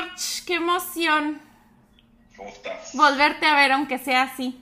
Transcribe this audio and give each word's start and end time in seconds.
George, 0.00 0.42
qué 0.46 0.54
emoción. 0.54 1.40
¿Cómo 2.36 2.48
estás? 2.50 2.94
Volverte 2.94 3.46
a 3.46 3.54
ver, 3.54 3.72
aunque 3.72 3.98
sea 3.98 4.22
así. 4.22 4.60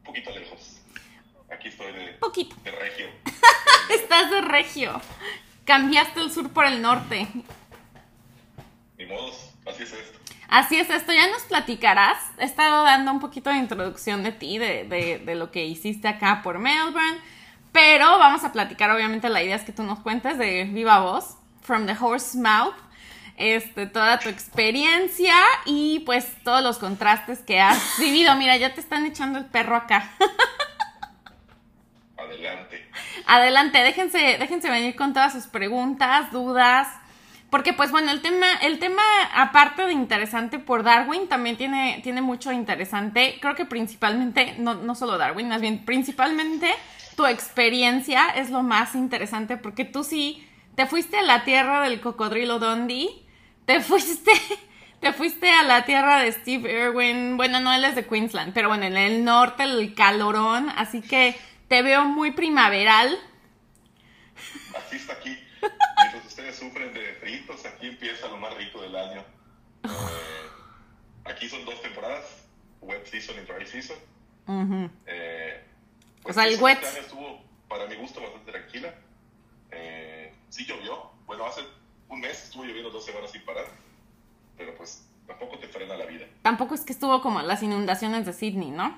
Un 0.00 0.04
poquito 0.06 0.30
lejos. 0.30 0.80
Aquí 1.52 1.68
estoy 1.68 1.92
de, 1.92 2.06
Poquito. 2.14 2.56
de 2.64 2.70
regio. 2.70 3.06
Estás 3.90 4.30
de 4.30 4.40
regio. 4.40 5.00
Cambiaste 5.64 6.20
el 6.20 6.30
sur 6.30 6.50
por 6.50 6.64
el 6.66 6.80
norte. 6.82 7.28
Ni 8.98 9.06
modos, 9.06 9.50
así 9.66 9.82
es 9.82 9.92
esto. 9.92 10.18
Así 10.48 10.78
es 10.78 10.88
esto, 10.90 11.12
ya 11.12 11.28
nos 11.28 11.42
platicarás. 11.42 12.18
He 12.38 12.44
estado 12.44 12.84
dando 12.84 13.10
un 13.12 13.20
poquito 13.20 13.50
de 13.50 13.56
introducción 13.56 14.22
de 14.22 14.32
ti, 14.32 14.58
de, 14.58 14.84
de- 14.84 15.18
de 15.18 15.34
lo 15.34 15.50
que 15.50 15.64
hiciste 15.66 16.06
acá 16.08 16.40
por 16.42 16.58
Melbourne. 16.58 17.18
Pero 17.72 18.18
vamos 18.18 18.44
a 18.44 18.52
platicar, 18.52 18.90
obviamente, 18.90 19.28
la 19.28 19.42
idea 19.42 19.56
es 19.56 19.62
que 19.62 19.72
tú 19.72 19.82
nos 19.82 19.98
cuentes 20.00 20.38
de 20.38 20.64
viva 20.64 21.00
voz, 21.00 21.36
from 21.62 21.86
the 21.86 21.96
horse 21.98 22.38
mouth, 22.38 22.74
este, 23.36 23.86
toda 23.86 24.18
tu 24.18 24.28
experiencia 24.28 25.34
y 25.66 26.00
pues 26.00 26.26
todos 26.44 26.62
los 26.62 26.78
contrastes 26.78 27.40
que 27.40 27.60
has 27.60 27.78
vivido. 27.98 28.34
Mira, 28.36 28.56
ya 28.56 28.74
te 28.74 28.80
están 28.80 29.06
echando 29.06 29.38
el 29.38 29.46
perro 29.46 29.76
acá. 29.76 30.12
Adelante. 32.16 32.88
Adelante, 33.26 33.78
déjense, 33.78 34.36
déjense 34.38 34.70
venir 34.70 34.94
con 34.96 35.12
todas 35.12 35.32
sus 35.32 35.46
preguntas, 35.46 36.30
dudas. 36.30 36.88
Porque, 37.50 37.72
pues 37.72 37.92
bueno, 37.92 38.10
el 38.10 38.20
tema, 38.20 38.46
el 38.62 38.80
tema, 38.80 39.02
aparte 39.32 39.86
de 39.86 39.92
interesante 39.92 40.58
por 40.58 40.82
Darwin, 40.82 41.28
también 41.28 41.56
tiene, 41.56 42.00
tiene 42.02 42.20
mucho 42.20 42.50
interesante. 42.50 43.38
Creo 43.40 43.54
que 43.54 43.64
principalmente, 43.64 44.56
no, 44.58 44.74
no 44.74 44.96
solo 44.96 45.18
Darwin, 45.18 45.48
más 45.48 45.60
bien, 45.60 45.84
principalmente 45.84 46.68
tu 47.16 47.26
experiencia 47.26 48.26
es 48.30 48.50
lo 48.50 48.64
más 48.64 48.96
interesante. 48.96 49.56
Porque 49.56 49.84
tú 49.84 50.02
sí 50.02 50.44
te 50.74 50.86
fuiste 50.86 51.18
a 51.18 51.22
la 51.22 51.44
tierra 51.44 51.82
del 51.82 52.00
cocodrilo 52.00 52.58
Dundee, 52.58 53.23
te 53.66 53.80
fuiste. 53.80 54.30
Te 55.00 55.12
fuiste 55.12 55.50
a 55.50 55.62
la 55.64 55.84
tierra 55.84 56.20
de 56.20 56.32
Steve 56.32 56.72
Irwin. 56.72 57.36
Bueno, 57.36 57.60
no, 57.60 57.74
él 57.74 57.84
es 57.84 57.94
de 57.94 58.06
Queensland, 58.06 58.54
pero 58.54 58.68
bueno, 58.68 58.84
en 58.86 58.96
el 58.96 59.22
norte, 59.22 59.64
el 59.64 59.94
calorón. 59.94 60.70
Así 60.76 61.02
que 61.02 61.38
te 61.68 61.82
veo 61.82 62.06
muy 62.06 62.30
primaveral. 62.30 63.14
Así 64.74 64.96
está 64.96 65.12
aquí. 65.12 65.28
Mientras 66.00 66.24
ustedes 66.24 66.56
sufren 66.58 66.94
de 66.94 67.12
fritos, 67.20 67.66
aquí 67.66 67.88
empieza 67.88 68.28
lo 68.28 68.38
más 68.38 68.54
rico 68.56 68.80
del 68.80 68.96
año. 68.96 69.24
Eh, 69.84 69.88
aquí 71.26 71.50
son 71.50 71.66
dos 71.66 71.82
temporadas, 71.82 72.24
wet 72.80 73.04
season 73.04 73.36
y 73.36 73.40
dry 73.46 73.66
season. 73.66 73.98
Eh, 75.06 75.64
O 76.22 76.32
sea, 76.32 76.44
el 76.44 76.50
season 76.52 76.64
wet- 76.64 76.78
este 76.82 76.88
año 76.88 77.00
estuvo, 77.06 77.44
para 77.68 77.86
mi 77.88 77.96
gusto, 77.96 78.22
bastante 78.22 78.52
tranquila. 78.52 78.94
Eh, 79.70 80.32
sí 80.48 80.64
llovió. 80.64 81.10
Bueno, 81.26 81.44
hace 81.44 81.60
un 82.08 82.20
mes 82.20 82.44
estuvo 82.44 82.64
lloviendo 82.64 82.90
dos 82.90 83.04
semanas 83.04 83.30
sin 83.30 83.42
parar. 83.44 83.66
Pero 84.56 84.74
pues 84.76 85.06
tampoco 85.26 85.58
te 85.58 85.68
frena 85.68 85.96
la 85.96 86.06
vida. 86.06 86.26
Tampoco 86.42 86.74
es 86.74 86.82
que 86.82 86.92
estuvo 86.92 87.20
como 87.22 87.42
las 87.42 87.62
inundaciones 87.62 88.26
de 88.26 88.32
Sydney, 88.32 88.70
¿no? 88.70 88.96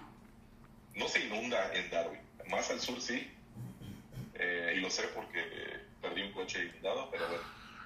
No 0.94 1.08
se 1.08 1.24
inunda 1.26 1.72
en 1.74 1.90
Darwin. 1.90 2.20
Más 2.50 2.70
al 2.70 2.80
sur 2.80 3.00
sí. 3.00 3.30
Eh, 4.34 4.74
y 4.76 4.80
lo 4.80 4.90
sé 4.90 5.02
porque 5.14 5.40
eh, 5.40 5.80
perdí 6.02 6.22
un 6.22 6.32
coche 6.32 6.62
inundado, 6.64 7.08
pero 7.10 7.26
bueno. 7.28 7.42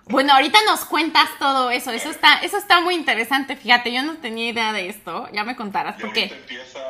Bueno, 0.06 0.32
ahorita 0.32 0.58
nos 0.66 0.84
cuentas 0.84 1.28
todo 1.38 1.70
eso. 1.70 1.92
Eso 1.92 2.10
está, 2.10 2.38
eso 2.40 2.56
está 2.56 2.80
muy 2.80 2.94
interesante. 2.96 3.54
Fíjate, 3.56 3.92
yo 3.92 4.02
no 4.02 4.16
tenía 4.16 4.48
idea 4.48 4.72
de 4.72 4.88
esto. 4.88 5.28
Ya 5.32 5.44
me 5.44 5.54
contarás 5.54 5.98
Y 5.98 6.00
por 6.00 6.12
qué. 6.12 6.24
empieza 6.24 6.80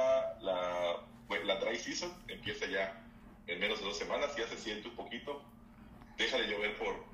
la, 0.41 0.97
bueno, 1.29 1.45
la 1.45 1.57
dry 1.57 1.77
season, 1.77 2.11
empieza 2.29 2.67
ya 2.67 2.99
en 3.47 3.61
menos 3.61 3.81
de 3.81 3.85
dos 3.85 3.99
semanas, 3.99 4.31
ya 4.39 4.47
se 4.49 4.57
siente 4.57 4.89
un 4.89 4.95
poquito. 4.97 5.43
Deja 6.17 6.39
de 6.39 6.47
llover 6.49 6.79
por 6.79 7.05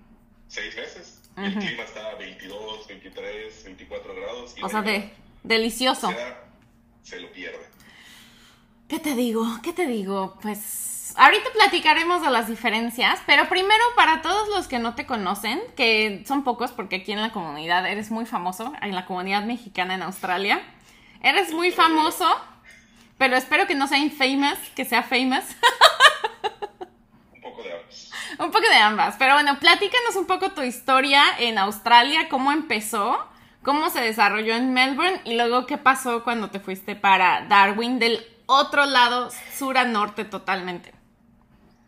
seis 0.49 0.75
meses. 0.77 1.23
y 1.37 1.45
el 1.45 1.51
Ujú. 1.51 1.61
clima 1.61 1.83
está 1.83 2.11
a 2.11 2.15
22, 2.15 2.87
23, 2.89 3.65
24 3.65 4.15
grados. 4.15 4.55
Y 4.57 4.62
O 4.62 4.69
sea, 4.69 4.83
de 4.83 5.12
delicioso. 5.43 6.09
Sea, 6.11 6.43
se 7.03 7.21
lo 7.21 7.31
pierde. 7.33 7.59
¿Qué 8.89 8.99
te 9.01 9.15
digo? 9.15 9.45
¿Qué 9.62 9.73
te 9.73 9.87
digo? 9.87 10.39
Pues 10.41 11.12
ahorita 11.17 11.51
platicaremos 11.53 12.23
de 12.23 12.31
las 12.31 12.49
diferencias, 12.49 13.19
pero 13.27 13.49
primero 13.49 13.85
para 13.97 14.23
todos 14.23 14.49
los 14.49 14.67
que 14.69 14.79
no 14.79 14.95
te 14.95 15.06
conocen, 15.06 15.61
que 15.77 16.23
son 16.27 16.43
pocos 16.45 16.71
porque 16.73 16.97
aquí 16.97 17.12
en 17.12 17.21
la 17.21 17.33
comunidad 17.33 17.87
eres 17.87 18.11
muy 18.11 18.27
famoso, 18.27 18.73
en 18.81 18.95
la 18.95 19.05
comunidad 19.06 19.45
mexicana 19.45 19.95
en 19.95 20.03
Australia, 20.03 20.62
eres 21.23 21.53
muy 21.53 21.71
famoso, 21.73 22.27
pero 23.19 23.37
espero 23.37 23.67
que 23.67 23.75
no 23.75 23.89
sea 23.89 23.99
infamous, 23.99 24.59
que 24.75 24.85
sea 24.85 25.03
famous. 25.03 25.45
Un 27.35 27.41
poco 27.41 27.62
de 27.62 27.73
ambos. 27.73 28.11
Un 28.39 28.51
poco 28.51 28.69
de 28.69 28.77
ambas, 28.77 29.17
pero 29.19 29.33
bueno, 29.33 29.59
platícanos 29.59 30.15
un 30.17 30.27
poco 30.27 30.51
tu 30.51 30.63
historia 30.63 31.23
en 31.39 31.57
Australia, 31.57 32.29
cómo 32.29 32.53
empezó, 32.53 33.27
cómo 33.63 33.89
se 33.89 34.01
desarrolló 34.01 34.55
en 34.55 34.75
Melbourne 34.75 35.21
y 35.25 35.37
luego 35.37 35.65
qué 35.67 35.79
pasó 35.79 36.23
cuando 36.23 36.51
te 36.51 36.61
fuiste 36.61 36.97
para 36.97 37.47
Darwin 37.49 37.99
del 37.99 38.27
otro 38.45 38.85
lado, 38.85 39.31
sur 39.55 39.79
a 39.79 39.85
norte 39.85 40.25
totalmente. 40.25 40.93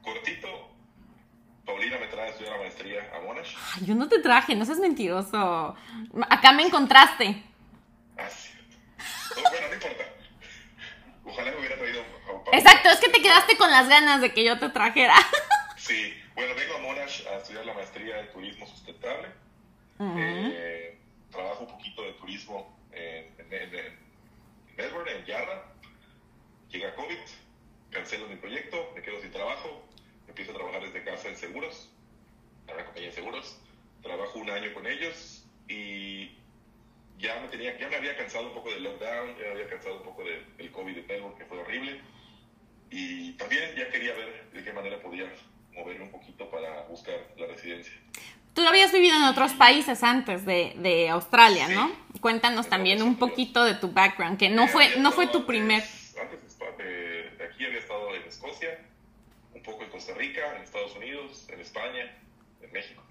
Cortito, 0.02 0.48
Paulina 1.66 1.98
me 1.98 2.06
trae 2.06 2.28
a 2.28 2.30
estudiar 2.30 2.54
la 2.54 2.62
maestría 2.62 3.10
a 3.14 3.20
Monash. 3.20 3.54
Ay, 3.74 3.86
yo 3.86 3.94
no 3.94 4.08
te 4.08 4.18
traje, 4.20 4.54
no 4.54 4.64
seas 4.64 4.78
mentiroso. 4.78 5.76
Acá 6.30 6.52
me 6.52 6.62
encontraste. 6.62 7.42
Ah, 8.16 8.22
cierto. 8.30 8.76
No, 9.36 9.42
bueno, 9.50 9.68
no 9.68 9.74
importa. 9.74 10.04
Ojalá 11.26 11.50
me 11.50 11.58
hubiera 11.58 11.76
traído 11.76 12.00
a 12.00 12.32
un 12.32 12.54
Exacto, 12.54 12.88
es 12.88 13.00
que 13.00 13.10
te 13.10 13.20
quedaste 13.20 13.58
con 13.58 13.70
las 13.70 13.86
ganas 13.86 14.22
de 14.22 14.32
que 14.32 14.44
yo 14.44 14.58
te 14.58 14.70
trajera. 14.70 15.14
Sí, 15.76 16.14
bueno, 16.38 16.54
vengo 16.54 16.74
a 16.76 16.78
Monash 16.78 17.26
a 17.26 17.38
estudiar 17.38 17.66
la 17.66 17.74
maestría 17.74 18.20
en 18.20 18.30
turismo 18.30 18.64
sustentable. 18.66 19.28
Eh, 20.52 20.98
trabajo 21.32 21.64
un 21.64 21.70
poquito 21.70 22.02
de 22.02 22.12
turismo 22.12 22.78
en, 22.92 23.24
en- 23.38 23.52
en- 23.52 23.74
en 23.74 23.98
Melbourne, 24.76 25.10
en 25.12 25.24
Yarra. 25.24 25.64
Llega 26.70 26.94
COVID, 26.94 27.18
cancelo 27.90 28.28
mi 28.28 28.36
proyecto, 28.36 28.92
me 28.94 29.02
quedo 29.02 29.20
sin 29.20 29.32
trabajo, 29.32 29.82
empiezo 30.28 30.52
a 30.52 30.54
trabajar 30.54 30.82
desde 30.84 31.02
casa 31.02 31.28
en 31.28 31.36
seguros, 31.36 31.90
en 32.68 32.74
una 32.74 32.84
compañía 32.84 33.08
de 33.08 33.14
seguros. 33.16 33.60
Trabajo 34.02 34.38
un 34.38 34.50
año 34.50 34.72
con 34.74 34.86
ellos 34.86 35.44
y 35.66 36.36
ya 37.18 37.40
me, 37.40 37.48
tenía, 37.48 37.76
ya 37.78 37.88
me 37.88 37.96
había 37.96 38.16
cansado 38.16 38.46
un 38.46 38.54
poco 38.54 38.70
del 38.70 38.84
lockdown, 38.84 39.30
ya 39.38 39.42
me 39.46 39.50
había 39.50 39.68
cansado 39.68 39.96
un 39.96 40.02
poco 40.04 40.22
del, 40.22 40.56
del 40.56 40.70
COVID 40.70 40.94
de 40.94 41.02
Melbourne, 41.02 41.36
que 41.36 41.46
fue 41.46 41.58
horrible. 41.58 42.00
Y 42.90 43.32
también 43.32 43.74
ya 43.74 43.90
quería 43.90 44.14
ver 44.14 44.50
de 44.52 44.62
qué 44.62 44.72
manera 44.72 45.00
podía 45.02 45.24
moverme 45.78 46.04
un 46.04 46.10
poquito 46.10 46.50
para 46.50 46.82
buscar 46.82 47.14
la 47.36 47.46
residencia. 47.46 47.92
Tú 48.54 48.66
habías 48.66 48.92
vivido 48.92 49.16
en 49.16 49.22
otros 49.24 49.52
países 49.52 50.02
antes 50.02 50.44
de, 50.44 50.74
de 50.78 51.08
Australia, 51.10 51.66
Sí. 51.68 51.74
¿no? 51.74 51.90
Cuéntanos 52.20 52.66
En 52.66 52.70
también 52.70 53.02
un 53.02 53.16
poquito 53.16 53.64
de 53.64 53.74
tu 53.74 53.92
background, 53.92 54.38
que 54.38 54.48
no 54.48 54.64
Eh, 54.64 54.68
fue, 54.68 54.96
no 54.98 55.12
fue 55.12 55.28
tu 55.28 55.46
primer. 55.46 55.82
Antes, 55.82 56.16
antes 56.20 56.58
de 56.58 56.84
de, 56.84 57.30
de 57.38 57.44
aquí 57.44 57.64
había 57.64 57.78
estado 57.78 58.14
en 58.14 58.22
Escocia, 58.22 58.80
un 59.54 59.62
poco 59.62 59.84
en 59.84 59.90
Costa 59.90 60.12
Rica, 60.14 60.56
en 60.56 60.62
Estados 60.62 60.96
Unidos, 60.96 61.46
en 61.52 61.60
España, 61.60 62.16
en 62.60 62.72
México. 62.72 63.02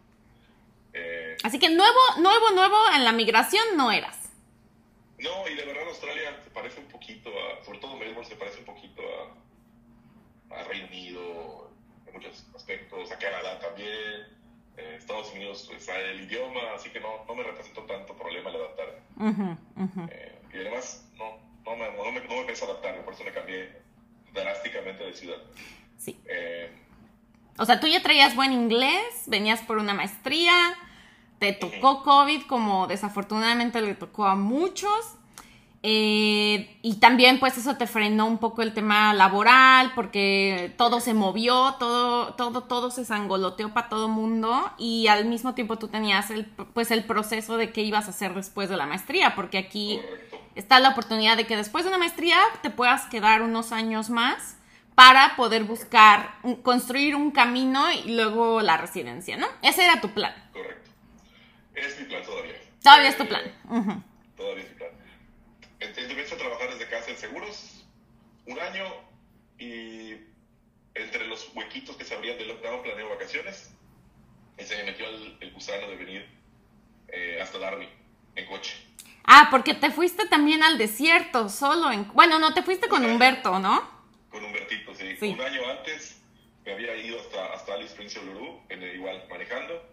Eh, 0.94 1.38
Así 1.44 1.60
que 1.60 1.70
nuevo, 1.70 2.00
nuevo, 2.20 2.50
nuevo 2.52 2.76
en 2.96 3.06
la 3.06 3.12
migración 3.14 3.64
no 3.78 3.92
eras. 3.92 4.30
no, 5.20 5.48
y 5.50 5.56
de 5.56 5.64
verdad 5.66 5.84
Australia 5.88 6.38
se 6.44 6.50
parece 6.50 6.80
un 6.82 6.88
poquito 6.88 7.30
a, 7.30 7.64
sobre 7.64 7.80
todo 7.80 7.96
Melbourne 7.96 8.28
se 8.28 8.36
parece 8.36 8.60
un 8.60 8.66
poquito 8.66 9.02
a, 10.52 10.56
a 10.60 10.64
Reino 10.66 10.88
Unido 10.88 11.67
muchos 12.18 12.46
aspectos, 12.56 13.12
a 13.12 13.18
Canadá 13.18 13.60
también. 13.60 14.36
eh, 14.78 14.96
Estados 14.98 15.32
Unidos 15.34 15.66
pues, 15.70 15.88
el 15.90 16.22
idioma, 16.22 16.60
así 16.76 16.90
que 16.90 17.00
no, 17.00 17.26
no 17.28 17.36
me 17.36 17.44
representó 17.44 17.82
tanto 17.84 18.16
problema 18.16 18.50
el 18.50 18.56
adaptarme. 18.58 19.58
Ujú. 19.76 20.08
Eh, 20.12 20.40
y 20.54 20.58
además 20.58 21.10
no, 21.18 21.38
no, 21.66 21.76
me, 21.76 21.86
no, 21.98 22.12
me, 22.12 22.20
no 22.28 22.46
me 22.46 22.54
a 22.54 22.66
adaptarme, 22.66 23.02
por 23.02 23.14
eso 23.14 23.24
me 23.24 23.32
cambié 23.32 23.82
drásticamente 24.34 25.04
de 25.04 25.14
ciudad. 25.14 25.38
Sí. 25.98 26.20
Eh, 26.26 26.72
O 27.58 27.66
sea, 27.66 27.80
tú 27.80 27.88
ya 27.88 28.04
traías 28.04 28.36
buen 28.36 28.52
inglés, 28.52 29.24
venías 29.26 29.62
por 29.62 29.78
una 29.80 29.96
maestría, 29.96 30.76
te 31.40 31.54
tocó 31.54 32.04
COVID 32.04 32.44
como 32.44 32.86
desafortunadamente 32.88 33.82
le 33.82 33.96
tocó 33.96 34.26
a 34.26 34.36
muchos. 34.36 35.16
Eh, 35.84 36.78
y 36.82 36.96
también 36.96 37.40
pues 37.40 37.58
eso 37.58 37.78
te 37.78 37.88
frenó 37.88 38.26
un 38.26 38.40
poco 38.40 38.62
el 38.62 38.74
tema 38.74 39.14
laboral 39.14 39.92
porque 39.96 40.74
todo 40.78 41.00
se 41.00 41.14
movió, 41.14 41.76
todo, 41.80 42.34
todo, 42.34 42.64
todo 42.64 42.92
se 42.92 43.06
sangoloteó 43.06 43.74
para 43.74 43.88
todo 43.90 44.08
mundo 44.08 44.72
y 44.78 45.08
al 45.08 45.26
mismo 45.26 45.54
tiempo 45.54 45.78
tú 45.78 45.88
tenías 45.88 46.30
el, 46.32 46.46
pues 46.46 46.92
el 46.92 47.04
proceso 47.06 47.58
de 47.58 47.72
qué 47.72 47.82
ibas 47.84 48.08
a 48.08 48.10
hacer 48.10 48.34
después 48.34 48.70
de 48.70 48.78
la 48.78 48.86
maestría 48.88 49.36
porque 49.36 49.58
aquí 49.60 50.00
está 50.56 50.80
la 50.80 50.90
oportunidad 50.90 51.38
de 51.38 51.46
que 51.46 51.56
después 51.56 51.84
de 51.84 51.90
una 51.90 52.00
maestría 52.00 52.38
te 52.62 52.70
puedas 52.72 53.06
quedar 53.06 53.42
unos 53.44 53.72
años 53.72 54.10
más 54.10 54.56
para 54.96 55.36
poder 55.36 55.64
buscar, 55.64 56.40
construir 56.64 57.16
un 57.16 57.30
camino 57.30 57.86
y 57.92 58.16
luego 58.16 58.62
la 58.62 58.78
residencia, 58.78 59.38
¿no? 59.38 59.46
Ese 59.62 59.84
era 59.86 60.02
tu 60.02 60.10
plan. 60.10 60.34
Correcto. 60.52 60.90
Es 61.76 62.00
mi 62.00 62.06
plan 62.08 62.24
todavía. 62.24 62.54
Todavía 62.82 63.10
es 63.10 63.18
tu 63.18 63.24
Eh, 63.24 63.28
plan. 63.28 64.04
Todavía 64.36 64.64
es 64.64 64.70
mi 64.72 64.76
plan. 64.76 64.90
Empecé 65.96 66.36
a 66.36 66.38
trabajar 66.38 66.70
desde 66.72 66.90
casa 66.90 67.12
en 67.12 67.18
seguros 67.18 67.86
un 68.46 68.60
año 68.60 68.86
y 69.58 70.14
entre 70.94 71.28
los 71.28 71.50
huequitos 71.56 71.96
que 71.96 72.04
se 72.04 72.16
abrían 72.16 72.38
del 72.38 72.50
lockdown 72.50 72.84
planeo 72.84 73.10
vacaciones 73.10 73.72
y 74.58 74.64
se 74.64 74.76
me 74.78 74.84
metió 74.86 75.08
el, 75.08 75.38
el 75.40 75.54
gusano 75.54 75.88
de 75.88 75.96
venir 75.96 76.28
eh, 77.08 77.40
hasta 77.42 77.60
Darwin. 77.60 77.90
En 78.36 78.46
coche. 78.46 78.76
Ah, 79.24 79.48
porque 79.50 79.74
te 79.74 79.92
fuiste 79.92 80.28
también 80.28 80.64
al 80.64 80.78
desierto, 80.78 81.50
solo 81.50 81.92
en... 81.92 82.08
Bueno, 82.14 82.40
no, 82.40 82.54
te 82.54 82.62
fuiste 82.64 82.88
con 82.88 83.04
Humberto, 83.04 83.60
¿no? 83.60 83.90
Con 84.30 84.44
Humbertito, 84.46 84.94
sí. 84.94 85.18
Un 85.22 85.42
año 85.42 85.68
antes 85.70 86.22
me 86.66 86.74
había 86.74 86.96
ido 86.96 87.20
hasta, 87.20 87.54
hasta 87.54 87.74
Alice 87.74 87.90
Springs, 87.90 88.16
en 88.70 88.84
el, 88.84 88.96
igual 88.96 89.26
manejando, 89.30 89.84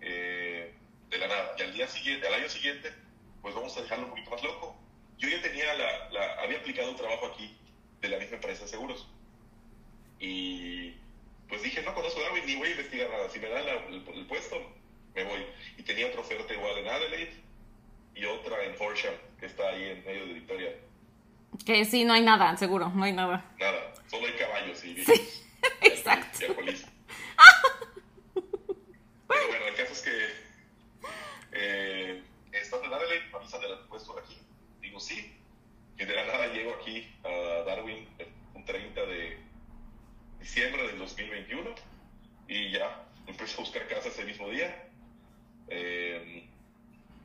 eh, 0.00 0.74
de 1.08 1.18
la 1.18 1.28
nada. 1.28 1.54
Y 1.58 1.62
al 1.62 1.72
día 1.74 1.86
siguiente, 1.86 2.26
al 2.26 2.34
año 2.34 2.48
siguiente, 2.48 2.92
pues 3.40 3.54
vamos 3.54 3.76
a 3.76 3.82
dejarlo 3.82 4.06
un 4.06 4.10
poquito 4.10 4.30
más 4.30 4.42
loco. 4.42 4.76
Yo 5.18 5.28
ya 5.28 5.40
tenía 5.42 5.74
la, 5.74 6.10
la 6.10 6.42
había 6.42 6.58
aplicado 6.58 6.90
un 6.90 6.96
trabajo 6.96 7.26
aquí 7.26 7.56
de 8.00 8.08
la 8.08 8.18
misma 8.18 8.36
empresa 8.36 8.64
de 8.64 8.68
seguros. 8.68 9.08
Y 10.18 10.94
pues 11.48 11.62
dije, 11.62 11.82
no 11.82 11.94
conozco 11.94 12.20
a 12.20 12.24
Darwin 12.24 12.46
ni 12.46 12.56
voy 12.56 12.68
a 12.68 12.70
investigar 12.72 13.10
nada. 13.10 13.28
Si 13.28 13.38
me 13.38 13.48
dan 13.48 13.64
el, 13.68 14.26
puesto, 14.26 14.56
me 15.14 15.24
voy. 15.24 15.46
Y 15.76 15.82
tenía 15.82 16.06
otra 16.06 16.20
oferta 16.20 16.52
igual 16.52 16.78
en 16.78 16.88
Adelaide 16.88 17.34
y 18.14 18.24
otra 18.24 18.62
en 18.64 18.74
Horsham, 18.78 19.14
que 19.38 19.46
está 19.46 19.68
ahí 19.68 19.90
en 19.90 20.04
medio 20.04 20.26
de 20.26 20.32
Victoria. 20.34 20.74
Que 21.64 21.84
sí, 21.84 22.04
no 22.04 22.12
hay 22.12 22.22
nada, 22.22 22.56
seguro, 22.56 22.90
no 22.94 23.04
hay 23.04 23.12
nada. 23.12 23.44
Nada, 23.58 23.94
solo 24.08 24.26
hay 24.26 24.32
caballos 24.34 24.84
y 24.84 25.04
sí, 25.04 25.42
exacto. 25.82 26.44
Y 26.44 26.54
policía. 26.54 26.88
Pero 28.34 29.48
bueno, 29.48 29.66
el 29.66 29.74
caso 29.74 29.92
es 29.92 30.02
que 30.02 30.46
eh, 31.52 32.22
estando 32.52 32.86
en 32.86 32.94
Adelaide, 32.94 33.28
me 33.30 33.38
avisan 33.38 33.60
del 33.60 33.78
puesto 33.88 34.18
aquí. 34.18 34.36
Digo, 34.96 35.00
sí. 35.00 35.30
Y 35.98 36.04
de 36.06 36.14
la 36.14 36.24
nada 36.24 36.46
llego 36.48 36.74
aquí 36.74 37.06
a 37.22 37.64
Darwin 37.64 38.08
un 38.54 38.64
30 38.64 39.00
de 39.04 39.36
diciembre 40.40 40.86
del 40.86 40.98
2021 40.98 41.74
y 42.48 42.70
ya 42.70 43.04
empecé 43.26 43.56
a 43.56 43.60
buscar 43.60 43.86
casa 43.88 44.08
ese 44.08 44.24
mismo 44.24 44.48
día. 44.48 44.88
Eh, 45.68 46.48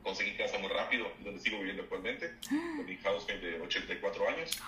conseguí 0.02 0.36
casa 0.36 0.58
muy 0.58 0.68
rápido, 0.68 1.10
donde 1.20 1.40
sigo 1.40 1.58
viviendo 1.58 1.82
actualmente, 1.84 2.34
con 2.48 2.84
mi 2.84 2.96
housemate 2.96 3.38
de 3.38 3.60
84 3.60 4.28
años. 4.28 4.60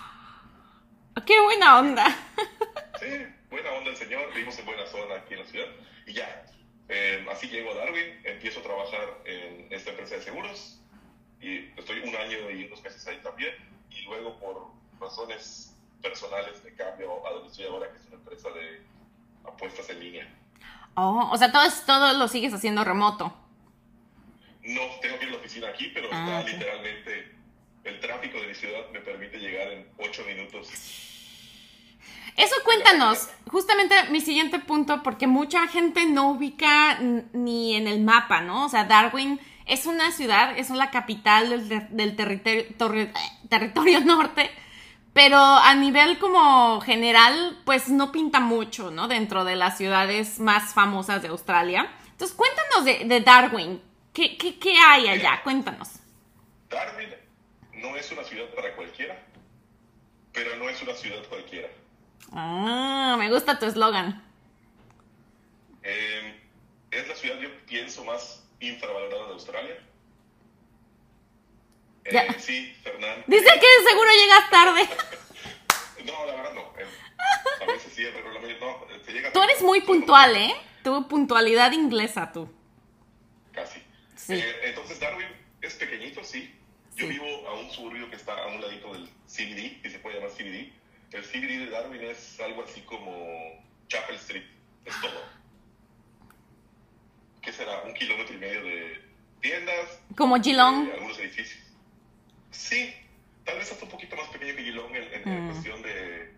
¡Qué 1.25 1.39
buena 1.41 1.79
onda! 1.79 2.05
Sí, 2.97 3.07
buena 3.49 3.71
onda 3.73 3.89
el 3.89 3.97
señor, 3.97 4.33
vivimos 4.33 4.57
en 4.57 4.65
buena 4.65 4.85
zona 4.87 5.15
aquí 5.15 5.33
en 5.33 5.41
la 5.41 5.45
ciudad. 5.45 5.67
Y 6.07 6.13
ya, 6.13 6.45
eh, 6.87 7.25
así 7.29 7.49
llego 7.49 7.71
a 7.71 7.75
Darwin, 7.75 8.21
empiezo 8.23 8.61
a 8.61 8.63
trabajar 8.63 9.21
en 9.25 9.67
esta 9.69 9.89
empresa 9.89 10.15
de 10.15 10.21
seguros 10.21 10.79
y 11.45 11.73
estoy 11.77 11.99
un 11.99 12.15
año 12.15 12.49
y 12.49 12.65
unos 12.65 12.81
meses 12.81 13.05
ahí 13.07 13.19
también. 13.21 13.53
Y 13.91 14.01
luego 14.01 14.39
por 14.39 14.71
razones 14.99 15.75
personales 16.01 16.63
me 16.63 16.73
cambio 16.73 17.25
a 17.25 17.31
donde 17.31 17.49
estoy 17.49 17.65
ahora, 17.65 17.91
que 17.91 17.97
es 17.97 18.07
una 18.07 18.15
empresa 18.15 18.49
de 18.49 18.81
apuestas 19.45 19.89
en 19.89 19.99
línea. 19.99 20.27
Oh, 20.95 21.29
o 21.31 21.37
sea, 21.37 21.51
todo, 21.51 21.63
todo 21.85 22.13
lo 22.13 22.27
sigues 22.27 22.53
haciendo 22.53 22.83
remoto. 22.83 23.33
No 24.63 24.81
tengo 25.01 25.19
que 25.19 25.25
ir 25.25 25.29
a 25.29 25.33
la 25.33 25.37
oficina 25.37 25.69
aquí, 25.69 25.91
pero 25.93 26.09
ah, 26.11 26.39
está 26.39 26.51
literalmente. 26.51 27.35
El 27.83 27.99
tráfico 27.99 28.41
de 28.41 28.47
mi 28.47 28.55
ciudad 28.55 28.89
me 28.91 28.99
permite 29.01 29.37
llegar 29.37 29.71
en 29.71 29.87
ocho 29.99 30.23
minutos. 30.25 30.69
Eso 32.35 32.55
cuéntanos, 32.65 33.29
justamente 33.47 33.95
mi 34.09 34.19
siguiente 34.19 34.57
punto, 34.59 35.03
porque 35.03 35.27
mucha 35.27 35.67
gente 35.67 36.05
no 36.05 36.31
ubica 36.31 36.99
ni 36.99 37.75
en 37.75 37.87
el 37.87 38.01
mapa, 38.01 38.41
¿no? 38.41 38.65
O 38.65 38.69
sea, 38.69 38.85
Darwin 38.85 39.39
es 39.65 39.85
una 39.85 40.11
ciudad, 40.11 40.57
es 40.57 40.69
la 40.69 40.91
capital 40.91 41.67
del, 41.67 42.15
territorio, 42.15 43.09
territorio 43.49 43.99
norte, 44.01 44.49
pero 45.13 45.37
a 45.37 45.73
nivel 45.75 46.19
como 46.19 46.81
general, 46.81 47.57
pues 47.65 47.89
no 47.89 48.11
pinta 48.11 48.39
mucho, 48.39 48.91
¿no? 48.91 49.07
Dentro 49.07 49.43
de 49.43 49.55
las 49.55 49.77
ciudades 49.77 50.39
más 50.39 50.73
famosas 50.73 51.21
de 51.21 51.29
Australia. 51.29 51.89
Entonces, 52.11 52.35
cuéntanos 52.35 52.85
de 52.85 53.21
Darwin. 53.21 53.81
¿Qué, 54.15 54.37
qué, 54.37 54.57
qué 54.57 54.77
hay 54.77 55.09
allá? 55.09 55.41
Cuéntanos. 55.43 55.89
Darwin 56.69 57.09
no 57.73 57.97
es 57.97 58.09
una 58.13 58.23
ciudad 58.23 58.45
para 58.55 58.73
cualquiera, 58.73 59.21
pero 60.31 60.55
no 60.55 60.69
es 60.69 60.81
una 60.81 60.93
ciudad 60.93 61.21
cualquiera. 61.27 61.67
Ah, 62.31 63.17
me 63.19 63.29
gusta 63.29 63.59
tu 63.59 63.65
eslogan. 63.65 64.23
Eh, 65.83 66.41
es 66.91 67.07
la 67.09 67.15
ciudad, 67.15 67.37
yo 67.39 67.49
pienso, 67.65 68.05
más 68.05 68.44
infravalorada 68.59 69.27
de 69.27 69.33
Australia. 69.33 69.77
Eh, 72.05 72.27
sí, 72.37 72.75
Fernando. 72.83 73.23
Dice 73.27 73.45
que 73.45 73.89
seguro 73.89 74.11
llegas 74.11 74.49
tarde. 74.51 74.89
no, 76.05 76.25
la 76.25 76.35
verdad 76.35 76.53
no. 76.53 76.61
Eh, 76.77 76.85
a 77.61 77.65
veces 77.65 77.93
sí, 77.93 78.03
pero 78.13 78.31
la 78.31 78.39
no, 78.39 78.85
se 79.03 79.11
llega 79.11 79.31
Tú 79.31 79.41
eres 79.41 79.61
muy 79.61 79.81
puntual, 79.81 80.35
¿eh? 80.35 80.53
Tu 80.83 81.07
puntualidad 81.07 81.71
inglesa, 81.71 82.31
tú. 82.31 82.51
Casi. 83.51 83.79
Eh, 84.29 84.61
entonces 84.63 84.99
Darwin 84.99 85.27
es 85.61 85.73
pequeñito, 85.75 86.23
sí. 86.23 86.53
Yo 86.95 87.07
vivo 87.07 87.25
a 87.47 87.53
un 87.55 87.69
suburbio 87.71 88.09
que 88.09 88.15
está 88.15 88.37
a 88.37 88.47
un 88.47 88.61
ladito 88.61 88.93
del 88.93 89.09
CBD, 89.27 89.81
que 89.81 89.89
se 89.89 89.99
puede 89.99 90.17
llamar 90.17 90.31
CBD. 90.31 90.71
El 91.11 91.23
CBD 91.23 91.65
de 91.65 91.69
Darwin 91.69 92.01
es 92.03 92.39
algo 92.39 92.63
así 92.63 92.81
como 92.81 93.65
Chapel 93.87 94.15
Street, 94.15 94.45
es 94.85 95.01
todo. 95.01 95.44
¿Qué 97.45 97.53
será? 97.53 97.83
Un 97.83 97.93
kilómetro 97.93 98.35
y 98.35 98.39
medio 98.39 98.63
de 98.63 99.01
tiendas. 99.39 99.99
Como 100.17 100.41
Geelong. 100.41 100.89
algunos 100.91 101.19
edificios. 101.19 101.59
Sí, 102.49 102.91
tal 103.43 103.59
vez 103.59 103.71
hasta 103.71 103.85
un 103.85 103.91
poquito 103.91 104.15
más 104.15 104.27
pequeño 104.29 104.55
que 104.55 104.63
Geelong 104.63 104.95
en, 104.95 105.45
mm. 105.45 105.51
cuestión 105.51 105.81
de, 105.83 106.33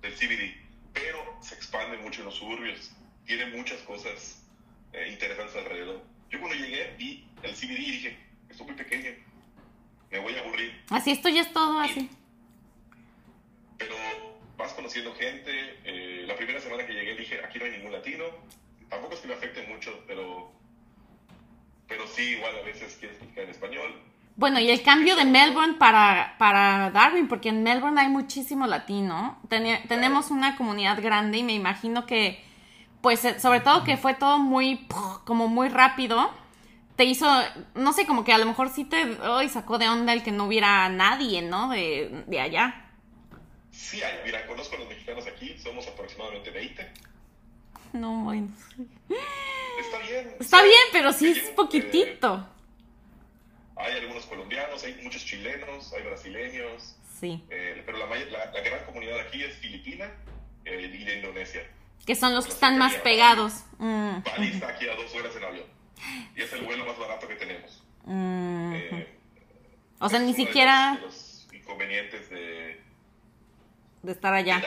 del 0.00 0.14
CBD, 0.14 0.54
pero 0.92 1.18
se 1.40 1.56
expande 1.56 1.96
mucho 1.98 2.20
en 2.20 2.26
los 2.26 2.36
suburbios. 2.36 2.92
Tiene 3.26 3.46
muchas 3.46 3.80
cosas 3.80 4.44
eh, 4.92 5.08
interesantes 5.10 5.56
alrededor. 5.56 6.00
Yo 6.30 6.38
cuando 6.38 6.56
llegué 6.56 6.94
vi 6.98 7.26
el 7.42 7.52
CBD 7.52 7.80
y 7.80 7.90
dije, 7.90 8.18
esto 8.48 8.62
es 8.62 8.68
muy 8.68 8.76
pequeño, 8.76 9.10
me 10.12 10.18
voy 10.20 10.36
a 10.36 10.40
aburrir. 10.40 10.80
Así 10.90 11.10
esto 11.10 11.28
ya 11.30 11.40
es 11.40 11.52
todo 11.52 11.80
así. 11.80 12.08
Pero 13.76 13.96
vas 14.56 14.72
conociendo 14.74 15.12
gente. 15.16 15.80
Eh, 15.84 16.24
la 16.28 16.36
primera 16.36 16.60
semana 16.60 16.86
que 16.86 16.92
llegué 16.92 17.16
dije, 17.16 17.40
aquí 17.44 17.58
no 17.58 17.64
hay 17.64 17.72
ningún 17.72 17.90
latino. 17.90 18.24
Tampoco 18.94 19.14
es 19.14 19.20
que 19.22 19.28
me 19.28 19.34
afecte 19.34 19.66
mucho, 19.66 20.04
pero, 20.06 20.52
pero 21.88 22.06
sí, 22.06 22.36
igual 22.36 22.56
a 22.60 22.62
veces 22.62 22.96
quieres 23.00 23.18
platicar 23.18 23.44
en 23.44 23.50
español. 23.50 24.00
Bueno, 24.36 24.60
y 24.60 24.70
el 24.70 24.82
cambio 24.84 25.16
de 25.16 25.24
Melbourne 25.24 25.74
para, 25.80 26.36
para 26.38 26.92
Darwin, 26.92 27.26
porque 27.26 27.48
en 27.48 27.64
Melbourne 27.64 28.00
hay 28.00 28.08
muchísimo 28.08 28.68
latino. 28.68 29.40
tenemos 29.48 30.30
una 30.30 30.56
comunidad 30.56 31.02
grande 31.02 31.38
y 31.38 31.42
me 31.42 31.54
imagino 31.54 32.06
que 32.06 32.40
pues 33.00 33.24
eh, 33.24 33.40
sobre 33.40 33.60
todo 33.60 33.82
que 33.82 33.96
fue 33.96 34.14
todo 34.14 34.38
muy, 34.38 34.86
como 35.24 35.48
muy 35.48 35.68
rápido, 35.68 36.30
te 36.94 37.04
hizo, 37.04 37.26
no 37.74 37.92
sé, 37.92 38.06
como 38.06 38.22
que 38.22 38.32
a 38.32 38.38
lo 38.38 38.46
mejor 38.46 38.70
sí 38.70 38.84
te 38.84 39.20
hoy 39.22 39.48
sacó 39.48 39.78
de 39.78 39.88
onda 39.88 40.12
el 40.12 40.22
que 40.22 40.30
no 40.30 40.44
hubiera 40.44 40.88
nadie, 40.88 41.42
¿no? 41.42 41.68
De, 41.68 42.24
de 42.28 42.40
allá. 42.40 42.92
Sí 43.72 44.00
hay, 44.04 44.20
mira, 44.24 44.46
conozco 44.46 44.76
a 44.76 44.78
los 44.78 44.88
mexicanos 44.88 45.26
aquí, 45.26 45.58
somos 45.58 45.86
aproximadamente 45.88 46.50
20. 46.50 46.92
No, 47.94 48.24
bueno. 48.24 48.48
Está 49.78 49.98
bien. 50.00 50.36
Está 50.40 50.62
bien, 50.62 50.82
pero 50.92 51.12
sí 51.12 51.28
es 51.28 51.50
poquitito. 51.50 52.44
hay 53.76 53.92
algunos 53.98 54.26
colombianos, 54.26 54.82
hay 54.82 54.94
muchos 55.02 55.24
chilenos, 55.24 55.92
hay 55.92 56.02
brasileños. 56.02 56.96
Sí. 57.20 57.40
Eh, 57.50 57.82
pero 57.86 57.98
la, 57.98 58.06
la, 58.06 58.60
gran 58.60 58.84
comunidad 58.84 59.20
aquí 59.20 59.44
es 59.44 59.56
filipina 59.58 60.10
eh, 60.64 60.90
y 60.92 61.04
de 61.04 61.18
Indonesia. 61.18 61.62
Que 62.04 62.16
son 62.16 62.34
los 62.34 62.46
que 62.46 62.52
están 62.52 62.78
más 62.78 62.94
pegados. 62.96 63.64
Mm. 63.78 64.22
Bali 64.24 64.48
está 64.48 64.68
aquí 64.68 64.88
a 64.88 64.96
dos 64.96 65.14
horas 65.14 65.36
en 65.36 65.44
avión. 65.44 65.66
Y 66.36 66.42
es 66.42 66.52
el 66.52 66.62
vuelo 66.62 66.84
más 66.84 66.98
barato 66.98 67.28
que 67.28 67.36
tenemos. 67.36 67.80
Mm. 68.06 68.74
Eh, 68.74 69.08
o 70.00 70.08
sea, 70.08 70.18
ni 70.18 70.34
siquiera... 70.34 70.98
los, 71.00 71.46
inconvenientes 71.52 72.28
de... 72.28 72.82
De 74.02 74.12
estar 74.12 74.34
allá. 74.34 74.60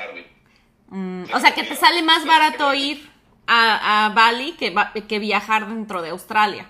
Mm. 0.88 1.26
O 1.34 1.40
sea, 1.42 1.54
que 1.54 1.64
te 1.64 1.76
sale 1.76 2.02
más 2.02 2.26
barato 2.26 2.74
ir 2.74 3.17
a, 3.48 4.06
a 4.06 4.10
Bali 4.10 4.54
que, 4.54 4.76
que 5.08 5.20
viajar 5.20 5.68
dentro 5.68 6.02
de 6.02 6.10
Australia. 6.10 6.70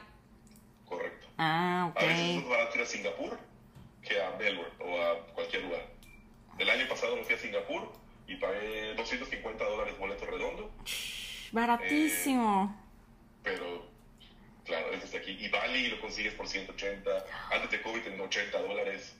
Correcto. 0.85 1.27
Ah, 1.37 1.87
ok. 1.91 2.01
A 2.01 2.05
veces 2.05 2.29
es 2.29 2.35
más 2.35 2.49
barato 2.49 2.75
ir 2.75 2.81
a 2.81 2.85
Singapur 2.85 3.39
que 4.01 4.21
a 4.21 4.31
Melbourne 4.37 4.73
o 4.79 5.01
a 5.01 5.27
cualquier 5.33 5.63
lugar. 5.63 5.85
El 6.57 6.69
año 6.69 6.87
pasado 6.87 7.15
me 7.15 7.23
fui 7.23 7.35
a 7.35 7.37
Singapur 7.37 7.91
y 8.27 8.35
pagué 8.35 8.93
250 8.95 9.63
dólares 9.63 9.97
boleto 9.97 10.25
redondo. 10.25 10.71
Baratísimo. 11.51 12.75
Eh, 12.75 12.87
pero, 13.43 13.85
claro, 14.65 14.91
es 14.91 15.01
desde 15.01 15.17
aquí. 15.19 15.31
Y 15.31 15.49
Bali 15.49 15.87
lo 15.87 16.01
consigues 16.01 16.33
por 16.33 16.47
180. 16.47 17.09
Antes 17.51 17.71
de 17.71 17.81
COVID 17.81 18.07
en 18.07 18.19
80 18.19 18.61
dólares. 18.61 19.15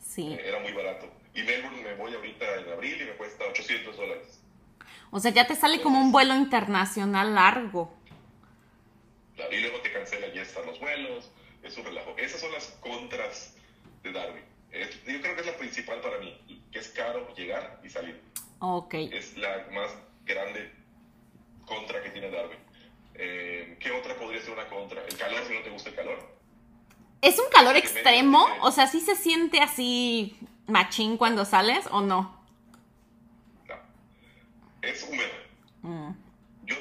Sí. 0.00 0.32
Eh, 0.32 0.42
era 0.44 0.58
muy 0.60 0.72
barato. 0.72 1.10
Y 1.34 1.42
Melbourne 1.42 1.82
me 1.82 1.94
voy 1.94 2.14
ahorita 2.14 2.56
en 2.60 2.72
abril 2.72 3.00
y 3.00 3.04
me 3.04 3.12
cuesta 3.12 3.44
800 3.44 3.96
dólares. 3.96 4.40
O 5.10 5.20
sea, 5.20 5.30
ya 5.30 5.46
te 5.46 5.54
sale 5.54 5.80
como 5.80 6.00
un 6.00 6.12
vuelo 6.12 6.34
internacional 6.34 7.34
largo. 7.34 7.94
y 9.50 9.60
luego 9.60 9.80
te 9.80 9.92
cancelan 9.92 10.32
ya 10.32 10.42
están 10.42 10.66
los 10.66 10.78
vuelos. 10.80 11.30
Es 11.62 11.76
un 11.78 11.84
relajo. 11.84 12.14
Esas 12.18 12.40
son 12.40 12.52
las 12.52 12.66
contras 12.80 13.54
de 14.02 14.12
Darwin. 14.12 14.42
yo 15.06 15.20
creo 15.20 15.34
que 15.34 15.40
es 15.40 15.46
la 15.46 15.56
principal 15.56 16.00
para 16.00 16.18
mí, 16.18 16.64
que 16.70 16.78
es 16.78 16.88
caro 16.88 17.34
llegar 17.34 17.80
y 17.82 17.88
salir. 17.88 18.20
Es 19.12 19.36
la 19.36 19.66
más 19.72 19.94
grande 20.24 20.70
contra 21.66 22.02
que 22.02 22.10
tiene 22.10 22.30
Darwin. 22.30 22.58
Eh, 23.14 23.76
¿Qué 23.80 23.90
otra 23.92 24.16
podría 24.16 24.40
ser 24.42 24.52
una 24.52 24.66
contra? 24.68 25.04
¿El 25.04 25.16
calor 25.16 25.44
si 25.46 25.54
no 25.54 25.60
te 25.62 25.70
gusta 25.70 25.90
el 25.90 25.94
calor? 25.96 26.34
¿Es 27.22 27.38
un 27.38 27.46
calor 27.50 27.76
extremo? 27.76 28.46
O 28.60 28.70
sea, 28.70 28.86
¿sí 28.86 29.00
se 29.00 29.16
siente 29.16 29.60
así 29.60 30.36
machín 30.66 31.16
cuando 31.16 31.44
sales 31.44 31.86
o? 31.90 32.00
No. 32.00 32.43
Es 34.86 35.02
húmedo. 35.02 35.32
Mm. 35.82 36.10
Yo 36.64 36.76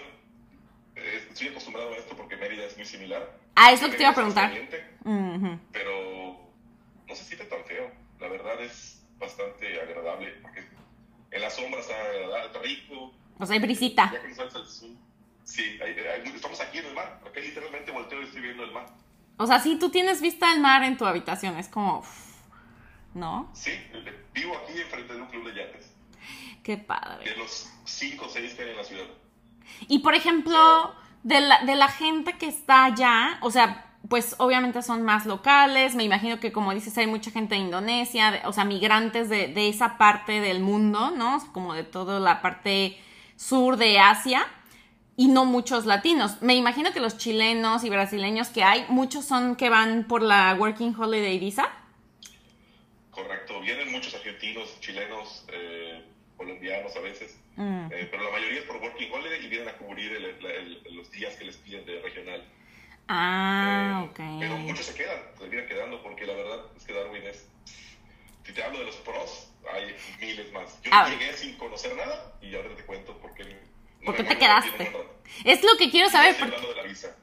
eh, 0.96 1.28
estoy 1.30 1.50
acostumbrado 1.50 1.94
a 1.94 1.98
esto 1.98 2.16
porque 2.16 2.38
Mérida 2.38 2.66
es 2.66 2.76
muy 2.78 2.86
similar. 2.86 3.38
Ah, 3.56 3.72
es 3.72 3.82
lo 3.82 3.90
que 3.90 3.98
te 3.98 4.04
iba 4.04 4.12
a 4.12 4.16
preguntar. 4.16 4.52
Pero 5.72 6.52
no 7.08 7.16
se 7.16 7.24
siente 7.24 7.46
tan 7.46 7.64
feo. 7.66 7.92
La 8.20 8.28
verdad 8.28 8.62
es 8.62 9.04
bastante 9.20 9.82
agradable 9.82 10.32
porque 10.42 10.64
en 11.32 11.42
la 11.42 11.50
sombra 11.50 11.80
está, 11.80 11.96
está 12.46 12.60
rico. 12.60 13.14
O 13.40 13.46
sea, 13.46 13.56
hay 13.56 13.62
brisita. 13.62 14.12
Ya 14.12 14.22
que 14.22 14.34
sales 14.34 14.56
al 14.56 14.68
sí, 15.44 15.80
estamos 16.36 16.60
aquí 16.62 16.78
en 16.80 16.86
el 16.86 16.94
mar. 16.94 17.20
Aquí 17.28 17.42
literalmente 17.42 17.92
volteo 17.92 18.22
y 18.22 18.26
estoy 18.26 18.42
viendo 18.42 18.64
el 18.64 18.72
mar. 18.72 18.88
O 19.38 19.48
sea, 19.48 19.60
sí, 19.60 19.78
tú 19.80 19.90
tienes 19.90 20.22
vista 20.22 20.52
al 20.52 20.60
mar 20.60 20.84
en 20.84 20.98
tu 20.98 21.06
habitación. 21.06 21.58
Es 21.58 21.68
como... 21.68 22.04
¿No? 23.14 23.52
Sí, 23.54 23.72
vivo 24.34 24.58
aquí 24.58 24.80
enfrente 24.80 25.14
de 25.14 25.22
un 25.22 25.28
club 25.28 25.46
de 25.46 25.56
yates. 25.56 25.93
Qué 26.64 26.78
padre. 26.78 27.30
De 27.30 27.38
los 27.38 27.70
cinco 27.86 28.26
o 28.26 28.30
seis 28.30 28.54
que 28.54 28.64
hay 28.64 28.70
en 28.72 28.78
la 28.78 28.84
ciudad. 28.84 29.06
Y 29.88 30.00
por 30.00 30.16
ejemplo, 30.16 30.94
de, 31.24 31.42
la, 31.42 31.64
de 31.66 31.76
la 31.76 31.88
gente 31.88 32.38
que 32.38 32.48
está 32.48 32.86
allá, 32.86 33.38
o 33.42 33.52
sea, 33.52 33.90
pues 34.10 34.36
obviamente 34.38 34.82
son 34.82 35.04
más 35.04 35.26
locales, 35.26 35.96
me 35.96 36.04
imagino 36.04 36.40
que 36.40 36.52
como 36.52 36.74
dices 36.74 36.98
hay 36.98 37.08
mucha 37.08 37.32
gente 37.32 37.56
de 37.56 37.62
Indonesia, 37.62 38.42
o 38.46 38.54
sea, 38.54 38.66
migrantes 38.66 39.30
de, 39.30 39.48
de, 39.48 39.70
esa 39.70 39.98
parte 39.98 40.42
del 40.42 40.60
mundo, 40.60 41.12
¿no? 41.12 41.42
Como 41.54 41.74
de 41.74 41.84
toda 41.84 42.20
la 42.20 42.42
parte 42.42 42.98
sur 43.38 43.78
de 43.78 44.00
Asia 44.00 44.46
y 45.16 45.28
no 45.28 45.46
muchos 45.46 45.86
latinos. 45.86 46.42
Me 46.42 46.56
imagino 46.56 46.92
que 46.92 47.00
los 47.00 47.18
chilenos 47.18 47.84
y 47.84 47.90
brasileños 47.90 48.50
que 48.50 48.64
hay, 48.64 48.86
muchos 48.90 49.26
son 49.26 49.56
que 49.56 49.70
van 49.70 50.06
por 50.06 50.22
la 50.22 50.56
Working 50.60 50.96
Holiday 50.98 51.40
Visa. 51.40 51.70
Correcto, 53.12 53.60
vienen 53.62 53.92
muchos 53.92 54.16
argentinos, 54.16 54.80
chilenos, 54.80 55.46
eh, 55.50 56.04
colombianos 56.44 56.96
a 56.96 57.00
veces, 57.00 57.40
mm. 57.56 57.86
eh, 57.92 58.08
pero 58.12 58.24
la 58.24 58.32
mayoría 58.32 58.60
es 58.60 58.66
por 58.66 58.78
Working 58.78 59.12
Holiday 59.12 59.46
y 59.46 59.48
vienen 59.48 59.70
a 59.70 59.74
cubrir 59.74 60.12
los 60.92 61.12
días 61.12 61.36
que 61.36 61.46
les 61.46 61.58
piden 61.58 61.86
de 61.86 62.02
regional. 62.02 62.44
Ah, 63.08 64.04
eh, 64.04 64.10
ok. 64.10 64.40
Pero 64.40 64.58
muchos 64.58 64.86
se 64.86 64.94
quedan, 64.94 65.20
se 65.38 65.48
vienen 65.48 65.68
quedando 65.68 66.02
porque 66.02 66.26
la 66.26 66.34
verdad 66.34 66.60
es 66.76 66.84
que 66.84 66.94
Darwin 66.94 67.24
es... 67.24 67.48
Si 68.46 68.52
te 68.52 68.62
hablo 68.62 68.80
de 68.80 68.86
los 68.86 68.96
pros, 68.98 69.52
hay 69.74 69.96
miles 70.20 70.52
más. 70.52 70.82
Yo 70.84 70.92
llegué 71.08 71.34
sin 71.34 71.56
conocer 71.58 71.96
nada 71.96 72.34
y 72.42 72.54
ahora 72.56 72.76
te 72.76 72.84
cuento 72.84 73.18
por 73.18 73.34
qué... 73.34 73.58
¿Por 74.04 74.16
qué 74.16 74.24
te 74.24 74.38
quedaste? 74.38 74.92
Es 75.46 75.64
lo 75.64 75.78
que 75.78 75.90
quiero 75.90 76.10
saber. 76.10 76.36
Porque... 76.38 76.60
de 76.60 76.76
la 76.76 76.84
visa. 76.84 77.16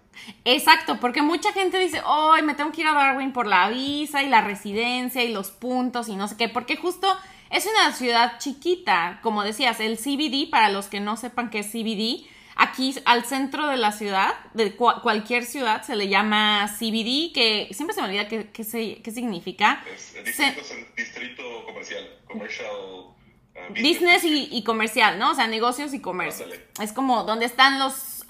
Exacto, 0.45 0.99
porque 0.99 1.23
mucha 1.23 1.53
gente 1.53 1.79
dice, 1.79 2.01
hoy 2.05 2.43
me 2.43 2.55
tengo 2.55 2.73
que 2.73 2.83
ir 2.83 2.87
a 2.87 2.95
Darwin 2.95 3.33
por 3.33 3.47
la 3.47 3.69
visa 3.69 4.23
y 4.23 4.29
la 4.29 4.41
residencia 4.41 5.23
y 5.23 5.33
los 5.33 5.51
puntos 5.51 6.09
y 6.09 6.17
no 6.17 6.29
sé 6.29 6.37
qué, 6.37 6.49
porque 6.49 6.77
justo 6.77 7.09
es 7.51 7.67
una 7.67 7.93
ciudad 7.93 8.39
chiquita, 8.39 9.19
como 9.23 9.43
decías, 9.43 9.81
el 9.81 9.99
CBD, 9.99 10.49
para 10.51 10.71
los 10.71 10.87
que 10.87 11.01
no 11.01 11.17
sepan 11.17 11.51
qué 11.51 11.61
es 11.61 11.67
CBD, 11.67 12.27
aquí 12.55 12.95
al 13.05 13.25
centro 13.25 13.67
de 13.67 13.77
la 13.77 13.91
ciudad, 13.91 14.35
de 14.55 14.77
cualquier 14.77 15.45
ciudad, 15.45 15.83
se 15.83 15.97
le 15.97 16.09
llama 16.09 16.69
CBD, 16.79 17.33
que 17.33 17.69
siempre 17.73 17.95
se 17.95 18.03
me 18.03 18.09
olvida 18.09 18.29
qué, 18.29 18.51
qué, 18.51 19.11
significa. 19.11 19.83
Es, 19.93 20.15
distrito, 20.25 20.61
distrito 20.97 21.43
comercial, 21.67 22.19
commercial 22.27 22.71
business, 23.71 24.23
y, 24.25 24.63
comercial, 24.63 25.19
¿no? 25.19 25.33
O 25.33 25.35
sea, 25.35 25.47
negocios 25.47 25.93
y 25.93 26.01
comercio. 26.01 26.47
Es 26.81 26.93
como 26.93 27.25
donde 27.25 27.47
están 27.47 27.79
los 27.79 28.25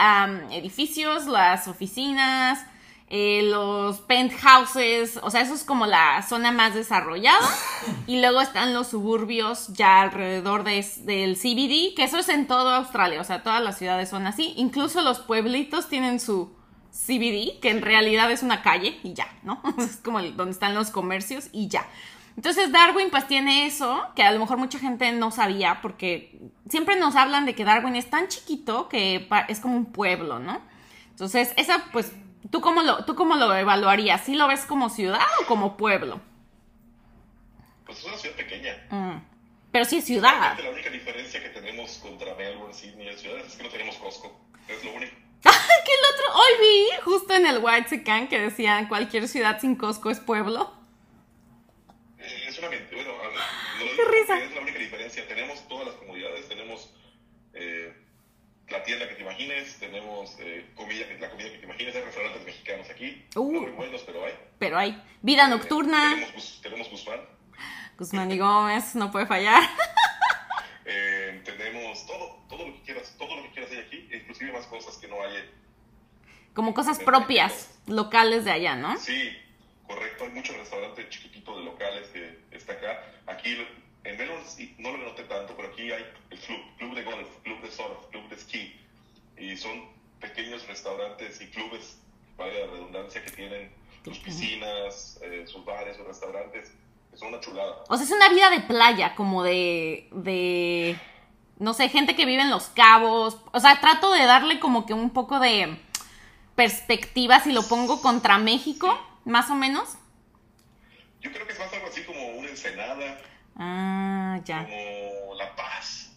edificios, 0.50 1.26
las 1.26 1.68
oficinas, 1.68 2.64
eh, 3.12 3.42
los 3.42 4.00
penthouses, 4.02 5.18
o 5.20 5.30
sea, 5.30 5.40
eso 5.40 5.52
es 5.52 5.64
como 5.64 5.84
la 5.86 6.22
zona 6.22 6.52
más 6.52 6.74
desarrollada. 6.74 7.46
Y 8.06 8.20
luego 8.20 8.40
están 8.40 8.74
los 8.74 8.88
suburbios 8.88 9.68
ya 9.68 10.00
alrededor 10.00 10.64
de, 10.64 10.84
del 11.02 11.36
CBD, 11.36 11.94
que 11.94 12.04
eso 12.04 12.18
es 12.18 12.28
en 12.28 12.46
toda 12.46 12.76
Australia, 12.76 13.20
o 13.20 13.24
sea, 13.24 13.42
todas 13.42 13.62
las 13.62 13.78
ciudades 13.78 14.08
son 14.08 14.26
así. 14.26 14.52
Incluso 14.56 15.02
los 15.02 15.20
pueblitos 15.20 15.88
tienen 15.88 16.18
su 16.18 16.52
CBD, 16.92 17.60
que 17.60 17.70
en 17.70 17.82
realidad 17.82 18.30
es 18.30 18.42
una 18.42 18.62
calle 18.62 18.98
y 19.02 19.12
ya, 19.14 19.28
¿no? 19.42 19.62
Es 19.78 19.96
como 19.98 20.20
donde 20.22 20.50
están 20.50 20.74
los 20.74 20.90
comercios 20.90 21.48
y 21.52 21.68
ya. 21.68 21.86
Entonces 22.36 22.72
Darwin 22.72 23.10
pues 23.10 23.26
tiene 23.26 23.66
eso, 23.66 24.02
que 24.14 24.22
a 24.22 24.32
lo 24.32 24.40
mejor 24.40 24.58
mucha 24.58 24.78
gente 24.78 25.10
no 25.12 25.30
sabía, 25.30 25.80
porque 25.82 26.40
siempre 26.68 26.98
nos 26.98 27.16
hablan 27.16 27.44
de 27.44 27.54
que 27.54 27.64
Darwin 27.64 27.96
es 27.96 28.08
tan 28.08 28.28
chiquito 28.28 28.88
que 28.88 29.28
es 29.48 29.60
como 29.60 29.76
un 29.76 29.86
pueblo, 29.86 30.38
¿no? 30.38 30.60
Entonces, 31.20 31.52
esa 31.58 31.84
pues, 31.92 32.12
¿tú 32.50 32.60
cómo 32.60 32.82
lo, 32.82 33.04
tú 33.04 33.14
cómo 33.14 33.36
lo 33.36 33.54
evaluarías? 33.54 34.24
¿Sí 34.24 34.34
lo 34.34 34.48
ves 34.48 34.64
como 34.64 34.88
ciudad 34.90 35.26
o 35.42 35.46
como 35.46 35.76
pueblo? 35.76 36.20
Pues 37.84 37.98
es 37.98 38.04
una 38.04 38.16
ciudad 38.16 38.36
pequeña. 38.36 38.76
Mm. 38.90 39.22
Pero 39.72 39.84
sí 39.84 39.98
es 39.98 40.04
ciudad. 40.04 40.58
La 40.58 40.70
única 40.70 40.90
diferencia 40.90 41.42
que 41.42 41.50
tenemos 41.50 41.98
contra 41.98 42.34
Melbourne, 42.34 42.74
Sydney 42.74 43.08
y 43.08 43.18
ciudades 43.18 43.46
es 43.46 43.56
que 43.56 43.62
no 43.64 43.68
tenemos 43.68 43.96
Costco. 43.96 44.40
Es 44.68 44.84
lo 44.84 44.92
único. 44.92 45.12
que 45.42 45.92
el 45.92 46.14
otro, 46.14 46.34
hoy 46.34 46.52
vi 46.60 47.02
justo 47.04 47.34
en 47.34 47.46
el 47.46 47.58
White 47.58 48.28
que 48.28 48.40
decían 48.40 48.88
cualquier 48.88 49.28
ciudad 49.28 49.60
sin 49.60 49.76
Costco 49.76 50.10
es 50.10 50.20
pueblo 50.20 50.80
una 52.60 52.68
bueno, 52.68 53.12
es 54.44 54.54
la 54.54 54.60
única 54.60 54.78
diferencia. 54.78 55.26
Tenemos 55.26 55.66
todas 55.68 55.86
las 55.86 55.96
comodidades, 55.96 56.48
tenemos 56.48 56.92
eh, 57.54 57.94
la 58.70 58.82
tienda 58.84 59.08
que 59.08 59.14
te 59.16 59.22
imagines, 59.22 59.76
tenemos 59.78 60.36
eh, 60.38 60.66
comida, 60.76 61.06
la 61.18 61.30
comida 61.30 61.50
que 61.50 61.58
te 61.58 61.64
imagines, 61.64 61.94
hay 61.94 62.02
restaurantes 62.02 62.44
mexicanos 62.44 62.88
aquí, 62.88 63.26
uh, 63.34 63.52
no 63.52 63.60
muy 63.62 63.70
buenos, 63.72 64.02
pero 64.02 64.24
hay. 64.24 64.34
Pero 64.58 64.78
hay. 64.78 65.02
Vida 65.22 65.46
eh, 65.46 65.48
nocturna. 65.48 66.14
tenemos, 66.14 66.60
tenemos 66.62 66.90
Guzmán. 66.90 67.20
Guzmán 67.98 68.30
y 68.30 68.38
Gómez, 68.38 68.94
no 68.94 69.10
puede 69.10 69.26
fallar. 69.26 69.62
tenemos 71.44 72.06
todo, 72.06 72.42
todo 72.48 72.66
lo 72.66 72.74
que 72.74 72.82
quieras, 72.82 73.14
todo 73.18 73.36
lo 73.36 73.42
que 73.44 73.50
quieras 73.50 73.70
hay 73.72 73.78
aquí, 73.78 74.08
inclusive 74.12 74.52
más 74.52 74.66
cosas 74.66 74.96
que 74.96 75.08
no 75.08 75.22
hay. 75.22 75.50
Como 76.54 76.74
cosas 76.74 76.98
propias, 76.98 77.78
locales 77.86 78.44
de 78.44 78.52
allá, 78.52 78.74
¿no? 78.76 78.96
Sí, 78.98 79.36
correcto, 79.86 80.24
hay 80.24 80.30
muchos 80.30 80.56
restaurantes 80.56 81.08
chiquititos 81.08 81.56
de 81.56 81.64
locales 81.64 82.08
que 82.08 82.38
está 82.50 82.72
acá. 82.74 83.04
Aquí 83.26 83.56
en 84.04 84.16
Melbourne 84.16 84.44
no 84.78 84.92
lo 84.92 84.98
noté 84.98 85.24
tanto, 85.24 85.54
pero 85.56 85.68
aquí 85.68 85.92
hay 85.92 86.04
el 86.30 86.38
club, 86.38 86.60
club 86.78 86.94
de 86.94 87.02
golf, 87.02 87.28
club 87.42 87.60
de 87.60 87.70
surf, 87.70 88.06
club 88.10 88.28
de 88.28 88.36
esquí. 88.36 88.80
Y 89.36 89.56
son 89.56 89.88
pequeños 90.20 90.66
restaurantes 90.66 91.40
y 91.40 91.46
clubes, 91.48 91.98
para 92.36 92.52
la 92.52 92.66
redundancia, 92.66 93.22
que 93.24 93.30
tienen 93.30 93.70
sus 94.04 94.18
piscinas, 94.18 95.18
eh, 95.22 95.44
sus 95.46 95.64
bares, 95.64 95.96
sus 95.96 96.06
restaurantes. 96.06 96.72
son 97.14 97.28
una 97.28 97.40
chulada. 97.40 97.84
O 97.88 97.96
sea, 97.96 98.04
es 98.04 98.12
una 98.12 98.28
vida 98.30 98.50
de 98.50 98.60
playa, 98.60 99.14
como 99.14 99.42
de, 99.42 100.08
de, 100.12 100.98
no 101.58 101.74
sé, 101.74 101.88
gente 101.88 102.16
que 102.16 102.24
vive 102.24 102.42
en 102.42 102.50
Los 102.50 102.68
Cabos. 102.68 103.38
O 103.52 103.60
sea, 103.60 103.80
trato 103.80 104.12
de 104.12 104.24
darle 104.24 104.60
como 104.60 104.86
que 104.86 104.94
un 104.94 105.10
poco 105.10 105.38
de 105.40 105.76
perspectiva 106.54 107.40
si 107.40 107.52
lo 107.52 107.62
pongo 107.62 108.02
contra 108.02 108.36
México 108.38 108.98
más 109.24 109.50
o 109.50 109.54
menos? 109.54 109.96
Yo 111.20 111.32
creo 111.32 111.46
que 111.46 111.52
es 111.52 111.58
más 111.58 111.72
algo 111.72 111.86
así 111.86 112.02
como 112.04 112.28
una 112.36 112.48
ensenada. 112.48 113.18
Ah, 113.62 114.40
ya. 114.42 114.64
Como 114.64 115.34
La 115.34 115.54
Paz. 115.54 116.16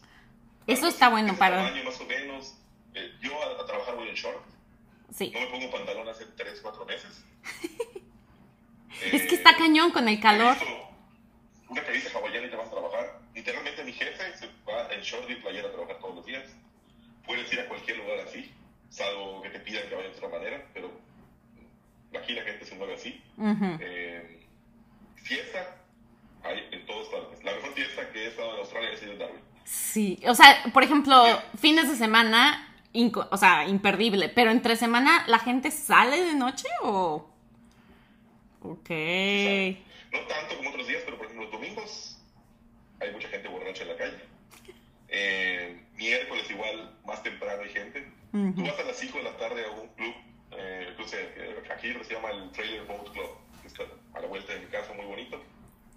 Eso 0.66 0.88
está 0.88 1.10
bueno 1.10 1.36
para... 1.38 1.68
Año 1.68 1.84
más 1.84 2.00
o 2.00 2.06
menos. 2.06 2.56
Eh, 2.96 3.12
yo 3.22 3.32
a, 3.44 3.66
trabajar 3.66 3.96
voy 3.96 4.08
en 4.08 4.16
short. 4.16 4.42
Sí. 5.14 5.30
No 5.34 5.42
me 5.42 5.48
pongo 5.48 5.70
pantalón 5.70 6.08
hace 6.08 6.26
3, 6.26 6.62
4 6.62 6.86
meses. 6.86 7.26
es 9.12 9.24
que 9.24 9.36
está 9.36 9.52
eh, 9.52 9.56
cañón 9.58 9.92
con 9.92 10.08
el 10.08 10.22
calor. 10.22 10.56
Una 11.68 11.84
camisa 11.84 12.18
hawaiana 12.18 12.48
y 12.48 12.50
te 12.50 12.56
vas 12.56 12.68
a 12.68 12.72
trabajar. 12.72 13.20
Literalmente 13.36 13.84
mi 13.84 13.92
jefe 13.92 14.38
se 14.38 14.48
va 14.66 14.94
en 14.94 15.02
short 15.02 15.30
y 15.30 15.36
playera 15.36 15.68
a 15.68 15.72
trabajar 15.72 16.00
todos 16.00 16.16
los 16.16 16.26
días. 16.26 16.46
Puedes 17.26 17.52
ir 17.52 17.60
a 17.60 17.68
cualquier 17.68 17.98
lugar 17.98 18.20
así, 18.20 18.54
salvo 18.90 19.42
que 19.42 19.50
te 19.50 19.60
pidan 19.60 19.88
que 19.90 19.96
vaya 19.96 20.10
de 20.10 20.16
otra 20.16 20.30
manera, 20.30 20.66
pero 20.74 20.92
aquí 22.18 22.34
la 22.34 22.44
gente 22.44 22.66
se 22.66 22.76
mueve 22.76 22.94
así. 22.96 23.22
Eh, 23.80 24.46
fiesta 25.16 25.83
hay 26.44 26.68
en 26.72 26.86
todos 26.86 27.08
partes. 27.10 27.44
La 27.44 27.54
mejor 27.54 27.74
fiesta 27.74 28.10
que 28.12 28.26
he 28.26 28.28
estado 28.28 28.54
en 28.54 28.60
Australia 28.60 28.90
ha 28.94 28.98
sido 28.98 29.12
en 29.14 29.20
Darwin. 29.20 29.42
Sí, 29.66 30.20
o 30.28 30.36
sea, 30.36 30.64
por 30.74 30.84
ejemplo, 30.84 31.24
fines 31.60 31.90
de 31.90 31.96
semana, 31.96 32.76
o 33.32 33.38
sea, 33.38 33.68
imperdible, 33.68 34.30
pero 34.30 34.52
entre 34.52 34.76
semana 34.76 35.24
la 35.28 35.40
gente 35.40 35.72
sale 35.72 36.22
de 36.22 36.34
noche 36.36 36.68
o... 36.82 37.30
Ok. 38.62 38.90
no 38.90 40.20
tanto 40.28 40.58
como 40.58 40.70
otros 40.70 40.88
días, 40.88 41.02
pero 41.04 41.18
por 41.18 41.26
ejemplo 41.26 41.46
los 41.46 41.52
domingos 41.52 42.18
hay 43.02 43.12
mucha 43.12 43.28
gente 43.28 43.48
borracha 43.50 43.84
en 43.84 43.90
la 43.90 43.98
calle. 43.98 44.18
Eh, 45.10 45.86
miércoles 45.96 46.50
igual, 46.50 46.98
más 47.06 47.22
temprano 47.24 47.64
hay 47.64 47.70
gente. 47.70 48.12
Tú 48.32 48.64
vas 48.64 48.80
a 48.80 48.84
las 48.84 48.98
5 48.98 49.18
de 49.18 49.24
la 49.24 49.38
tarde 49.38 49.64
a 49.66 49.70
un 49.70 49.88
club 49.90 50.16
eh, 50.58 50.86
entonces, 50.90 51.20
eh, 51.36 51.56
aquí 51.72 51.94
se 52.04 52.14
llama 52.14 52.32
el 52.32 52.52
Trailer 52.52 52.86
Boat 52.86 53.10
Club, 53.12 53.30
que 53.62 53.68
está 53.68 53.84
a 54.14 54.20
la 54.20 54.28
vuelta 54.28 54.54
de 54.54 54.60
mi 54.60 54.68
casa, 54.68 54.94
muy 54.94 55.06
bonito. 55.06 55.42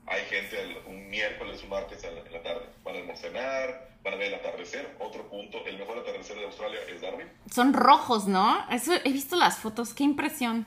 Hay 0.06 0.22
gente 0.26 0.56
un 0.86 1.08
miércoles, 1.08 1.62
un 1.64 1.70
martes 1.70 2.04
en 2.04 2.14
la, 2.32 2.42
tarde. 2.42 2.66
Van 2.84 2.94
a 2.94 2.98
almacenar, 2.98 3.88
van 4.04 4.14
a 4.14 4.16
ver 4.16 4.28
el 4.28 4.34
atardecer. 4.34 4.96
Otro 5.00 5.28
punto, 5.28 5.64
el 5.66 5.78
mejor 5.78 5.98
atardecer 5.98 6.36
de 6.36 6.44
Australia 6.44 6.78
es 6.88 7.00
Darwin. 7.00 7.28
Son 7.50 7.72
rojos, 7.72 8.28
¿no? 8.28 8.64
Eso, 8.70 8.92
he 9.04 9.12
visto 9.12 9.36
las 9.36 9.58
fotos, 9.58 9.94
qué 9.94 10.04
impresión. 10.04 10.66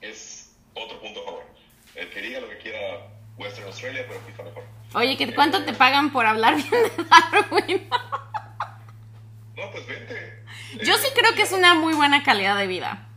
Es 0.00 0.54
otro 0.74 1.00
punto 1.00 1.22
a 1.22 1.24
favor. 1.24 1.44
El 1.96 2.10
que 2.10 2.22
diga 2.22 2.40
lo 2.40 2.48
que 2.48 2.58
quiera 2.58 3.08
Western 3.36 3.66
Australia, 3.66 4.04
pero 4.06 4.20
está 4.28 4.42
mejor. 4.44 4.64
Oye, 4.94 5.34
¿cuánto 5.34 5.64
te 5.64 5.72
pagan 5.72 6.12
por 6.12 6.26
hablar 6.26 6.56
bien 6.56 6.70
de 6.70 7.04
Darwin? 7.04 7.88
no, 9.56 9.70
pues 9.72 9.86
vente. 9.86 10.44
Yo 10.84 10.96
sí 10.96 11.08
creo 11.14 11.34
que 11.34 11.42
es 11.42 11.52
una 11.52 11.74
muy 11.74 11.94
buena 11.94 12.22
calidad 12.22 12.56
de 12.56 12.66
vida. 12.66 13.08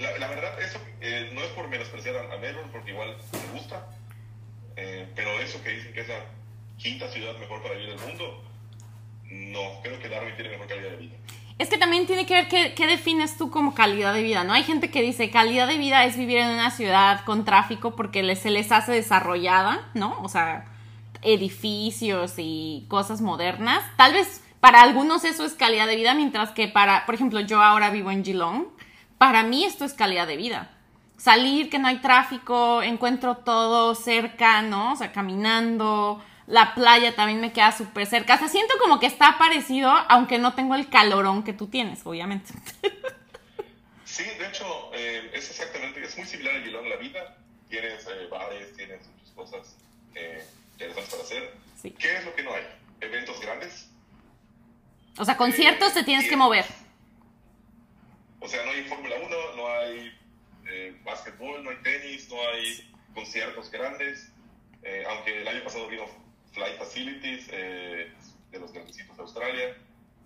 La, 0.00 0.28
verdad, 0.28 0.60
eso 0.60 0.78
eh, 1.00 1.30
no 1.32 1.40
es 1.40 1.48
por 1.48 1.68
menospreciar 1.68 2.16
a, 2.16 2.36
Melbourne, 2.36 2.70
porque 2.72 2.90
igual 2.90 3.16
me 3.32 3.58
gusta, 3.58 3.86
eh, 4.76 5.08
pero 5.14 5.30
eso 5.40 5.62
que 5.62 5.70
dicen 5.70 5.92
que 5.92 6.00
es 6.00 6.08
la 6.08 6.24
quinta 6.76 7.08
ciudad 7.08 7.36
mejor 7.38 7.62
para 7.62 7.74
vivir 7.74 7.90
en 7.90 7.98
el 7.98 8.06
mundo, 8.06 8.44
no, 9.24 9.82
creo 9.82 9.98
que 9.98 10.08
Darwin 10.08 10.34
tiene 10.34 10.50
mejor 10.50 10.66
calidad 10.66 10.90
de 10.90 10.96
vida. 10.96 11.16
Es 11.58 11.70
que 11.70 11.78
también 11.78 12.06
tiene 12.06 12.26
que 12.26 12.34
ver 12.34 12.48
qué, 12.48 12.74
qué, 12.74 12.86
defines 12.86 13.38
tú 13.38 13.50
como 13.50 13.74
calidad 13.74 14.12
de 14.12 14.22
vida, 14.22 14.44
¿no? 14.44 14.52
Hay 14.52 14.62
gente 14.62 14.90
que 14.90 15.00
dice 15.00 15.30
calidad 15.30 15.66
de 15.66 15.78
vida 15.78 16.04
es 16.04 16.18
vivir 16.18 16.38
en 16.38 16.50
una 16.50 16.70
ciudad 16.70 17.24
con 17.24 17.46
tráfico 17.46 17.96
porque 17.96 18.36
se 18.36 18.50
les 18.50 18.70
hace 18.72 18.92
desarrollada, 18.92 19.88
¿no? 19.94 20.20
O 20.22 20.28
sea, 20.28 20.66
edificios 21.22 22.34
y 22.36 22.84
cosas 22.88 23.22
modernas. 23.22 23.82
Tal 23.96 24.12
vez 24.12 24.42
para 24.60 24.82
algunos 24.82 25.24
eso 25.24 25.44
es 25.44 25.54
calidad 25.54 25.86
de 25.86 25.96
vida, 25.96 26.14
mientras 26.14 26.50
que 26.50 26.68
para, 26.68 27.06
por 27.06 27.14
ejemplo, 27.14 27.40
yo 27.40 27.62
ahora 27.62 27.90
vivo 27.90 28.10
en 28.10 28.24
Geelong. 28.24 28.66
Para 29.18 29.42
mí 29.42 29.64
esto 29.64 29.84
es 29.84 29.94
calidad 29.94 30.26
de 30.26 30.36
vida. 30.36 30.70
Salir, 31.16 31.70
que 31.70 31.78
no 31.78 31.88
hay 31.88 31.98
tráfico, 31.98 32.82
encuentro 32.82 33.38
todo 33.38 33.94
cerca, 33.94 34.62
¿no? 34.62 34.92
O 34.92 34.96
sea, 34.96 35.12
caminando, 35.12 36.22
la 36.46 36.74
playa 36.74 37.14
también 37.14 37.40
me 37.40 37.52
queda 37.52 37.72
súper 37.72 38.06
cerca. 38.06 38.34
O 38.34 38.38
sea, 38.38 38.48
siento 38.48 38.74
como 38.78 39.00
que 39.00 39.06
está 39.06 39.38
parecido, 39.38 39.90
aunque 40.08 40.38
no 40.38 40.54
tengo 40.54 40.74
el 40.74 40.88
calorón 40.88 41.42
que 41.42 41.52
tú 41.52 41.66
tienes, 41.66 42.04
obviamente. 42.04 42.52
Sí, 44.16 44.22
de 44.22 44.46
hecho, 44.46 44.64
eh, 44.94 45.30
es 45.34 45.50
exactamente, 45.50 46.00
es 46.00 46.16
muy 46.16 46.26
similar 46.26 46.56
a 46.56 46.60
Gilón 46.60 46.88
la 46.88 46.96
vida. 46.96 47.36
Tienes 47.68 48.06
eh, 48.06 48.28
bares, 48.30 48.74
tienes 48.74 49.00
muchas 49.08 49.30
cosas 49.34 49.76
eh, 50.14 50.42
interesantes 50.72 51.10
para 51.10 51.22
hacer. 51.22 51.54
¿Qué 51.98 52.16
es 52.16 52.24
lo 52.24 52.34
que 52.34 52.42
no 52.42 52.54
hay? 52.54 52.62
Eventos 53.02 53.38
grandes. 53.40 53.90
O 55.18 55.24
sea, 55.24 55.36
conciertos 55.36 55.92
te 55.92 56.02
tienes 56.02 56.30
que 56.30 56.36
mover. 56.36 56.64
O 58.46 58.48
sea, 58.48 58.64
no 58.64 58.70
hay 58.70 58.84
Fórmula 58.84 59.16
1, 59.16 59.36
no 59.56 59.68
hay 59.68 60.16
básquetbol, 61.04 61.64
no 61.64 61.70
hay 61.70 61.76
tenis, 61.82 62.28
no 62.30 62.36
hay 62.48 62.94
conciertos 63.12 63.72
grandes. 63.72 64.32
aunque 65.08 65.42
el 65.42 65.48
año 65.48 65.64
pasado 65.64 65.88
vino 65.88 66.04
Flight 66.56 66.78
Facilities 66.78 67.48
eh, 67.52 68.10
de 68.50 68.58
los 68.58 68.72
grandecitos 68.72 69.14
de 69.16 69.22
Australia. 69.22 69.76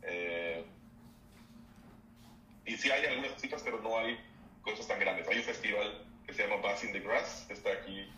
Eh, 0.03 0.65
y 2.65 2.77
sí 2.77 2.91
hay 2.91 3.05
algunas 3.07 3.33
cositas, 3.33 3.63
pero 3.65 3.81
no 3.81 3.99
hay 3.99 4.19
cosas 4.63 4.87
tan 4.87 5.01
grandes. 5.01 5.27
Hay 5.27 5.39
un 5.39 5.45
festival 5.45 6.07
que 6.25 6.33
se 6.33 6.47
llama 6.47 6.63
Bass 6.63 6.85
in 6.85 6.93
the 6.93 7.01
Grass, 7.01 7.47
está 7.51 7.73
aquí 7.73 8.09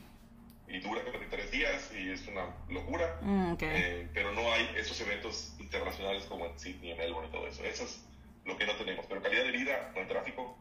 y 0.69 0.81
dura 0.81 1.03
tres 1.31 1.51
días 1.51 1.91
y 1.95 2.11
es 2.11 2.27
una 2.29 2.55
locura. 2.69 3.19
Mm, 3.23 3.55
eh, 3.61 4.09
pero 4.13 4.33
no 4.33 4.53
hay 4.53 4.69
esos 4.77 5.01
eventos 5.01 5.55
internacionales 5.59 6.25
como 6.25 6.47
en 6.47 6.59
Sydney, 6.59 6.93
en 6.93 6.99
Melbourne 6.99 7.29
y 7.29 7.33
todo 7.33 7.47
eso. 7.47 7.65
Eso 7.65 7.85
es 7.85 8.05
lo 8.45 8.57
que 8.57 8.67
no 8.67 8.75
tenemos. 8.77 9.07
Pero 9.07 9.23
calidad 9.23 9.45
de 9.45 9.53
vida, 9.53 9.91
no 9.95 10.01
hay 10.01 10.07
tráfico. 10.07 10.59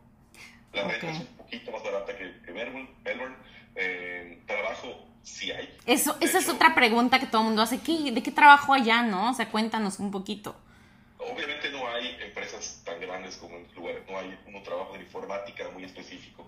La 0.74 0.88
renta 0.88 1.12
es 1.12 1.20
un 1.20 1.28
poquito 1.38 1.72
más 1.72 1.84
barata 1.84 2.14
que, 2.18 2.52
Melbourne. 2.52 2.90
Melbourne. 3.04 3.36
trabajo 4.46 5.08
sí 5.24 5.52
hay. 5.52 5.78
Eso, 5.86 6.18
esa 6.22 6.40
es 6.40 6.50
otra 6.50 6.74
pregunta 6.74 7.20
que 7.20 7.28
todo 7.28 7.42
el 7.42 7.48
mundo 7.48 7.62
hace. 7.62 7.80
¿Qué, 7.80 8.12
¿De 8.12 8.24
qué 8.24 8.32
trabajo 8.32 8.74
allá, 8.74 9.02
no? 9.04 9.32
O 9.32 9.34
sea, 9.34 9.50
cuéntanos 9.50 10.00
un 10.00 10.12
poquito. 10.12 10.56
Obviamente 11.18 11.70
no 11.70 11.88
hay 11.88 12.18
empresas 12.22 12.82
tan 12.84 13.00
grandes 13.00 13.38
como 13.38 13.56
en 13.56 13.68
lugar, 13.76 13.96
no 14.10 14.18
hay 14.18 14.38
un 14.48 14.64
trabajo 14.64 14.94
de 14.94 15.02
informática 15.02 15.70
muy 15.72 15.84
específico, 15.84 16.48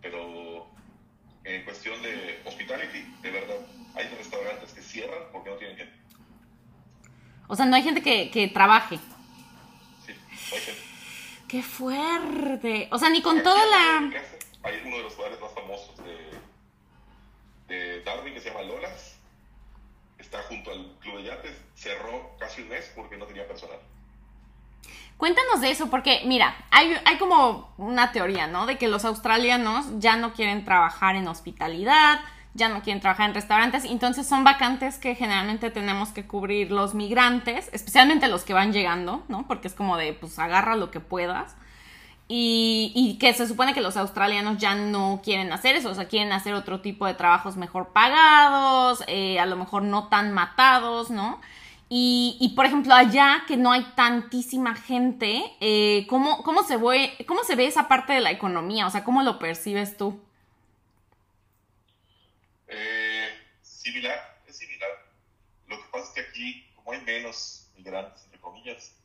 pero 0.00 0.66
en 1.44 1.62
cuestión 1.64 2.00
de 2.02 2.40
hospitality, 2.46 3.02
de 3.20 3.30
verdad, 3.30 3.56
hay 3.94 4.08
restaurantes 4.16 4.72
que 4.72 4.80
cierran 4.80 5.24
porque 5.30 5.50
no 5.50 5.56
tienen 5.56 5.76
gente. 5.76 5.94
O 7.48 7.54
sea, 7.54 7.66
no 7.66 7.76
hay 7.76 7.82
gente 7.82 8.00
que, 8.00 8.30
que 8.30 8.48
trabaje. 8.48 8.98
¡Qué 11.48 11.62
fuerte! 11.62 12.88
O 12.90 12.98
sea, 12.98 13.10
ni 13.10 13.22
con 13.22 13.42
toda 13.42 13.64
la... 13.66 14.10
Hay 14.62 14.80
uno 14.84 14.96
de 14.96 15.02
los 15.02 15.16
lugares 15.16 15.40
más 15.40 15.52
famosos 15.52 15.96
de 15.98 16.34
de 17.68 18.02
Darwin 18.02 18.34
que 18.34 18.40
se 18.40 18.50
llama 18.50 18.62
Lolas, 18.62 19.16
está 20.18 20.42
junto 20.42 20.70
al 20.70 20.96
Club 21.00 21.16
de 21.18 21.24
Yates, 21.24 21.56
cerró 21.74 22.36
casi 22.38 22.62
un 22.62 22.68
mes 22.68 22.92
porque 22.94 23.16
no 23.16 23.26
tenía 23.26 23.46
personal. 23.46 23.78
Cuéntanos 25.16 25.60
de 25.60 25.70
eso, 25.70 25.90
porque 25.90 26.22
mira, 26.26 26.56
hay, 26.70 26.96
hay 27.04 27.18
como 27.18 27.72
una 27.78 28.12
teoría, 28.12 28.46
¿no? 28.46 28.66
De 28.66 28.78
que 28.78 28.88
los 28.88 29.04
australianos 29.04 29.86
ya 29.98 30.16
no 30.16 30.34
quieren 30.34 30.64
trabajar 30.64 31.14
en 31.16 31.28
hospitalidad, 31.28 32.20
ya 32.54 32.68
no 32.68 32.82
quieren 32.82 33.00
trabajar 33.00 33.28
en 33.28 33.34
restaurantes, 33.34 33.84
entonces 33.84 34.26
son 34.26 34.44
vacantes 34.44 34.98
que 34.98 35.14
generalmente 35.14 35.70
tenemos 35.70 36.10
que 36.10 36.26
cubrir 36.26 36.70
los 36.70 36.94
migrantes, 36.94 37.68
especialmente 37.72 38.28
los 38.28 38.44
que 38.44 38.54
van 38.54 38.72
llegando, 38.72 39.24
¿no? 39.28 39.46
Porque 39.46 39.68
es 39.68 39.74
como 39.74 39.96
de, 39.96 40.12
pues 40.12 40.38
agarra 40.38 40.76
lo 40.76 40.90
que 40.90 41.00
puedas. 41.00 41.56
Y, 42.26 43.18
que 43.20 43.34
se 43.34 43.46
supone 43.46 43.74
que 43.74 43.82
los 43.82 43.96
australianos 43.98 44.56
ya 44.58 44.74
no 44.74 45.20
quieren 45.22 45.52
hacer 45.52 45.76
eso, 45.76 45.90
o 45.90 45.94
sea, 45.94 46.08
quieren 46.08 46.32
hacer 46.32 46.54
otro 46.54 46.80
tipo 46.80 47.06
de 47.06 47.14
trabajos 47.14 47.56
mejor 47.56 47.88
pagados, 47.92 49.04
eh, 49.08 49.38
a 49.38 49.46
lo 49.46 49.56
mejor 49.56 49.82
no 49.82 50.08
tan 50.08 50.32
matados, 50.32 51.10
¿no? 51.10 51.40
Y, 51.96 52.52
por 52.56 52.66
ejemplo, 52.66 52.94
allá 52.94 53.44
que 53.46 53.56
no 53.56 53.70
hay 53.70 53.84
tantísima 53.94 54.74
gente, 54.74 55.44
eh, 55.60 56.06
¿cómo, 56.08 56.42
se 56.66 56.76
ve, 56.76 57.12
¿cómo 57.28 57.44
se 57.44 57.54
ve 57.54 57.66
esa 57.66 57.86
parte 57.88 58.14
de 58.14 58.20
la 58.20 58.32
economía? 58.32 58.86
O 58.86 58.90
sea, 58.90 59.04
¿cómo 59.04 59.22
lo 59.22 59.38
percibes 59.38 59.96
tú? 59.96 60.18
Similar, 63.84 64.42
es 64.46 64.56
similar. 64.56 64.90
Lo 65.68 65.76
que 65.76 65.88
pasa 65.92 66.08
es 66.08 66.10
que 66.10 66.20
aquí, 66.20 66.72
como 66.74 66.92
hay 66.92 67.00
menos 67.02 67.70
migrantes, 67.76 68.24
entre 68.24 68.40
comillas, 68.40 68.96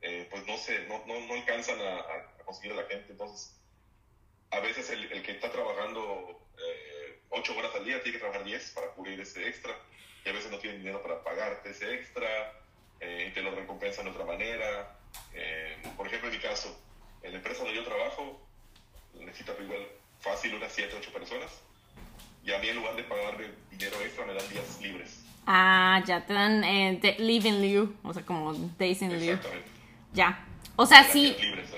pues 0.00 0.46
no, 0.46 0.56
se, 0.56 0.86
no, 0.86 1.04
no, 1.06 1.34
alcanzan 1.34 1.78
a 1.80 2.44
conseguir 2.44 2.72
a 2.72 2.82
la 2.82 2.88
gente. 2.88 3.12
Entonces, 3.12 3.58
a 4.50 4.60
veces 4.60 4.88
el, 4.90 5.12
el 5.12 5.22
que 5.22 5.32
está 5.32 5.50
trabajando 5.50 6.40
eh, 6.56 7.20
8 7.30 7.56
horas 7.56 7.74
al 7.74 7.84
día 7.84 8.02
tiene 8.02 8.18
que 8.18 8.20
trabajar 8.20 8.44
10 8.44 8.70
para 8.70 8.88
cubrir 8.88 9.20
ese 9.20 9.46
extra. 9.46 9.76
Y 10.24 10.28
a 10.28 10.32
veces 10.32 10.50
no 10.50 10.58
tiene 10.58 10.78
dinero 10.78 11.02
para 11.02 11.22
pagarte 11.22 11.70
ese 11.70 11.94
extra 11.94 12.52
eh, 13.00 13.28
y 13.30 13.34
te 13.34 13.42
lo 13.42 13.54
recompensan 13.54 14.06
de 14.06 14.10
otra 14.10 14.24
manera. 14.24 14.98
Eh, 15.32 15.76
por 15.96 16.06
ejemplo, 16.06 16.28
en 16.28 16.36
mi 16.36 16.42
caso, 16.42 16.76
en 17.22 17.32
la 17.32 17.38
empresa 17.38 17.62
donde 17.62 17.76
yo 17.76 17.84
trabajo, 17.84 18.46
necesita 19.14 19.54
igual 19.60 19.86
fácil 20.20 20.54
unas 20.54 20.72
7, 20.72 20.94
8 20.98 21.12
personas. 21.12 21.50
Y 22.48 22.52
a 22.54 22.58
mí 22.60 22.68
en 22.68 22.76
lugar 22.76 22.96
de 22.96 23.02
pagarme 23.02 23.44
dinero 23.70 23.96
extra 24.02 24.24
me 24.24 24.32
dan 24.32 24.48
días 24.48 24.80
libres. 24.80 25.22
Ah, 25.46 26.02
ya 26.06 26.24
te 26.24 26.32
dan 26.32 26.64
eh, 26.64 27.16
leave 27.18 27.46
in 27.46 27.60
lieu, 27.60 27.94
o 28.02 28.14
sea, 28.14 28.24
como 28.24 28.54
days 28.78 29.02
in 29.02 29.10
lieu. 29.10 29.34
Exactamente. 29.34 29.70
Ya. 30.14 30.46
O 30.74 30.86
sea, 30.86 31.04
sí. 31.04 31.36
Libres, 31.38 31.68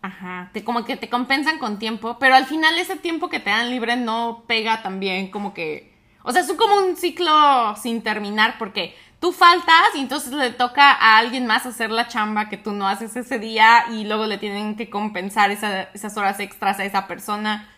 Ajá, 0.00 0.48
te, 0.54 0.64
como 0.64 0.86
que 0.86 0.96
te 0.96 1.10
compensan 1.10 1.58
con 1.58 1.78
tiempo, 1.78 2.18
pero 2.18 2.34
al 2.34 2.46
final 2.46 2.78
ese 2.78 2.96
tiempo 2.96 3.28
que 3.28 3.40
te 3.40 3.50
dan 3.50 3.68
libre 3.68 3.96
no 3.96 4.44
pega 4.46 4.82
también 4.82 5.30
como 5.30 5.52
que... 5.52 5.92
O 6.22 6.32
sea, 6.32 6.40
es 6.40 6.52
como 6.54 6.76
un 6.76 6.96
ciclo 6.96 7.76
sin 7.76 8.02
terminar 8.02 8.56
porque 8.58 8.96
tú 9.20 9.32
faltas 9.32 9.94
y 9.96 10.00
entonces 10.00 10.32
le 10.32 10.50
toca 10.50 10.92
a 10.92 11.18
alguien 11.18 11.46
más 11.46 11.66
hacer 11.66 11.90
la 11.90 12.08
chamba 12.08 12.48
que 12.48 12.56
tú 12.56 12.72
no 12.72 12.88
haces 12.88 13.16
ese 13.16 13.38
día 13.38 13.84
y 13.90 14.04
luego 14.04 14.24
le 14.24 14.38
tienen 14.38 14.76
que 14.76 14.88
compensar 14.88 15.50
esas 15.50 16.16
horas 16.16 16.40
extras 16.40 16.78
a 16.78 16.86
esa 16.86 17.06
persona. 17.06 17.68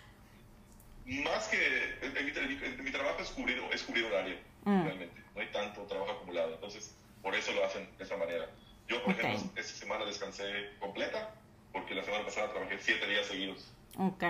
Más 1.09 1.49
que... 1.49 1.99
En 2.03 2.85
mi, 2.85 2.91
trabajo 2.91 3.23
es 3.23 3.31
cubrir, 3.31 3.63
es 3.73 3.83
cubrir 3.83 4.05
horario, 4.05 4.37
mm. 4.65 4.85
realmente. 4.85 5.23
No 5.35 5.41
hay 5.41 5.49
tanto 5.49 5.83
trabajo 5.83 6.13
acumulado, 6.13 6.55
entonces 6.55 6.95
por 7.23 7.35
eso 7.35 7.53
lo 7.53 7.65
hacen 7.65 7.89
de 7.97 8.05
esa 8.05 8.17
manera. 8.17 8.49
Yo, 8.89 9.03
por 9.03 9.13
ejemplo, 9.13 9.51
esta 9.57 9.75
semana 9.75 10.05
descansé 10.05 10.45
completa 10.79 11.35
porque 11.73 11.95
la 11.95 12.05
semana 12.05 12.25
pasada 12.25 12.51
trabajé 12.51 12.79
siete 12.79 13.07
días 13.07 13.27
seguidos. 13.27 13.71
Ok. 13.99 14.23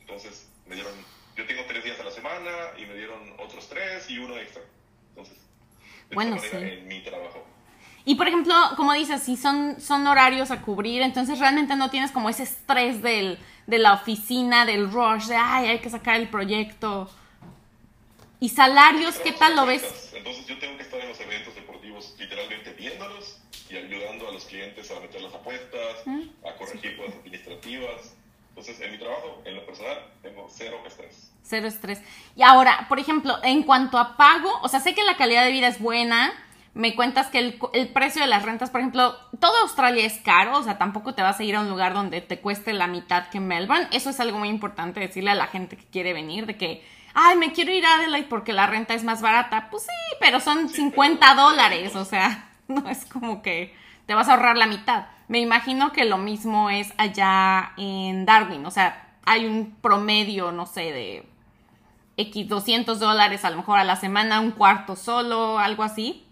Entonces, 0.00 0.48
me 0.66 0.74
dieron, 0.74 0.92
yo 1.36 1.46
tengo 1.46 1.64
tres 1.66 1.84
días 1.84 1.98
a 2.00 2.04
la 2.04 2.10
semana 2.10 2.50
y 2.76 2.86
me 2.86 2.94
dieron 2.94 3.34
otros 3.38 3.68
tres 3.68 4.08
y 4.10 4.18
uno 4.18 4.36
extra. 4.38 4.62
Entonces, 5.10 5.36
de 6.08 6.14
bueno, 6.14 6.36
esta 6.36 6.56
manera, 6.56 6.74
en 6.74 6.88
mi 6.88 7.02
trabajo. 7.02 7.46
Y 8.04 8.14
por 8.14 8.28
ejemplo, 8.28 8.54
como 8.76 8.92
dices, 8.92 9.22
si 9.22 9.36
son, 9.36 9.80
son 9.80 10.06
horarios 10.06 10.50
a 10.50 10.62
cubrir, 10.62 11.02
entonces 11.02 11.38
realmente 11.38 11.76
no 11.76 11.90
tienes 11.90 12.10
como 12.10 12.28
ese 12.28 12.44
estrés 12.44 13.02
del, 13.02 13.38
de 13.66 13.78
la 13.78 13.94
oficina, 13.94 14.64
del 14.64 14.90
rush, 14.90 15.26
de 15.26 15.36
ay, 15.36 15.68
hay 15.68 15.78
que 15.80 15.90
sacar 15.90 16.16
el 16.16 16.28
proyecto. 16.28 17.10
¿Y 18.40 18.48
salarios 18.48 19.18
qué 19.18 19.32
tal 19.32 19.54
lo 19.54 19.66
ves? 19.66 20.12
Entonces 20.14 20.46
yo 20.46 20.58
tengo 20.58 20.76
que 20.78 20.82
estar 20.82 20.98
en 20.98 21.08
los 21.08 21.20
eventos 21.20 21.54
deportivos 21.54 22.14
literalmente 22.18 22.72
viéndolos 22.72 23.38
y 23.68 23.76
ayudando 23.76 24.28
a 24.28 24.32
los 24.32 24.44
clientes 24.46 24.90
a 24.90 24.98
meter 24.98 25.20
las 25.20 25.34
apuestas, 25.34 26.04
a 26.06 26.56
corregir 26.56 26.96
cosas 26.96 27.16
administrativas. 27.16 28.14
Entonces, 28.48 28.80
en 28.80 28.92
mi 28.92 28.98
trabajo, 28.98 29.42
en 29.44 29.54
lo 29.54 29.64
personal, 29.64 29.98
tengo 30.22 30.46
cero 30.50 30.80
estrés. 30.86 31.30
Cero 31.42 31.68
estrés. 31.68 32.00
Y 32.34 32.42
ahora, 32.42 32.86
por 32.88 32.98
ejemplo, 32.98 33.38
en 33.42 33.62
cuanto 33.62 33.96
a 33.96 34.16
pago, 34.16 34.50
o 34.62 34.68
sea, 34.68 34.80
sé 34.80 34.94
que 34.94 35.04
la 35.04 35.16
calidad 35.16 35.44
de 35.44 35.52
vida 35.52 35.68
es 35.68 35.78
buena, 35.80 36.32
me 36.74 36.94
cuentas 36.94 37.26
que 37.28 37.38
el, 37.38 37.58
el, 37.72 37.88
precio 37.88 38.22
de 38.22 38.28
las 38.28 38.44
rentas, 38.44 38.70
por 38.70 38.80
ejemplo, 38.80 39.16
toda 39.40 39.62
Australia 39.62 40.04
es 40.04 40.18
caro, 40.18 40.58
o 40.58 40.62
sea, 40.62 40.78
tampoco 40.78 41.14
te 41.14 41.22
vas 41.22 41.40
a 41.40 41.42
ir 41.42 41.56
a 41.56 41.60
un 41.60 41.68
lugar 41.68 41.94
donde 41.94 42.20
te 42.20 42.40
cueste 42.40 42.72
la 42.72 42.86
mitad 42.86 43.28
que 43.28 43.40
Melbourne. 43.40 43.88
Eso 43.90 44.10
es 44.10 44.20
algo 44.20 44.38
muy 44.38 44.48
importante 44.48 45.00
decirle 45.00 45.30
a 45.30 45.34
la 45.34 45.48
gente 45.48 45.76
que 45.76 45.86
quiere 45.86 46.12
venir, 46.12 46.46
de 46.46 46.56
que, 46.56 46.84
ay, 47.12 47.36
me 47.36 47.52
quiero 47.52 47.72
ir 47.72 47.84
a 47.84 47.94
Adelaide 47.94 48.28
porque 48.28 48.52
la 48.52 48.66
renta 48.66 48.94
es 48.94 49.02
más 49.02 49.20
barata. 49.20 49.68
Pues 49.70 49.82
sí, 49.82 50.16
pero 50.20 50.38
son 50.38 50.68
50 50.68 51.34
dólares, 51.34 51.96
o 51.96 52.04
sea, 52.04 52.50
no 52.68 52.88
es 52.88 53.04
como 53.04 53.42
que 53.42 53.74
te 54.06 54.14
vas 54.14 54.28
a 54.28 54.34
ahorrar 54.34 54.56
la 54.56 54.66
mitad. 54.66 55.06
Me 55.26 55.40
imagino 55.40 55.92
que 55.92 56.04
lo 56.04 56.18
mismo 56.18 56.70
es 56.70 56.92
allá 56.98 57.72
en 57.76 58.26
Darwin, 58.26 58.64
o 58.64 58.70
sea, 58.70 59.08
hay 59.24 59.46
un 59.46 59.76
promedio, 59.80 60.52
no 60.52 60.66
sé, 60.66 60.92
de 60.92 61.26
X 62.16 62.48
200 62.48 62.98
dólares 62.98 63.44
a 63.44 63.50
lo 63.50 63.56
mejor 63.56 63.78
a 63.78 63.84
la 63.84 63.96
semana, 63.96 64.40
un 64.40 64.52
cuarto 64.52 64.96
solo, 64.96 65.58
algo 65.58 65.82
así. 65.82 66.26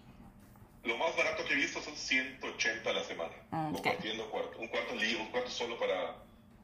Lo 0.89 0.97
más 0.97 1.15
barato 1.15 1.45
que 1.45 1.53
he 1.53 1.55
visto 1.55 1.79
son 1.81 1.95
180 1.95 2.89
a 2.89 2.93
la 2.93 3.03
semana, 3.03 3.31
ah, 3.51 3.69
compartiendo 3.71 4.27
cuarto, 4.31 4.57
un 4.57 4.67
cuarto 4.69 4.95
un 4.95 5.27
cuarto 5.27 5.49
solo 5.51 5.77
para, 5.77 6.15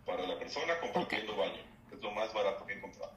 para 0.03 0.27
la 0.27 0.39
persona, 0.39 0.79
compartiendo 0.81 1.37
baño. 1.37 1.61
Es 1.91 2.01
lo 2.01 2.11
más 2.11 2.33
barato 2.33 2.65
que 2.65 2.73
he 2.73 2.77
encontrado. 2.77 3.11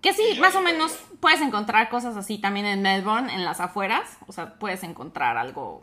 Que 0.00 0.14
sí, 0.14 0.38
más 0.40 0.56
o 0.56 0.62
menos 0.62 0.98
puedes 1.20 1.42
encontrar 1.42 1.90
cosas 1.90 2.16
así 2.16 2.38
también 2.38 2.64
en 2.64 2.80
Melbourne, 2.80 3.34
en 3.34 3.44
las 3.44 3.60
afueras. 3.60 4.16
O 4.26 4.32
sea, 4.32 4.54
puedes 4.58 4.82
encontrar 4.82 5.36
algo 5.36 5.82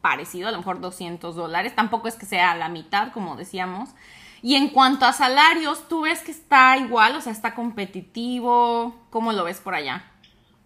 parecido, 0.00 0.48
a 0.48 0.50
lo 0.50 0.58
mejor 0.58 0.80
200 0.80 1.36
dólares. 1.36 1.72
Tampoco 1.76 2.08
es 2.08 2.16
que 2.16 2.26
sea 2.26 2.56
la 2.56 2.68
mitad, 2.68 3.12
como 3.12 3.36
decíamos. 3.36 3.90
Y 4.42 4.56
en 4.56 4.70
cuanto 4.70 5.06
a 5.06 5.12
salarios, 5.12 5.86
¿tú 5.86 6.00
ves 6.02 6.20
que 6.22 6.32
está 6.32 6.76
igual? 6.78 7.14
O 7.14 7.20
sea, 7.20 7.32
¿está 7.32 7.54
competitivo? 7.54 9.06
¿Cómo 9.10 9.32
lo 9.32 9.44
ves 9.44 9.60
por 9.60 9.76
allá? 9.76 10.04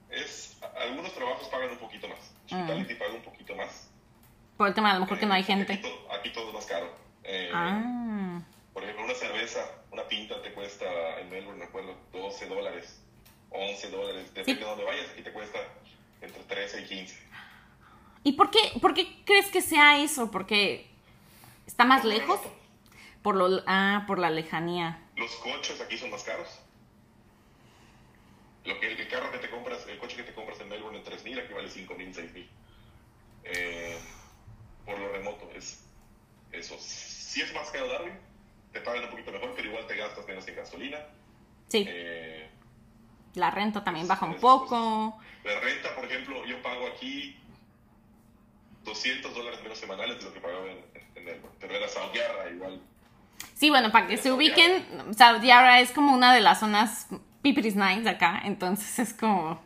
Es, 0.09 0.57
algunos 0.81 1.13
trabajos 1.13 1.47
pagan 1.49 1.73
un 1.73 1.79
poquito 1.79 2.09
más. 2.09 2.28
Hospitality 2.51 2.95
mm. 2.95 2.99
paga 2.99 3.13
un 3.15 3.23
poquito 3.23 3.55
más. 3.55 3.91
Por 4.57 4.69
el 4.69 4.75
tema, 4.75 4.91
a 4.91 4.95
lo 4.95 5.01
mejor 5.01 5.19
que 5.19 5.27
no 5.27 5.35
hay 5.35 5.43
eh, 5.43 5.45
gente. 5.45 5.81
Aquí, 6.19 6.31
todo 6.33 6.49
es 6.49 6.55
más 6.55 6.67
caro. 6.67 6.91
Eh, 7.25 7.51
ah. 7.53 8.41
Por 8.73 8.83
ejemplo, 8.83 9.05
una 9.05 9.15
cerveza, 9.15 9.61
una 9.91 10.07
pinta 10.09 10.41
te 10.43 10.53
cuesta 10.53 10.85
en 11.21 11.31
Melbourne, 11.31 11.59
me 11.59 11.65
acuerdo, 11.67 11.95
12 12.13 12.47
dólares, 12.47 13.01
11 13.51 13.91
dólares. 13.91 14.35
Depende 14.35 14.61
de 14.61 14.67
dónde 14.67 14.85
vayas, 14.85 15.11
aquí 15.11 15.23
te 15.23 15.33
cuesta 15.33 15.59
entre 16.21 16.43
13 16.43 16.81
y 16.81 16.85
15. 16.85 17.29
¿Y 18.25 18.33
por 18.33 18.51
qué, 18.51 18.59
por 18.81 18.95
qué 18.95 19.23
crees 19.25 19.51
que 19.51 19.63
sea 19.63 20.03
eso? 20.03 20.31
¿Porque 20.31 20.87
está 21.67 21.85
más 21.85 22.05
lejos? 22.05 22.41
Por 23.23 23.37
lo, 23.37 23.63
ah, 23.67 24.05
por 24.07 24.19
la 24.19 24.31
lejanía. 24.31 25.03
Los 25.17 25.35
coches 25.37 25.81
aquí 25.81 25.97
son 25.99 26.11
más 26.11 26.25
caros. 26.25 26.49
Lo 28.69 28.79
que, 28.79 28.93
el, 28.93 29.09
carro 29.09 29.33
que 29.33 29.39
te 29.39 29.49
compras, 29.49 29.87
el 29.89 29.97
coche 29.97 30.17
que 30.17 30.25
te 30.25 30.35
compras 30.35 30.61
en 30.61 30.69
Melbourne 30.69 30.99
en 30.99 31.05
3.000, 31.05 31.43
aquí 31.43 31.55
vale 31.55 31.69
5.000, 31.69 32.15
6.000. 32.15 32.47
Eh, 33.45 33.99
por 34.85 34.99
lo 34.99 35.11
remoto, 35.11 35.51
es 35.55 35.83
eso. 36.53 36.77
Si 36.79 37.41
es 37.41 37.55
más 37.55 37.71
caro 37.71 37.89
Darwin, 37.89 38.13
te 38.71 38.83
pagan 38.83 39.05
un 39.05 39.11
poquito 39.11 39.33
mejor, 39.33 39.55
pero 39.57 39.69
igual 39.69 39.87
te 39.87 39.97
gastas 39.97 40.27
menos 40.29 40.47
en 40.47 40.55
gasolina. 40.55 40.99
Sí. 41.69 41.87
Eh, 41.89 42.51
la 43.37 43.51
renta 43.51 43.83
también 43.83 44.07
baja 44.07 44.27
un 44.27 44.39
poco. 44.39 45.19
La 45.45 45.61
renta, 45.61 45.95
por 45.95 46.05
ejemplo, 46.05 46.45
yo 46.45 46.61
pago 46.63 46.89
aquí 46.89 47.39
200 48.85 49.35
dólares 49.35 49.63
menos 49.63 49.79
semanales 49.79 50.19
de 50.19 50.25
lo 50.25 50.35
que 50.35 50.41
pagaba 50.41 50.71
en, 50.71 50.85
en, 51.15 51.29
el, 51.29 51.41
pero 51.59 51.75
era 51.75 51.87
Yarra 51.87 52.51
igual. 52.51 52.83
Sí, 53.55 53.71
bueno, 53.71 53.91
para 53.91 54.07
que 54.09 54.19
se 54.19 54.31
ubiquen, 54.31 54.85
Yarra 55.17 55.81
es 55.81 55.91
como 55.93 56.13
una 56.13 56.35
de 56.35 56.43
las 56.43 56.61
zonas 56.61 57.09
pipiris 57.43 57.77
nice 57.77 58.09
acá, 58.09 58.43
entonces 58.45 58.99
es 58.99 59.15
como 59.15 59.61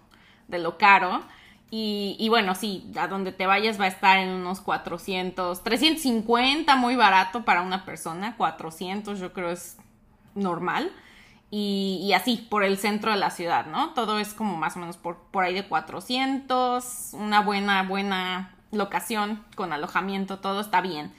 de 0.48 0.58
lo 0.58 0.78
caro. 0.78 1.22
Y, 1.70 2.16
y, 2.18 2.28
bueno, 2.28 2.54
sí, 2.54 2.92
a 2.98 3.08
donde 3.08 3.32
te 3.32 3.46
vayas 3.46 3.80
va 3.80 3.87
a 3.87 3.88
estar 3.88 4.18
en 4.18 4.28
unos 4.28 4.61
400, 4.61 5.64
350, 5.64 6.76
muy 6.76 6.96
barato 6.96 7.46
para 7.46 7.62
una 7.62 7.87
persona, 7.87 8.37
400 8.37 9.18
yo 9.18 9.32
creo 9.32 9.50
es 9.50 9.78
normal. 10.35 10.92
Y, 11.50 12.00
y, 12.02 12.12
así, 12.12 12.46
por 12.50 12.62
el 12.62 12.76
centro 12.76 13.11
de 13.11 13.16
la 13.16 13.30
ciudad, 13.30 13.66
¿no? 13.66 13.94
Todo 13.94 14.18
es 14.18 14.35
como 14.35 14.56
más 14.56 14.76
o 14.76 14.80
menos 14.80 14.98
por, 14.98 15.16
por 15.30 15.44
ahí 15.44 15.54
de 15.54 15.66
400, 15.66 17.11
una 17.14 17.40
buena, 17.40 17.82
buena 17.85 18.54
locación, 18.70 19.42
con 19.54 19.72
alojamiento, 19.72 20.40
todo 20.40 20.61
está 20.61 20.80
bien. 20.82 21.12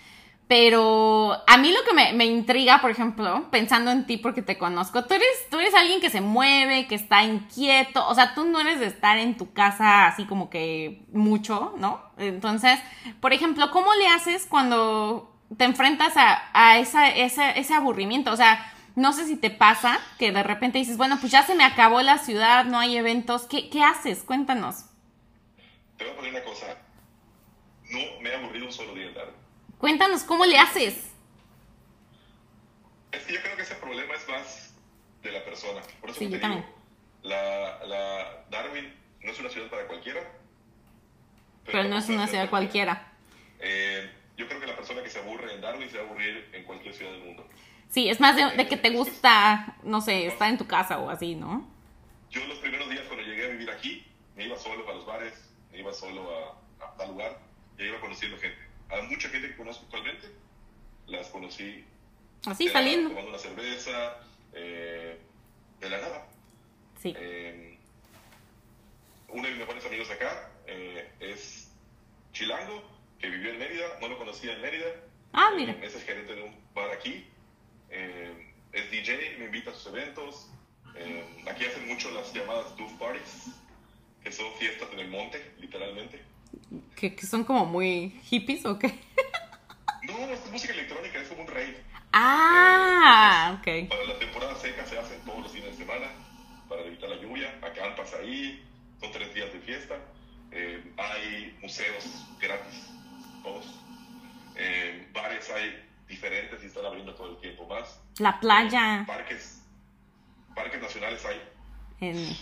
Pero 0.47 1.37
a 1.47 1.57
mí 1.57 1.71
lo 1.71 1.83
que 1.83 1.93
me, 1.93 2.13
me, 2.13 2.25
intriga, 2.25 2.81
por 2.81 2.91
ejemplo, 2.91 3.47
pensando 3.49 3.91
en 3.91 4.05
ti 4.05 4.17
porque 4.17 4.41
te 4.41 4.57
conozco, 4.57 5.05
tú 5.05 5.13
eres, 5.13 5.49
tú 5.49 5.59
eres 5.59 5.73
alguien 5.73 6.01
que 6.01 6.09
se 6.09 6.21
mueve, 6.21 6.85
que 6.87 6.95
está 6.95 7.23
inquieto, 7.23 8.05
o 8.07 8.13
sea, 8.13 8.35
tú 8.35 8.45
no 8.45 8.59
eres 8.59 8.79
de 8.79 8.87
estar 8.87 9.17
en 9.17 9.37
tu 9.37 9.53
casa 9.53 10.05
así 10.05 10.25
como 10.25 10.49
que 10.49 11.05
mucho, 11.13 11.73
¿no? 11.77 12.01
Entonces, 12.17 12.79
por 13.21 13.33
ejemplo, 13.33 13.71
¿cómo 13.71 13.93
le 13.95 14.07
haces 14.07 14.45
cuando 14.45 15.33
te 15.57 15.63
enfrentas 15.63 16.17
a, 16.17 16.43
a 16.53 16.77
esa, 16.77 17.09
ese 17.09 17.73
aburrimiento? 17.73 18.31
O 18.31 18.37
sea, 18.37 18.73
no 18.95 19.13
sé 19.13 19.25
si 19.25 19.37
te 19.37 19.49
pasa 19.49 19.99
que 20.19 20.31
de 20.31 20.43
repente 20.43 20.77
dices, 20.77 20.97
bueno, 20.97 21.17
pues 21.19 21.31
ya 21.31 21.43
se 21.43 21.55
me 21.55 21.63
acabó 21.63 22.01
la 22.01 22.17
ciudad, 22.19 22.65
no 22.65 22.79
hay 22.79 22.97
eventos, 22.97 23.45
¿qué, 23.45 23.69
qué 23.69 23.81
haces? 23.81 24.23
Cuéntanos. 24.23 24.85
Te 25.97 26.03
voy 26.03 26.13
a 26.13 26.15
poner 26.15 26.31
una 26.31 26.43
cosa, 26.43 26.77
no 27.89 27.99
me 28.21 28.29
he 28.29 28.35
aburrido 28.35 28.65
un 28.65 28.71
solo 28.71 28.93
día 28.93 29.13
tarde. 29.13 29.42
Cuéntanos, 29.83 30.23
¿cómo 30.23 30.45
le 30.45 30.57
haces? 30.57 31.11
Es 33.11 33.23
que 33.25 33.33
yo 33.33 33.41
creo 33.41 33.57
que 33.57 33.63
ese 33.63 33.75
problema 33.75 34.13
es 34.13 34.29
más 34.29 34.73
de 35.21 35.29
la 35.29 35.43
persona. 35.43 35.81
Por 35.99 36.09
eso 36.09 36.19
sí, 36.19 36.29
te 36.29 36.37
digo, 36.37 36.65
La, 37.21 37.83
la, 37.85 38.45
Darwin 38.49 38.93
no 39.19 39.29
es 39.29 39.37
una 39.41 39.49
ciudad 39.49 39.69
para 39.69 39.85
cualquiera. 39.85 40.21
Pero, 41.65 41.83
no 41.83 41.97
es 41.97 42.07
una 42.07 42.27
ciudad 42.27 42.49
cualquiera. 42.49 43.11
Eh, 43.59 44.09
yo 44.37 44.47
creo 44.47 44.61
que 44.61 44.67
la 44.67 44.77
persona 44.77 45.03
que 45.03 45.09
se 45.09 45.19
aburre 45.19 45.53
en 45.53 45.59
Darwin 45.59 45.89
se 45.89 45.97
va 45.97 46.05
a 46.05 46.07
aburrir 46.07 46.49
en 46.53 46.63
cualquier 46.63 46.93
ciudad 46.93 47.11
del 47.11 47.25
mundo. 47.25 47.45
Sí, 47.89 48.07
es 48.07 48.21
más 48.21 48.37
de, 48.37 48.65
que 48.69 48.77
te 48.77 48.89
gusta, 48.89 49.75
no 49.83 49.99
sé, 49.99 50.27
estar 50.27 50.49
en 50.49 50.57
tu 50.57 50.65
casa 50.65 50.99
o 50.99 51.09
así, 51.09 51.35
¿no? 51.35 51.69
Yo 52.29 52.47
los 52.47 52.59
primeros 52.59 52.89
días 52.89 53.03
cuando 53.07 53.25
llegué 53.25 53.47
a 53.47 53.49
vivir 53.49 53.69
aquí, 53.69 54.07
me 54.37 54.45
iba 54.45 54.57
solo 54.57 54.89
a 54.89 54.93
los 54.93 55.05
bares, 55.05 55.53
me 55.73 55.79
iba 55.79 55.91
solo 55.91 56.55
a, 56.79 56.85
a 56.85 56.95
tal 56.95 57.09
lugar, 57.09 57.37
y 57.77 57.83
iba 57.83 57.99
conociendo 57.99 58.37
gente 58.37 58.72
a 58.89 59.01
mucha 59.03 59.29
gente 59.29 59.49
que 59.49 59.55
conozco 59.55 59.85
actualmente, 59.85 60.27
las 61.07 61.27
conocí. 61.27 61.85
Así, 62.45 62.67
saliendo. 62.67 63.09
Tomando 63.09 63.29
una 63.29 63.39
cerveza, 63.39 64.19
eh, 64.53 65.17
de 65.79 65.89
la 65.89 66.01
nada. 66.01 66.27
Sí. 67.01 67.13
Eh, 67.17 67.77
uno 69.29 69.43
de 69.43 69.49
mis 69.49 69.59
mejores 69.59 69.85
amigos 69.85 70.09
acá 70.11 70.51
eh, 70.67 71.09
es 71.19 71.71
Chilango, 72.31 72.83
que 73.19 73.29
vivió 73.29 73.51
en 73.51 73.59
Mérida, 73.59 73.85
no 73.99 74.07
lo 74.07 74.17
conocía 74.17 74.53
en 74.53 74.61
Mérida. 74.61 74.87
Ah, 75.33 75.51
mira. 75.55 75.73
es 75.81 75.95
el 75.95 76.01
gerente 76.01 76.35
de 76.35 76.43
un 76.43 76.55
bar 76.73 76.91
aquí. 76.91 77.27
es 77.89 78.91
DJ, 78.91 79.37
me 79.39 79.45
invita 79.45 79.71
a 79.71 79.73
sus 79.73 79.87
eventos. 79.87 80.49
aquí 81.49 81.65
hacen 81.65 81.87
mucho 81.87 82.11
las 82.11 82.33
llamadas 82.33 82.75
Doof 82.77 82.91
Parties, 82.93 83.49
que 84.23 84.31
son 84.31 84.53
fiestas 84.55 84.89
en 84.93 84.99
el 84.99 85.07
monte, 85.09 85.53
literalmente 85.59 86.32
que, 86.95 87.25
son 87.25 87.43
como 87.43 87.65
muy 87.65 88.09
hippies 88.23 88.65
o 88.65 88.79
qué? 88.79 88.87
no, 90.07 90.17
es 90.29 90.51
música 90.51 90.73
electrónica, 90.73 91.19
es 91.19 91.27
como 91.27 91.41
un 91.41 91.47
rave. 91.47 91.77
Ah, 92.11 93.59
eh, 93.65 93.85
ok. 93.85 93.89
Para 93.89 94.05
la 94.05 94.19
temporada 94.19 94.55
seca 94.55 94.85
se 94.85 94.97
hacen 94.97 95.19
todos 95.21 95.43
los 95.43 95.51
fines 95.51 95.71
de 95.71 95.85
semana, 95.85 96.07
para 96.69 96.81
evitar 96.83 97.09
la 97.09 97.17
lluvia. 97.17 97.53
Acampas 97.61 98.13
ahí, 98.13 98.63
son 99.01 99.11
tres 99.11 99.33
días 99.33 99.51
de 99.51 99.59
fiesta. 99.59 99.95
Eh, 100.51 100.93
hay 100.97 101.57
museos 101.61 102.25
gratis, 102.39 102.89
todos. 103.41 103.65
Eh, 104.55 105.09
bares 105.11 105.49
hay 105.49 105.83
diferentes 106.07 106.63
y 106.63 106.67
están 106.67 106.85
abriendo 106.85 107.15
todo 107.15 107.31
el 107.31 107.37
tiempo 107.37 107.67
más. 107.67 107.99
La 108.19 108.39
playa. 108.39 109.03
parques, 109.07 109.63
parques 110.55 110.81
nacionales 110.81 111.25
hay. 111.25 111.41
En... 111.99 112.37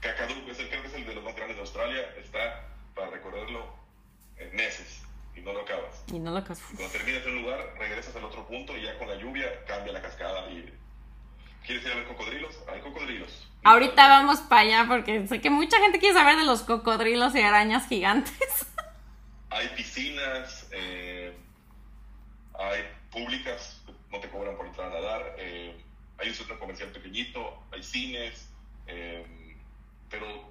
Kakadu, 0.00 0.34
es 0.50 0.58
el, 0.58 0.68
creo 0.68 0.82
que 0.82 0.88
es 0.88 0.94
el 0.94 1.06
de 1.06 1.14
los 1.14 1.24
más 1.24 1.34
grandes 1.36 1.56
de 1.56 1.62
Australia, 1.62 2.14
está 2.18 2.66
para 2.96 3.10
recorrerlo 3.10 3.64
en 4.38 4.56
meses 4.56 5.02
y 5.36 5.40
no 5.40 5.52
lo 5.52 5.60
acabas. 5.60 6.02
Y 6.08 6.18
no 6.18 6.32
lo 6.32 6.38
acabas. 6.38 6.62
Cuando 6.74 6.90
terminas 6.90 7.26
un 7.26 7.42
lugar, 7.42 7.74
regresas 7.78 8.16
al 8.16 8.24
otro 8.24 8.46
punto 8.46 8.76
y 8.76 8.82
ya 8.82 8.98
con 8.98 9.06
la 9.06 9.16
lluvia 9.16 9.64
cambia 9.66 9.92
la 9.92 10.02
cascada 10.02 10.50
y... 10.50 10.72
¿Quieres 11.64 11.84
ir 11.84 11.92
a 11.92 11.96
ver 11.96 12.06
cocodrilos? 12.06 12.56
Hay 12.72 12.80
cocodrilos. 12.80 13.48
Ahorita 13.64 14.06
vamos 14.08 14.38
para 14.42 14.60
allá 14.60 14.86
porque 14.88 15.26
sé 15.26 15.40
que 15.40 15.50
mucha 15.50 15.80
gente 15.80 15.98
quiere 15.98 16.14
saber 16.14 16.36
de 16.36 16.44
los 16.44 16.62
cocodrilos 16.62 17.34
y 17.34 17.40
arañas 17.40 17.88
gigantes. 17.88 18.66
hay 19.50 19.68
piscinas, 19.70 20.68
eh, 20.70 21.36
hay 22.56 22.84
públicas, 23.10 23.82
no 24.12 24.20
te 24.20 24.28
cobran 24.28 24.56
por 24.56 24.66
entrar 24.66 24.92
a 24.92 24.94
nadar, 24.94 25.34
eh, 25.38 25.76
hay 26.18 26.28
un 26.28 26.34
centro 26.34 26.58
comercial 26.58 26.90
pequeñito, 26.90 27.60
hay 27.72 27.82
cines, 27.82 28.48
eh, 28.86 29.26
pero 30.08 30.48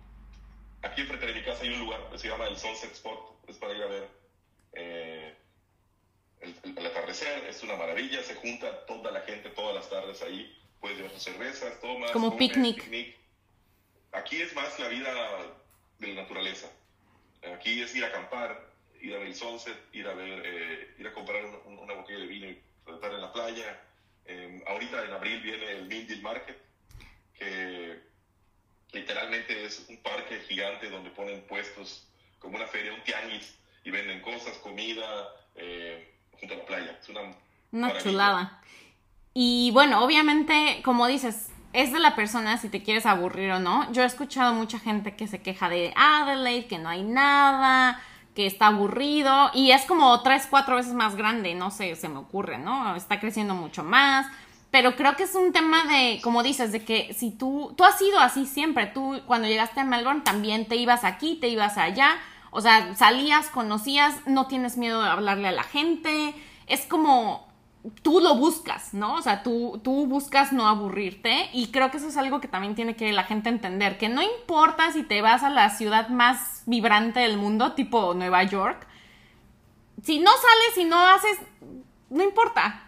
Aquí 0.85 1.01
enfrente 1.01 1.25
de 1.25 1.33
mi 1.33 1.41
casa 1.41 1.63
hay 1.63 1.69
un 1.69 1.79
lugar 1.79 1.99
que 2.11 2.19
se 2.19 2.27
llama 2.27 2.45
el 2.45 2.57
Sunset 2.57 2.91
Spot, 2.91 3.19
es 3.47 3.57
para 3.57 3.73
ir 3.73 3.81
a 3.81 3.87
ver 3.87 4.07
eh, 4.73 5.33
el, 6.41 6.85
atardecer, 6.85 7.43
es 7.45 7.63
una 7.63 7.75
maravilla, 7.75 8.21
se 8.21 8.35
junta 8.35 8.85
toda 8.85 9.11
la 9.11 9.21
gente 9.21 9.49
todas 9.49 9.73
las 9.73 9.89
tardes 9.89 10.21
ahí, 10.21 10.55
puedes 10.79 10.97
llevar 10.97 11.11
tus 11.11 11.23
cervezas, 11.23 11.81
tomas. 11.81 12.11
Como 12.11 12.37
picnic. 12.37 13.17
Aquí 14.11 14.39
es 14.39 14.53
más 14.55 14.79
la 14.79 14.87
vida 14.89 15.11
de 15.97 16.07
la 16.09 16.21
naturaleza. 16.21 16.69
Aquí 17.55 17.81
es 17.81 17.95
ir 17.95 18.03
a 18.03 18.07
acampar, 18.07 18.71
ir 19.01 19.15
a 19.15 19.17
ver 19.17 19.27
el 19.27 19.35
sunset, 19.35 19.77
ir 19.91 20.07
a, 20.07 20.13
ver, 20.13 20.43
eh, 20.45 20.95
ir 20.99 21.07
a 21.07 21.13
comprar 21.13 21.45
una 21.65 21.93
botella 21.95 22.19
de 22.19 22.27
vino 22.27 22.45
y 22.45 22.61
estar 22.93 23.11
en 23.11 23.21
la 23.21 23.33
playa. 23.33 23.81
Eh, 24.25 24.63
ahorita 24.67 25.03
en 25.03 25.11
abril 25.13 25.41
viene 25.41 25.71
el 25.71 25.87
Mindil 25.87 26.21
Market, 26.21 26.57
que 27.33 27.99
literalmente 28.95 29.65
es 29.65 29.85
un 29.89 29.97
parque 29.97 30.39
gigante 30.47 30.89
donde 30.89 31.11
ponen 31.11 31.41
puestos 31.41 32.07
como 32.39 32.55
una 32.55 32.65
feria, 32.65 32.93
un 32.93 33.03
tianguis, 33.03 33.55
y 33.83 33.91
venden 33.91 34.21
cosas, 34.21 34.57
comida, 34.57 35.05
eh, 35.55 36.15
junto 36.39 36.55
a 36.55 36.57
la 36.57 36.65
playa. 36.65 36.99
Es 36.99 37.09
una, 37.09 37.21
una 37.71 37.97
chulada. 37.97 38.61
Y 39.33 39.69
bueno, 39.71 40.03
obviamente, 40.03 40.81
como 40.83 41.07
dices, 41.07 41.51
es 41.73 41.91
de 41.91 41.99
la 41.99 42.15
persona 42.15 42.57
si 42.57 42.69
te 42.69 42.81
quieres 42.81 43.05
aburrir 43.05 43.51
o 43.51 43.59
no. 43.59 43.91
Yo 43.91 44.01
he 44.01 44.05
escuchado 44.05 44.53
mucha 44.53 44.79
gente 44.79 45.15
que 45.15 45.27
se 45.27 45.41
queja 45.41 45.69
de 45.69 45.93
Adelaide, 45.95 46.67
que 46.67 46.79
no 46.79 46.89
hay 46.89 47.03
nada, 47.03 48.01
que 48.33 48.45
está 48.45 48.67
aburrido 48.67 49.51
y 49.53 49.71
es 49.71 49.83
como 49.83 50.21
tres, 50.21 50.47
cuatro 50.49 50.77
veces 50.77 50.93
más 50.93 51.15
grande, 51.15 51.53
no 51.53 51.71
sé, 51.71 51.95
se 51.95 52.09
me 52.09 52.17
ocurre, 52.17 52.57
¿no? 52.57 52.95
Está 52.95 53.19
creciendo 53.19 53.55
mucho 53.55 53.83
más. 53.83 54.27
Pero 54.75 54.97
creo 54.97 55.15
que 55.15 55.23
es 55.23 55.33
un 55.35 55.53
tema 55.53 55.85
de, 55.85 56.19
como 56.21 56.43
dices, 56.43 56.73
de 56.73 56.83
que 56.83 57.13
si 57.13 57.31
tú, 57.31 57.73
tú 57.77 57.85
has 57.85 57.97
sido 57.97 58.19
así 58.19 58.45
siempre, 58.45 58.87
tú 58.87 59.21
cuando 59.25 59.47
llegaste 59.47 59.79
a 59.79 59.85
Melbourne 59.85 60.19
también 60.19 60.65
te 60.65 60.75
ibas 60.75 61.05
aquí, 61.05 61.37
te 61.39 61.47
ibas 61.47 61.77
allá, 61.77 62.17
o 62.51 62.59
sea, 62.59 62.93
salías, 62.93 63.47
conocías, 63.47 64.15
no 64.27 64.47
tienes 64.47 64.75
miedo 64.75 65.01
de 65.01 65.07
hablarle 65.07 65.47
a 65.47 65.53
la 65.53 65.63
gente, 65.63 66.35
es 66.67 66.85
como, 66.87 67.47
tú 68.01 68.19
lo 68.19 68.35
buscas, 68.35 68.93
¿no? 68.93 69.13
O 69.13 69.21
sea, 69.21 69.43
tú, 69.43 69.79
tú 69.81 70.07
buscas 70.07 70.51
no 70.51 70.67
aburrirte 70.67 71.49
y 71.53 71.67
creo 71.67 71.89
que 71.89 71.95
eso 71.95 72.09
es 72.09 72.17
algo 72.17 72.41
que 72.41 72.49
también 72.49 72.75
tiene 72.75 72.97
que 72.97 73.13
la 73.13 73.23
gente 73.23 73.47
entender, 73.47 73.97
que 73.97 74.09
no 74.09 74.21
importa 74.21 74.91
si 74.91 75.03
te 75.03 75.21
vas 75.21 75.41
a 75.43 75.49
la 75.49 75.69
ciudad 75.69 76.09
más 76.09 76.63
vibrante 76.65 77.21
del 77.21 77.37
mundo, 77.37 77.71
tipo 77.75 78.13
Nueva 78.13 78.43
York, 78.43 78.85
si 80.03 80.19
no 80.19 80.31
sales 80.31 80.77
y 80.79 80.83
no 80.83 80.99
haces, 80.99 81.37
no 82.09 82.25
importa. 82.25 82.84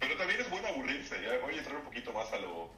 Pero 0.00 0.16
también 0.16 0.40
es 0.40 0.50
bueno 0.50 0.66
aburrirse, 0.68 1.22
ya 1.22 1.38
voy 1.38 1.54
a 1.54 1.58
entrar 1.58 1.76
un 1.76 1.84
poquito 1.84 2.12
más 2.12 2.32
a 2.32 2.38
lo 2.38 2.70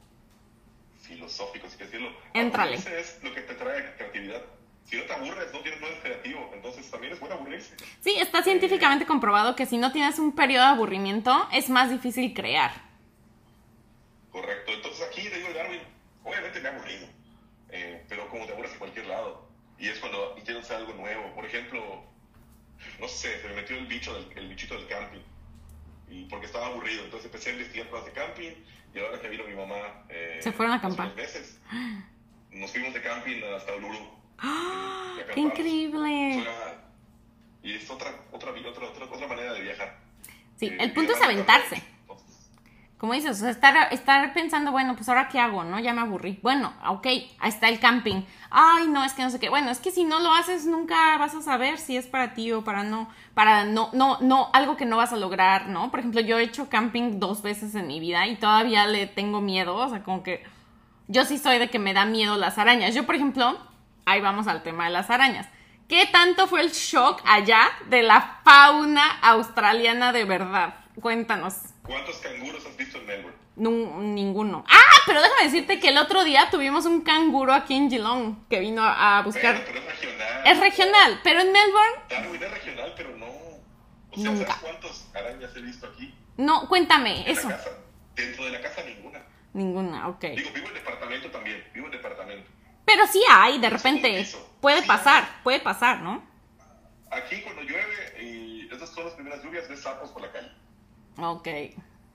filosófico, 1.01 1.69
si 1.71 1.77
quieres 1.77 1.93
decirlo. 1.93 2.15
Entrale. 2.35 2.75
es 2.77 3.19
lo 3.23 3.33
que 3.33 3.41
te 3.43 3.55
trae 3.55 3.95
creatividad 3.97 4.43
si 4.85 4.97
no 4.97 5.05
te 5.05 5.13
aburres, 5.13 5.53
no 5.53 5.61
tienes, 5.61 5.81
no 5.81 5.87
eres 5.87 6.01
creativo. 6.01 6.51
Entonces 6.55 6.91
también 6.91 7.13
es 7.13 7.21
bueno 7.21 7.37
aburrirse. 7.37 7.77
Sí, 8.01 8.17
está 8.19 8.43
científicamente 8.43 9.07
comprobado 9.07 9.57
que 9.57 9.67
si 9.67 9.79
no 9.79 9.93
tienes 9.93 10.19
un 10.19 10.35
periodo 10.35 10.65
de 10.65 10.71
aburrimiento, 10.73 11.49
es 11.53 11.71
más 11.71 11.91
difícil 11.91 12.35
crear. 12.35 12.73
Correcto. 14.31 14.73
Entonces 14.73 15.07
aquí, 15.07 15.23
digo, 15.23 15.49
Darwin, 15.55 15.81
obviamente 16.25 16.61
me 16.61 16.69
ha 16.69 16.73
aburrido. 16.75 17.07
Eh, 17.71 18.05
pero 18.09 18.29
como 18.29 18.45
te 18.47 18.53
aburres 18.53 18.73
en 18.73 18.79
cualquier 18.79 19.07
lado. 19.07 19.49
Y 19.79 19.89
es 19.89 19.99
cuando 19.99 20.37
hacer 20.61 20.77
algo 20.77 20.93
nuevo. 20.95 21.35
Por 21.35 21.47
ejemplo, 21.47 22.05
no 23.01 23.09
sé, 23.09 23.41
se 23.41 23.49
me 23.49 23.55
metió 23.55 23.77
el 23.77 23.87
bicho 23.87 24.13
del, 24.15 24.31
el 24.37 24.49
bichito 24.49 24.75
del 24.75 24.87
camping. 24.89 25.23
Y 26.13 26.25
porque 26.27 26.47
estaba 26.47 26.67
aburrido. 26.67 27.05
Entonces 27.05 27.27
empecé 27.27 27.51
a 27.51 27.53
investigar 27.55 27.89
cosas 27.89 28.07
de 28.07 28.13
camping. 28.13 28.53
Y 28.95 28.99
ahora 28.99 29.21
que 29.21 29.29
vino 29.29 29.45
mi 29.45 29.55
mamá. 29.55 30.05
Eh, 30.11 30.39
se 30.41 30.53
fueron 30.53 30.75
a 30.75 30.77
acampar. 30.77 31.15
meses. 31.15 31.59
Nos 32.51 32.71
fuimos 32.71 32.93
de 32.93 33.01
camping 33.01 33.43
hasta 33.57 33.75
Uluru 33.77 34.11
¡Ah! 34.39 35.17
¡Qué 35.33 35.41
increíble! 35.41 36.45
y 37.63 37.75
es 37.75 37.89
otra, 37.89 38.13
otra, 38.33 38.51
otra, 38.51 39.07
otra, 39.11 39.27
manera 39.29 39.55
de 39.55 39.63
viajar. 39.63 39.99
Sí, 40.57 40.67
eh, 40.67 40.77
el 40.81 40.93
punto 40.93 41.13
es 41.13 41.23
aventarse. 41.23 41.83
Como 43.03 43.15
dices, 43.15 43.33
o 43.33 43.35
sea, 43.41 43.51
estar, 43.91 44.33
pensando, 44.33 44.71
bueno, 44.71 44.95
pues 44.95 45.09
ahora 45.09 45.27
qué 45.27 45.41
hago, 45.41 45.65
¿no? 45.65 45.81
Ya 45.81 45.93
me 45.93 46.03
aburrí. 46.03 46.39
Bueno, 46.41 46.73
ok, 46.87 47.05
ahí 47.05 47.49
está 47.49 47.69
el 47.69 47.81
camping. 47.81 48.23
Ay, 48.49 48.87
no, 48.87 49.03
es 49.03 49.13
que 49.13 49.25
no 49.25 49.31
sé 49.31 49.41
qué. 49.41 49.49
Bueno, 49.49 49.73
es 49.73 49.81
que 49.81 49.91
si 49.91 50.05
no 50.05 50.21
lo 50.21 50.33
haces, 50.33 50.67
nunca 50.67 51.19
vas 51.19 51.35
a 51.35 51.43
saber 51.43 51.79
si 51.79 51.97
es 51.97 52.07
para 52.07 52.33
ti 52.33 52.53
o 52.53 52.63
para 52.63 52.85
no, 52.85 53.09
para 53.35 53.65
no, 53.65 53.91
no, 53.93 54.19
no, 54.21 54.51
algo 54.53 54.77
que 54.77 54.85
no 54.85 54.99
vas 54.99 55.13
a 55.13 55.17
lograr, 55.17 55.67
¿no? 55.67 55.91
Por 55.91 55.99
ejemplo, 55.99 56.21
yo 56.21 56.39
he 56.39 56.45
hecho 56.45 56.69
camping 56.69 57.19
dos 57.19 57.43
veces 57.43 57.75
en 57.75 57.89
mi 57.89 57.99
vida 57.99 58.29
y 58.29 58.37
todavía 58.37 58.87
le 58.87 59.09
tengo 59.09 59.41
miedo, 59.41 59.75
o 59.75 59.89
sea, 59.89 60.05
como 60.05 60.23
que 60.23 60.45
yo 61.09 61.25
sí 61.25 61.39
soy 61.39 61.59
de 61.59 61.71
que 61.71 61.81
me 61.81 61.95
da 61.95 62.05
miedo 62.05 62.37
las 62.37 62.57
arañas. 62.57 62.95
Yo, 62.95 63.05
por 63.05 63.17
ejemplo, 63.17 63.59
ahí 64.05 64.21
vamos 64.21 64.47
al 64.47 64.63
tema 64.63 64.85
de 64.85 64.91
las 64.91 65.11
arañas. 65.11 65.49
¿Qué 65.89 66.07
tanto 66.07 66.47
fue 66.47 66.61
el 66.61 66.71
shock 66.71 67.21
allá 67.27 67.63
de 67.91 68.05
la 68.05 68.39
fauna 68.45 69.19
australiana 69.23 70.13
de 70.13 70.25
verdad? 70.25 70.77
Cuéntanos. 71.01 71.72
¿Cuántos 71.83 72.17
canguros 72.19 72.65
has 72.65 72.77
visto 72.77 72.99
en 72.99 73.07
Melbourne? 73.07 73.37
ninguno. 73.57 74.65
Ah, 74.69 75.01
pero 75.07 75.21
déjame 75.21 75.45
decirte 75.45 75.81
que 75.81 75.89
el 75.89 75.99
otro 75.99 76.25
día 76.25 76.49
tuvimos 76.51 76.87
un 76.87 77.03
canguro 77.03 77.53
aquí 77.53 77.75
en 77.75 77.91
Geelong 77.91 78.47
que 78.49 78.61
vino 78.61 78.83
a 78.85 79.21
buscar. 79.23 79.63
Pero, 79.65 79.79
es 79.81 79.87
regional. 79.87 80.43
Es 80.47 80.61
regional, 80.61 81.21
pero 81.25 81.41
en 81.41 81.53
Melbourne. 81.53 81.93
Darwin 82.09 82.43
es 82.43 82.51
regional, 82.51 82.95
pero 82.97 83.17
no. 83.17 83.27
O 83.27 84.15
sea, 84.15 84.31
Nunca. 84.31 84.47
¿sabes 84.47 84.63
cuántos 84.63 85.09
arañas 85.15 85.57
he 85.57 85.61
visto 85.61 85.87
aquí? 85.87 86.15
No, 86.37 86.69
cuéntame, 86.69 87.31
eso. 87.31 87.49
Dentro 88.15 88.45
de 88.45 88.51
la 88.53 88.61
casa 88.61 88.83
ninguna. 88.85 89.23
Ninguna, 89.53 90.09
ok. 90.09 90.21
Digo, 90.21 90.51
vivo 90.55 90.69
en 90.69 90.75
departamento 90.75 91.31
también, 91.31 91.65
vivo 91.75 91.87
en 91.87 91.93
departamento. 91.93 92.51
Pero 92.85 93.07
sí 93.07 93.23
hay, 93.29 93.59
de 93.59 93.71
repente. 93.71 94.27
Puede 94.61 94.83
pasar, 94.83 95.41
puede 95.43 95.61
pasar, 95.61 96.01
¿no? 96.01 96.23
Aquí 97.11 97.43
cuando 97.43 97.63
llueve 97.63 98.23
y 98.23 98.69
estas 98.73 98.91
son 98.91 99.05
las 99.05 99.15
primeras 99.15 99.43
lluvias, 99.43 99.69
ves 99.69 99.83
sapos 99.83 100.11
por 100.11 100.23
la 100.23 100.33
calle. 100.33 100.51
Ok. 101.19 101.49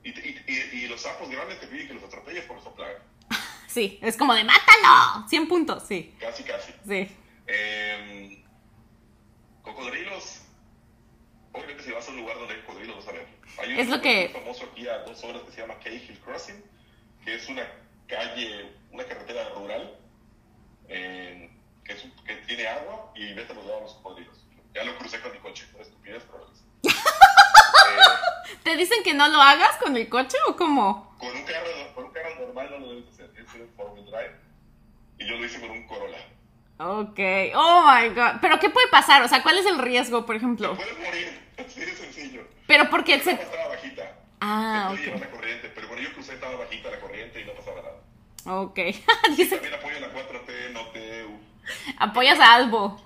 Y, 0.04 0.10
y, 0.10 0.70
y, 0.72 0.88
los 0.88 1.02
sapos 1.02 1.28
grandes 1.28 1.60
te 1.60 1.66
piden 1.66 1.88
que 1.88 1.94
los 1.94 2.04
atropelles 2.04 2.44
por 2.44 2.62
su 2.62 2.72
plaga. 2.74 3.02
sí, 3.66 3.98
es 4.02 4.16
como 4.16 4.34
de 4.34 4.44
mátalo. 4.44 5.28
100 5.28 5.48
puntos, 5.48 5.82
sí. 5.86 6.14
Casi, 6.18 6.42
casi. 6.44 6.72
Sí. 6.86 7.08
Eh, 7.46 8.44
cocodrilos. 9.62 10.42
Obviamente 11.52 11.82
si 11.82 11.92
vas 11.92 12.06
a 12.06 12.10
un 12.10 12.18
lugar 12.18 12.38
donde 12.38 12.54
hay 12.54 12.60
cocodrilos 12.62 12.96
vas 12.96 13.08
a 13.08 13.12
ver. 13.12 13.26
Hay 13.58 13.72
un 13.72 13.78
es 13.80 13.88
lo 13.88 14.00
que... 14.00 14.28
famoso 14.28 14.64
aquí 14.70 14.86
a 14.86 14.98
dos 14.98 15.22
horas 15.24 15.42
que 15.42 15.52
se 15.52 15.60
llama 15.60 15.78
Cahill 15.80 16.18
Crossing, 16.20 16.62
que 17.24 17.34
es 17.34 17.48
una 17.48 17.66
calle, 18.06 18.70
una 18.92 19.04
carretera 19.04 19.48
rural 19.50 19.98
que, 20.86 21.50
que, 22.26 22.34
tiene 22.46 22.66
agua 22.66 23.12
y 23.14 23.34
vete 23.34 23.52
a 23.52 23.54
los 23.56 23.66
lados 23.66 23.82
los 23.82 23.94
cocodrilos. 23.94 24.46
Ya 24.74 24.84
lo 24.84 24.96
crucé 24.98 25.20
con 25.20 25.32
mi 25.32 25.38
coche, 25.38 25.66
estupidez, 25.80 26.24
pero 26.30 26.46
eh, 27.78 28.56
¿Te 28.62 28.76
dicen 28.76 29.02
que 29.02 29.14
no 29.14 29.28
lo 29.28 29.40
hagas 29.40 29.76
con 29.76 29.96
el 29.96 30.08
coche 30.08 30.36
o 30.48 30.56
cómo? 30.56 31.16
Con 31.18 31.28
un 31.28 31.42
carro, 31.44 31.94
con 31.94 32.04
un 32.04 32.10
carro 32.12 32.34
normal 32.40 32.68
no 32.70 32.78
lo 32.78 32.88
debes 32.90 33.08
hacer, 33.08 33.30
es 33.36 33.54
un 33.54 33.68
four-wheel 33.76 34.06
drive 34.06 34.48
y 35.18 35.26
yo 35.28 35.36
lo 35.36 35.44
hice 35.44 35.60
con 35.60 35.70
un 35.70 35.86
Corolla. 35.86 36.18
Ok, 36.78 37.18
oh 37.56 37.84
my 37.86 38.08
god. 38.10 38.40
¿Pero 38.40 38.60
qué 38.60 38.70
puede 38.70 38.86
pasar? 38.88 39.22
O 39.22 39.28
sea, 39.28 39.42
¿cuál 39.42 39.58
es 39.58 39.66
el 39.66 39.78
riesgo, 39.78 40.24
por 40.24 40.36
ejemplo? 40.36 40.70
Te 40.70 40.76
puedes 40.76 40.98
morir, 40.98 41.40
así 41.58 41.80
de 41.80 41.96
sencillo. 41.96 42.46
Pero 42.66 42.88
porque 42.88 43.18
se... 43.20 43.32
estaba 43.32 43.68
bajita. 43.68 44.16
Ah, 44.40 44.90
ok. 44.92 45.20
la 45.20 45.30
corriente, 45.30 45.72
pero 45.74 45.88
cuando 45.88 46.08
yo 46.08 46.14
crucé 46.14 46.34
estaba 46.34 46.56
bajita 46.56 46.90
la 46.90 47.00
corriente 47.00 47.40
y 47.40 47.44
no 47.44 47.52
pasaba 47.54 47.82
nada. 47.82 48.60
Ok. 48.62 48.78
También 49.24 49.74
apoyo 49.74 50.00
la 50.00 50.12
4T, 50.12 50.72
no 50.72 50.86
TU. 50.88 51.40
Apoyas 51.98 52.38
a 52.38 52.54
Albo. 52.54 53.02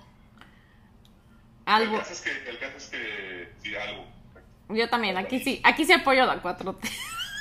Albo. 1.65 1.95
El 1.95 1.99
caso 1.99 2.13
es 2.13 2.21
que, 2.21 2.49
el 2.49 2.59
caso 2.59 2.77
es 2.77 2.87
que 2.89 3.53
sí, 3.63 3.75
Albo. 3.75 4.05
Yo 4.69 4.89
también, 4.89 5.17
aquí 5.17 5.39
sí, 5.39 5.61
aquí 5.63 5.85
sí 5.85 5.93
apoyo 5.93 6.25
la 6.25 6.41
4T. 6.41 6.77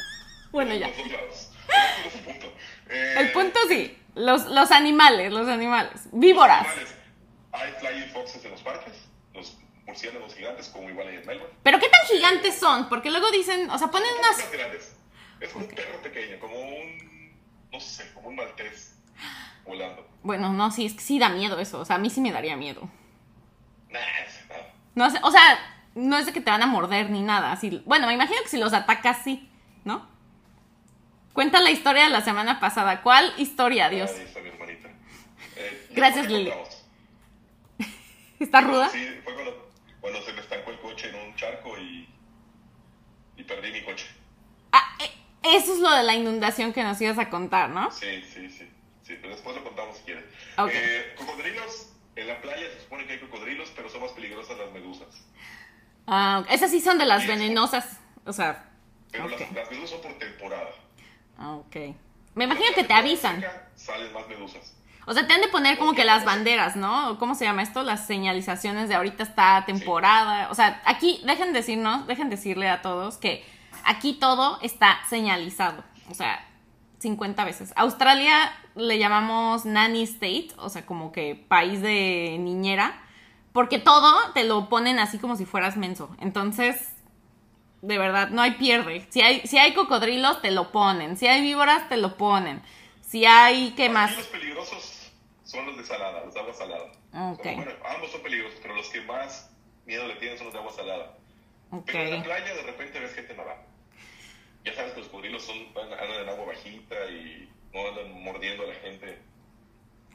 bueno, 0.53 0.75
ya. 0.75 0.91
El 3.17 3.33
punto 3.33 3.59
sí, 3.69 3.97
los, 4.15 4.47
los 4.47 4.71
animales, 4.71 5.33
los 5.33 5.49
animales, 5.49 6.09
víboras. 6.13 6.67
Hay 7.53 7.73
flying 7.81 8.11
foxes 8.11 8.45
en 8.45 8.51
los 8.51 8.63
parques, 8.63 8.95
los 9.35 9.57
murciélagos 9.87 10.35
gigantes, 10.35 10.69
como 10.69 10.89
igual 10.91 11.09
hay 11.09 11.17
en 11.17 11.27
Melbourne. 11.27 11.55
Pero 11.63 11.79
¿qué 11.79 11.89
tan 11.89 12.07
gigantes 12.07 12.59
son? 12.59 12.89
Porque 12.89 13.11
luego 13.11 13.31
dicen, 13.31 13.71
o 13.71 13.79
sea, 13.79 13.89
ponen 13.89 14.11
unas... 14.19 14.51
Grandes. 14.51 14.97
Es 15.41 15.55
un 15.55 15.67
perro 15.67 16.01
pequeño, 16.03 16.39
como 16.39 16.59
un 16.61 17.13
no 17.73 17.81
sé, 17.81 18.13
como 18.13 18.29
un 18.29 18.37
maltés 18.37 19.01
volando. 19.65 20.07
Bueno, 20.23 20.53
no, 20.53 20.71
sí, 20.71 20.87
es 20.87 20.95
que 20.95 21.01
sí 21.01 21.19
da 21.19 21.31
miedo 21.31 21.59
eso. 21.59 21.81
O 21.81 21.85
sea, 21.85 21.97
a 21.97 21.99
mí 21.99 22.11
sí 22.11 22.21
me 22.21 22.31
daría 22.31 22.57
miedo. 22.57 22.89
Nah, 23.89 24.01
no 24.95 25.07
o 25.07 25.31
sea, 25.31 25.72
no 25.95 26.17
es 26.19 26.27
de 26.27 26.33
que 26.33 26.41
te 26.41 26.51
van 26.51 26.63
a 26.63 26.67
morder 26.67 27.11
ni 27.11 27.23
nada. 27.23 27.53
Así, 27.53 27.83
bueno, 27.87 28.07
me 28.07 28.15
imagino 28.15 28.41
que 28.43 28.49
si 28.49 28.59
los 28.59 28.73
atacas, 28.73 29.23
sí, 29.25 29.49
¿no? 29.85 30.07
Cuenta 31.33 31.61
la 31.61 31.71
historia 31.71 32.05
de 32.05 32.11
la 32.11 32.21
semana 32.21 32.61
pasada. 32.61 33.03
¿Cuál 33.03 33.33
historia, 33.39 33.89
Dios? 33.89 34.11
Ahí 34.11 34.23
está 34.23 34.41
mi 34.41 34.49
hermanita. 34.49 34.89
Eh, 35.57 35.89
Gracias, 35.91 36.29
Lili. 36.29 36.53
¿Está 38.39 38.61
ruda? 38.61 38.89
Sí, 38.91 39.07
fue 39.25 39.35
cuando, 39.35 39.71
cuando, 40.01 40.23
se 40.23 40.33
me 40.33 40.41
estancó 40.41 40.71
el 40.71 40.81
coche 40.81 41.09
en 41.09 41.29
un 41.29 41.35
charco 41.37 41.79
y, 41.79 42.09
y 43.37 43.45
perdí 43.45 43.73
mi 43.73 43.83
coche. 43.83 44.07
Ah, 44.73 44.97
eh, 45.01 45.11
eso 45.57 45.75
es 45.75 45.81
lo 45.81 45.91
de 45.91 46.03
la 46.03 46.15
inundación 46.15 46.73
que 46.73 46.83
nos 46.83 47.01
ibas 47.01 47.19
a 47.19 47.31
contar, 47.31 47.71
¿no? 47.71 47.91
Sí, 47.91 48.23
sí, 48.23 48.51
sí. 48.51 48.69
sí 49.03 49.17
pero 49.21 49.31
después 49.31 49.57
lo 49.57 49.65
contamos 49.65 49.97
si 49.97 50.05
quieres. 50.05 50.25
Okay. 50.59 50.77
Eh, 50.77 51.15
cocodrilos, 51.17 51.93
en 52.17 52.27
la 52.27 52.41
playa 52.43 52.67
se 52.75 52.81
supone 52.83 53.07
que 53.07 53.15
hay 53.15 53.19
cocodrilos, 53.21 53.73
pero 53.75 53.89
son 53.89 54.03
más 54.03 54.13
peligrosas 54.13 54.59
las 54.59 54.71
medusas. 54.73 55.09
Ah, 56.07 56.45
esas 56.51 56.71
sí 56.71 56.81
son 56.81 56.99
de 56.99 57.07
las 57.07 57.27
venenosas. 57.27 58.01
O 58.25 58.33
sea. 58.33 58.71
Pero 59.11 59.29
las, 59.29 59.41
las, 59.41 59.71
medusas 59.71 59.91
son 59.91 60.01
por 60.01 60.13
temporada. 60.19 60.71
Ah, 61.39 61.53
ok. 61.53 61.77
Me 62.35 62.45
imagino 62.45 62.69
que 62.75 62.85
te 62.85 62.93
avisan. 62.93 63.37
Seca, 63.37 63.69
salen 63.75 64.13
más 64.13 64.27
medusas. 64.29 64.75
O 65.05 65.15
sea, 65.15 65.27
te 65.27 65.35
han 65.35 65.41
de 65.41 65.49
poner 65.49 65.79
como 65.79 65.95
que 65.95 66.05
las 66.05 66.25
banderas, 66.25 66.77
¿no? 66.77 67.19
¿Cómo 67.19 67.35
se 67.35 67.45
llama 67.45 67.63
esto? 67.63 67.83
Las 67.83 68.07
señalizaciones 68.07 68.89
de 68.89 68.95
ahorita 68.95 69.25
está 69.25 69.65
temporada. 69.67 70.49
O 70.51 70.55
sea, 70.55 70.81
aquí 70.85 71.21
dejen 71.25 71.53
decirnos, 71.53 72.07
dejen 72.07 72.31
decirle 72.31 72.69
a 72.69 72.83
todos 72.83 73.17
que 73.17 73.45
aquí 73.85 74.15
todo 74.15 74.61
está 74.63 75.01
señalizado. 75.09 75.83
O 76.09 76.15
sea, 76.15 76.47
50 77.01 77.45
veces. 77.45 77.73
Australia 77.75 78.53
le 78.77 78.99
llamamos 78.99 79.65
nanny 79.65 80.05
state, 80.05 80.51
o 80.57 80.69
sea, 80.69 80.87
como 80.87 81.11
que 81.11 81.35
país 81.49 81.83
de 81.83 82.37
niñera, 82.39 83.03
porque 83.53 83.79
todo 83.79 84.33
te 84.33 84.45
lo 84.45 84.69
ponen 84.69 84.99
así 84.99 85.19
como 85.19 85.37
si 85.37 85.45
fueras 85.45 85.77
menso. 85.77 86.15
Entonces, 86.21 86.93
de 87.83 87.99
verdad, 87.99 88.31
no 88.31 88.43
hay 88.43 88.53
pierde. 88.53 89.07
Si 89.11 89.21
hay, 89.21 89.41
si 89.47 89.59
hay 89.59 89.75
cocodrilos, 89.75 90.41
te 90.41 90.51
lo 90.51 90.71
ponen. 90.73 91.17
Si 91.17 91.27
hay 91.27 91.43
víboras, 91.43 91.89
te 91.89 91.97
lo 91.97 92.17
ponen. 92.17 92.63
Si 93.01 93.27
hay, 93.27 93.73
¿qué 93.73 93.89
más? 93.89 94.17
Los 94.17 94.27
peligrosos 94.29 95.13
son 95.45 95.67
los 95.67 95.77
de 95.77 95.85
salada, 95.85 96.25
los 96.25 96.33
de 96.33 96.41
agua 96.41 96.55
salada. 96.55 96.93
Okay. 97.35 97.57
Bueno, 97.57 97.73
ambos 97.95 98.11
son 98.11 98.23
peligrosos, 98.23 98.59
pero 98.63 98.75
los 98.75 98.89
que 98.89 99.03
más 99.03 99.51
miedo 99.85 100.07
le 100.07 100.15
tienen 100.17 100.39
son 100.39 100.47
los 100.47 100.55
de 100.55 100.61
agua 100.61 100.73
salada. 100.73 101.19
Pero 101.87 101.99
en 102.01 102.19
la 102.19 102.23
playa 102.23 102.55
de 102.55 102.63
repente 102.63 103.01
ves 103.01 103.15
gente 103.15 103.35
nadando. 103.35 103.67
Ya 104.65 104.75
sabes 104.75 104.93
que 104.93 105.01
los 105.01 105.09
cocodrilos 105.09 105.43
son, 105.43 105.57
andan 105.77 106.23
en 106.23 106.29
agua 106.29 106.47
bajita 106.47 106.95
y 107.11 107.51
no 107.75 107.89
andan 107.89 108.23
mordiendo 108.23 108.63
a 108.63 108.67
la 108.67 108.75
gente. 108.77 109.19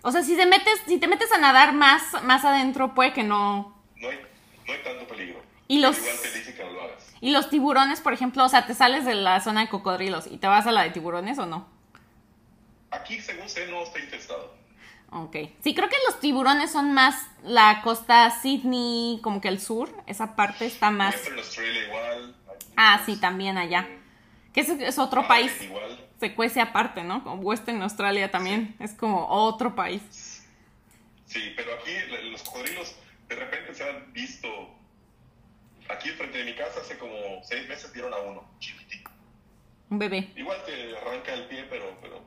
O 0.04 0.12
sea, 0.12 0.24
si 0.24 0.36
te 0.36 0.46
metes, 0.46 0.82
si 0.88 0.98
te 1.00 1.08
metes 1.08 1.32
a 1.32 1.38
nadar 1.38 1.74
más, 1.74 2.02
más 2.24 2.46
adentro, 2.46 2.94
puede 2.94 3.14
que 3.14 3.24
no. 3.24 3.76
No 3.98 4.10
hay, 4.10 4.20
no 4.68 4.74
hay 4.74 4.84
tanto 4.84 5.08
peligro. 5.08 5.42
Y 5.68 5.80
los, 5.80 5.98
Igual 5.98 6.16
te 6.22 6.38
dice 6.38 6.56
que 6.56 6.64
no 6.64 6.72
lo 6.72 6.82
hagas. 6.84 7.14
y 7.20 7.32
los 7.32 7.50
tiburones, 7.50 8.00
por 8.00 8.14
ejemplo, 8.14 8.44
o 8.46 8.50
sea, 8.50 8.66
te 8.66 8.74
sales 8.74 9.04
de 9.06 9.16
la 9.16 9.42
zona 9.42 9.62
de 9.62 9.70
cocodrilos 9.70 10.28
y 10.28 10.38
te 10.38 10.48
vas 10.48 10.66
a 10.68 10.72
la 10.72 10.84
de 10.84 10.92
tiburones 10.92 11.38
o 11.40 11.46
no? 11.46 11.68
Aquí, 12.92 13.20
según 13.20 13.50
sé, 13.50 13.68
no 13.68 13.84
está 13.84 14.00
infestado. 14.00 14.56
Ok. 15.10 15.36
Sí, 15.64 15.74
creo 15.74 15.90
que 15.90 15.96
los 16.06 16.20
tiburones 16.20 16.72
son 16.72 16.94
más 16.94 17.16
la 17.44 17.82
costa 17.82 18.30
Sydney, 18.42 19.20
como 19.22 19.42
que 19.42 19.48
el 19.50 19.60
sur. 19.60 19.90
Esa 20.06 20.36
parte 20.36 20.66
está 20.66 20.90
más. 20.92 21.16
Western 21.16 21.38
Australia 21.40 21.84
igual. 21.86 22.36
Ah, 22.76 23.02
sí, 23.06 23.18
también 23.20 23.58
allá. 23.58 23.88
Que 24.58 24.62
es, 24.62 24.70
es 24.70 24.98
otro 24.98 25.28
país. 25.28 25.52
Igual. 25.62 26.10
Se 26.20 26.34
cuece 26.34 26.60
aparte, 26.60 27.04
¿no? 27.04 27.24
Como 27.24 27.44
Western 27.44 27.80
Australia 27.84 28.32
también. 28.32 28.76
Es 28.80 28.96
como 28.96 29.28
otro 29.28 29.76
país. 29.76 30.02
Sí, 31.28 31.54
pero 31.56 31.76
aquí 31.76 31.92
los 32.32 32.42
cocodrilos 32.42 32.96
de 33.30 33.36
repente 33.36 33.76
se 33.76 33.88
han 33.88 34.12
visto. 34.14 34.48
Aquí 35.92 36.10
frente 36.10 36.40
de 36.40 36.46
mi 36.46 36.56
casa 36.56 36.80
hace 36.82 36.98
como 36.98 37.14
seis 37.44 37.70
meses 37.70 37.94
dieron 37.94 38.12
a 38.12 38.18
uno, 38.18 38.50
chiquitito. 38.58 39.12
Un 39.92 40.00
bebé. 40.00 40.32
Igual 40.36 40.58
te 40.66 40.98
arranca 40.98 41.36
el 41.36 41.46
pie, 41.50 41.68
pero, 41.70 41.96
pero 42.02 42.20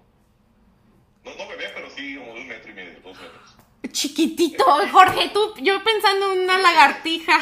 no, 1.25 1.35
no 1.35 1.49
bebé, 1.49 1.69
pero 1.75 1.91
sí 1.91 2.15
como 2.15 2.35
de 2.35 2.43
un 2.43 2.47
metro 2.47 2.71
y 2.71 2.75
medio, 2.75 3.01
dos 3.01 3.21
metros. 3.21 3.57
Chiquitito, 3.91 4.65
Jorge, 4.93 5.31
tú, 5.31 5.55
yo 5.61 5.83
pensando 5.83 6.31
en 6.31 6.43
una 6.43 6.59
lagartija. 6.59 7.41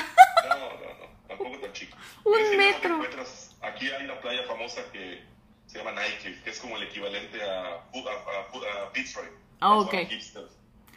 No, 0.48 0.56
no, 0.56 0.68
no, 0.70 1.28
tampoco 1.28 1.58
tan 1.58 1.72
chico. 1.74 1.94
Un 2.24 2.32
Pero 2.32 2.46
sí, 2.46 2.56
no, 2.56 2.98
metro. 2.98 3.47
Aquí 3.62 3.90
hay 3.90 4.04
una 4.04 4.20
playa 4.20 4.42
famosa 4.44 4.80
que 4.92 5.22
se 5.66 5.78
llama 5.78 5.92
Nightcliff, 5.92 6.42
que 6.42 6.50
es 6.50 6.58
como 6.60 6.76
el 6.76 6.84
equivalente 6.84 7.42
a, 7.42 7.62
a, 7.66 7.74
a, 7.74 8.86
a 8.86 8.90
Fitzroy. 8.92 9.26
Ah, 9.60 9.68
La 9.70 9.76
ok. 9.78 9.94
hipster. 10.08 10.44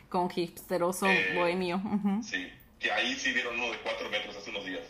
Con 0.09 0.29
hipsteroso 0.35 1.07
Eh, 1.07 1.33
bohemio. 1.35 1.77
ujú. 1.77 2.21
Sí, 2.23 2.51
que 2.79 2.91
ahí 2.91 3.15
sí 3.15 3.33
dieron 3.33 3.59
uno 3.59 3.71
de 3.71 3.77
cuatro 3.79 4.09
metros 4.09 4.35
hace 4.35 4.49
unos 4.49 4.65
días. 4.65 4.83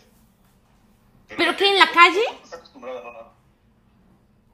¿Pero 1.28 1.52
la 1.52 1.56
qué, 1.56 1.68
en 1.68 1.78
la 1.78 1.90
calle? 1.90 2.20
No 2.30 2.44
está 2.44 2.56
acostumbrada, 2.56 3.02
no, 3.02 3.12
no. 3.12 3.32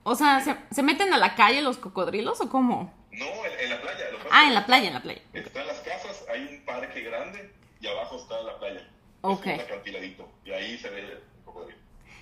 O 0.05 0.15
sea, 0.15 0.41
¿se, 0.41 0.57
se 0.71 0.83
meten 0.83 1.13
a 1.13 1.19
la 1.19 1.35
calle 1.35 1.61
los 1.63 1.77
cocodrilos 1.79 2.41
o 2.41 2.49
cómo? 2.49 2.95
No, 3.11 3.27
en, 3.47 3.61
en 3.61 3.71
la 3.71 3.81
playa. 3.81 4.05
Ah, 4.31 4.47
en 4.47 4.55
la 4.55 4.65
playa, 4.67 4.89
en 4.89 4.95
la 4.95 5.03
playa. 5.03 5.21
Están 5.33 5.67
las 5.67 5.81
casas, 5.81 6.25
hay 6.33 6.43
un 6.47 6.65
parque 6.65 7.01
grande 7.03 7.53
y 7.81 7.87
abajo 7.89 8.17
está 8.19 8.41
la 8.43 8.59
playa. 8.59 8.89
Ok. 9.23 9.47
Es 9.47 9.55
un 9.55 9.61
acantiladito 9.61 10.33
y 10.45 10.53
ahí 10.53 10.79
se 10.79 10.89
ve 10.91 11.01
el 11.01 11.23
cocodrilo. 11.45 11.78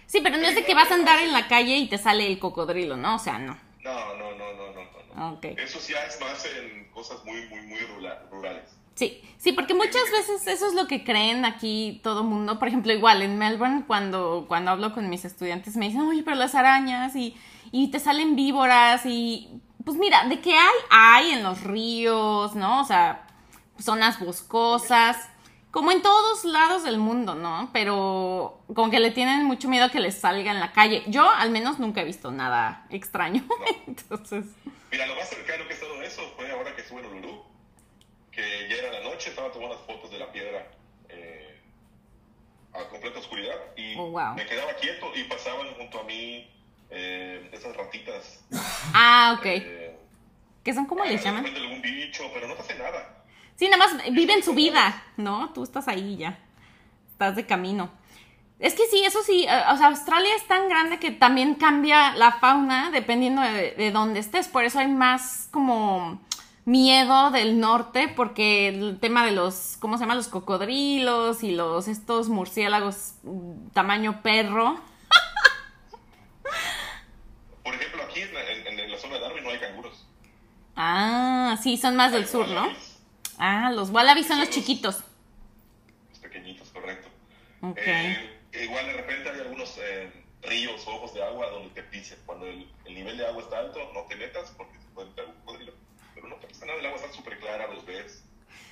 Sí, 0.06 0.20
pero 0.22 0.36
no 0.36 0.46
es 0.46 0.54
de 0.54 0.64
que 0.64 0.74
vas 0.74 0.90
a 0.90 0.94
andar 0.94 1.18
en 1.20 1.32
la 1.32 1.48
calle 1.48 1.76
y 1.76 1.88
te 1.88 1.98
sale 1.98 2.26
el 2.26 2.38
cocodrilo, 2.38 2.96
¿no? 2.96 3.16
O 3.16 3.18
sea, 3.18 3.38
no. 3.38 3.56
No, 3.82 3.92
no, 4.16 4.30
no, 4.32 4.52
no, 4.54 4.72
no, 4.72 4.72
no. 5.14 5.30
no. 5.30 5.32
Ok. 5.34 5.44
Eso 5.58 5.80
sí 5.80 5.92
es 5.94 6.20
más 6.20 6.44
en 6.46 6.88
cosas 6.92 7.24
muy, 7.24 7.40
muy, 7.48 7.60
muy 7.62 7.78
rura- 7.80 8.22
rurales. 8.30 8.64
Sí, 8.94 9.20
sí, 9.36 9.52
porque 9.52 9.74
muchas 9.74 10.10
veces 10.10 10.46
eso 10.46 10.66
es 10.68 10.74
lo 10.74 10.86
que 10.86 11.04
creen 11.04 11.44
aquí 11.44 12.00
todo 12.02 12.24
mundo. 12.24 12.58
Por 12.58 12.68
ejemplo, 12.68 12.92
igual 12.92 13.20
en 13.22 13.36
Melbourne, 13.36 13.84
cuando, 13.86 14.46
cuando 14.48 14.70
hablo 14.70 14.94
con 14.94 15.10
mis 15.10 15.24
estudiantes, 15.24 15.76
me 15.76 15.86
dicen, 15.86 16.00
oye, 16.02 16.22
pero 16.22 16.36
las 16.36 16.54
arañas 16.54 17.14
y, 17.16 17.36
y 17.72 17.90
te 17.90 18.00
salen 18.00 18.36
víboras 18.36 19.04
y... 19.04 19.60
Pues 19.84 19.98
mira, 19.98 20.24
de 20.28 20.40
que 20.40 20.52
hay, 20.56 20.74
hay 20.90 21.30
en 21.32 21.42
los 21.42 21.62
ríos, 21.62 22.54
¿no? 22.56 22.80
O 22.80 22.84
sea, 22.84 23.26
zonas 23.78 24.18
boscosas, 24.18 25.16
como 25.76 25.90
en 25.92 26.00
todos 26.00 26.46
lados 26.46 26.84
del 26.84 26.96
mundo, 26.96 27.34
¿no? 27.34 27.68
Pero 27.70 28.62
como 28.74 28.90
que 28.90 28.98
le 28.98 29.10
tienen 29.10 29.44
mucho 29.44 29.68
miedo 29.68 29.84
a 29.84 29.90
que 29.90 30.00
les 30.00 30.14
salga 30.18 30.50
en 30.50 30.58
la 30.58 30.72
calle. 30.72 31.02
Yo 31.06 31.28
al 31.28 31.50
menos 31.50 31.78
nunca 31.78 32.00
he 32.00 32.04
visto 32.06 32.30
nada 32.30 32.86
extraño. 32.88 33.44
Entonces, 33.86 34.46
Mira, 34.90 35.06
lo 35.06 35.14
más 35.16 35.28
cercano 35.28 35.64
que 35.66 35.72
he 35.72 35.74
estado 35.74 36.00
eso 36.02 36.22
fue 36.34 36.50
ahora 36.50 36.74
que 36.74 36.80
estuve 36.80 37.00
en 37.00 37.06
Uluru, 37.08 37.42
que 38.32 38.40
ya 38.70 38.76
era 38.76 38.90
la 39.00 39.10
noche, 39.10 39.28
estaba 39.28 39.52
tomando 39.52 39.74
las 39.74 39.84
fotos 39.84 40.10
de 40.10 40.18
la 40.18 40.32
piedra 40.32 40.66
eh, 41.10 41.60
a 42.72 42.88
completa 42.88 43.18
oscuridad 43.18 43.56
y 43.76 43.96
Oh, 43.98 44.10
wow. 44.12 44.32
me 44.34 44.46
quedaba 44.46 44.72
quieto 44.80 45.10
y 45.14 45.24
pasaban 45.24 45.74
junto 45.74 46.00
a 46.00 46.04
mí 46.04 46.50
eh, 46.88 47.50
esas 47.52 47.76
ratitas. 47.76 48.42
ah, 48.94 49.36
ok. 49.38 49.44
eh, 49.46 49.98
¿Qué 50.64 50.72
son? 50.72 50.86
¿Cómo 50.86 51.04
les 51.04 51.20
de 51.22 51.24
llaman? 51.26 51.44
algún 51.44 51.82
bicho, 51.82 52.24
pero 52.32 52.48
no 52.48 52.54
te 52.54 52.62
hace 52.62 52.76
nada. 52.76 53.15
Sí, 53.56 53.68
nada 53.68 53.78
más 53.86 54.12
viven 54.12 54.42
su 54.42 54.52
vida, 54.54 55.02
¿no? 55.16 55.50
Tú 55.54 55.62
estás 55.64 55.88
ahí 55.88 56.16
ya. 56.16 56.38
Estás 57.10 57.36
de 57.36 57.46
camino. 57.46 57.90
Es 58.58 58.74
que 58.74 58.86
sí, 58.86 59.02
eso 59.04 59.22
sí, 59.22 59.44
eh, 59.48 59.62
o 59.70 59.76
sea, 59.76 59.88
Australia 59.88 60.34
es 60.34 60.46
tan 60.46 60.68
grande 60.68 60.98
que 60.98 61.10
también 61.10 61.54
cambia 61.56 62.14
la 62.14 62.32
fauna 62.32 62.90
dependiendo 62.90 63.42
de, 63.42 63.72
de 63.72 63.90
dónde 63.90 64.20
estés. 64.20 64.48
Por 64.48 64.64
eso 64.64 64.78
hay 64.78 64.88
más 64.88 65.48
como 65.50 66.20
miedo 66.64 67.30
del 67.30 67.60
norte, 67.60 68.08
porque 68.08 68.68
el 68.68 68.98
tema 68.98 69.24
de 69.24 69.32
los, 69.32 69.76
¿cómo 69.78 69.96
se 69.96 70.04
llama? 70.04 70.14
Los 70.14 70.28
cocodrilos 70.28 71.42
y 71.42 71.52
los, 71.52 71.86
estos 71.88 72.28
murciélagos 72.28 73.14
mm, 73.22 73.68
tamaño 73.72 74.20
perro. 74.22 74.80
Por 77.62 77.74
ejemplo, 77.74 78.02
aquí 78.04 78.20
en, 78.20 78.34
la- 78.34 78.50
en- 78.52 78.78
en 78.80 78.90
la 78.90 78.98
zona 78.98 79.14
de 79.14 79.20
Darwin 79.20 79.44
no 79.44 79.50
hay 79.50 79.58
canguros. 79.58 80.06
Ah, 80.76 81.56
sí, 81.62 81.76
son 81.76 81.96
más 81.96 82.12
del 82.12 82.22
Hay 82.22 82.28
sur, 82.28 82.48
¿no? 82.48 82.68
Ah, 83.38 83.70
los 83.70 83.90
wallabies 83.90 84.26
son 84.26 84.38
los 84.38 84.50
chiquitos. 84.50 85.04
Los 86.10 86.18
pequeñitos, 86.20 86.68
correcto. 86.70 87.08
Ok. 87.62 87.78
Eh, 87.78 88.38
igual 88.62 88.86
de 88.86 88.92
repente 88.94 89.30
hay 89.30 89.40
algunos 89.40 89.78
eh, 89.78 90.10
ríos 90.42 90.86
ojos 90.86 91.14
de 91.14 91.22
agua 91.22 91.50
donde 91.50 91.70
te 91.70 91.82
pisen. 91.82 92.18
Cuando 92.24 92.46
el, 92.46 92.68
el 92.84 92.94
nivel 92.94 93.16
de 93.16 93.26
agua 93.26 93.42
está 93.42 93.58
alto, 93.58 93.90
no 93.92 94.02
te 94.02 94.16
metas 94.16 94.52
porque 94.56 94.78
se 94.78 94.88
puede 94.88 95.08
meter 95.10 95.26
un 95.26 95.34
cocodrilo. 95.34 95.72
Pero 96.14 96.28
no 96.28 96.36
te 96.36 96.46
pasa 96.46 96.66
nada, 96.66 96.78
el 96.78 96.86
agua 96.86 96.98
está 96.98 97.12
súper 97.12 97.38
clara, 97.38 97.66
los 97.72 97.84
ves. 97.84 98.24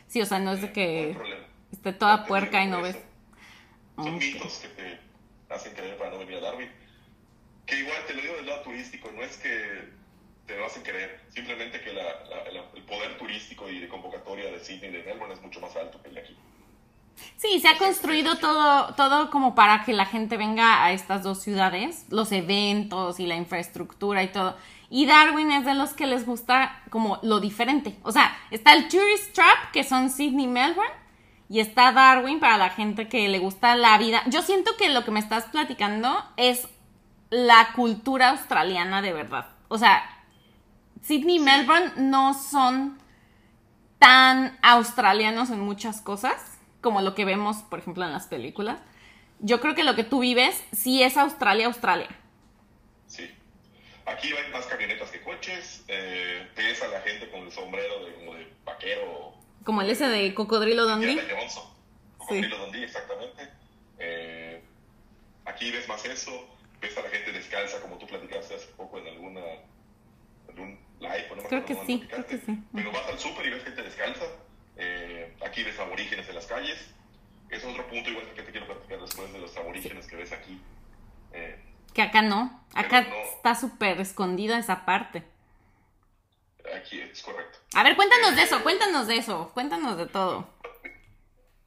Sí, 0.09 0.21
o 0.21 0.27
sea, 0.27 0.39
no 0.39 0.53
es 0.53 0.61
de 0.61 0.69
hay 0.69 0.73
que 0.73 1.17
esté 1.73 1.93
toda 1.93 2.19
No 2.19 2.27
puerca 2.27 2.63
y 2.63 2.69
no 2.69 2.83
ves. 2.83 2.97
Son 3.97 4.19
mitos 4.19 4.59
que 4.59 4.69
te 4.69 5.01
hacen 5.55 5.75
creer 5.75 5.97
para 5.99 6.11
no 6.11 6.19
venir 6.19 6.37
a 6.37 6.41
Darwin. 6.41 6.71
Que 7.67 7.81
igual 7.81 7.97
te 8.07 8.15
lo 8.15 8.23
digo 8.23 8.35
del 8.37 8.47
lado 8.47 8.63
turístico, 8.63 9.11
no 9.13 9.23
es 9.23 9.37
que 9.37 9.89
te 10.47 10.57
lo 10.57 10.67
hacen 10.67 10.83
creer, 10.83 11.21
simplemente 11.31 11.81
que 11.81 11.93
la- 11.93 12.03
la- 12.03 12.53
la- 12.53 12.65
el 12.75 12.83
poder 12.83 13.17
turístico 13.19 13.69
y 13.69 13.79
de 13.79 13.89
convocatoria 13.89 14.51
de 14.51 14.61
Sydney 14.61 14.91
y 14.91 14.93
de 14.93 15.03
Melbourne 15.05 15.35
es 15.35 15.41
mucho 15.43 15.61
más 15.61 15.75
alto 15.77 16.01
que 16.03 16.09
el 16.09 16.15
de 16.15 16.21
aquí. 16.21 16.37
Sí, 17.37 17.61
se 17.61 17.69
ha 17.69 17.79
construido 17.79 18.37
todo, 18.39 18.93
todo 18.95 19.31
como 19.31 19.55
para 19.55 19.85
que 19.85 19.93
la 19.93 20.05
gente 20.05 20.37
venga 20.37 20.85
a 20.85 20.93
estas 20.93 21.23
dos 21.23 21.41
ciudades, 21.43 22.07
los 22.11 22.33
eventos 22.33 23.21
y 23.21 23.27
la 23.27 23.37
infraestructura 23.37 24.23
y 24.23 24.29
todo. 24.29 24.57
Y 24.91 25.07
Darwin 25.07 25.51
es 25.53 25.65
de 25.65 25.75
los 25.75 25.93
que 25.95 26.07
les 26.07 26.27
gusta 26.27 26.83
como 26.91 27.19
lo 27.23 27.41
diferente. 27.41 27.97
O 28.03 28.13
sea, 28.13 28.37
está 28.51 28.73
el 28.75 28.89
Tourist 28.89 29.33
Trap, 29.33 29.71
que 29.73 29.85
son 29.85 30.11
Sydney 30.11 30.45
y 30.45 30.49
Melbourne, 30.49 30.93
y 31.49 31.61
está 31.61 31.93
Darwin 31.93 32.41
para 32.41 32.57
la 32.59 32.71
gente 32.71 33.09
que 33.09 33.29
le 33.29 33.39
gusta 33.39 33.77
la 33.77 33.97
vida. 33.99 34.23
Yo 34.27 34.43
siento 34.43 34.77
que 34.77 34.89
lo 34.89 35.05
que 35.05 35.11
me 35.11 35.21
estás 35.21 35.45
platicando 35.45 36.25
es 36.37 36.69
la 37.31 37.73
cultura 37.75 38.31
australiana 38.31 39.03
de 39.03 39.13
verdad. 39.13 39.47
O 39.69 39.79
sea, 39.79 40.03
Sydney 41.05 41.37
y 41.37 41.39
Melbourne 41.39 41.93
no 41.97 42.33
son 42.33 42.99
tan 43.99 44.59
australianos 44.63 45.51
en 45.51 45.61
muchas 45.61 46.01
cosas 46.01 46.35
como 46.81 47.03
lo 47.03 47.15
que 47.15 47.25
vemos, 47.25 47.59
por 47.59 47.79
ejemplo, 47.79 48.05
en 48.05 48.13
las 48.13 48.27
películas. 48.27 48.81
Yo 49.41 49.61
creo 49.61 49.75
que 49.75 49.85
lo 49.85 49.95
que 49.95 50.05
tú 50.05 50.21
vives 50.21 50.63
sí 50.73 51.03
es 51.03 51.17
Australia, 51.17 51.67
Australia. 51.67 52.09
Sí. 53.07 53.31
Aquí 54.07 54.29
hay 54.29 54.53
más 54.53 54.67
camionetas 54.67 55.11
que 55.11 55.21
coches, 55.23 55.85
eh, 55.89 56.49
ves 56.57 56.83
a 56.83 56.89
la 56.89 57.01
gente 57.01 57.31
con 57.31 57.41
el 57.43 57.53
sombrero 57.53 58.05
de, 58.05 58.15
como 58.15 58.35
de 58.35 58.53
vaquero. 58.65 59.35
Como 59.65 59.83
el 59.83 59.91
ese 59.91 60.09
de 60.09 60.35
Cocodrilo 60.35 60.87
Dundee. 60.87 61.21
Cocodrilo 62.19 62.59
Dundee, 62.59 62.85
exactamente. 62.85 63.49
Eh, 63.99 64.63
aquí 65.45 65.71
ves 65.71 65.87
más 65.89 66.05
eso, 66.05 66.33
ves 66.81 66.97
a 66.97 67.03
la 67.03 67.11
gente 67.11 67.33
descalza, 67.33 67.81
como 67.81 67.99
tú 67.99 68.07
platicaste 68.07 68.55
hace 68.55 68.67
poco 68.77 68.99
en 68.99 69.07
alguna, 69.09 69.41
en 70.55 70.63
un 70.63 70.79
live, 71.01 71.29
no 71.37 71.43
creo 71.45 71.65
que 71.65 71.75
sí, 71.87 72.07
creo 72.09 72.27
que 72.27 72.39
sí. 72.39 72.59
Pero 72.75 72.93
vas 72.93 73.07
al 73.09 73.19
súper 73.19 73.47
y 73.47 73.51
ves 73.51 73.65
gente 73.65 73.83
descalza, 73.83 74.25
eh, 74.77 75.35
aquí 75.45 75.63
ves 75.63 75.79
aborígenes 75.79 76.29
en 76.29 76.35
las 76.35 76.47
calles, 76.47 76.95
es 77.51 77.65
otro 77.65 77.87
punto 77.89 78.11
igual 78.11 78.27
que 78.35 78.43
te 78.43 78.51
quiero 78.51 78.67
platicar 78.67 79.01
después 79.01 79.33
de 79.33 79.39
los 79.39 79.57
aborígenes 79.57 80.07
que 80.07 80.17
ves 80.17 80.33
aquí. 80.33 80.61
Eh, 81.33 81.59
que 81.93 82.03
acá 82.03 82.23
no, 82.23 82.65
acá 82.75 83.07
está 83.35 83.55
súper 83.55 84.01
escondida 84.01 84.59
esa 84.59 84.85
parte. 84.85 85.23
Aquí 86.77 87.01
es 87.01 87.23
correcto. 87.23 87.59
A 87.75 87.83
ver, 87.83 87.95
cuéntanos 87.95 88.35
de 88.35 88.43
eso, 88.43 88.63
cuéntanos 88.63 89.07
de 89.07 89.17
eso, 89.17 89.51
cuéntanos 89.53 89.97
de 89.97 90.07
todo. 90.07 90.49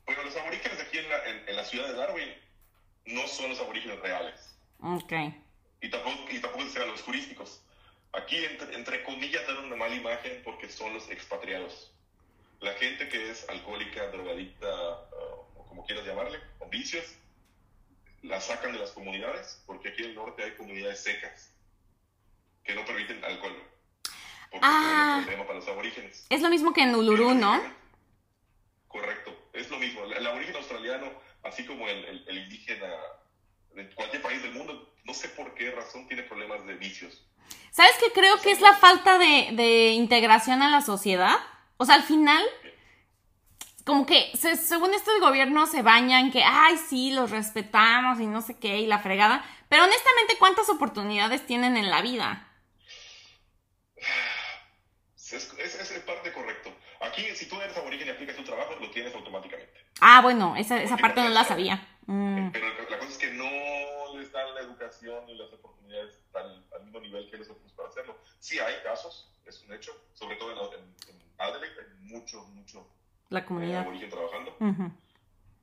Bueno, 0.05 0.23
los 0.23 0.35
aborígenes 0.37 0.79
aquí 0.81 0.97
en 0.97 1.09
la, 1.09 1.25
en, 1.25 1.55
la 1.55 1.63
ciudad 1.63 1.87
de 1.87 1.93
Darwin 1.93 2.29
no 3.05 3.27
son 3.27 3.49
los 3.49 3.59
aborígenes 3.59 3.99
reales. 3.99 4.57
Ok. 4.81 5.13
Y 5.81 5.89
tampoco, 5.89 6.17
y 6.29 6.39
tampoco 6.39 6.67
sean 6.69 6.87
los 6.89 7.03
turísticos. 7.03 7.61
Aquí, 8.37 8.45
entre, 8.45 8.75
entre, 8.75 9.03
comillas, 9.03 9.47
dan 9.47 9.65
una 9.65 9.75
mala 9.75 9.95
imagen 9.95 10.41
porque 10.43 10.69
son 10.69 10.93
los 10.93 11.09
expatriados. 11.09 11.91
La 12.59 12.73
gente 12.73 13.09
que 13.09 13.31
es 13.31 13.49
alcohólica, 13.49 14.07
drogadicta, 14.11 14.67
o 15.55 15.65
como 15.67 15.83
quieras 15.85 16.05
llamarle, 16.05 16.39
con 16.59 16.69
vicios, 16.69 17.03
la 18.21 18.39
sacan 18.39 18.73
de 18.73 18.79
las 18.79 18.91
comunidades 18.91 19.63
porque 19.65 19.89
aquí 19.89 20.03
en 20.03 20.09
el 20.09 20.15
norte 20.15 20.43
hay 20.43 20.51
comunidades 20.51 21.01
secas 21.01 21.51
que 22.63 22.75
no 22.75 22.85
permiten 22.85 23.23
alcohol. 23.25 23.55
Porque 24.51 24.67
ah, 24.67 25.13
es 25.13 25.17
un 25.17 25.23
problema 25.25 25.47
para 25.47 25.59
los 25.59 25.67
aborígenes. 25.67 26.27
Es 26.29 26.41
lo 26.41 26.49
mismo 26.49 26.73
que 26.73 26.81
en 26.81 26.93
Uluru, 26.93 27.33
¿no? 27.33 27.59
Correcto, 28.87 29.35
es 29.53 29.69
lo 29.71 29.79
mismo. 29.79 30.03
El, 30.03 30.27
aborigen 30.27 30.55
australiano, 30.57 31.11
así 31.41 31.65
como 31.65 31.87
el, 31.87 32.23
el, 32.27 32.37
indígena 32.37 32.87
de 33.73 33.89
cualquier 33.95 34.21
país 34.21 34.43
del 34.43 34.53
mundo, 34.53 34.93
no 35.05 35.13
sé 35.15 35.29
por 35.29 35.55
qué 35.55 35.71
razón 35.71 36.07
tiene 36.07 36.21
problemas 36.23 36.65
de 36.67 36.75
vicios. 36.75 37.26
¿Sabes 37.77 37.95
qué 37.99 38.11
creo 38.11 38.41
que 38.41 38.49
es 38.49 38.59
la 38.59 38.73
falta 38.73 39.19
de, 39.19 39.49
de, 39.51 39.89
integración 39.89 40.63
a 40.63 40.69
la 40.71 40.81
sociedad? 40.81 41.35
O 41.77 41.85
sea, 41.85 41.93
al 41.93 42.01
final, 42.01 42.43
como 43.85 44.07
que 44.07 44.31
según 44.35 44.95
esto 44.95 45.11
el 45.13 45.21
gobierno 45.21 45.67
se 45.67 45.83
baña 45.83 46.19
en 46.19 46.31
que, 46.31 46.43
ay, 46.43 46.75
sí, 46.89 47.11
los 47.11 47.29
respetamos 47.29 48.19
y 48.19 48.25
no 48.25 48.41
sé 48.41 48.57
qué, 48.57 48.79
y 48.79 48.87
la 48.87 48.97
fregada. 48.97 49.45
Pero 49.69 49.83
honestamente, 49.83 50.37
¿cuántas 50.39 50.69
oportunidades 50.69 51.45
tienen 51.45 51.77
en 51.77 51.91
la 51.91 52.01
vida? 52.01 52.51
Es, 55.15 55.31
es, 55.31 55.75
es 55.75 55.99
parte 55.99 56.33
correcto. 56.33 56.73
Aquí, 57.01 57.25
si 57.35 57.47
tú 57.47 57.61
eres 57.61 57.77
aborigen 57.77 58.07
y 58.07 58.09
aplicas 58.09 58.37
tu 58.37 58.43
trabajo, 58.43 58.73
lo 58.81 58.89
tienes 58.89 59.13
automáticamente. 59.13 59.85
Ah, 60.01 60.21
bueno, 60.23 60.55
esa, 60.55 60.81
esa 60.81 60.97
parte 60.97 61.21
no 61.21 61.29
la 61.29 61.43
sabía. 61.43 61.87
Mm. 62.07 62.49
Pero 62.53 62.69
la 62.89 62.97
cosa 62.97 63.11
es 63.11 63.17
que 63.19 63.29
no 63.33 64.17
les 64.17 64.31
dan 64.31 64.55
la 64.55 64.61
educación 64.61 65.29
y 65.29 65.35
las 65.35 65.53
oportunidades 65.53 66.17
al, 66.37 66.65
al 66.75 66.83
mismo 66.83 66.99
nivel 66.99 67.29
que 67.29 67.37
les 67.37 67.49
otros 67.49 67.71
para 67.73 67.89
hacerlo. 67.89 68.17
Sí 68.39 68.59
hay 68.59 68.75
casos, 68.83 69.31
es 69.45 69.61
un 69.63 69.73
hecho, 69.73 69.91
sobre 70.13 70.35
todo 70.37 70.73
en, 70.73 70.79
en, 70.79 71.23
Adelaide 71.37 71.75
hay 71.79 72.07
mucho, 72.07 72.43
mucho 72.47 72.87
la 73.29 73.45
comunidad. 73.45 73.79
Eh, 73.79 73.83
aborigen 73.83 74.09
trabajando. 74.09 74.55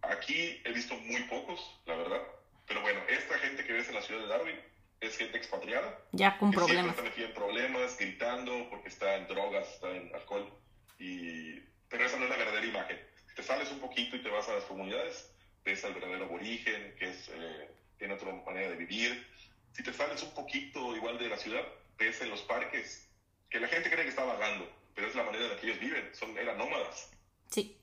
Aquí 0.03 0.61
he 0.65 0.73
visto 0.73 0.95
muy 0.97 1.23
pocos, 1.25 1.81
la 1.87 1.97
verdad. 1.97 2.23
Pero 2.67 2.83
bueno, 2.83 3.01
esta 3.09 3.39
gente 3.39 3.65
que 3.65 3.73
ves 3.73 3.89
en 3.89 3.95
la 3.95 4.03
ciudad 4.03 4.21
de 4.21 4.27
Darwin 4.29 4.57
es 5.01 5.17
gente 5.17 5.37
expatriada. 5.37 5.99
Ya 6.13 6.39
con 6.39 6.51
problemas. 6.51 6.97
Está 6.97 7.03
metida 7.03 7.27
en 7.27 7.35
problemas, 7.35 7.99
gritando 7.99 8.69
porque 8.71 8.89
está 8.89 9.17
en 9.17 9.27
drogas, 9.29 9.69
está 9.69 9.91
en 9.91 10.15
alcohol. 10.15 10.51
Y... 10.99 11.61
Pero 11.89 12.07
esa 12.07 12.19
no 12.19 12.25
es 12.25 12.31
la 12.31 12.37
verdadera 12.37 12.67
imagen. 12.67 12.99
Te 13.35 13.43
sales 13.43 13.71
un 13.71 13.81
poquito 13.81 14.17
y 14.17 14.23
te 14.23 14.31
vas 14.31 14.49
a 14.49 14.55
las 14.55 14.65
comunidades, 14.65 15.33
ves 15.65 15.85
al 15.85 15.95
verdadero 15.95 16.25
aborigen, 16.25 16.95
que 16.99 17.11
es, 17.11 17.29
eh, 17.29 17.71
tiene 17.99 18.15
otra 18.15 18.33
manera 18.33 18.71
de 18.71 18.77
vivir. 18.77 19.27
Si 19.75 19.83
te 19.83 19.93
sales 19.93 20.23
un 20.23 20.31
poquito 20.31 20.95
igual 20.95 21.19
de 21.19 21.29
la 21.29 21.37
ciudad, 21.37 21.63
ves 21.99 22.21
en 22.23 22.31
los 22.31 22.43
parques 22.43 23.09
que 23.51 23.59
la 23.59 23.67
gente 23.67 23.91
cree 23.91 24.05
que 24.05 24.11
está 24.11 24.25
vagando, 24.25 24.71
pero 24.95 25.09
es 25.09 25.15
la 25.17 25.25
manera 25.25 25.45
en 25.45 25.51
la 25.51 25.57
que 25.57 25.67
ellos 25.67 25.81
viven. 25.81 26.15
Son, 26.15 26.39
eran 26.39 26.57
nómadas. 26.57 27.11
Sí. 27.51 27.77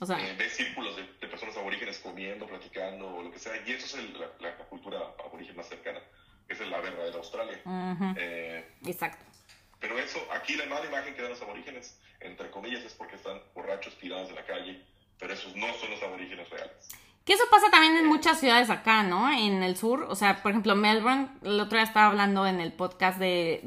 O 0.00 0.06
sea, 0.06 0.18
eh, 0.18 0.34
ves 0.38 0.54
círculos 0.54 0.96
de, 0.96 1.04
personas 1.28 1.56
aborígenes 1.58 1.98
comiendo, 1.98 2.46
platicando 2.46 3.16
o 3.16 3.22
lo 3.22 3.30
que 3.30 3.38
sea, 3.38 3.52
y 3.66 3.72
eso 3.72 3.98
es 3.98 4.04
la, 4.40 4.56
cultura 4.70 4.98
aborigen 5.22 5.56
más 5.56 5.68
cercana. 5.68 6.00
Esa 6.48 6.64
es 6.64 6.70
la 6.70 6.80
verdadera 6.80 7.18
Australia. 7.18 7.60
Eh, 8.16 8.66
Exacto. 8.86 9.24
Pero 9.78 9.98
eso, 9.98 10.26
aquí 10.32 10.56
la 10.56 10.66
mala 10.66 10.86
imagen 10.86 11.14
que 11.14 11.22
dan 11.22 11.30
los 11.30 11.42
aborígenes, 11.42 12.00
entre 12.20 12.50
comillas, 12.50 12.82
es 12.82 12.94
porque 12.94 13.16
están 13.16 13.40
borrachos 13.54 13.98
tirados 13.98 14.30
en 14.30 14.36
la 14.36 14.44
calle, 14.44 14.82
pero 15.18 15.34
esos 15.34 15.54
no 15.54 15.72
son 15.74 15.90
los 15.90 16.02
aborígenes 16.02 16.48
reales. 16.48 16.88
Que 17.24 17.34
eso 17.34 17.44
pasa 17.50 17.70
también 17.70 17.96
en 17.96 18.06
muchas 18.06 18.40
ciudades 18.40 18.70
acá, 18.70 19.02
¿no? 19.02 19.30
En 19.30 19.62
el 19.62 19.76
sur, 19.76 20.06
o 20.08 20.16
sea, 20.16 20.42
por 20.42 20.50
ejemplo, 20.50 20.74
Melbourne, 20.74 21.28
el 21.42 21.60
otro 21.60 21.78
día 21.78 21.86
estaba 21.86 22.06
hablando 22.06 22.46
en 22.46 22.60
el 22.60 22.72
podcast 22.72 23.18
de, 23.18 23.60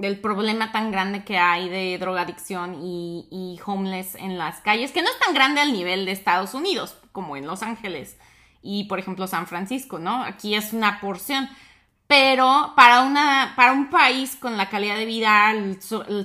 del 0.00 0.20
problema 0.20 0.72
tan 0.72 0.90
grande 0.90 1.24
que 1.24 1.36
hay 1.36 1.68
de 1.68 1.98
drogadicción 1.98 2.76
y, 2.80 3.28
y 3.30 3.60
homeless 3.66 4.14
en 4.14 4.38
las 4.38 4.60
calles, 4.60 4.92
que 4.92 5.02
no 5.02 5.08
es 5.10 5.18
tan 5.18 5.34
grande 5.34 5.60
al 5.60 5.72
nivel 5.72 6.06
de 6.06 6.12
Estados 6.12 6.54
Unidos, 6.54 6.96
como 7.12 7.36
en 7.36 7.46
Los 7.46 7.62
Ángeles 7.62 8.16
y, 8.66 8.84
por 8.84 8.98
ejemplo, 8.98 9.26
San 9.26 9.46
Francisco, 9.46 9.98
¿no? 9.98 10.22
Aquí 10.24 10.54
es 10.54 10.72
una 10.72 11.00
porción. 11.00 11.48
Pero 12.08 12.72
para, 12.76 13.02
una, 13.02 13.54
para 13.56 13.72
un 13.72 13.90
país 13.90 14.36
con 14.36 14.56
la 14.56 14.68
calidad 14.68 14.96
de 14.96 15.06
vida, 15.06 15.50
el, 15.50 15.78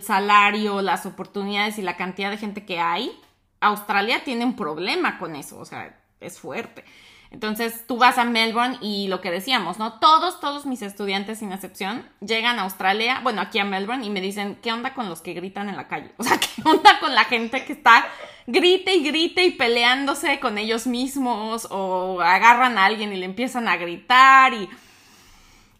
salario, 0.03 0.82
las 0.82 1.05
oportunidades 1.05 1.78
y 1.78 1.82
la 1.82 1.97
cantidad 1.97 2.30
de 2.30 2.38
gente 2.38 2.66
que 2.66 2.80
hay, 2.80 3.12
Australia 3.62 4.24
tiene 4.24 4.45
un 4.45 4.55
problema 4.55 5.18
con 5.18 5.36
eso, 5.36 5.59
o 5.59 5.66
sea, 5.66 5.99
es 6.22 6.39
fuerte. 6.39 6.84
Entonces 7.32 7.88
tú 7.88 7.97
vas 7.97 8.17
a 8.17 8.26
Melbourne 8.26 8.78
y 8.82 9.07
lo 9.07 9.22
que 9.22 9.32
decíamos, 9.32 9.80
¿no? 9.80 9.99
Todos, 9.99 10.41
todos 10.41 10.65
mis 10.65 10.82
estudiantes 10.82 11.39
sin 11.39 11.53
excepción 11.53 12.05
llegan 12.19 12.59
a 12.59 12.63
Australia, 12.63 13.22
bueno, 13.24 13.41
aquí 13.41 13.57
a 13.57 13.63
Melbourne 13.63 14.05
y 14.05 14.09
me 14.09 14.19
dicen, 14.19 14.57
¿qué 14.61 14.74
onda 14.74 14.93
con 14.93 15.07
los 15.07 15.22
que 15.22 15.34
gritan 15.34 15.69
en 15.69 15.78
la 15.78 15.88
calle? 15.88 16.11
O 16.17 16.24
sea, 16.24 16.38
¿qué 16.38 16.61
onda 16.65 16.99
con 16.99 17.15
la 17.15 17.24
gente 17.24 17.63
que 17.63 17.72
está 17.72 18.05
grite 18.47 18.95
y 18.95 19.03
grite 19.03 19.45
y 19.45 19.51
peleándose 19.51 20.41
con 20.41 20.57
ellos 20.57 20.88
mismos 20.88 21.69
o 21.72 22.19
agarran 22.19 22.78
a 22.78 22.86
alguien 22.86 23.13
y 23.13 23.17
le 23.17 23.26
empiezan 23.26 23.69
a 23.69 23.78
gritar 23.78 24.53
y 24.53 24.69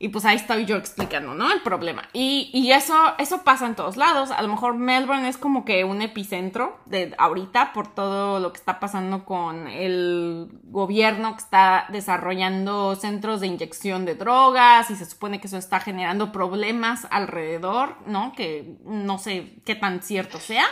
y 0.02 0.10
pues 0.10 0.26
ahí 0.26 0.36
estoy 0.36 0.66
yo 0.66 0.78
explicando, 0.78 1.36
¿no? 1.36 1.54
El 1.54 1.62
problema. 1.62 2.10
Y, 2.12 2.50
y, 2.54 2.72
eso, 2.72 3.14
eso 3.20 3.44
pasa 3.44 3.68
en 3.68 3.76
todos 3.76 3.98
lados. 3.98 4.32
A 4.32 4.42
lo 4.42 4.48
mejor 4.48 4.74
Melbourne 4.74 5.30
es 5.30 5.38
como 5.38 5.64
que 5.64 5.84
un 5.84 6.02
epicentro 6.02 6.80
de 6.88 7.14
ahorita 7.20 7.72
por 7.72 7.94
todo 7.94 8.40
lo 8.40 8.52
que 8.52 8.58
está 8.58 8.80
pasando 8.80 9.26
con 9.26 9.68
el 9.68 10.50
gobierno 10.64 11.36
que 11.36 11.44
está 11.44 11.86
desarrollando 11.90 12.96
centros 12.96 13.42
de 13.42 13.48
inyección 13.48 14.06
de 14.06 14.16
drogas 14.16 14.90
y 14.90 14.96
se 14.96 15.06
supone 15.06 15.40
que 15.40 15.46
eso 15.46 15.58
está 15.58 15.80
generando 15.80 16.32
problemas 16.32 17.06
alrededor, 17.12 17.96
¿no? 18.08 18.34
Que 18.36 18.78
no 18.84 19.20
sé 19.20 19.54
qué 19.66 19.76
tan 19.76 20.02
cierto 20.02 20.40
sea. 20.40 20.66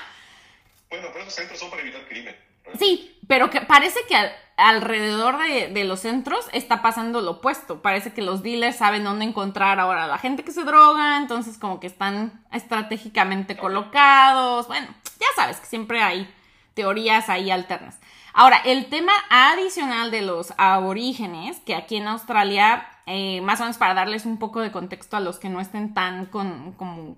Bueno, 0.89 1.09
pero 1.13 1.21
esos 1.21 1.35
centros 1.35 1.59
son 1.59 1.69
para 1.69 1.83
evitar 1.83 2.07
crimen. 2.07 2.48
Sí, 2.77 3.19
pero 3.27 3.49
que 3.49 3.61
parece 3.61 3.99
que 4.07 4.15
alrededor 4.59 5.37
de, 5.37 5.83
los 5.85 6.01
centros 6.01 6.47
está 6.51 6.81
pasando 6.81 7.21
lo 7.21 7.31
opuesto. 7.31 7.81
Parece 7.81 8.13
que 8.13 8.21
los 8.21 8.43
dealers 8.43 8.77
saben 8.77 9.03
dónde 9.03 9.25
encontrar 9.25 9.79
ahora 9.79 10.03
a 10.03 10.07
la 10.07 10.17
gente 10.17 10.43
que 10.43 10.51
se 10.51 10.63
droga, 10.63 11.17
entonces 11.17 11.57
como 11.57 11.79
que 11.79 11.87
están 11.87 12.43
estratégicamente 12.51 13.55
colocados. 13.57 14.67
Bueno, 14.67 14.87
ya 15.19 15.27
sabes 15.35 15.57
que 15.57 15.65
siempre 15.65 16.01
hay 16.01 16.29
teorías 16.73 17.29
ahí 17.29 17.51
alternas. 17.51 17.99
Ahora, 18.33 18.57
el 18.63 18.87
tema 18.87 19.13
adicional 19.29 20.11
de 20.11 20.21
los 20.21 20.53
aborígenes, 20.57 21.59
que 21.61 21.75
aquí 21.75 21.97
en 21.97 22.07
Australia, 22.07 22.87
eh, 23.05 23.41
más 23.41 23.59
o 23.59 23.63
menos 23.63 23.77
para 23.77 23.93
darles 23.93 24.25
un 24.25 24.37
poco 24.37 24.59
de 24.59 24.71
contexto 24.71 25.17
a 25.17 25.19
los 25.19 25.39
que 25.39 25.49
no 25.49 25.61
estén 25.61 25.93
tan 25.93 26.25
con, 26.27 26.73
como 26.73 27.17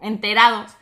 enterados, 0.00 0.72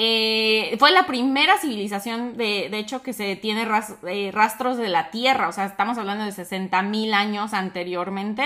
eh, 0.00 0.76
fue 0.78 0.92
la 0.92 1.08
primera 1.08 1.58
civilización, 1.58 2.36
de, 2.36 2.68
de 2.70 2.78
hecho, 2.78 3.02
que 3.02 3.12
se 3.12 3.34
tiene 3.34 3.66
eh, 4.06 4.30
rastros 4.32 4.76
de 4.76 4.88
la 4.88 5.10
Tierra, 5.10 5.48
o 5.48 5.52
sea, 5.52 5.64
estamos 5.64 5.98
hablando 5.98 6.24
de 6.24 6.30
60 6.30 6.82
mil 6.82 7.12
años 7.14 7.52
anteriormente, 7.52 8.44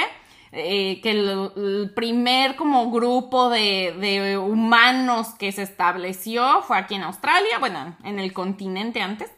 eh, 0.53 1.03
que 1.03 1.11
el, 1.11 1.93
primer 1.95 2.57
como 2.57 2.91
grupo 2.91 3.51
de, 3.51 4.39
humanos 4.43 5.35
que 5.39 5.53
se 5.53 5.61
estableció 5.61 6.63
fue 6.63 6.79
aquí 6.79 6.95
en 6.95 7.03
Australia, 7.03 7.59
bueno, 7.59 7.99
en 8.03 8.19
el 8.19 8.33
continente 8.33 9.03
antes, 9.03 9.31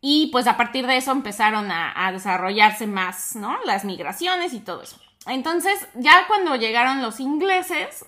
y 0.00 0.28
pues 0.28 0.46
a 0.46 0.56
partir 0.56 0.86
de 0.86 0.96
eso 0.96 1.12
empezaron 1.12 1.70
a, 1.70 2.10
desarrollarse 2.10 2.86
más, 2.86 3.36
¿no? 3.36 3.54
Las 3.66 3.84
migraciones 3.84 4.54
y 4.54 4.60
todo 4.60 4.80
eso. 4.80 4.98
Entonces, 5.26 5.74
ya 5.92 6.26
cuando 6.26 6.56
llegaron 6.56 7.02
los 7.02 7.20
ingleses, 7.20 8.06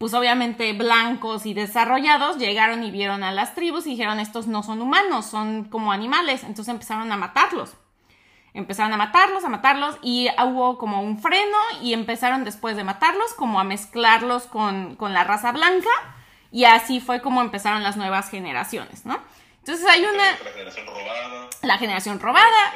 pues 0.00 0.14
obviamente 0.14 0.72
blancos 0.72 1.44
y 1.44 1.52
desarrollados 1.52 2.38
llegaron 2.38 2.82
y 2.82 2.90
vieron 2.90 3.22
a 3.22 3.32
las 3.32 3.54
tribus 3.54 3.86
y 3.86 3.90
dijeron 3.90 4.18
estos 4.18 4.46
no 4.46 4.62
son 4.62 4.80
humanos, 4.80 5.26
son 5.26 5.64
como 5.64 5.92
animales, 5.92 6.42
entonces 6.42 6.72
empezaron 6.72 7.12
a 7.12 7.18
matarlos. 7.18 7.74
Empezaron 8.54 8.94
a 8.94 8.96
matarlos, 8.96 9.44
a 9.44 9.50
matarlos 9.50 9.98
y 10.00 10.28
hubo 10.42 10.78
como 10.78 11.02
un 11.02 11.20
freno 11.20 11.58
y 11.82 11.92
empezaron 11.92 12.44
después 12.44 12.76
de 12.76 12.84
matarlos 12.84 13.34
como 13.34 13.60
a 13.60 13.64
mezclarlos 13.64 14.44
con, 14.44 14.96
la 14.98 15.24
raza 15.24 15.52
blanca 15.52 15.90
y 16.50 16.64
así 16.64 17.00
fue 17.00 17.20
como 17.20 17.42
empezaron 17.42 17.82
las 17.82 17.98
nuevas 17.98 18.30
generaciones, 18.30 19.04
¿no? 19.04 19.20
Entonces 19.58 19.86
hay 19.86 20.02
una... 20.02 20.30
La 20.30 20.48
generación 20.50 20.86
robada. 20.86 21.48
La 21.60 21.76
generación 21.76 22.20
robada. 22.20 22.74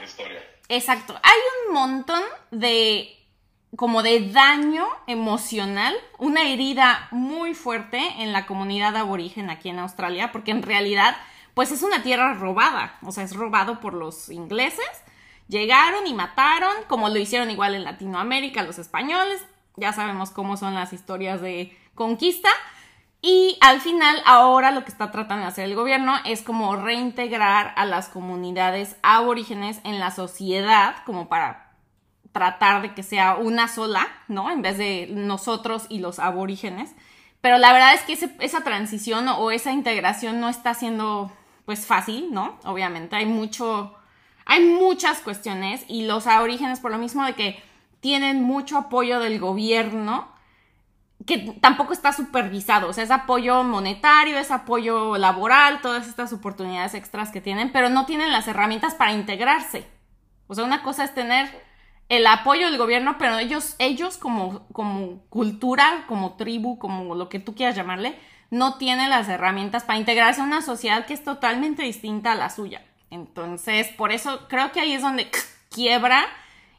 Exacto. 0.68 1.18
Hay 1.22 1.38
un 1.68 1.72
montón 1.72 2.22
de 2.50 3.23
como 3.76 4.02
de 4.02 4.30
daño 4.30 4.86
emocional, 5.06 5.94
una 6.18 6.48
herida 6.48 7.08
muy 7.10 7.54
fuerte 7.54 7.98
en 8.18 8.32
la 8.32 8.46
comunidad 8.46 8.96
aborigen 8.96 9.50
aquí 9.50 9.68
en 9.68 9.78
Australia, 9.78 10.32
porque 10.32 10.50
en 10.50 10.62
realidad, 10.62 11.16
pues 11.54 11.72
es 11.72 11.82
una 11.82 12.02
tierra 12.02 12.34
robada, 12.34 12.98
o 13.02 13.12
sea, 13.12 13.24
es 13.24 13.34
robado 13.34 13.80
por 13.80 13.94
los 13.94 14.28
ingleses. 14.28 14.86
Llegaron 15.48 16.06
y 16.06 16.14
mataron, 16.14 16.72
como 16.88 17.08
lo 17.08 17.18
hicieron 17.18 17.50
igual 17.50 17.74
en 17.74 17.84
Latinoamérica 17.84 18.62
los 18.62 18.78
españoles, 18.78 19.44
ya 19.76 19.92
sabemos 19.92 20.30
cómo 20.30 20.56
son 20.56 20.74
las 20.74 20.92
historias 20.92 21.40
de 21.40 21.76
conquista. 21.94 22.48
Y 23.20 23.56
al 23.60 23.80
final, 23.80 24.20
ahora 24.26 24.70
lo 24.70 24.84
que 24.84 24.90
está 24.90 25.10
tratando 25.10 25.42
de 25.42 25.48
hacer 25.48 25.64
el 25.64 25.74
gobierno 25.74 26.14
es 26.26 26.42
como 26.42 26.76
reintegrar 26.76 27.72
a 27.76 27.86
las 27.86 28.08
comunidades 28.08 28.96
aborígenes 29.02 29.80
en 29.84 29.98
la 29.98 30.10
sociedad, 30.10 30.96
como 31.06 31.28
para 31.28 31.63
tratar 32.34 32.82
de 32.82 32.94
que 32.94 33.04
sea 33.04 33.36
una 33.36 33.68
sola, 33.68 34.08
¿no? 34.26 34.50
En 34.50 34.60
vez 34.60 34.76
de 34.76 35.06
nosotros 35.08 35.86
y 35.88 36.00
los 36.00 36.18
aborígenes. 36.18 36.90
Pero 37.40 37.58
la 37.58 37.72
verdad 37.72 37.94
es 37.94 38.02
que 38.02 38.18
esa 38.40 38.64
transición 38.64 39.28
o 39.28 39.52
esa 39.52 39.70
integración 39.70 40.40
no 40.40 40.48
está 40.48 40.74
siendo, 40.74 41.32
pues, 41.64 41.86
fácil, 41.86 42.32
¿no? 42.32 42.58
Obviamente 42.64 43.14
hay 43.14 43.26
mucho, 43.26 43.94
hay 44.46 44.64
muchas 44.64 45.20
cuestiones 45.20 45.84
y 45.86 46.06
los 46.06 46.26
aborígenes, 46.26 46.80
por 46.80 46.90
lo 46.90 46.98
mismo 46.98 47.24
de 47.24 47.34
que 47.34 47.62
tienen 48.00 48.42
mucho 48.42 48.78
apoyo 48.78 49.20
del 49.20 49.38
gobierno, 49.38 50.28
que 51.26 51.38
tampoco 51.60 51.92
está 51.92 52.12
supervisado, 52.12 52.88
o 52.88 52.92
sea, 52.92 53.04
es 53.04 53.12
apoyo 53.12 53.62
monetario, 53.62 54.38
es 54.38 54.50
apoyo 54.50 55.16
laboral, 55.18 55.80
todas 55.80 56.08
estas 56.08 56.32
oportunidades 56.32 56.94
extras 56.94 57.30
que 57.30 57.40
tienen, 57.40 57.70
pero 57.70 57.90
no 57.90 58.06
tienen 58.06 58.32
las 58.32 58.48
herramientas 58.48 58.94
para 58.94 59.12
integrarse. 59.12 59.86
O 60.48 60.54
sea, 60.56 60.64
una 60.64 60.82
cosa 60.82 61.04
es 61.04 61.14
tener 61.14 61.48
el 62.08 62.26
apoyo 62.26 62.66
del 62.66 62.78
gobierno, 62.78 63.16
pero 63.18 63.38
ellos, 63.38 63.76
ellos 63.78 64.18
como, 64.18 64.66
como 64.68 65.20
cultura, 65.28 66.04
como 66.06 66.34
tribu, 66.34 66.78
como 66.78 67.14
lo 67.14 67.28
que 67.28 67.38
tú 67.38 67.54
quieras 67.54 67.76
llamarle, 67.76 68.18
no 68.50 68.76
tienen 68.78 69.10
las 69.10 69.28
herramientas 69.28 69.84
para 69.84 69.98
integrarse 69.98 70.40
a 70.40 70.44
una 70.44 70.62
sociedad 70.62 71.06
que 71.06 71.14
es 71.14 71.24
totalmente 71.24 71.82
distinta 71.82 72.32
a 72.32 72.36
la 72.36 72.50
suya. 72.50 72.84
Entonces, 73.10 73.88
por 73.88 74.12
eso 74.12 74.46
creo 74.48 74.72
que 74.72 74.80
ahí 74.80 74.92
es 74.92 75.02
donde 75.02 75.30
quiebra 75.70 76.26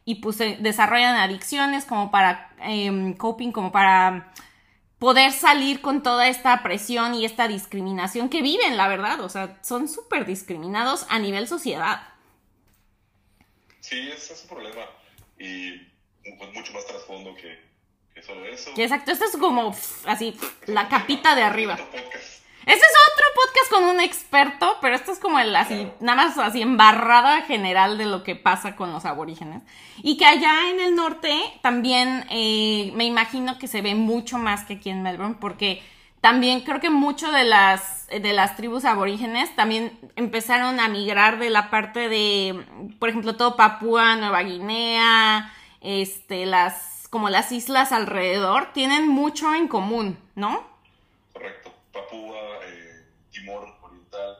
y 0.05 0.15
pues 0.15 0.37
desarrollan 0.37 1.15
adicciones 1.15 1.85
como 1.85 2.11
para 2.11 2.51
em, 2.59 3.13
coping, 3.13 3.51
como 3.51 3.71
para 3.71 4.31
poder 4.99 5.31
salir 5.31 5.81
con 5.81 6.03
toda 6.03 6.27
esta 6.27 6.61
presión 6.61 7.15
y 7.15 7.25
esta 7.25 7.47
discriminación 7.47 8.29
que 8.29 8.41
viven, 8.41 8.77
la 8.77 8.87
verdad. 8.87 9.19
O 9.21 9.29
sea, 9.29 9.57
son 9.63 9.89
súper 9.89 10.25
discriminados 10.25 11.05
a 11.09 11.19
nivel 11.19 11.47
sociedad. 11.47 12.01
Sí, 13.79 14.09
ese 14.11 14.33
es 14.33 14.41
un 14.43 14.49
problema 14.49 14.81
y 15.37 15.77
pues, 16.37 16.53
mucho 16.53 16.73
más 16.73 16.85
trasfondo 16.85 17.35
que, 17.35 17.59
que 18.13 18.21
solo 18.21 18.45
eso. 18.45 18.71
exacto, 18.75 19.11
esto 19.11 19.25
es 19.25 19.37
como 19.37 19.75
así, 20.05 20.37
la 20.67 20.87
capita 20.87 21.35
de 21.35 21.43
arriba. 21.43 21.77
Este 22.65 22.83
es 22.83 22.93
otro 23.13 23.25
podcast 23.35 23.71
con 23.71 23.83
un 23.83 24.01
experto, 24.01 24.77
pero 24.81 24.95
esto 24.95 25.11
es 25.11 25.19
como 25.19 25.37
el 25.37 25.55
así, 25.55 25.87
nada 25.99 26.15
más 26.25 26.37
así 26.39 26.63
embarrada 26.63 27.43
general 27.43 27.99
de 27.99 28.07
lo 28.07 28.23
que 28.23 28.35
pasa 28.35 28.75
con 28.75 28.91
los 28.91 29.05
aborígenes. 29.05 29.61
Y 30.01 30.17
que 30.17 30.25
allá 30.25 30.71
en 30.71 30.79
el 30.79 30.95
norte 30.95 31.39
también 31.61 32.25
eh, 32.31 32.91
me 32.95 33.05
imagino 33.05 33.59
que 33.59 33.67
se 33.67 33.83
ve 33.83 33.93
mucho 33.93 34.39
más 34.39 34.65
que 34.65 34.73
aquí 34.75 34.89
en 34.89 35.03
Melbourne, 35.03 35.37
porque 35.39 35.83
también 36.25 36.61
creo 36.61 36.79
que 36.79 36.89
mucho 36.89 37.31
de 37.31 37.43
las, 37.43 38.07
de 38.07 38.33
las 38.33 38.55
tribus 38.55 38.83
aborígenes 38.83 39.55
también 39.55 39.99
empezaron 40.15 40.79
a 40.79 40.87
migrar 40.87 41.37
de 41.37 41.51
la 41.51 41.69
parte 41.69 42.09
de, 42.09 42.65
por 42.97 43.09
ejemplo, 43.09 43.35
todo 43.35 43.55
Papúa, 43.55 44.15
Nueva 44.15 44.41
Guinea, 44.41 45.53
este, 45.81 46.47
las, 46.47 47.07
como 47.11 47.29
las 47.29 47.51
islas 47.51 47.91
alrededor, 47.91 48.73
tienen 48.73 49.07
mucho 49.07 49.53
en 49.53 49.67
común, 49.67 50.17
¿no? 50.33 50.65
Correcto. 51.31 51.71
Papúa, 51.93 52.39
eh, 52.69 53.05
Timor 53.31 53.77
Oriental 53.83 54.37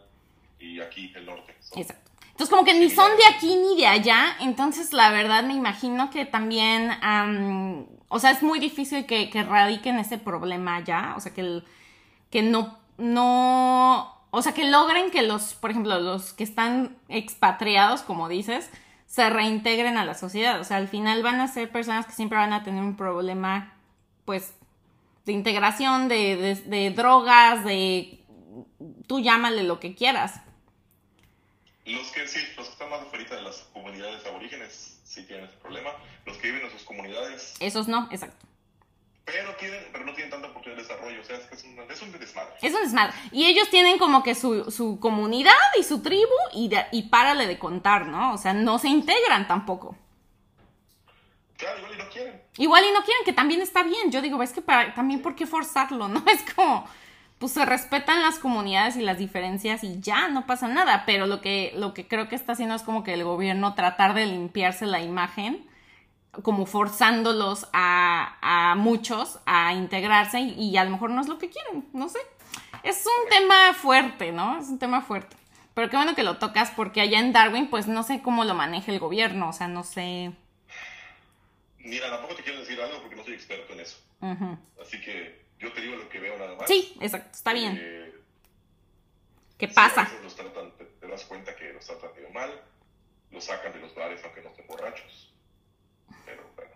y 0.58 0.82
aquí 0.82 1.14
el 1.16 1.28
norte. 1.28 1.56
Exacto. 1.76 2.10
Entonces, 2.32 2.50
como 2.50 2.66
que 2.66 2.74
ni 2.74 2.90
son 2.90 3.12
de 3.16 3.28
aquí 3.28 3.56
ni 3.58 3.80
de 3.80 3.86
allá, 3.86 4.36
entonces 4.40 4.92
la 4.92 5.12
verdad 5.12 5.44
me 5.44 5.54
imagino 5.54 6.10
que 6.10 6.26
también 6.26 6.90
o 8.08 8.20
sea, 8.20 8.32
es 8.32 8.44
muy 8.44 8.60
difícil 8.60 9.06
que, 9.06 9.30
que 9.30 9.44
radiquen 9.44 9.98
ese 9.98 10.18
problema 10.18 10.84
ya, 10.84 11.14
o 11.18 11.20
sea, 11.20 11.34
que, 11.34 11.64
que 12.30 12.42
no, 12.42 12.78
no, 12.98 14.14
o 14.32 14.42
sea, 14.42 14.54
que 14.54 14.70
logren 14.70 15.12
que 15.12 15.22
los, 15.22 15.54
por 15.56 15.72
ejemplo, 15.72 16.00
los 16.00 16.34
que 16.34 16.44
están 16.44 16.98
expatriados, 17.10 18.02
como 18.02 18.30
dices, 18.30 18.70
se 19.08 19.30
reintegren 19.30 19.98
a 19.98 20.06
la 20.06 20.14
sociedad, 20.14 20.60
o 20.60 20.64
sea, 20.64 20.78
al 20.78 20.88
final 20.88 21.24
van 21.24 21.40
a 21.40 21.48
ser 21.48 21.72
personas 21.72 22.06
que 22.06 22.14
siempre 22.14 22.38
van 22.38 22.54
a 22.54 22.64
tener 22.64 22.84
un 22.84 22.96
problema, 22.96 23.74
pues, 24.26 24.54
de 25.26 25.34
integración, 25.34 26.08
de, 26.08 26.36
de, 26.36 26.56
de 26.56 26.92
drogas, 26.92 27.64
de, 27.64 28.24
tú 29.08 29.20
llámale 29.20 29.64
lo 29.64 29.80
que 29.80 29.96
quieras. 29.96 30.42
Los 31.86 32.12
que 32.12 32.28
sí, 32.28 32.40
los 32.58 32.68
que 32.68 32.74
están 32.74 32.90
más 32.90 33.02
afuera 33.02 33.36
de 33.36 33.42
las 33.42 33.58
comunidades 33.74 34.26
aborígenes 34.26 34.95
sí 35.16 35.24
tienen 35.24 35.46
ese 35.46 35.58
problema. 35.58 35.92
Los 36.26 36.38
que 36.38 36.52
viven 36.52 36.66
en 36.66 36.72
sus 36.72 36.84
comunidades. 36.84 37.54
Esos 37.60 37.88
no, 37.88 38.08
exacto. 38.12 38.46
Pero, 39.24 39.56
tienen, 39.56 39.80
pero 39.92 40.06
no 40.06 40.14
tienen 40.14 40.30
tanta 40.30 40.50
oportunidad 40.50 40.78
de 40.78 40.88
desarrollo. 40.88 41.20
O 41.20 41.24
sea, 41.24 41.38
es 41.38 41.46
que 41.46 41.56
es 41.56 41.64
un, 41.64 41.80
es 41.90 42.02
un 42.02 42.12
desmadre. 42.12 42.54
Es 42.62 42.74
un 42.74 42.82
desmadre. 42.82 43.14
Y 43.32 43.46
ellos 43.46 43.70
tienen 43.70 43.98
como 43.98 44.22
que 44.22 44.36
su, 44.36 44.70
su 44.70 45.00
comunidad 45.00 45.54
y 45.80 45.84
su 45.84 46.02
tribu 46.02 46.36
y, 46.54 46.68
de, 46.68 46.86
y 46.92 47.04
párale 47.04 47.48
de 47.48 47.58
contar, 47.58 48.06
¿no? 48.06 48.34
O 48.34 48.38
sea, 48.38 48.54
no 48.54 48.78
se 48.78 48.90
integran 48.90 49.48
tampoco. 49.48 49.98
Claro, 51.58 51.80
igual 51.80 51.94
y 51.94 51.98
no 51.98 52.10
quieren. 52.10 52.42
Igual 52.58 52.84
y 52.86 52.92
no 52.92 53.04
quieren, 53.04 53.26
que 53.26 53.34
también 53.34 53.62
está 53.62 53.82
bien. 53.82 54.12
Yo 54.12 54.22
digo, 54.22 54.44
es 54.44 54.52
que 54.52 54.62
para, 54.62 54.94
también 54.94 55.22
por 55.22 55.36
qué 55.36 55.48
forzarlo, 55.48 56.08
¿no? 56.10 56.24
Es 56.28 56.44
como 56.54 56.88
pues 57.46 57.54
se 57.54 57.66
respetan 57.66 58.24
las 58.24 58.40
comunidades 58.40 58.96
y 58.96 59.02
las 59.02 59.20
diferencias 59.20 59.84
y 59.84 60.00
ya 60.00 60.30
no 60.30 60.48
pasa 60.48 60.68
nada, 60.68 61.04
pero 61.06 61.28
lo 61.28 61.42
que, 61.42 61.74
lo 61.76 61.94
que 61.94 62.08
creo 62.08 62.28
que 62.28 62.36
está 62.36 62.54
haciendo 62.54 62.74
es 62.74 62.82
como 62.82 63.04
que 63.04 63.14
el 63.14 63.24
gobierno 63.24 63.76
tratar 63.76 64.16
de 64.16 64.26
limpiarse 64.26 64.88
la 64.88 65.00
imagen, 65.00 65.64
como 66.32 66.66
forzándolos 66.66 67.68
a, 67.72 68.40
a 68.42 68.74
muchos 68.74 69.38
a 69.46 69.76
integrarse 69.76 70.40
y, 70.40 70.76
a 70.76 70.86
lo 70.86 70.90
mejor 70.90 71.12
no 71.12 71.22
es 71.22 71.28
lo 71.28 71.38
que 71.38 71.52
quieren, 71.52 71.88
no 71.94 72.10
sé. 72.10 72.18
Es 72.82 73.06
un 73.06 73.30
tema 73.30 73.76
fuerte, 73.76 74.32
¿no? 74.32 74.58
Es 74.58 74.70
un 74.70 74.80
tema 74.80 75.04
fuerte. 75.04 75.38
Pero 75.76 75.92
qué 75.92 75.98
bueno 75.98 76.16
que 76.16 76.24
lo 76.24 76.38
tocas 76.38 76.72
porque 76.72 77.02
allá 77.02 77.20
en 77.20 77.32
Darwin 77.32 77.68
pues 77.68 77.86
no 77.86 78.02
sé 78.02 78.24
cómo 78.24 78.44
lo 78.44 78.56
maneja 78.56 78.92
el 78.92 78.98
gobierno, 78.98 79.50
o 79.50 79.54
sea, 79.54 79.68
no 79.68 79.84
sé... 79.84 80.32
Mira, 81.78 82.10
tampoco 82.10 82.34
te 82.34 82.42
quiero 82.42 82.62
decir 82.62 82.82
algo 82.82 83.02
porque 83.02 83.18
no 83.18 83.24
soy 83.24 83.36
experto 83.36 83.72
en 83.74 83.82
eso. 83.82 83.98
Así 84.82 85.00
que 85.00 85.45
yo 85.60 85.72
te 85.74 85.82
digo 85.82 85.96
lo 85.96 86.10
que 86.10 86.20
veo 86.20 86.38
nada 86.38 86.56
más. 86.56 86.68
Sí, 86.68 86.96
exacto, 87.00 87.30
está 87.34 87.54
bien. 87.54 87.80
Eh, 87.82 88.14
¿Qué 89.58 89.68
pasa? 89.68 90.10
te, 91.00 91.08
das 91.08 91.26
cuenta 91.26 91.56
que 91.56 91.72
los 91.72 91.86
tratan 91.86 92.12
medio 92.16 92.30
mal, 92.32 92.62
los 93.32 93.46
sacan 93.46 93.72
de 93.72 93.80
los 93.80 93.96
bares 93.96 94.22
aunque 94.24 94.42
no 94.42 94.50
estén 94.50 94.68
borrachos. 94.68 95.34
Pero 96.26 96.44
bueno. 96.56 96.72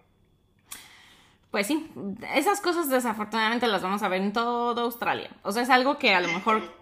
Pues 1.52 1.68
sí, 1.68 1.92
esas 2.34 2.62
cosas 2.62 2.90
desafortunadamente 2.90 3.68
las 3.68 3.82
vamos 3.82 4.02
a 4.04 4.08
ver 4.08 4.22
en 4.22 4.34
toda 4.34 4.82
Australia. 4.84 5.30
O 5.44 5.52
sea, 5.52 5.64
es 5.64 5.70
algo 5.70 5.98
que 5.98 6.14
a 6.14 6.22
lo 6.22 6.30
mejor... 6.30 6.58
Algo, 6.58 6.74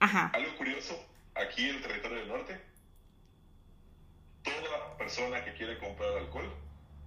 Ajá. 0.00 0.30
Algo 0.34 0.56
curioso, 0.56 0.94
aquí 1.34 1.68
en 1.68 1.76
el 1.76 1.82
territorio 1.82 2.18
del 2.18 2.28
norte, 2.28 2.60
toda 4.42 4.96
persona 4.96 5.44
que 5.44 5.54
quiere 5.54 5.78
comprar 5.78 6.10
alcohol 6.18 6.52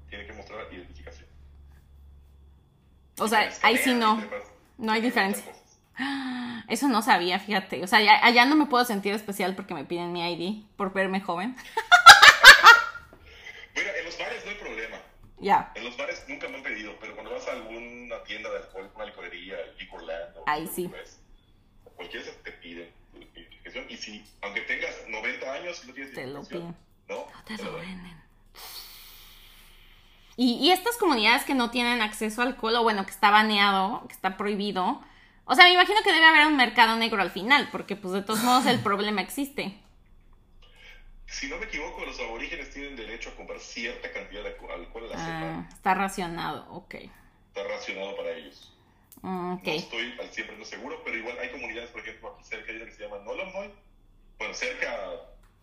tiene 0.10 0.26
que 0.26 0.34
mostrar 0.34 0.68
identificación. 0.74 1.31
O 3.18 3.28
sea, 3.28 3.52
ahí 3.62 3.78
sí 3.78 3.94
no. 3.94 4.24
No 4.78 4.92
hay 4.92 5.02
diferencia. 5.02 5.44
Eso 6.68 6.88
no 6.88 7.02
sabía, 7.02 7.40
fíjate. 7.40 7.84
O 7.84 7.88
sea, 7.88 8.00
allá 8.24 8.46
no 8.46 8.56
me 8.56 8.66
puedo 8.66 8.86
sentir 8.86 9.14
especial 9.14 9.56
porque 9.56 9.74
me 9.74 9.86
piden 9.86 10.12
mi 10.12 10.22
ID 10.22 10.64
por 10.76 10.94
verme 10.94 11.22
joven. 11.22 11.56
Mira, 13.76 13.98
en 13.98 14.06
los 14.06 14.18
bares 14.18 14.46
no 14.46 14.52
hay 14.52 14.58
problema. 14.58 14.98
Ya. 15.40 15.72
En 15.76 15.84
los 15.84 15.98
bares 15.98 16.24
nunca 16.28 16.48
me 16.48 16.58
han 16.58 16.64
pedido, 16.64 16.96
pero 17.00 17.14
cuando 17.14 17.32
vas 17.32 17.48
a 17.48 17.54
alguna 17.54 18.24
tienda 18.24 18.50
de 18.50 18.58
alcohol, 18.58 18.92
una 18.96 19.06
licorería, 19.06 19.56
Liquorland, 19.80 20.38
o 20.38 20.44
ahí 20.46 20.68
sí. 20.68 20.92
cualquiera 21.96 22.26
te 22.44 22.52
pide 22.54 22.94
identificación. 23.16 23.86
Y 23.90 23.98
si, 23.98 24.24
aunque 24.42 24.62
tengas 24.62 24.96
90 25.08 25.54
años, 25.54 25.86
no 25.86 25.94
tienes 25.94 26.14
te 26.14 26.28
lo 26.28 26.44
piden. 26.44 26.76
No, 27.08 27.16
no 27.16 27.44
te, 27.44 27.64
lo 27.64 27.74
venden. 27.74 28.22
Y, 30.44 30.72
estas 30.72 30.98
comunidades 30.98 31.44
que 31.44 31.54
no 31.54 31.70
tienen 31.70 32.02
acceso 32.02 32.42
al 32.42 32.48
alcohol, 32.48 32.78
o 32.78 32.82
bueno, 32.82 33.06
que 33.06 33.12
está 33.12 33.30
baneado, 33.30 34.08
que 34.08 34.14
está 34.16 34.38
prohibido, 34.38 35.00
o 35.46 35.54
sea, 35.54 35.66
me 35.66 35.74
imagino 35.74 36.00
que 36.04 36.12
debe 36.12 36.26
haber 36.26 36.48
un 36.48 36.58
mercado 36.58 36.96
negro 36.96 37.22
al 37.22 37.30
final, 37.30 37.70
porque 37.72 37.96
pues 37.96 38.12
de 38.16 38.24
todos 38.24 38.42
modos 38.42 38.66
el 38.66 38.80
problema 38.84 39.22
existe. 39.22 39.78
Si 41.28 41.48
no 41.48 41.58
me 41.58 41.66
equivoco, 41.66 42.04
los 42.06 42.20
aborígenes 42.20 42.72
tienen 42.72 42.96
derecho 42.96 43.30
a 43.30 43.36
comprar 43.36 43.60
cierta 43.60 44.12
cantidad 44.12 44.42
de 44.42 44.50
alcohol 44.50 45.04
a 45.06 45.16
la 45.16 45.16
ah, 45.16 45.26
semana. 45.26 45.70
Está 45.72 45.94
racionado, 45.94 46.66
ok. 46.72 46.96
Está 46.96 47.64
racionado 47.68 48.18
para 48.18 48.32
ellos. 48.32 48.74
Mm, 49.22 49.54
okay. 49.60 49.78
No 49.78 49.84
estoy 49.84 50.20
al 50.20 50.58
100% 50.58 50.66
seguro, 50.66 51.04
pero 51.06 51.18
igual 51.18 51.38
hay 51.38 51.52
comunidades, 51.52 51.92
por 51.92 52.02
ejemplo, 52.02 52.34
aquí 52.34 52.46
cerca 52.46 52.72
hay 52.72 52.78
una 52.78 52.86
que 52.86 52.94
se 52.94 53.04
llama 53.04 53.20
Nolomoy. 53.20 53.70
Bueno, 54.40 54.56
cerca 54.56 55.12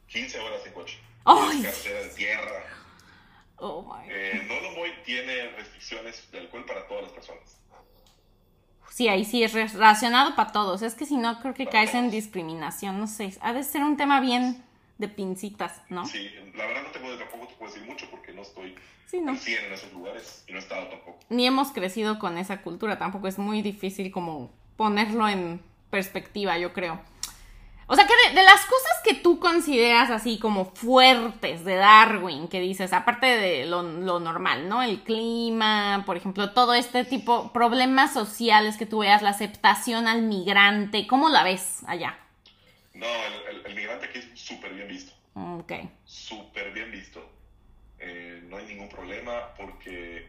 15 0.06 0.38
horas 0.38 0.64
en 0.64 0.72
coche. 0.72 1.00
¡Ay! 1.24 1.62
Carretera 1.62 2.00
de 2.00 2.08
tierra 2.10 2.78
Oh 3.61 3.82
my. 3.82 4.09
Eh, 4.11 4.42
no 4.46 4.61
lo 4.61 4.76
voy 4.76 4.90
tiene 5.04 5.50
restricciones 5.56 6.30
de 6.30 6.38
alcohol 6.40 6.64
para 6.66 6.86
todas 6.86 7.04
las 7.04 7.12
personas. 7.12 7.59
Sí, 8.90 9.09
ahí 9.09 9.24
sí 9.24 9.42
es 9.42 9.52
relacionado 9.52 10.34
para 10.34 10.50
todos. 10.52 10.82
Es 10.82 10.94
que 10.94 11.06
si 11.06 11.16
no, 11.16 11.40
creo 11.40 11.54
que 11.54 11.64
Para 11.64 11.78
caes 11.78 11.94
en 11.94 12.11
discriminación. 12.11 12.98
No 12.98 13.06
sé. 13.06 13.32
Ha 13.40 13.52
de 13.52 13.62
ser 13.62 13.82
un 13.82 13.96
tema 13.96 14.20
bien 14.20 14.64
de 14.98 15.09
pincitas, 15.09 15.82
¿no? 15.88 16.04
Sí, 16.06 16.30
la 16.56 16.66
verdad 16.66 16.82
no 16.82 16.90
te 16.90 16.98
puedo, 16.98 17.16
tampoco 17.18 17.46
te 17.46 17.54
puedo 17.54 17.72
decir 17.72 17.88
mucho 17.88 18.11
porque 18.11 18.32
no 18.32 18.42
estoy 18.42 18.74
Sí, 19.06 19.20
¿no? 19.20 19.32
al 19.32 19.38
100 19.38 19.64
en 19.66 19.72
esos 19.72 19.92
lugares 19.92 20.44
y 20.48 20.52
no 20.52 20.59
he 20.59 20.61
estado 20.61 20.88
tampoco. 20.88 21.18
Ni 21.28 21.46
hemos 21.46 21.70
crecido 21.70 22.18
con 22.18 22.36
esa 22.38 22.62
cultura. 22.62 22.98
Tampoco 22.98 23.28
es 23.28 23.38
muy 23.38 23.62
difícil 23.62 24.11
como 24.11 24.50
ponerlo 24.76 25.28
en 25.28 25.62
perspectiva, 25.90 26.59
yo 26.59 26.72
creo. 26.72 27.00
O 27.91 27.95
sea 27.97 28.07
que 28.07 28.12
de, 28.28 28.34
de 28.34 28.43
las 28.45 28.66
cosas 28.66 28.93
que 29.03 29.14
tú 29.14 29.41
consideras 29.41 30.11
así 30.11 30.39
como 30.39 30.66
fuertes 30.66 31.64
de 31.64 31.76
Darwin, 31.76 32.47
que 32.49 32.61
dices, 32.61 32.93
aparte 32.93 33.26
de 33.26 33.64
lo, 33.64 33.82
lo 33.82 34.20
normal, 34.20 34.68
¿no? 34.68 34.82
El 34.82 35.03
clima, 35.03 36.03
por 36.05 36.18
ejemplo, 36.18 36.53
todo 36.53 36.74
este 36.74 37.05
tipo, 37.07 37.51
problemas 37.53 38.12
sociales 38.12 38.76
que 38.76 38.84
tú 38.84 38.99
veas, 38.99 39.22
la 39.22 39.30
aceptación 39.30 40.07
al 40.07 40.20
migrante, 40.22 41.07
¿cómo 41.07 41.30
la 41.30 41.43
ves 41.45 41.78
allá? 41.86 42.18
No, 42.93 43.07
el, 43.07 43.57
el- 43.57 43.66
el 43.66 43.74
migrante 43.74 44.07
aquí 44.07 44.18
es 44.18 44.39
súper 44.39 44.74
bien 44.74 44.89
visto, 44.89 45.12
Ok. 45.34 45.72
súper 46.05 46.72
bien 46.72 46.91
visto. 46.91 47.26
Eh, 48.01 48.43
no 48.49 48.59
hay 48.59 48.66
ningún 48.66 48.89
problema 48.91 49.55
porque 49.57 50.28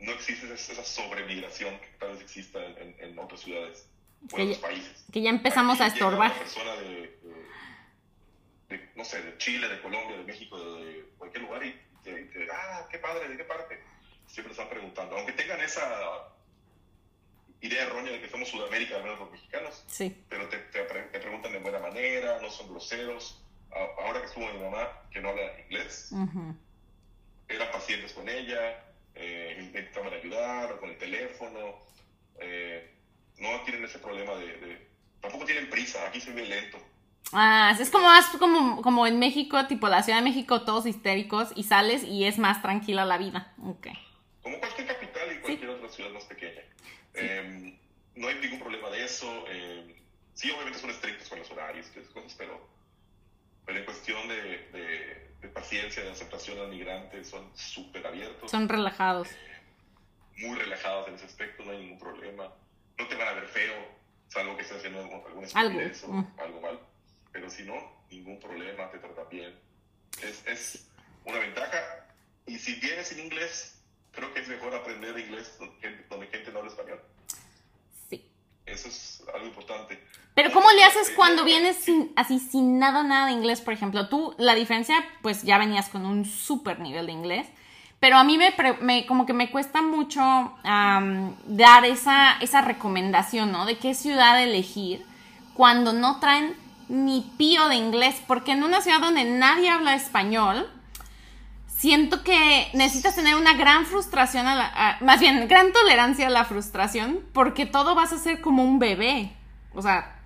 no 0.00 0.12
existe 0.12 0.52
esa, 0.52 0.84
sobremigración 0.84 1.78
que 1.78 1.86
tal 1.98 2.10
vez 2.12 2.20
exista 2.20 2.58
en, 2.64 2.94
en- 2.98 3.18
otras 3.18 3.40
ciudades 3.40 3.88
Que 4.34 4.54
ya- 4.54 4.60
países. 4.60 5.04
Que 5.12 5.22
ya 5.22 5.30
empezamos 5.30 5.80
a 5.80 5.86
Aquí 5.86 5.94
llega 5.94 6.06
estorbar. 6.06 6.32
Persona 6.38 6.74
de, 6.76 6.90
de- 6.90 7.46
de, 8.68 8.90
no 8.94 9.04
sé, 9.04 9.22
de 9.22 9.36
Chile, 9.38 9.68
de 9.68 9.80
Colombia, 9.82 10.16
de 10.16 10.24
México, 10.24 10.58
de, 10.76 11.04
cualquier 11.18 11.42
lugar 11.44 11.64
y 11.64 11.78
te, 12.02 12.12
te- 12.26 12.48
ah, 12.52 12.86
qué 12.90 12.98
padre, 12.98 13.28
¿de 13.28 13.36
qué 13.36 13.44
parte? 13.44 13.82
Siempre 14.26 14.52
están 14.52 14.68
preguntando, 14.68 15.16
aunque 15.16 15.32
tengan 15.32 15.60
esa 15.60 16.28
idea 17.60 17.82
errónea 17.84 18.12
de 18.12 18.20
que 18.20 18.28
somos 18.30 18.48
Sudamérica, 18.48 18.96
al 18.96 19.04
menos 19.04 19.18
los 19.20 19.30
mexicanos, 19.30 19.84
Sí. 19.86 20.16
pero 20.28 20.48
te, 20.48 20.58
te 20.58 20.82
te 20.82 21.18
preguntan 21.20 21.52
de 21.52 21.58
buena 21.58 21.78
manera, 21.78 22.40
no 22.40 22.50
son 22.50 22.68
groseros. 22.70 23.38
A- 23.70 24.02
Ahora 24.04 24.20
que 24.20 24.26
estuvo 24.26 24.46
mi 24.52 24.58
mamá, 24.58 24.88
que 25.10 25.20
no 25.20 25.28
habla 25.30 25.60
inglés, 25.60 26.10
Ujú. 26.12 26.54
eran 27.48 27.70
pacientes 27.70 28.12
con 28.12 28.28
ella, 28.28 28.84
eh, 29.14 29.58
intentaban 29.60 30.12
ayudar 30.12 30.78
con 30.80 30.90
el 30.90 30.98
teléfono, 30.98 31.78
eh, 32.40 32.91
no 33.42 33.60
tienen 33.64 33.84
ese 33.84 33.98
problema 33.98 34.34
de, 34.36 34.46
de- 34.46 34.88
Tampoco 35.20 35.44
tienen 35.44 35.68
prisa, 35.70 36.06
aquí 36.08 36.20
soy 36.20 36.32
bien 36.34 36.48
lento. 36.48 36.78
Ah, 37.32 37.74
es 37.78 37.90
como 37.90 38.06
más 38.06 38.26
como, 38.38 38.82
como 38.82 39.06
en 39.06 39.18
México, 39.18 39.66
tipo 39.66 39.88
la 39.88 40.02
Ciudad 40.02 40.18
de 40.18 40.24
México, 40.24 40.62
todos 40.62 40.84
histéricos 40.86 41.50
y 41.54 41.62
sales 41.64 42.02
y 42.04 42.24
es 42.24 42.38
más 42.38 42.60
tranquila 42.60 43.04
la 43.04 43.18
vida. 43.18 43.54
Ok. 43.64 43.86
Como 44.42 44.58
cualquier 44.58 44.88
capital 44.88 45.32
y 45.32 45.38
cualquier 45.40 45.70
otra 45.70 45.88
ciudad 45.88 46.10
más 46.10 46.24
pequeña. 46.24 46.60
Eh, 47.14 47.78
no 48.16 48.28
hay 48.28 48.34
ningún 48.40 48.58
problema 48.58 48.90
de 48.90 49.04
eso. 49.04 49.44
eh, 49.48 49.96
sí, 50.34 50.50
obviamente 50.50 50.78
son 50.80 50.90
estrictos 50.90 51.28
con 51.28 51.38
los 51.38 51.50
horarios 51.52 51.86
y 51.94 51.98
esas 52.00 52.12
cosas, 52.12 52.34
pero, 52.36 52.68
pero 53.64 53.78
en 53.78 53.84
cuestión 53.84 54.28
de, 54.28 54.34
de- 54.72 55.32
de 55.40 55.48
paciencia, 55.48 56.02
de 56.02 56.10
aceptación 56.10 56.58
al 56.58 56.68
migrante, 56.68 57.22
son 57.24 57.50
súper 57.56 58.06
abiertos. 58.06 58.50
Son 58.50 58.68
relajados. 58.68 59.28
muy 60.38 60.56
relajados 60.58 61.08
en 61.08 61.14
ese 61.14 61.26
aspecto, 61.26 61.64
no 61.64 61.70
hay 61.72 61.78
ningún 61.78 61.98
problema. 61.98 62.52
No 63.02 63.08
te 63.08 63.16
van 63.16 63.26
a 63.26 63.32
ver 63.32 63.48
feo, 63.48 63.74
salvo 64.28 64.54
que 64.54 64.62
estés 64.62 64.78
haciendo 64.78 65.00
alguna 65.00 65.48
Algo, 65.54 65.80
o 66.06 66.12
mm. 66.12 66.34
algo 66.38 66.60
mal. 66.60 66.78
Pero 67.32 67.50
si 67.50 67.64
no, 67.64 67.74
ningún 68.12 68.38
problema, 68.38 68.88
te 68.92 68.98
tratan 69.00 69.28
bien. 69.28 69.58
Es, 70.22 70.46
es 70.46 70.86
una 71.24 71.40
ventaja. 71.40 72.06
Y 72.46 72.60
si 72.60 72.74
vienes 72.74 73.10
en 73.10 73.24
inglés, 73.24 73.82
creo 74.12 74.32
que 74.32 74.38
es 74.38 74.46
mejor 74.46 74.72
aprender 74.72 75.18
inglés 75.18 75.56
donde 75.58 75.74
gente, 75.80 76.06
donde 76.08 76.28
gente 76.28 76.52
no 76.52 76.60
habla 76.60 76.70
español. 76.70 77.02
Sí. 78.08 78.30
Eso 78.66 78.86
es 78.86 79.24
algo 79.34 79.48
importante. 79.48 80.00
Pero 80.36 80.52
¿cómo 80.52 80.70
le 80.70 80.84
haces 80.84 81.10
cuando 81.10 81.44
vienes 81.44 81.78
sin, 81.78 82.12
así 82.14 82.38
sin 82.38 82.78
nada, 82.78 83.02
nada 83.02 83.26
de 83.26 83.32
inglés? 83.32 83.60
Por 83.60 83.74
ejemplo, 83.74 84.08
tú, 84.08 84.36
la 84.38 84.54
diferencia, 84.54 85.04
pues 85.22 85.42
ya 85.42 85.58
venías 85.58 85.88
con 85.88 86.06
un 86.06 86.24
súper 86.24 86.78
nivel 86.78 87.06
de 87.06 87.12
inglés. 87.12 87.48
Pero 88.02 88.16
a 88.18 88.24
mí 88.24 88.36
me, 88.36 88.52
me- 88.80 89.06
como 89.06 89.26
que 89.26 89.32
me 89.32 89.48
cuesta 89.52 89.80
mucho 89.80 90.20
dar 90.64 91.84
esa, 91.84 92.32
esa 92.40 92.60
recomendación, 92.60 93.52
¿no? 93.52 93.64
De 93.64 93.78
qué 93.78 93.94
ciudad 93.94 94.42
elegir 94.42 95.06
cuando 95.54 95.92
no 95.92 96.18
traen 96.18 96.56
ni 96.88 97.20
pío 97.38 97.68
de 97.68 97.76
inglés. 97.76 98.20
Porque 98.26 98.50
en 98.50 98.64
una 98.64 98.80
ciudad 98.80 98.98
donde 98.98 99.22
nadie 99.24 99.70
habla 99.70 99.94
español, 99.94 100.68
siento 101.68 102.24
que 102.24 102.70
necesitas 102.74 103.14
tener 103.14 103.36
una 103.36 103.54
gran 103.54 103.86
frustración, 103.86 104.48
a 104.48 104.56
la- 104.56 104.98
más 105.00 105.20
bien, 105.20 105.46
gran 105.46 105.72
tolerancia 105.72 106.26
a 106.26 106.30
la 106.30 106.44
frustración, 106.44 107.20
porque 107.32 107.66
todo 107.66 107.94
vas 107.94 108.12
a 108.12 108.18
ser 108.18 108.40
como 108.40 108.64
un 108.64 108.80
bebé. 108.80 109.32
O 109.74 109.80
sea, 109.80 110.16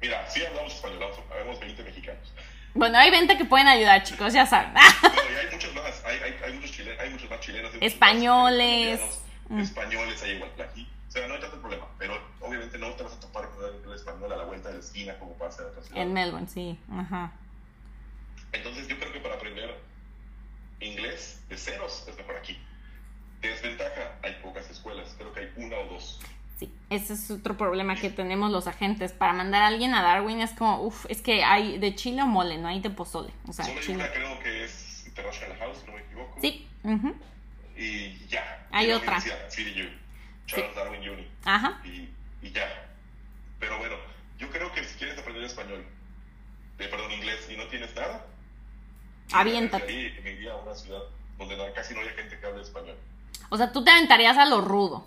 Mira, 0.00 0.26
sí 0.30 0.40
hablamos 0.42 0.74
español, 0.74 1.02
habemos 1.30 1.60
20 1.60 1.82
mexicanos. 1.84 2.32
Bueno, 2.74 2.98
hay 2.98 3.10
20 3.10 3.36
que 3.36 3.44
pueden 3.44 3.66
ayudar, 3.68 4.02
chicos, 4.02 4.32
ya 4.32 4.46
saben. 4.46 4.72
Bueno, 4.72 5.16
y 5.32 5.36
hay 5.46 5.46
muchos 5.52 5.74
más, 5.74 6.04
hay, 6.04 6.18
hay, 6.18 6.36
hay 6.44 6.52
muchos 6.54 6.70
chilenos, 6.72 7.00
hay 7.00 7.10
muchos 7.10 7.30
más 7.30 7.40
chilenos. 7.40 7.72
muchos 7.72 7.86
Españoles. 7.86 9.00
colombianos, 9.48 9.68
Españoles, 9.68 10.22
hay 10.22 10.30
igual 10.32 10.50
aquí. 10.60 10.88
O 11.08 11.12
sea, 11.12 11.26
no 11.26 11.34
hay 11.34 11.40
tanto 11.40 11.60
problema, 11.60 11.86
pero 11.98 12.16
obviamente 12.40 12.78
no 12.78 12.92
te 12.92 13.02
vas 13.02 13.14
a 13.14 13.20
topar 13.20 13.48
con 13.50 13.64
el 13.64 13.94
español 13.96 14.32
a 14.32 14.36
la 14.36 14.44
vuelta 14.44 14.68
de 14.68 14.74
la 14.74 14.80
esquina 14.80 15.18
como 15.18 15.32
pasa 15.34 15.62
en 15.62 15.68
otras 15.70 15.86
ciudades. 15.86 16.06
en 16.06 16.12
Melbourne, 16.12 16.48
sí. 16.48 16.78
Ajá. 16.92 17.32
Entonces 18.52 18.86
yo 18.86 18.96
creo 18.98 19.12
que 19.12 19.18
para 19.20 19.34
aprender 19.34 19.76
inglés 20.80 21.42
de 21.48 21.56
ceros 21.56 22.04
es 22.08 22.16
mejor 22.16 22.36
aquí. 22.36 22.56
Desventaja, 23.40 24.16
hay 24.22 24.34
pocas 24.42 24.68
escuelas, 24.70 25.14
creo 25.18 25.32
que 25.32 25.40
hay 25.40 25.52
una 25.56 25.76
o 25.78 25.86
dos. 25.86 26.20
Sí, 26.60 26.70
ese 26.90 27.14
es 27.14 27.30
otro 27.30 27.56
problema 27.56 27.96
que 27.96 28.10
tenemos 28.10 28.50
los 28.52 28.66
agentes. 28.66 29.12
Para 29.12 29.32
mandar 29.32 29.62
a 29.62 29.68
alguien 29.68 29.94
a 29.94 30.02
Darwin 30.02 30.42
es 30.42 30.50
como, 30.52 30.82
uff, 30.82 31.06
es 31.08 31.22
que 31.22 31.42
hay 31.42 31.78
de 31.78 31.94
chile 31.94 32.20
o 32.22 32.26
mole, 32.26 32.58
no 32.58 32.68
hay 32.68 32.80
de 32.80 32.90
pozole. 32.90 33.32
O 33.48 33.52
sea, 33.54 33.64
Solo 33.64 33.78
hay 33.78 33.86
chile. 33.86 33.94
una 33.96 34.12
creo 34.12 34.38
que 34.40 34.64
es 34.64 35.04
International 35.06 35.56
House, 35.58 35.78
si 35.78 35.86
no 35.86 35.92
me 35.96 36.00
equivoco. 36.02 36.38
Sí, 36.38 36.68
ujú, 36.84 37.14
Y 37.78 38.26
ya. 38.26 38.66
Hay 38.72 38.90
Y 38.90 38.92
otra. 38.92 39.18
CDU, 39.20 39.88
Charles 40.46 40.74
Darwin 40.76 41.08
Uni. 41.08 41.26
ajá. 41.46 41.80
y, 41.82 42.10
y 42.46 42.52
ya. 42.52 42.68
Pero 43.58 43.78
bueno, 43.78 43.96
yo 44.38 44.50
creo 44.50 44.70
que 44.72 44.84
si 44.84 44.98
quieres 44.98 45.18
aprender 45.18 45.42
español, 45.44 45.82
eh, 46.78 46.88
perdón, 46.88 47.10
inglés, 47.12 47.48
y 47.50 47.56
no 47.56 47.64
tienes 47.68 47.94
nada, 47.94 48.26
Aviéntate. 49.32 49.86
ahí 49.86 50.20
me 50.22 50.32
iría 50.32 50.52
a 50.52 50.56
una 50.56 50.74
ciudad 50.74 51.00
donde 51.38 51.56
casi 51.74 51.94
no 51.94 52.00
haya 52.00 52.10
gente 52.12 52.38
que 52.38 52.46
hable 52.46 52.60
español. 52.60 52.98
O 53.48 53.56
sea, 53.56 53.72
tú 53.72 53.82
te 53.82 53.90
aventarías 53.90 54.36
a 54.36 54.44
lo 54.44 54.60
rudo. 54.60 55.06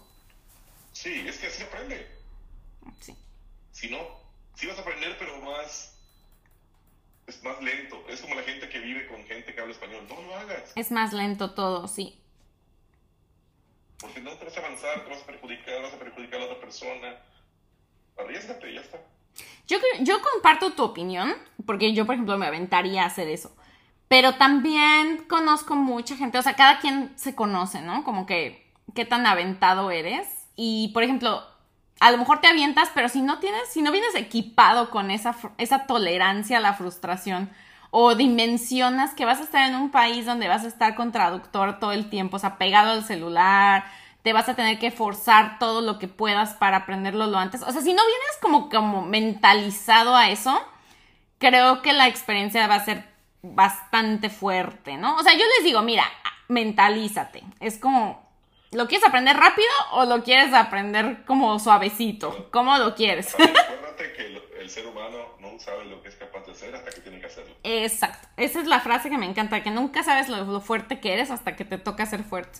Sí, 1.03 1.21
es 1.27 1.37
que 1.37 1.47
así 1.47 1.61
aprende. 1.61 2.07
Sí. 3.01 3.13
Si 3.73 3.89
no, 3.89 3.97
sí 4.55 4.67
vas 4.67 4.77
a 4.77 4.81
aprender, 4.83 5.17
pero 5.19 5.37
más. 5.41 5.99
Es 7.27 7.43
más 7.43 7.61
lento. 7.61 8.01
Es 8.07 8.21
como 8.21 8.35
la 8.35 8.43
gente 8.43 8.69
que 8.69 8.79
vive 8.79 9.07
con 9.07 9.21
gente 9.25 9.53
que 9.53 9.59
habla 9.59 9.73
español. 9.73 10.05
No 10.07 10.21
lo 10.21 10.33
hagas. 10.33 10.71
Es 10.77 10.91
más 10.91 11.11
lento 11.11 11.51
todo, 11.51 11.89
sí. 11.89 12.17
Porque 13.99 14.21
no 14.21 14.31
te 14.37 14.45
vas 14.45 14.55
a 14.55 14.59
avanzar, 14.61 15.03
te 15.03 15.09
vas 15.09 15.23
a 15.23 15.25
perjudicar, 15.25 15.81
vas 15.81 15.93
a 15.93 15.99
perjudicar 15.99 16.35
a 16.35 16.39
la 16.39 16.45
otra 16.45 16.61
persona. 16.61 17.17
Arriesgate, 18.17 18.71
y 18.71 18.75
ya 18.75 18.81
está. 18.81 19.01
Yo, 19.67 19.79
yo 19.99 20.21
comparto 20.21 20.71
tu 20.71 20.83
opinión, 20.83 21.35
porque 21.65 21.93
yo, 21.93 22.05
por 22.05 22.15
ejemplo, 22.15 22.37
me 22.37 22.47
aventaría 22.47 23.03
a 23.03 23.07
hacer 23.07 23.27
eso. 23.27 23.53
Pero 24.07 24.35
también 24.35 25.25
conozco 25.27 25.75
mucha 25.75 26.15
gente, 26.15 26.37
o 26.37 26.41
sea, 26.41 26.55
cada 26.55 26.79
quien 26.79 27.11
se 27.17 27.35
conoce, 27.35 27.81
¿no? 27.81 28.05
Como 28.05 28.25
que 28.25 28.71
qué 28.95 29.03
tan 29.03 29.25
aventado 29.25 29.91
eres. 29.91 30.42
Y, 30.55 30.89
por 30.93 31.03
ejemplo, 31.03 31.43
a 31.99 32.11
lo 32.11 32.17
mejor 32.17 32.41
te 32.41 32.47
avientas, 32.47 32.89
pero 32.93 33.09
si 33.09 33.21
no 33.21 33.39
tienes, 33.39 33.69
si 33.69 33.81
no 33.81 33.91
vienes 33.91 34.15
equipado 34.15 34.89
con 34.89 35.11
esa, 35.11 35.35
esa 35.57 35.85
tolerancia 35.85 36.57
a 36.57 36.61
la 36.61 36.73
frustración, 36.73 37.49
o 37.95 38.15
dimensionas 38.15 39.13
que 39.13 39.23
vas 39.23 39.39
a 39.39 39.43
estar 39.43 39.69
en 39.69 39.75
un 39.75 39.91
país 39.91 40.25
donde 40.25 40.47
vas 40.47 40.63
a 40.63 40.67
estar 40.67 40.95
con 40.95 41.11
traductor 41.11 41.79
todo 41.79 41.91
el 41.91 42.09
tiempo, 42.09 42.37
o 42.37 42.39
sea, 42.39 42.57
pegado 42.57 42.91
al 42.91 43.03
celular, 43.03 43.85
te 44.23 44.33
vas 44.33 44.49
a 44.49 44.55
tener 44.55 44.79
que 44.79 44.89
forzar 44.89 45.59
todo 45.59 45.81
lo 45.81 45.99
que 45.99 46.07
puedas 46.07 46.55
para 46.55 46.77
aprenderlo 46.77 47.27
lo 47.27 47.37
antes. 47.37 47.61
O 47.61 47.71
sea, 47.71 47.81
si 47.81 47.93
no 47.93 48.01
vienes 48.03 48.37
como, 48.41 48.69
como 48.69 49.03
mentalizado 49.03 50.15
a 50.15 50.29
eso, 50.29 50.59
creo 51.37 51.81
que 51.81 51.93
la 51.93 52.07
experiencia 52.07 52.65
va 52.67 52.75
a 52.75 52.85
ser 52.85 53.05
bastante 53.43 54.29
fuerte, 54.29 54.97
¿no? 54.97 55.15
O 55.17 55.23
sea, 55.23 55.33
yo 55.33 55.43
les 55.57 55.65
digo, 55.65 55.81
mira, 55.81 56.05
mentalízate. 56.47 57.43
Es 57.59 57.77
como, 57.77 58.22
¿lo 58.73 58.87
quieres 58.87 59.07
aprender 59.07 59.35
rápido 59.35 59.69
o 59.91 60.05
lo 60.05 60.23
quieres 60.23 60.53
aprender 60.53 61.23
como 61.25 61.59
suavecito? 61.59 62.49
¿Cómo 62.51 62.77
lo 62.77 62.95
quieres? 62.95 63.33
Acuérdate 63.35 64.13
que 64.13 64.25
el, 64.25 64.41
el 64.59 64.69
ser 64.69 64.87
humano 64.87 65.17
no 65.39 65.59
sabe 65.59 65.85
lo 65.85 66.01
que 66.01 66.09
es 66.09 66.15
capaz 66.15 66.45
de 66.45 66.51
hacer 66.51 66.75
hasta 66.75 66.91
que 66.91 67.01
tiene 67.01 67.19
que 67.19 67.27
hacerlo. 67.27 67.55
Exacto. 67.63 68.27
Esa 68.37 68.61
es 68.61 68.67
la 68.67 68.79
frase 68.79 69.09
que 69.09 69.17
me 69.17 69.25
encanta, 69.25 69.63
que 69.63 69.71
nunca 69.71 70.03
sabes 70.03 70.29
lo, 70.29 70.43
lo 70.43 70.61
fuerte 70.61 70.99
que 70.99 71.13
eres 71.13 71.31
hasta 71.31 71.55
que 71.55 71.65
te 71.65 71.77
toca 71.77 72.05
ser 72.05 72.23
fuerte. 72.23 72.59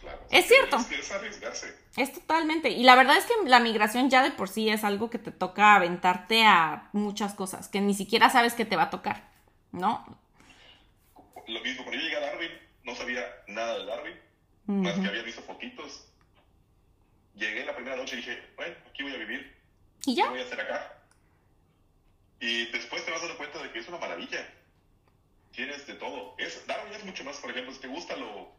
Claro. 0.00 0.18
Es 0.30 0.46
cierto. 0.46 0.76
Es, 0.76 0.86
que 0.86 0.98
es 0.98 1.10
arriesgarse. 1.12 1.74
Es 1.96 2.12
totalmente. 2.12 2.68
Y 2.70 2.82
la 2.82 2.94
verdad 2.94 3.16
es 3.16 3.24
que 3.24 3.34
la 3.46 3.60
migración 3.60 4.10
ya 4.10 4.22
de 4.22 4.30
por 4.30 4.48
sí 4.48 4.68
es 4.68 4.84
algo 4.84 5.10
que 5.10 5.18
te 5.18 5.30
toca 5.30 5.76
aventarte 5.76 6.44
a 6.44 6.88
muchas 6.92 7.34
cosas, 7.34 7.68
que 7.68 7.80
ni 7.80 7.94
siquiera 7.94 8.30
sabes 8.30 8.54
que 8.54 8.64
te 8.64 8.76
va 8.76 8.84
a 8.84 8.90
tocar, 8.90 9.24
¿no? 9.72 10.04
lo 11.46 11.60
mismo, 11.60 11.84
cuando 11.84 12.00
yo 12.00 12.08
llegué 12.08 12.16
a 12.16 12.20
Darwin, 12.20 12.50
no 12.84 12.94
sabía 12.94 13.24
nada 13.48 13.78
de 13.78 13.86
Darwin, 13.86 14.14
más 14.66 14.94
que 14.98 15.06
había 15.06 15.22
visto 15.22 15.42
fotitos. 15.42 16.06
Llegué 17.34 17.64
la 17.64 17.74
primera 17.74 17.96
noche 17.96 18.14
y 18.14 18.18
dije, 18.18 18.42
bueno, 18.56 18.74
aquí 18.88 19.02
voy 19.02 19.14
a 19.14 19.18
vivir. 19.18 19.54
¿Y 20.06 20.14
ya? 20.14 20.24
¿Qué 20.24 20.30
voy 20.30 20.40
a 20.40 20.44
hacer 20.44 20.60
acá? 20.60 20.98
Y 22.40 22.66
después 22.66 23.04
te 23.04 23.10
vas 23.10 23.20
dando 23.22 23.36
cuenta 23.36 23.62
de 23.62 23.70
que 23.72 23.78
es 23.80 23.88
una 23.88 23.98
maravilla. 23.98 24.46
Tienes 25.52 25.86
de 25.86 25.94
todo. 25.94 26.34
Es, 26.38 26.66
Darwin 26.66 26.92
es 26.92 27.04
mucho 27.04 27.24
más, 27.24 27.36
por 27.38 27.50
ejemplo, 27.50 27.72
si 27.72 27.80
te 27.80 27.88
gusta 27.88 28.16
lo 28.16 28.52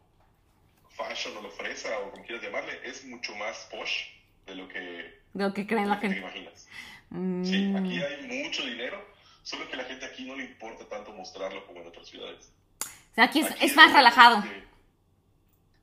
fashion 0.90 1.36
o 1.36 1.42
lo 1.42 1.50
fresa 1.50 1.98
o 2.00 2.10
como 2.10 2.24
quieras 2.24 2.42
llamarle, 2.44 2.80
es 2.84 3.04
mucho 3.04 3.34
más 3.36 3.68
posh 3.70 4.06
de 4.46 4.54
lo 4.54 4.68
que, 4.68 4.78
De 4.80 5.44
lo 5.44 5.52
que 5.52 5.66
creen 5.66 5.88
la 5.90 6.00
que 6.00 6.08
te 6.08 6.14
gente. 6.14 6.26
imaginas. 6.28 6.68
Mm. 7.10 7.44
Sí, 7.44 7.74
aquí 7.76 8.00
hay 8.02 8.42
mucho 8.44 8.64
dinero, 8.64 9.06
solo 9.42 9.68
que 9.68 9.74
a 9.74 9.76
la 9.78 9.84
gente 9.84 10.06
aquí 10.06 10.24
no 10.24 10.34
le 10.36 10.44
importa 10.44 10.88
tanto 10.88 11.12
mostrarlo 11.12 11.66
como 11.66 11.80
en 11.82 11.88
otras 11.88 12.08
ciudades. 12.08 12.50
O 12.80 13.14
sea, 13.14 13.24
aquí 13.24 13.40
es, 13.40 13.50
Aquí 13.50 13.66
es 13.66 13.76
más 13.76 13.88
de 13.92 13.96
relajado. 13.98 14.40
repente 14.40 14.66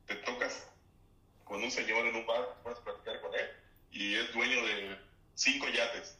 Te 0.06 0.14
tocas 0.16 0.68
con 1.44 1.62
un 1.62 1.70
señor 1.70 2.06
en 2.06 2.16
un 2.16 2.26
bar, 2.26 2.56
puedes 2.62 2.78
platicar 2.80 3.20
con 3.20 3.34
él, 3.34 3.48
y 3.90 4.14
es 4.14 4.32
dueño 4.32 4.64
de 4.66 4.98
cinco 5.34 5.68
yates. 5.68 6.18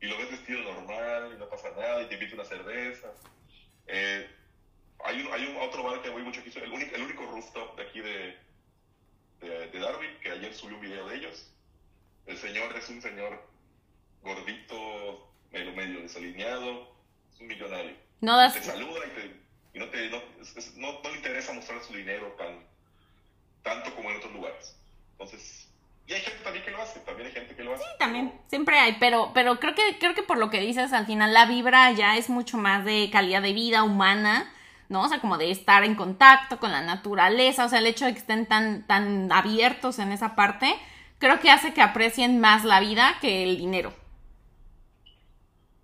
Y 0.00 0.06
lo 0.06 0.18
ves 0.18 0.30
vestido 0.30 0.62
normal, 0.62 1.32
y 1.34 1.38
no 1.38 1.48
pasa 1.48 1.70
nada, 1.70 2.02
y 2.02 2.06
te 2.06 2.14
invita 2.14 2.34
una 2.34 2.44
cerveza. 2.44 3.12
Eh, 3.86 4.28
hay, 5.04 5.20
un, 5.20 5.32
hay 5.32 5.46
un 5.46 5.56
otro 5.58 5.82
bar 5.82 6.02
que 6.02 6.10
voy 6.10 6.22
mucho 6.22 6.40
aquí, 6.40 6.52
el 6.58 6.72
único, 6.72 6.94
el 6.94 7.02
único 7.02 7.26
rooftop 7.26 7.76
de 7.76 7.82
aquí 7.82 8.00
de, 8.00 8.36
de, 9.40 9.68
de 9.68 9.78
Darwin, 9.78 10.18
que 10.20 10.30
ayer 10.30 10.54
subí 10.54 10.74
un 10.74 10.80
video 10.80 11.08
de 11.08 11.16
ellos. 11.16 11.52
El 12.26 12.38
señor 12.38 12.76
es 12.76 12.88
un 12.88 13.02
señor 13.02 13.48
gordito, 14.22 15.32
medio, 15.50 15.72
medio 15.72 16.00
desalineado, 16.00 16.96
es 17.32 17.40
un 17.40 17.46
millonario 17.48 17.96
No 18.20 18.52
te 18.52 18.62
saluda 18.62 19.00
y, 19.06 19.10
te, 19.10 19.36
y 19.74 19.78
no, 19.78 19.88
te, 19.88 20.08
no, 20.10 20.22
no, 20.76 21.00
no 21.02 21.10
le 21.10 21.16
interesa 21.16 21.52
mostrar 21.52 21.82
su 21.82 21.94
dinero 21.94 22.28
tan, 22.38 22.64
tanto 23.62 23.94
como 23.94 24.10
en 24.10 24.16
otros 24.16 24.32
lugares. 24.32 24.76
Entonces, 25.12 25.68
y 26.06 26.14
hay 26.14 26.20
gente 26.20 26.42
también 26.42 26.64
que 26.64 26.70
lo 26.70 26.82
hace, 26.82 27.00
también 27.00 27.28
hay 27.28 27.32
gente 27.32 27.54
que 27.54 27.64
lo 27.64 27.74
hace. 27.74 27.84
También, 27.98 28.32
siempre 28.48 28.78
hay, 28.78 28.96
pero, 28.98 29.30
pero 29.32 29.60
creo 29.60 29.74
que, 29.74 29.98
creo 29.98 30.14
que 30.14 30.22
por 30.22 30.38
lo 30.38 30.50
que 30.50 30.60
dices, 30.60 30.92
al 30.92 31.06
final 31.06 31.32
la 31.32 31.46
vibra 31.46 31.90
ya 31.92 32.16
es 32.16 32.28
mucho 32.28 32.58
más 32.58 32.84
de 32.84 33.08
calidad 33.10 33.40
de 33.42 33.52
vida 33.52 33.82
humana, 33.82 34.52
¿no? 34.88 35.02
O 35.02 35.08
sea, 35.08 35.20
como 35.20 35.38
de 35.38 35.50
estar 35.50 35.84
en 35.84 35.94
contacto 35.94 36.58
con 36.58 36.72
la 36.72 36.82
naturaleza, 36.82 37.64
o 37.64 37.68
sea, 37.68 37.78
el 37.78 37.86
hecho 37.86 38.04
de 38.04 38.12
que 38.12 38.18
estén 38.18 38.46
tan, 38.46 38.86
tan 38.86 39.30
abiertos 39.30 39.98
en 40.00 40.12
esa 40.12 40.34
parte, 40.34 40.74
creo 41.18 41.38
que 41.40 41.50
hace 41.50 41.72
que 41.72 41.82
aprecien 41.82 42.40
más 42.40 42.64
la 42.64 42.80
vida 42.80 43.16
que 43.20 43.44
el 43.44 43.56
dinero. 43.56 43.94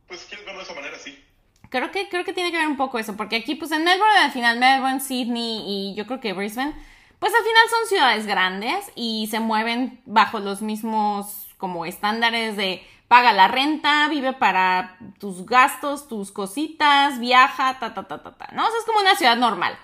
Pues 0.09 0.21
si 0.21 0.27
quieres 0.27 0.45
verlo 0.45 0.61
de 0.61 0.65
esa 0.65 0.75
manera, 0.75 0.99
sí. 0.99 1.25
Creo 1.71 1.91
que, 1.93 2.09
creo 2.09 2.25
que 2.25 2.33
tiene 2.33 2.51
que 2.51 2.57
ver 2.57 2.67
un 2.67 2.77
poco 2.77 2.99
eso, 2.99 3.17
porque 3.17 3.37
aquí, 3.37 3.55
pues 3.55 3.71
en 3.71 3.85
Melbourne, 3.85 4.19
al 4.19 4.33
final, 4.33 4.59
Melbourne, 4.59 5.01
Sydney 5.01 5.63
y 5.67 5.95
yo 5.95 6.07
creo 6.07 6.19
que 6.19 6.33
Brisbane, 6.33 6.75
pues 7.19 7.33
al 7.35 7.43
final 7.43 7.69
son 7.71 7.87
ciudades 7.89 8.27
grandes 8.27 8.93
y 8.95 9.27
se 9.31 9.41
mueven 9.41 10.01
bajo 10.07 10.39
los 10.41 10.63
mismos 10.63 11.47
como 11.59 11.85
estándares 11.87 12.57
de 12.57 12.87
paga 13.09 13.33
la 13.33 13.49
renta, 13.49 14.09
vive 14.09 14.33
para 14.35 14.99
tus 15.19 15.47
gastos, 15.47 16.09
tus 16.09 16.31
cositas, 16.31 17.19
viaja, 17.19 17.79
ta, 17.81 17.95
ta, 17.95 18.07
ta, 18.07 18.23
ta, 18.23 18.37
ta, 18.37 18.49
¿no? 18.53 18.67
O 18.67 18.71
sea, 18.71 18.79
es 18.79 18.85
como 18.85 19.01
una 19.01 19.17
ciudad 19.17 19.37
normal. 19.37 19.79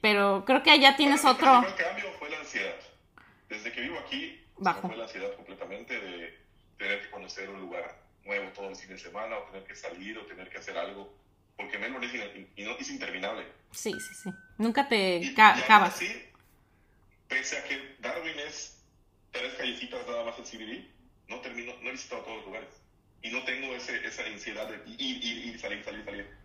Pero 0.00 0.44
creo 0.46 0.62
que 0.62 0.70
allá 0.70 0.96
tienes 0.96 1.22
Bueno, 1.22 1.36
otro... 1.36 1.54
El 1.58 1.74
primer 1.74 1.86
cambio 1.88 2.04
fue 2.18 2.30
la 2.30 2.38
ansiedad. 2.38 2.74
Desde 3.48 3.72
que 3.72 3.80
vivo 3.82 3.98
aquí, 3.98 4.40
Bajo. 4.56 4.86
fue 4.88 4.96
la 4.96 5.04
ansiedad 5.04 5.34
completamente 5.36 5.98
de 6.00 6.38
tener 6.78 7.02
que 7.02 7.10
conocer 7.10 7.50
un 7.50 7.60
lugar 7.60 8.00
nuevo 8.24 8.48
todo 8.52 8.68
el 8.68 8.76
fin 8.76 8.90
de 8.90 8.98
semana, 8.98 9.36
o 9.36 9.42
tener 9.50 9.64
que 9.66 9.74
salir, 9.74 10.16
o 10.18 10.22
tener 10.26 10.48
que 10.48 10.58
hacer 10.58 10.78
algo. 10.78 11.12
Porque 11.56 11.76
Melbourne 11.78 12.06
es, 12.06 12.14
in- 12.14 12.48
y 12.56 12.62
no- 12.62 12.76
es 12.78 12.90
interminable. 12.90 13.44
Sí, 13.72 13.92
sí, 13.92 14.14
sí. 14.22 14.30
Nunca 14.58 14.88
te 14.88 15.18
Y, 15.18 15.34
ca- 15.34 15.56
y 15.58 15.62
acabas. 15.62 15.94
así, 15.96 16.06
pese 17.28 17.58
a 17.58 17.64
que 17.64 17.96
Darwin 18.00 18.38
es 18.40 18.82
tres 19.32 19.54
callecitas 19.54 20.06
nada 20.06 20.24
más 20.24 20.38
el 20.38 20.44
CBD, 20.44 20.86
no 21.28 21.40
termino, 21.40 21.72
no 21.82 21.88
he 21.88 21.92
visitado 21.92 22.22
todos 22.22 22.36
los 22.38 22.46
lugares. 22.46 22.68
Y 23.22 23.30
no 23.30 23.42
tengo 23.44 23.74
ese, 23.74 24.06
esa 24.06 24.24
ansiedad 24.24 24.68
de 24.68 24.76
ir, 24.92 25.22
ir, 25.24 25.46
ir, 25.48 25.60
salir, 25.60 25.84
salir, 25.84 26.04
salir. 26.04 26.36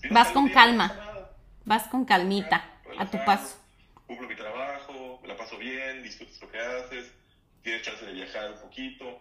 Si 0.00 0.08
no 0.08 0.14
Vas 0.14 0.28
con 0.32 0.46
no 0.46 0.52
calma. 0.54 0.88
nada. 0.88 1.36
Vas 1.64 1.88
con 1.88 2.04
calmita, 2.04 2.78
a 2.98 3.06
tu 3.10 3.22
paso. 3.24 3.58
Cumplo 4.06 4.28
mi 4.28 4.34
trabajo, 4.36 5.18
me 5.22 5.28
la 5.28 5.36
paso 5.36 5.56
bien, 5.58 6.02
disfrutas 6.02 6.40
lo 6.40 6.50
que 6.50 6.58
haces, 6.58 7.12
tienes 7.62 7.82
chance 7.82 8.04
de 8.04 8.12
viajar 8.12 8.52
un 8.52 8.60
poquito, 8.60 9.20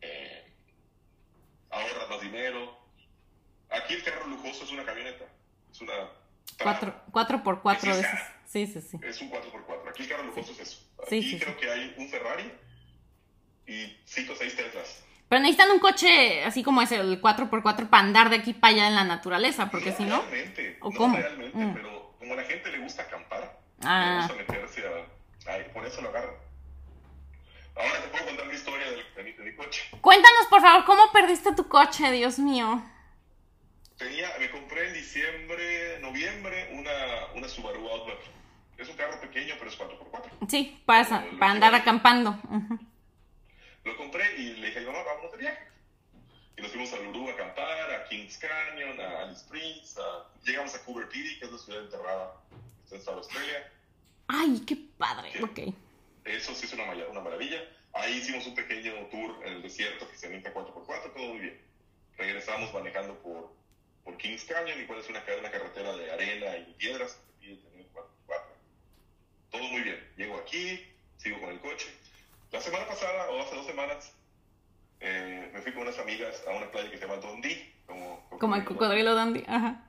eh, 0.00 0.52
ahorras 1.70 2.08
más 2.10 2.20
dinero. 2.20 2.76
Aquí 3.70 3.94
el 3.94 4.02
carro 4.02 4.26
lujoso 4.26 4.64
es 4.64 4.70
una 4.72 4.84
camioneta, 4.84 5.24
es 5.70 5.80
una... 5.80 5.92
Cuatro, 6.62 6.94
cuatro 7.12 7.42
por 7.42 7.60
cuatro 7.62 7.90
Es 7.92 7.98
veces. 7.98 8.12
esa. 8.14 8.34
Sí, 8.46 8.66
sí, 8.66 8.80
sí. 8.80 8.98
Es 9.02 9.20
un 9.20 9.30
4x4. 9.30 9.87
Aquí 9.88 10.02
el 10.02 10.08
carro 10.08 10.24
lujoso 10.24 10.52
es 10.52 10.60
eso. 10.60 10.80
Aquí 11.02 11.22
sí, 11.22 11.38
creo 11.38 11.54
sí. 11.54 11.60
que 11.60 11.70
hay 11.70 11.94
un 11.96 12.08
Ferrari 12.08 12.50
y 13.66 13.96
5 14.04 14.32
o 14.32 14.36
6 14.36 14.56
Teslas. 14.56 15.04
Pero 15.28 15.42
necesitan 15.42 15.70
un 15.70 15.78
coche 15.78 16.42
así 16.44 16.62
como 16.62 16.80
ese, 16.80 16.96
el 16.96 17.20
4x4, 17.20 17.88
para 17.90 18.02
andar 18.02 18.30
de 18.30 18.36
aquí 18.36 18.54
para 18.54 18.72
allá 18.74 18.88
en 18.88 18.94
la 18.94 19.04
naturaleza, 19.04 19.70
porque 19.70 19.92
si 19.92 20.04
no. 20.04 20.22
realmente, 20.22 20.78
¿O 20.80 20.90
no 20.90 20.96
cómo? 20.96 21.16
realmente, 21.16 21.56
Mm. 21.56 21.74
pero 21.74 22.14
como 22.18 22.32
a 22.32 22.36
la 22.36 22.44
gente 22.44 22.70
le 22.70 22.78
gusta 22.78 23.02
acampar, 23.02 23.60
Ah. 23.84 24.26
le 24.28 24.34
gusta 24.34 24.52
meterse 24.54 24.82
a... 24.86 25.52
ay, 25.52 25.66
por 25.74 25.84
eso 25.84 26.00
lo 26.00 26.08
agarran. 26.08 26.34
Ahora 27.76 28.02
te 28.02 28.08
puedo 28.08 28.24
contar 28.26 28.46
mi 28.46 28.54
historia 28.54 28.90
del- 28.90 29.04
de, 29.14 29.22
mi, 29.22 29.32
de 29.32 29.44
mi 29.44 29.54
coche. 29.54 29.82
Cuéntanos, 30.00 30.46
por 30.48 30.60
favor, 30.62 30.84
¿cómo 30.84 31.12
perdiste 31.12 31.54
tu 31.54 31.68
coche, 31.68 32.10
Dios 32.10 32.38
mío? 32.38 32.82
Tenía, 33.98 34.30
me 34.38 34.50
compré 34.50 34.88
en 34.88 34.94
diciembre, 34.94 35.98
noviembre, 36.00 36.70
una, 36.72 36.92
una 37.34 37.48
Subaru 37.48 37.86
Outback. 37.88 38.18
Es 38.78 38.88
un 38.88 38.96
carro 38.96 39.20
pequeño, 39.20 39.54
pero 39.58 39.70
es 39.70 39.78
4x4. 39.78 40.48
Sí, 40.48 40.80
para, 40.86 41.04
sa- 41.04 41.24
para 41.38 41.52
andar 41.52 41.74
acampando. 41.74 42.38
Lo 43.84 43.96
compré 43.96 44.36
y 44.38 44.54
le 44.56 44.68
dije, 44.68 44.80
mamá, 44.82 45.02
vámonos 45.02 45.32
de 45.32 45.38
viaje. 45.38 45.66
Y 46.56 46.62
nos 46.62 46.70
fuimos 46.70 46.92
a 46.92 46.96
Luru 46.98 47.28
a 47.28 47.32
acampar, 47.32 47.90
a 47.92 48.04
Kings 48.08 48.38
Canyon, 48.38 49.00
a 49.00 49.22
Alice 49.22 49.40
Springs, 49.42 49.96
a- 49.98 50.26
llegamos 50.44 50.74
a 50.74 50.84
Cooper 50.84 51.08
Pedy, 51.08 51.38
que 51.38 51.44
es 51.46 51.52
la 51.52 51.58
ciudad 51.58 51.82
enterrada 51.84 52.34
que 52.88 52.94
en 52.96 53.02
South 53.02 53.16
Australia. 53.18 53.72
Ay, 54.28 54.62
qué 54.66 54.76
padre. 54.96 55.32
Ok. 55.42 55.58
Eso 56.24 56.54
sí 56.54 56.66
es 56.66 56.72
una, 56.72 56.84
una 57.10 57.20
maravilla. 57.20 57.60
Ahí 57.94 58.14
hicimos 58.18 58.46
un 58.46 58.54
pequeño 58.54 58.92
tour 59.10 59.40
en 59.44 59.54
el 59.54 59.62
desierto 59.62 60.08
que 60.08 60.16
se 60.16 60.26
avienta 60.26 60.52
4x4, 60.52 61.12
todo 61.14 61.24
muy 61.28 61.38
bien. 61.38 61.60
Regresamos 62.16 62.72
manejando 62.74 63.14
por, 63.22 63.52
por 64.04 64.16
Kings 64.18 64.44
Canyon, 64.44 64.80
igual 64.80 65.00
es 65.00 65.08
una, 65.08 65.22
una 65.38 65.50
carretera 65.50 65.96
de 65.96 66.10
arena 66.12 66.56
y 66.58 66.74
piedras 66.74 67.14
que 67.14 67.32
te 67.32 67.38
pide 67.40 67.56
tener 67.70 67.86
4x4. 67.92 68.42
Todo 69.50 69.62
muy 69.62 69.82
bien. 69.82 70.12
Llego 70.16 70.36
aquí, 70.38 70.86
sigo 71.16 71.40
con 71.40 71.50
el 71.50 71.60
coche. 71.60 71.88
La 72.50 72.60
semana 72.60 72.86
pasada, 72.86 73.30
o 73.30 73.40
hace 73.40 73.54
dos 73.54 73.66
semanas, 73.66 74.12
eh, 75.00 75.50
me 75.52 75.60
fui 75.60 75.72
con 75.72 75.82
unas 75.82 75.98
amigas 75.98 76.42
a 76.46 76.52
una 76.52 76.70
playa 76.70 76.90
que 76.90 76.98
se 76.98 77.06
llama 77.06 77.20
Dundee. 77.20 77.74
Como, 77.86 78.28
Como 78.38 78.56
el 78.56 78.64
cocodrilo 78.64 79.14
Dandy. 79.14 79.44
Ajá. 79.46 79.84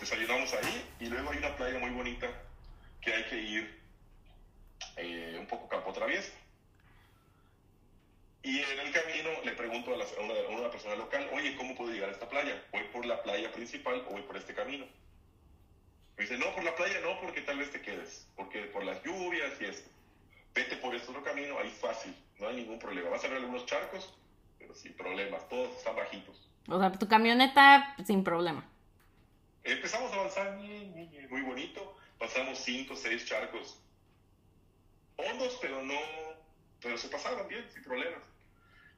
Desayunamos 0.00 0.52
ahí 0.54 0.84
y 0.98 1.06
luego 1.06 1.30
hay 1.30 1.38
una 1.38 1.54
playa 1.56 1.78
muy 1.78 1.90
bonita 1.90 2.26
que 3.02 3.12
hay 3.12 3.24
que 3.24 3.36
ir 3.36 3.80
eh, 4.96 5.36
un 5.38 5.46
poco 5.46 5.68
campo 5.68 5.92
traviesa. 5.92 6.32
Y 8.42 8.58
en 8.60 8.80
el 8.80 8.92
camino 8.92 9.28
le 9.44 9.52
pregunto 9.52 9.90
a, 9.90 9.94
a 9.94 10.24
una, 10.24 10.34
a 10.34 10.58
una 10.58 10.70
persona 10.70 10.94
local, 10.94 11.28
oye, 11.34 11.54
¿cómo 11.56 11.76
puedo 11.76 11.92
llegar 11.92 12.08
a 12.08 12.12
esta 12.12 12.28
playa? 12.28 12.64
¿Voy 12.72 12.82
por 12.84 13.04
la 13.04 13.22
playa 13.22 13.52
principal 13.52 14.02
o 14.08 14.12
voy 14.12 14.22
por 14.22 14.38
este 14.38 14.54
camino? 14.54 14.86
Me 16.20 16.26
dice, 16.26 16.36
no, 16.36 16.54
por 16.54 16.62
la 16.62 16.76
playa 16.76 17.00
no, 17.00 17.18
porque 17.18 17.40
tal 17.40 17.56
vez 17.56 17.70
te 17.70 17.80
quedes, 17.80 18.28
porque 18.36 18.64
por 18.64 18.84
las 18.84 19.02
lluvias 19.02 19.58
y 19.58 19.64
esto. 19.64 19.88
Vete 20.54 20.76
por 20.76 20.94
este 20.94 21.08
otro 21.08 21.24
camino, 21.24 21.58
ahí 21.58 21.70
fácil, 21.70 22.14
no 22.38 22.48
hay 22.48 22.56
ningún 22.56 22.78
problema. 22.78 23.08
Vas 23.08 23.24
a 23.24 23.28
ver 23.28 23.38
algunos 23.38 23.64
charcos, 23.64 24.12
pero 24.58 24.74
sin 24.74 24.92
problemas, 24.92 25.48
todos 25.48 25.74
están 25.78 25.96
bajitos. 25.96 26.46
O 26.68 26.78
sea, 26.78 26.92
tu 26.92 27.08
camioneta 27.08 27.96
sin 28.06 28.22
problema. 28.22 28.68
Empezamos 29.64 30.12
a 30.12 30.16
avanzar 30.16 30.58
muy 30.58 31.40
bonito. 31.40 31.96
Pasamos 32.18 32.58
cinco, 32.58 32.94
seis 32.96 33.24
charcos 33.24 33.80
hondos, 35.16 35.58
pero 35.62 35.82
no, 35.82 35.98
pero 36.82 36.98
se 36.98 37.08
pasaron 37.08 37.48
bien, 37.48 37.64
sin 37.72 37.82
problemas. 37.82 38.20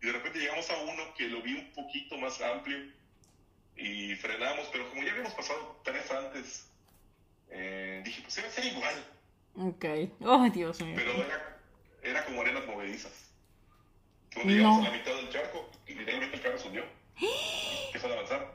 Y 0.02 0.06
de 0.06 0.12
repente 0.12 0.40
llegamos 0.40 0.68
a 0.70 0.76
uno 0.82 1.14
que 1.16 1.28
lo 1.28 1.40
vi 1.40 1.54
un 1.54 1.72
poquito 1.72 2.18
más 2.18 2.40
amplio 2.40 2.78
y 3.76 4.16
frenamos, 4.16 4.68
pero 4.72 4.90
como 4.90 5.04
ya 5.04 5.12
habíamos 5.12 5.34
pasado 5.34 5.80
tres 5.84 6.10
antes, 6.10 6.71
eh, 7.52 8.02
dije, 8.04 8.22
pues 8.22 8.34
debe 8.36 8.50
ser 8.50 8.64
igual, 8.66 9.04
Ok. 9.54 9.84
Oh, 10.24 10.48
Dios 10.50 10.80
mío. 10.80 10.94
pero 10.96 11.12
era, 11.12 11.58
era 12.02 12.24
como 12.24 12.40
arenas 12.40 12.66
movedizas. 12.66 13.12
Cuando 14.34 14.50
No. 14.52 14.56
llegamos 14.56 14.86
a 14.86 14.90
la 14.90 14.96
mitad 14.96 15.14
del 15.14 15.28
charco, 15.30 15.70
y 15.86 15.94
literalmente 15.94 16.36
el 16.36 16.42
carro 16.42 16.58
subió. 16.58 16.84
Empezó 17.88 18.08
a 18.08 18.12
avanzar, 18.14 18.54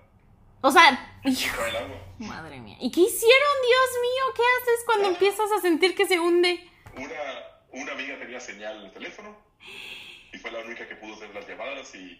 O 0.61 0.71
sea, 0.71 1.19
hijo, 1.23 1.65
el 1.65 1.75
agua. 1.75 1.97
madre 2.17 2.59
mía. 2.59 2.77
¿Y 2.81 2.89
qué 2.91 3.01
hicieron, 3.01 3.55
Dios 3.61 3.89
mío? 4.01 4.23
¿Qué 4.35 4.41
haces 4.41 4.85
cuando 4.85 5.07
empiezas 5.09 5.51
a 5.51 5.61
sentir 5.61 5.95
que 5.95 6.05
se 6.07 6.19
hunde? 6.19 6.67
una, 6.95 7.83
una 7.83 7.91
amiga 7.91 8.17
tenía 8.17 8.39
señal 8.39 8.77
en 8.79 8.85
el 8.85 8.91
teléfono 8.91 9.37
y 10.33 10.37
fue 10.39 10.49
la 10.49 10.59
única 10.59 10.87
que 10.87 10.95
pudo 10.95 11.13
hacer 11.13 11.29
las 11.35 11.47
llamadas 11.47 11.93
y 11.93 12.19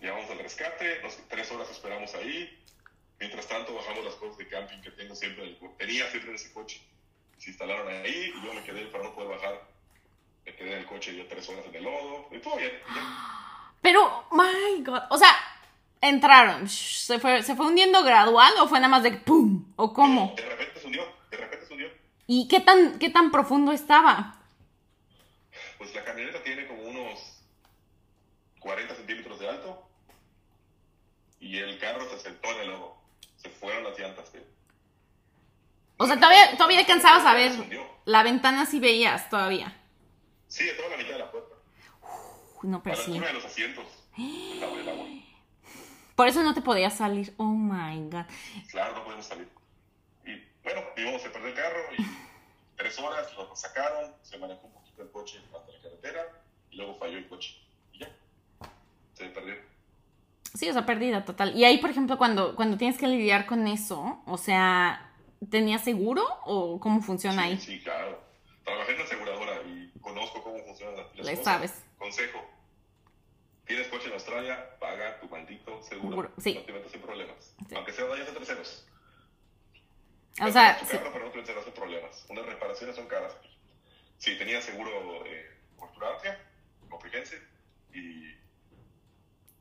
llamamos 0.00 0.30
al 0.30 0.38
rescate, 0.38 1.02
nos, 1.02 1.16
tres 1.28 1.50
horas 1.52 1.70
esperamos 1.70 2.14
ahí. 2.14 2.58
Mientras 3.20 3.46
tanto 3.46 3.74
bajamos 3.74 4.02
las 4.02 4.14
cosas 4.14 4.38
de 4.38 4.48
camping 4.48 4.80
que 4.80 4.90
tengo 4.92 5.14
siempre, 5.14 5.58
tenía 5.76 6.10
siempre 6.10 6.34
ese 6.34 6.52
coche. 6.54 6.80
Se 7.36 7.50
instalaron 7.50 7.86
ahí 7.86 8.32
y 8.34 8.46
yo 8.46 8.54
me 8.54 8.64
quedé 8.64 8.86
para 8.86 9.04
no 9.04 9.14
poder 9.14 9.36
bajar. 9.36 9.68
Me 10.46 10.54
quedé 10.54 10.72
en 10.72 10.78
el 10.78 10.86
coche 10.86 11.14
ya 11.14 11.28
tres 11.28 11.46
horas 11.50 11.66
en 11.66 11.74
el 11.74 11.84
lodo 11.84 12.28
y 12.32 12.38
todo 12.38 12.56
bien. 12.56 12.72
Pero, 13.82 14.26
my 14.30 14.82
God, 14.82 15.02
o 15.10 15.18
sea, 15.18 15.36
entraron, 16.00 16.66
¿se 16.66 17.18
fue, 17.18 17.42
¿se 17.42 17.54
fue 17.56 17.66
hundiendo 17.66 18.02
gradual 18.02 18.54
o 18.58 18.68
fue 18.68 18.78
nada 18.78 18.88
más 18.88 19.02
de 19.02 19.12
pum? 19.12 19.70
¿O 19.76 19.92
cómo? 19.92 20.32
De 20.34 20.46
repente 20.46 20.80
se 20.80 20.86
hundió, 20.86 21.02
de 21.30 21.36
repente 21.36 21.66
se 21.66 21.72
hundió. 21.74 21.88
¿Y 22.26 22.48
qué 22.48 22.60
tan, 22.60 22.98
qué 22.98 23.10
tan 23.10 23.30
profundo 23.30 23.70
estaba? 23.72 24.34
Pues 25.76 25.94
la 25.94 26.04
camioneta 26.04 26.42
tiene 26.42 26.66
como 26.66 26.84
unos 26.84 27.42
40 28.60 28.94
centímetros 28.94 29.38
de 29.40 29.48
alto 29.48 29.86
y 31.38 31.58
el 31.58 31.78
carro 31.78 32.08
se 32.08 32.18
sentó 32.18 32.50
en 32.52 32.60
el 32.60 32.68
lodo. 32.68 32.99
Se 33.42 33.48
fueron 33.48 33.84
las 33.84 33.98
llantas. 33.98 34.28
¿sí? 34.32 34.38
O 35.96 36.06
sea, 36.06 36.16
todavía, 36.16 36.56
todavía 36.56 36.78
alcanzabas 36.80 37.24
a 37.26 37.34
ver 37.34 37.52
la 38.04 38.22
ventana 38.22 38.66
si 38.66 38.80
veías 38.80 39.28
todavía. 39.28 39.76
Sí, 40.48 40.64
de 40.64 40.72
toda 40.72 40.88
la 40.90 40.96
mitad 40.96 41.12
de 41.12 41.18
la 41.18 41.30
puerta. 41.30 41.54
Uy, 42.62 42.68
no, 42.70 42.78
A 42.78 42.82
pero 42.82 42.96
la 42.96 43.02
sí. 43.02 43.18
de 43.18 43.32
los 43.32 43.44
asientos. 43.44 43.84
Estaba 44.16 44.72
el 44.80 44.88
agua. 44.88 45.06
Por 46.16 46.28
eso 46.28 46.42
no 46.42 46.52
te 46.54 46.60
podías 46.60 46.96
salir. 46.96 47.32
Oh 47.38 47.44
my 47.44 48.08
God. 48.10 48.24
Claro, 48.70 48.94
no 48.94 49.04
podemos 49.04 49.24
salir. 49.26 49.48
Y 50.26 50.42
bueno, 50.62 50.82
vimos, 50.96 51.22
se 51.22 51.30
perdió 51.30 51.48
el 51.48 51.54
carro 51.54 51.80
y 51.96 52.06
tres 52.76 52.98
horas 52.98 53.32
lo 53.36 53.54
sacaron, 53.54 54.14
se 54.22 54.38
manejó 54.38 54.66
un 54.66 54.72
poquito 54.72 55.02
el 55.02 55.10
coche 55.10 55.38
hasta 55.54 55.72
la 55.72 55.80
carretera 55.82 56.42
y 56.70 56.76
luego 56.76 56.98
falló 56.98 57.18
el 57.18 57.28
coche. 57.28 57.56
Y 57.92 58.00
ya, 58.00 58.10
se 59.14 59.26
perdió. 59.26 59.54
Sí, 60.54 60.68
o 60.68 60.72
sea, 60.72 60.84
perdida 60.84 61.24
total. 61.24 61.56
Y 61.56 61.64
ahí, 61.64 61.78
por 61.78 61.90
ejemplo, 61.90 62.18
cuando, 62.18 62.56
cuando 62.56 62.76
tienes 62.76 62.98
que 62.98 63.06
lidiar 63.06 63.46
con 63.46 63.66
eso, 63.68 64.22
o 64.26 64.36
sea, 64.36 65.12
¿tenías 65.50 65.82
seguro 65.84 66.24
o 66.44 66.80
cómo 66.80 67.02
funciona 67.02 67.42
sí, 67.44 67.48
ahí? 67.48 67.58
Sí, 67.58 67.80
claro. 67.80 68.20
Trabajé 68.64 68.92
en 68.92 68.98
la 68.98 69.04
aseguradora 69.04 69.62
y 69.66 69.92
conozco 70.00 70.42
cómo 70.42 70.58
funcionan 70.64 70.96
las 70.96 71.14
Le 71.16 71.22
cosas. 71.22 71.44
sabes. 71.44 71.84
Consejo. 71.98 72.40
Tienes 73.66 73.86
coche 73.88 74.08
en 74.08 74.14
Australia, 74.14 74.76
paga 74.80 75.20
tu 75.20 75.28
maldito 75.28 75.80
seguro. 75.82 76.10
Seguro, 76.10 76.32
sí. 76.38 76.54
No 76.54 76.60
te 76.62 76.72
metas 76.72 76.94
en 76.94 77.00
problemas. 77.02 77.54
Sí. 77.68 77.74
Aunque 77.76 77.92
sea 77.92 78.04
daños 78.06 78.28
a 78.28 78.32
terceros. 78.32 78.86
O 80.42 80.50
sea, 80.50 80.78
tu 80.78 80.86
sí. 80.86 80.96
carro, 80.96 81.10
pero 81.12 81.26
no 81.26 81.30
te 81.30 81.52
en 81.52 81.74
problemas. 81.74 82.26
Unas 82.28 82.46
reparaciones 82.46 82.96
son 82.96 83.06
caras. 83.06 83.36
Sí, 84.18 84.36
tenía 84.38 84.60
seguro 84.60 84.90
eh, 85.26 85.56
Forturancia, 85.78 86.38
comprehensive, 86.88 87.42
y 87.94 88.34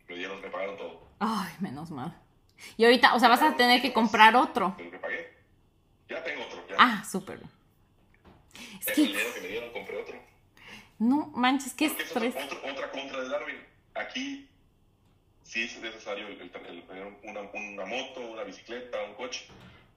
me 0.10 0.16
dieron, 0.16 0.42
me 0.42 0.50
pagaron 0.50 0.78
todo. 0.78 1.08
Ay, 1.20 1.54
menos 1.60 1.92
mal. 1.92 2.16
Y 2.78 2.84
ahorita, 2.86 3.14
o 3.16 3.20
sea, 3.20 3.30
vas 3.30 3.42
a 3.42 3.56
tener 3.56 3.82
que 3.82 3.94
comprar 3.94 4.36
otro. 4.36 4.74
De 4.78 4.86
lo 4.86 4.92
que 4.92 4.98
pagué. 5.00 5.34
Ya 6.10 6.24
tengo 6.24 6.44
otro. 6.46 6.66
Ya. 6.68 6.76
Ah, 6.78 7.04
súper. 7.10 7.40
Es 8.80 8.88
El 8.88 8.94
que, 8.96 9.02
dinero 9.04 9.30
que 9.34 9.42
me 9.42 9.48
dieron 9.48 9.72
compré 9.72 9.98
otro. 10.02 10.20
no 10.98 11.28
manches, 11.36 11.74
qué 11.74 11.88
Porque 11.90 12.04
es 12.04 12.08
estrés. 12.36 12.36
otra, 12.36 12.92
contra 12.92 13.22
de 13.22 13.30
Darwin. 13.30 13.58
Aquí 13.96 14.50
sí 15.44 15.64
es 15.64 15.80
necesario 15.80 16.28
el, 16.28 16.34
el- 16.42 16.42
el 16.42 16.84
tener 16.88 17.06
una, 17.24 17.42
una 17.42 17.86
moto, 17.86 18.22
una 18.32 18.44
bicicleta, 18.44 18.98
un 19.08 19.14
coche. 19.16 19.48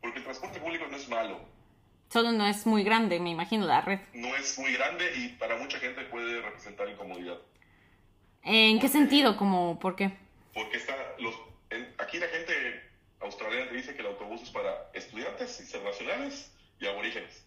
Porque 0.00 0.18
el 0.18 0.24
transporte 0.24 0.60
público 0.60 0.86
no 0.90 0.96
es 0.96 1.08
malo. 1.08 1.40
Solo 2.10 2.32
no 2.32 2.46
es 2.46 2.66
muy 2.66 2.84
grande, 2.84 3.18
me 3.20 3.30
imagino, 3.30 3.66
la 3.66 3.80
red. 3.80 4.00
No 4.12 4.34
es 4.36 4.58
muy 4.58 4.72
grande 4.74 5.10
y 5.16 5.28
para 5.30 5.56
mucha 5.56 5.78
gente 5.78 6.02
puede 6.04 6.42
representar 6.42 6.88
incomodidad. 6.88 7.38
¿En 8.44 8.80
qué 8.80 8.88
sentido? 8.88 9.36
Como, 9.36 9.78
¿por 9.78 9.96
qué? 9.96 10.16
Porque 10.54 10.76
está 10.76 10.96
los, 11.18 11.34
en- 11.70 11.94
aquí 11.98 12.18
la 12.18 12.28
gente 12.28 12.52
australiana 13.20 13.68
te 13.70 13.76
dice 13.76 13.94
que 13.94 14.00
el 14.00 14.06
autobús 14.08 14.42
es 14.42 14.50
para 14.50 14.90
estudiantes 14.94 15.60
internacionales 15.60 16.52
y 16.80 16.86
aborígenes. 16.86 17.44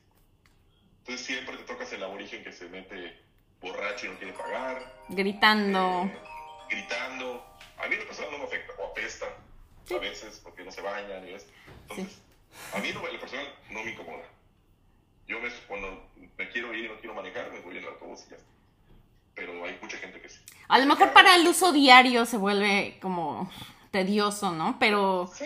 Entonces 1.00 1.26
siempre 1.26 1.58
te 1.58 1.64
tocas 1.64 1.92
el 1.94 2.04
aborigen 2.04 2.44
que 2.44 2.52
se 2.52 2.68
mete 2.70 3.20
borracho 3.62 4.06
y 4.06 4.10
no 4.10 4.18
quiere 4.18 4.34
pagar, 4.34 4.82
Gritando. 5.10 6.04
eh, 6.06 6.18
gritando. 6.70 7.46
A 7.78 7.88
mí 7.88 7.96
lo 7.96 8.06
personal 8.06 8.32
no 8.32 8.38
me 8.40 8.44
afecta, 8.46 8.74
o 8.80 8.88
apestan 8.92 9.30
a 9.94 9.98
veces 10.00 10.40
porque 10.44 10.64
no 10.64 10.72
se 10.72 10.82
bañan 10.82 11.28
y 11.28 11.34
eso. 11.34 11.48
Entonces, 11.90 12.22
a 12.74 12.80
mí 12.80 12.92
lo, 12.94 13.06
lo 13.12 13.20
personal 13.20 13.46
no 13.72 13.84
me 13.84 13.92
incomoda. 13.92 14.24
Yo 15.28 15.40
me, 15.40 15.50
cuando 15.68 16.08
me 16.38 16.50
quiero 16.50 16.74
ir 16.74 16.86
y 16.86 16.88
no 16.88 16.96
quiero 17.00 17.14
manejar, 17.16 17.52
me 17.52 17.60
voy 17.60 17.78
en 17.78 17.84
el 17.84 17.90
autobús 17.90 18.24
y 18.28 18.32
ya 18.32 18.38
está. 18.38 18.50
Pero 19.36 19.66
hay 19.66 19.78
mucha 19.82 19.98
gente 19.98 20.22
que 20.22 20.30
sí. 20.30 20.40
A 20.68 20.80
lo 20.80 20.86
mejor 20.86 21.12
para 21.14 21.36
el 21.36 21.48
uso 21.48 21.72
diario 21.72 22.26
se 22.26 22.38
vuelve 22.38 22.98
como 23.02 23.50
tedioso, 23.92 24.52
¿no? 24.52 24.78
Pero... 24.80 25.30
Sí, 25.34 25.46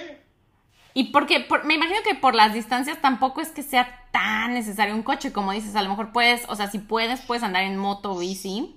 Y 0.94 1.06
porque 1.12 1.40
por- 1.42 1.66
me 1.66 1.76
imagino 1.76 2.00
que 2.04 2.16
por 2.16 2.36
las 2.36 2.54
distancias 2.54 3.02
tampoco 3.02 3.42
es 3.42 3.50
que 3.50 3.64
sea 3.64 4.08
tan 4.12 4.54
necesario 4.54 4.96
un 4.96 5.04
coche, 5.04 5.32
como 5.32 5.52
dices, 5.52 5.76
a 5.76 5.82
lo 5.82 5.90
mejor 5.90 6.12
puedes, 6.12 6.48
o 6.50 6.56
sea, 6.56 6.70
si 6.70 6.80
puedes, 6.80 7.22
puedes 7.22 7.44
andar 7.44 7.64
en 7.64 7.78
moto 7.78 8.12
o 8.14 8.20
bici. 8.20 8.76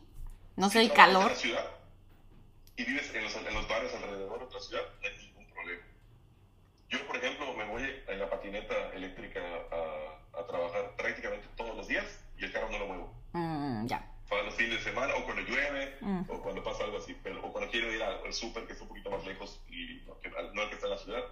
No 0.57 0.69
sé, 0.69 0.81
Si 0.81 0.87
el 0.87 0.93
calor. 0.93 1.23
En 1.23 1.29
la 1.29 1.35
ciudad 1.35 1.65
y 2.77 2.85
vives 2.85 3.13
en 3.15 3.25
los, 3.25 3.35
en 3.37 3.55
los 3.55 3.69
barrios 3.69 3.93
alrededor 3.95 4.49
de 4.49 4.55
la 4.55 4.61
ciudad, 4.61 4.83
no 5.01 5.09
hay 5.09 5.17
ningún 5.27 5.47
problema. 5.53 5.83
Yo, 6.89 7.07
por 7.07 7.17
ejemplo, 7.17 7.55
me 7.55 7.65
voy 7.65 7.83
en 8.09 8.19
la 8.19 8.29
patineta 8.31 8.75
eléctrica 8.95 9.42
súper 18.43 18.67
que 18.67 18.73
está 18.73 18.85
un 18.85 18.89
poquito 18.89 19.11
más 19.11 19.25
lejos 19.25 19.61
y 19.71 20.03
no, 20.07 20.19
que, 20.21 20.29
no 20.29 20.63
el 20.63 20.69
que 20.69 20.75
está 20.75 20.87
en 20.87 20.93
la 20.93 20.99
ciudad, 20.99 21.25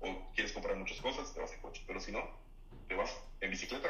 o 0.00 0.32
quieres 0.34 0.52
comprar 0.52 0.76
muchas 0.76 1.00
cosas, 1.00 1.32
te 1.32 1.40
vas 1.40 1.52
en 1.52 1.60
coche. 1.60 1.82
Pero 1.86 2.00
si 2.00 2.12
no, 2.12 2.20
te 2.88 2.94
vas 2.94 3.16
en 3.40 3.50
bicicleta, 3.50 3.88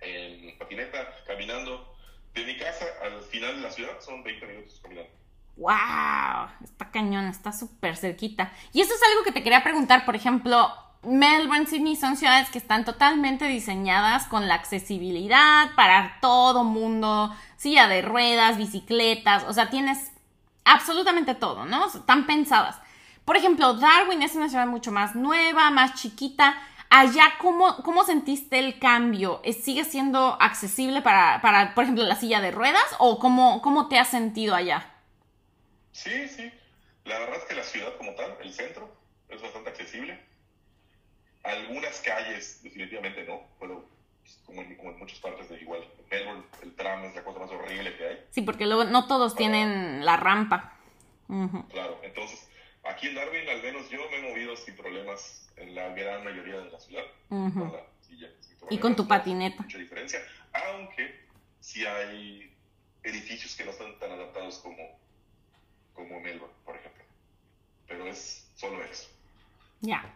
en 0.00 0.56
patineta, 0.58 0.98
caminando. 1.26 1.94
De 2.34 2.44
mi 2.44 2.56
casa 2.58 2.84
al 3.02 3.22
final 3.22 3.56
de 3.56 3.62
la 3.62 3.70
ciudad 3.70 4.00
son 4.00 4.22
20 4.22 4.46
minutos 4.46 4.78
caminando. 4.82 5.10
¡Wow! 5.56 6.50
Está 6.62 6.90
cañón, 6.90 7.26
está 7.26 7.52
súper 7.52 7.96
cerquita. 7.96 8.52
Y 8.72 8.80
eso 8.82 8.94
es 8.94 9.02
algo 9.02 9.24
que 9.24 9.32
te 9.32 9.42
quería 9.42 9.64
preguntar, 9.64 10.04
por 10.04 10.14
ejemplo, 10.14 10.70
Melbourne, 11.02 11.66
Sydney 11.66 11.96
son 11.96 12.16
ciudades 12.16 12.50
que 12.50 12.58
están 12.58 12.84
totalmente 12.84 13.46
diseñadas 13.46 14.26
con 14.26 14.46
la 14.46 14.54
accesibilidad 14.54 15.74
para 15.74 16.18
todo 16.20 16.62
mundo, 16.62 17.34
silla 17.56 17.88
de 17.88 18.02
ruedas, 18.02 18.56
bicicletas, 18.58 19.44
o 19.44 19.52
sea, 19.52 19.70
tienes 19.70 20.12
absolutamente 20.72 21.34
todo, 21.34 21.64
¿no? 21.64 21.86
Están 21.86 22.26
pensadas. 22.26 22.76
Por 23.24 23.36
ejemplo, 23.36 23.74
Darwin 23.74 24.22
es 24.22 24.34
una 24.34 24.48
ciudad 24.48 24.66
mucho 24.66 24.90
más 24.92 25.14
nueva, 25.14 25.70
más 25.70 25.94
chiquita. 25.94 26.54
Allá, 26.90 27.34
¿cómo, 27.38 27.82
cómo 27.82 28.04
sentiste 28.04 28.58
el 28.58 28.78
cambio? 28.78 29.40
¿Es- 29.44 29.62
¿Sigue 29.62 29.84
siendo 29.84 30.36
accesible 30.40 31.02
para, 31.02 31.40
para, 31.42 31.74
por 31.74 31.84
ejemplo, 31.84 32.04
la 32.04 32.16
silla 32.16 32.40
de 32.40 32.50
ruedas? 32.50 32.84
¿O 32.98 33.18
cómo, 33.18 33.60
cómo 33.60 33.88
te 33.88 33.98
has 33.98 34.08
sentido 34.08 34.54
allá? 34.54 34.86
Sí, 35.92 36.28
sí. 36.28 36.50
La 37.04 37.18
verdad 37.18 37.36
es 37.38 37.44
que 37.44 37.54
la 37.54 37.62
ciudad 37.64 37.96
como 37.98 38.14
tal, 38.14 38.36
el 38.42 38.52
centro, 38.52 38.90
es 39.28 39.42
bastante 39.42 39.70
accesible. 39.70 40.18
Algunas 41.44 42.00
calles 42.00 42.60
definitivamente 42.62 43.24
no, 43.24 43.40
pero 43.60 43.84
como, 44.44 44.62
en, 44.62 44.76
como 44.76 44.90
en 44.90 44.98
muchas 44.98 45.18
partes 45.18 45.48
de 45.48 45.60
igual. 45.60 45.84
Melbourne 46.10 46.44
el 46.62 46.74
tram 46.74 47.04
es 47.04 47.14
la 47.14 47.24
cosa 47.24 47.38
más 47.40 47.50
horrible 47.50 47.96
que 47.96 48.06
hay. 48.06 48.24
Sí, 48.30 48.42
porque 48.42 48.66
luego 48.66 48.84
no 48.84 49.06
todos 49.06 49.34
tienen 49.34 50.04
la 50.04 50.16
rampa. 50.16 50.74
Ujú. 51.28 51.66
Claro, 51.68 52.00
entonces 52.02 52.48
aquí 52.84 53.08
en 53.08 53.14
Darwin 53.14 53.48
al 53.48 53.62
menos 53.62 53.88
yo 53.90 53.98
me 54.10 54.16
he 54.18 54.30
movido 54.30 54.56
sin 54.56 54.76
problemas 54.76 55.48
en 55.56 55.74
la 55.74 55.88
gran 55.90 56.24
mayoría 56.24 56.60
de 56.60 56.70
la 56.70 56.80
ciudad. 56.80 57.04
Ujú. 57.30 57.60
Con 57.60 57.72
la 57.72 57.82
silla, 58.00 58.28
Y 58.70 58.78
con 58.78 58.96
tu 58.96 59.06
patineta. 59.06 59.62
Mucha 59.62 59.78
diferencia, 59.78 60.20
aunque 60.52 61.26
sí 61.60 61.84
hay 61.84 62.54
edificios 63.02 63.54
que 63.56 63.64
no 63.64 63.70
están 63.70 63.98
tan 63.98 64.12
adaptados 64.12 64.58
como, 64.58 64.98
como 65.94 66.20
Melbourne, 66.20 66.54
por 66.64 66.76
ejemplo. 66.76 67.04
Pero 67.86 68.06
es 68.06 68.48
solo 68.54 68.82
eso. 68.84 69.08
Ya. 69.80 70.14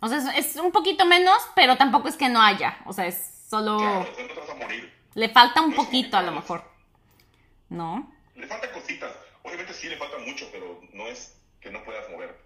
O 0.00 0.08
sea, 0.08 0.18
es, 0.18 0.46
es 0.46 0.56
un 0.56 0.72
poquito 0.72 1.04
menos, 1.06 1.38
pero 1.54 1.76
tampoco 1.76 2.08
es 2.08 2.16
que 2.16 2.28
no 2.28 2.40
haya. 2.42 2.78
O 2.86 2.92
sea, 2.92 3.06
es 3.06 3.44
solo... 3.48 3.78
Claro, 3.78 4.00
o 4.00 4.14
sea, 4.14 4.26
no 4.26 4.34
te 4.34 4.40
vas 4.40 4.50
a 4.50 4.54
morir. 4.54 4.92
Le 5.14 5.28
falta 5.30 5.62
un 5.62 5.70
No 5.70 5.76
poquito 5.76 6.16
a 6.16 6.22
lo 6.22 6.32
mejor. 6.32 6.62
¿No? 7.68 8.12
Le 8.34 8.46
faltan 8.46 8.70
cositas. 8.72 9.12
Obviamente 9.42 9.72
sí 9.72 9.88
le 9.88 9.96
falta 9.96 10.18
mucho, 10.18 10.48
pero 10.52 10.80
no 10.92 11.06
es 11.06 11.36
que 11.60 11.70
no 11.70 11.82
puedas 11.84 12.08
moverte. 12.10 12.38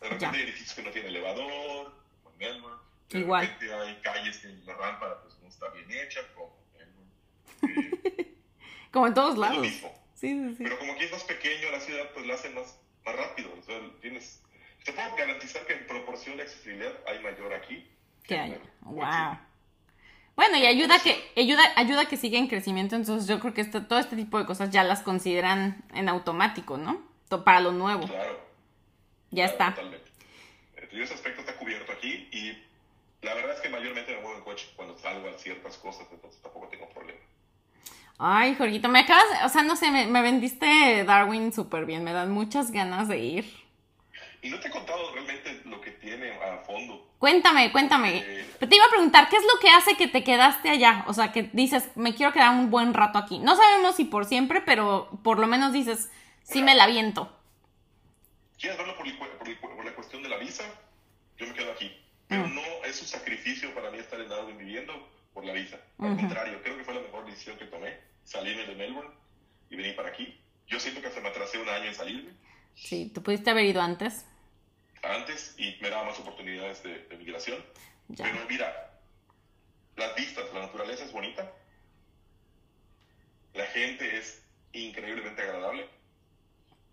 De 0.00 0.08
repente 0.08 0.24
Ya. 0.24 0.30
hay 0.32 0.40
edificios 0.42 0.74
que 0.74 0.82
no 0.82 0.90
tienen 0.90 1.10
elevador, 1.10 1.92
como 2.22 2.34
en 2.34 2.38
Melbourne. 2.38 2.78
De 3.10 3.18
Igual. 3.18 3.46
repente 3.46 3.74
hay 3.74 4.00
calles 4.00 4.38
que 4.38 4.48
la 4.64 4.74
rampa 4.74 5.20
pues, 5.22 5.38
no 5.42 5.48
está 5.48 5.68
bien 5.70 5.90
hecha, 5.90 6.20
como 6.34 6.56
en 6.78 6.88
Melbourne. 7.60 8.14
Eh, 8.18 8.36
Como 8.90 9.06
en 9.06 9.14
todos 9.14 9.30
es 9.32 9.36
lo 9.36 9.40
lados. 9.42 9.58
mismo. 9.60 9.92
Sí, 10.14 10.28
sí, 10.28 10.54
sí. 10.56 10.64
Pero 10.64 10.78
como 10.78 10.92
aquí 10.92 11.04
es 11.04 11.12
más 11.12 11.24
pequeño 11.24 11.70
la 11.70 11.80
ciudad, 11.80 12.10
pues 12.14 12.26
la 12.26 12.34
hacen 12.34 12.54
más, 12.54 12.78
más 13.04 13.14
rápido. 13.16 13.50
O 13.58 13.62
sea, 13.62 13.78
tienes... 14.00 14.42
Te 14.84 14.92
puedo 14.92 15.14
garantizar 15.16 15.66
que 15.66 15.74
en 15.74 15.86
proporción 15.86 16.36
de 16.36 16.42
accesibilidad 16.44 16.92
hay 17.06 17.18
mayor 17.22 17.52
aquí. 17.54 17.86
Que 18.24 18.38
hay. 18.38 18.58
Wow. 18.82 19.38
Bueno, 20.36 20.56
y 20.56 20.64
ayuda 20.66 20.96
a 20.96 20.98
que, 21.00 21.16
ayuda, 21.36 21.62
ayuda 21.76 22.06
que 22.06 22.16
siga 22.16 22.38
en 22.38 22.46
crecimiento, 22.48 22.96
entonces 22.96 23.28
yo 23.28 23.40
creo 23.40 23.52
que 23.52 23.60
este- 23.60 23.80
todo 23.82 23.98
este 23.98 24.16
tipo 24.16 24.38
de 24.38 24.46
cosas 24.46 24.70
ya 24.70 24.84
las 24.84 25.02
consideran 25.02 25.84
en 25.92 26.08
automático, 26.08 26.78
¿no? 26.78 27.02
Para 27.44 27.60
lo 27.60 27.72
nuevo. 27.72 28.06
Claro. 28.06 28.40
Ya 29.30 29.44
Claro, 29.46 29.52
está. 29.52 29.68
Totalmente. 29.74 30.10
Entonces, 30.76 31.00
ese 31.02 31.14
aspecto 31.14 31.40
está 31.42 31.56
cubierto 31.56 31.92
aquí 31.92 32.28
y 32.32 32.56
la 33.24 33.34
verdad 33.34 33.54
es 33.54 33.60
que 33.60 33.68
mayormente 33.68 34.14
me 34.16 34.22
muevo 34.22 34.38
en 34.38 34.44
coche 34.44 34.66
cuando 34.76 34.96
salgo 34.98 35.28
a 35.28 35.38
ciertas 35.38 35.76
cosas, 35.76 36.06
entonces 36.10 36.40
tampoco 36.40 36.68
tengo 36.68 36.88
problema. 36.88 37.20
Ay, 38.18 38.54
Jorgito, 38.56 38.88
me 38.88 39.00
acabas, 39.00 39.24
o 39.44 39.48
sea, 39.48 39.62
no 39.62 39.76
sé, 39.76 39.90
me, 39.90 40.06
me 40.06 40.22
vendiste 40.22 41.04
Darwin 41.04 41.52
súper 41.52 41.84
bien, 41.86 42.02
me 42.02 42.12
dan 42.12 42.30
muchas 42.30 42.70
ganas 42.70 43.08
de 43.08 43.18
ir. 43.18 43.60
Y 44.42 44.48
no 44.48 44.58
te 44.58 44.68
he 44.68 44.70
contado 44.70 45.12
realmente 45.12 45.60
lo 45.66 45.80
que 45.80 45.90
tiene 45.92 46.30
a 46.32 46.58
fondo. 46.64 47.12
Cuéntame, 47.18 47.70
cuéntame. 47.72 48.18
Eh, 48.18 48.46
Te 48.58 48.74
iba 48.74 48.86
a 48.86 48.90
preguntar, 48.90 49.28
¿qué 49.28 49.36
es 49.36 49.42
lo 49.42 49.58
que 49.60 49.68
hace 49.68 49.96
que 49.96 50.08
te 50.08 50.24
quedaste 50.24 50.70
allá? 50.70 51.04
O 51.08 51.12
sea, 51.12 51.30
que 51.32 51.50
dices, 51.52 51.90
me 51.94 52.14
quiero 52.14 52.32
quedar 52.32 52.50
un 52.54 52.70
buen 52.70 52.94
rato 52.94 53.18
aquí. 53.18 53.38
No 53.38 53.54
sabemos 53.56 53.96
si 53.96 54.04
por 54.04 54.24
siempre, 54.24 54.62
pero 54.62 55.10
por 55.22 55.38
lo 55.38 55.46
menos 55.46 55.72
dices, 55.72 56.10
sí 56.42 56.62
me 56.62 56.74
la 56.74 56.86
viento. 56.86 57.36
¿Quieres 58.58 58.78
verlo 58.78 58.96
por, 58.96 59.06
el 59.06 59.16
por 59.18 59.48
el 59.48 59.58
por 59.58 59.84
la 59.84 59.94
cuestión 59.94 60.22
de 60.22 60.28
la 60.30 60.38
visa? 60.38 60.64
Yo 61.36 61.46
me 61.46 61.54
quedo 61.54 61.72
aquí. 61.72 61.94
Pero 62.28 62.46
Mm. 62.46 62.54
no 62.54 62.62
es 62.84 63.00
un 63.02 63.08
sacrificio 63.08 63.74
para 63.74 63.90
mí 63.90 63.98
estar 63.98 64.20
en 64.20 64.28
Darwin 64.28 64.56
viviendo 64.56 64.92
por 65.34 65.44
la 65.44 65.52
visa. 65.52 65.78
Al 65.98 66.16
contrario, 66.16 66.60
creo 66.62 66.76
que 66.78 66.84
fue 66.84 66.94
la 66.94 67.00
mejor 67.00 67.26
decisión 67.26 67.58
que 67.58 67.64
tomé. 67.66 67.98
Salirme 68.24 68.64
de 68.64 68.74
Melbourne 68.74 69.10
y 69.70 69.76
venir 69.76 69.96
para 69.96 70.08
aquí. 70.10 70.38
Yo 70.66 70.78
siento 70.78 71.00
que 71.00 71.08
hasta 71.08 71.20
me 71.20 71.28
atrasé 71.28 71.58
un 71.58 71.68
año 71.68 71.84
en 71.86 71.94
salirme 71.94 72.30
Sí, 72.74 73.10
tú 73.14 73.22
pudiste 73.22 73.50
haber 73.50 73.64
ido 73.66 73.80
antes. 73.82 74.24
antes 75.02 75.54
y 75.58 75.76
me 75.80 75.90
daba 75.90 76.04
más 76.04 76.18
oportunidades 76.18 76.82
de, 76.82 77.04
de 77.04 77.16
migración. 77.16 77.64
Ya. 78.08 78.24
Pero 78.24 78.44
mira, 78.48 78.90
las 79.96 80.14
vistas, 80.16 80.44
la 80.54 80.60
naturaleza 80.60 81.04
es 81.04 81.12
bonita. 81.12 81.52
La 83.54 83.66
gente 83.66 84.16
es 84.18 84.42
increíblemente 84.72 85.42
agradable. 85.42 85.88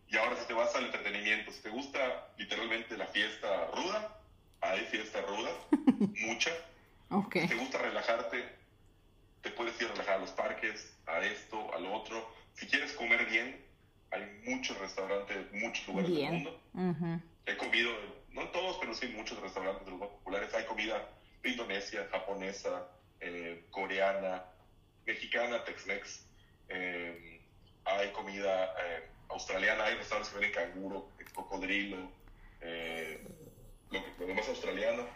Y 0.10 0.18
ahora 0.18 0.38
si 0.38 0.46
te 0.48 0.54
vas 0.54 0.74
al 0.76 0.86
entretenimiento, 0.86 1.52
si 1.52 1.62
te 1.62 1.70
gusta 1.70 2.30
literalmente 2.38 2.98
la 2.98 3.08
fiesta 3.08 3.68
ruda, 3.76 4.22
hay 4.62 4.80
fiesta 4.86 5.22
ruda, 5.22 5.50
mucha. 6.26 6.52
Ok. 7.10 7.38
Si 7.42 7.48
te 7.48 7.56
gusta 7.56 7.78
relajarte, 7.80 8.44
te 9.42 9.52
puedes 9.52 9.80
ir 9.82 9.88
a 9.88 9.92
relajar 9.92 10.16
a 10.16 10.20
los 10.20 10.32
parques, 10.32 10.94
a 11.06 11.20
esto, 11.22 11.74
al 11.74 11.86
otro. 11.88 12.34
Si 12.54 12.66
quieres 12.68 12.94
comer 12.94 13.26
bien, 13.26 13.64
hay 14.18 14.41
muchos 14.55 14.78
restaurantes, 14.80 15.38
muchos 15.53 15.88
lugares 15.88 16.09
del 16.11 16.20
mundo. 16.34 16.61
He 17.45 17.57
comido, 17.57 17.91
no 18.30 18.49
todos, 18.49 18.78
pero 18.80 18.93
sí 18.93 19.07
muchos 19.07 19.39
restaurantes 19.41 19.86
de 19.86 19.91
los 19.91 19.99
más 19.99 20.09
populares. 20.09 20.53
Hay 20.53 20.65
comida 20.65 21.09
Indonesia, 21.43 22.07
japonesa, 22.11 22.88
eh, 23.22 23.65
coreana, 23.72 24.43
mexicana, 25.05 25.63
Tex-Mex. 25.63 26.26
Eh, 26.70 27.41
hay 27.86 28.09
comida 28.11 28.74
eh, 28.86 29.07
australiana, 29.30 29.86
hay 29.86 29.95
restaurantes 29.95 30.34
que 30.34 30.39
venden 30.39 30.53
canguro, 30.72 31.09
cocodrilo, 31.34 31.97
lo, 33.89 34.03
que- 34.03 34.11
lo 34.20 34.26
demás 34.28 34.47
australiano, 34.49 35.07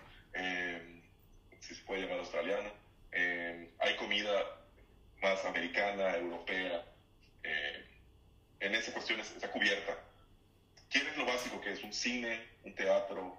si 1.59 1.75
se 1.75 1.83
puede 1.83 2.03
llamar 2.03 2.19
australiano. 2.19 2.69
Hay 3.79 3.95
comida 3.97 4.31
más 5.21 5.43
americana, 5.45 6.15
europea. 6.15 6.85
eh, 7.43 7.85
en 8.61 8.75
esa 8.75 8.93
cuestión 8.93 9.19
es- 9.19 9.31
está 9.31 9.49
cubierta. 9.51 9.97
¿Quieres 10.89 11.17
lo 11.17 11.25
básico 11.25 11.59
que 11.61 11.71
es 11.73 11.83
un 11.83 11.93
cine, 11.93 12.41
un 12.63 12.73
teatro, 12.75 13.37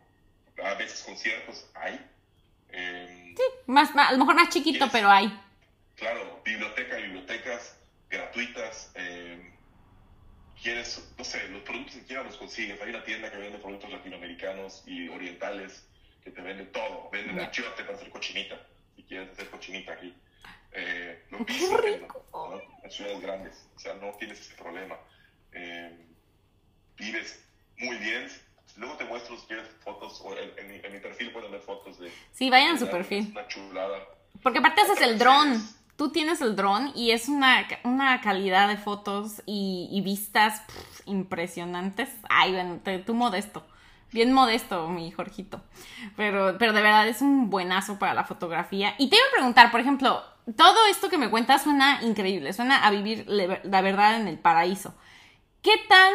a 0.63 0.75
veces 0.75 1.03
conciertos? 1.03 1.67
Hay. 1.75 1.99
Eh, 2.71 3.35
Más, 3.67 3.95
más- 3.95 4.09
a 4.11 4.13
lo 4.13 4.19
mejor 4.19 4.35
más 4.35 4.49
chiquito, 4.49 4.89
pero 4.91 5.11
hay. 5.11 5.29
Claro, 5.97 6.41
biblioteca, 6.45 6.97
bibliotecas 6.97 7.77
gratuitas. 8.11 8.91
eh, 8.95 9.49
quieres, 10.63 11.13
no 11.19 11.25
sé, 11.25 11.49
los 11.49 11.63
productos 11.63 11.97
que 11.97 12.05
quieras 12.05 12.25
los 12.27 12.37
consigues. 12.37 12.81
Hay 12.81 12.91
una 12.91 13.03
tienda 13.05 13.31
que 13.31 13.37
vende 13.37 13.59
productos 13.59 13.91
latinoamericanos 13.91 14.83
y 14.87 15.09
orientales 15.09 15.85
que 16.23 16.31
te 16.31 16.41
vende 16.41 16.67
todo. 16.67 17.11
Venden 17.11 17.41
achiote 17.41 17.83
para 17.83 17.97
hacer 17.97 18.11
cochinita, 18.11 18.61
si 18.95 19.03
quieres 19.03 19.31
hacer 19.31 19.51
cochinita 19.51 19.93
aquí. 19.95 20.15
Eh, 20.73 21.25
lo 21.31 21.45
¡Qué 21.45 21.65
en- 21.65 21.79
rico! 22.01 22.25
¿no? 22.33 22.61
en 22.85 22.91
ciudades 22.91 23.21
grandes. 23.21 23.67
O 23.77 23.79
sea, 23.79 23.95
no 23.95 24.13
tienes 24.19 24.41
ese 24.41 24.55
problema. 24.55 24.97
Eh, 25.53 26.07
vives 26.97 27.45
muy 27.79 27.97
bien. 27.99 28.29
Luego 28.77 28.97
te 28.97 29.05
muestro 29.05 29.39
si 29.39 29.47
quieres 29.47 29.67
fotos, 29.85 30.21
o 30.25 30.35
en, 30.37 30.51
en 30.59 30.71
mi- 30.71 30.81
en 30.87 30.93
mi 30.93 30.99
perfil 31.01 31.31
pueden 31.33 31.51
ver 31.53 31.61
fotos 31.61 31.99
de... 31.99 32.11
Sí, 32.33 32.49
vayan 32.49 32.77
a 32.77 32.79
su 32.79 32.89
perfil. 32.89 33.29
Una 33.33 33.47
chulada. 33.49 33.99
Porque 34.43 34.61
aparte 34.61 34.81
haces 34.81 35.01
el 35.03 35.19
dron. 35.19 35.63
Tú 35.97 36.11
tienes 36.11 36.41
el 36.41 36.57
dron 36.57 36.91
y 36.97 37.11
es 37.11 37.29
una, 37.29 37.69
una 37.85 38.21
calidad 38.23 38.69
de 38.69 38.79
fotos 38.79 39.43
y, 39.45 39.89
y 39.93 40.01
vistas 40.01 40.61
pff, 40.63 41.03
impresionantes. 41.07 42.09
Ay, 42.31 42.53
bueno, 42.53 42.81
te- 42.83 42.99
tú 43.01 43.13
modesto. 43.15 43.65
Bien 44.13 44.33
modesto, 44.33 44.89
mi 44.89 45.11
Jorgito. 45.11 45.63
Pero, 46.17 46.57
pero 46.59 46.73
de 46.73 46.83
verdad 46.83 47.09
es 47.09 47.23
un 47.23 47.49
buenazo 47.49 47.99
para 47.99 48.15
la 48.15 48.25
fotografía. 48.25 48.95
Y 48.99 49.09
te 49.09 49.17
iba 49.17 49.25
a 49.27 49.35
preguntar, 49.35 49.71
por 49.71 49.81
ejemplo, 49.81 50.23
todo 50.57 50.87
esto 50.91 51.09
que 51.09 51.19
me 51.19 51.31
cuentas 51.31 51.63
suena 51.63 52.01
increíble, 52.03 52.53
suena 52.53 52.87
a 52.87 52.91
vivir 52.91 53.25
la 53.29 53.81
verdad 53.81 54.17
en 54.21 54.29
el 54.29 54.39
paraíso. 54.39 54.95
¿Qué 55.63 55.73
tan 55.89 56.13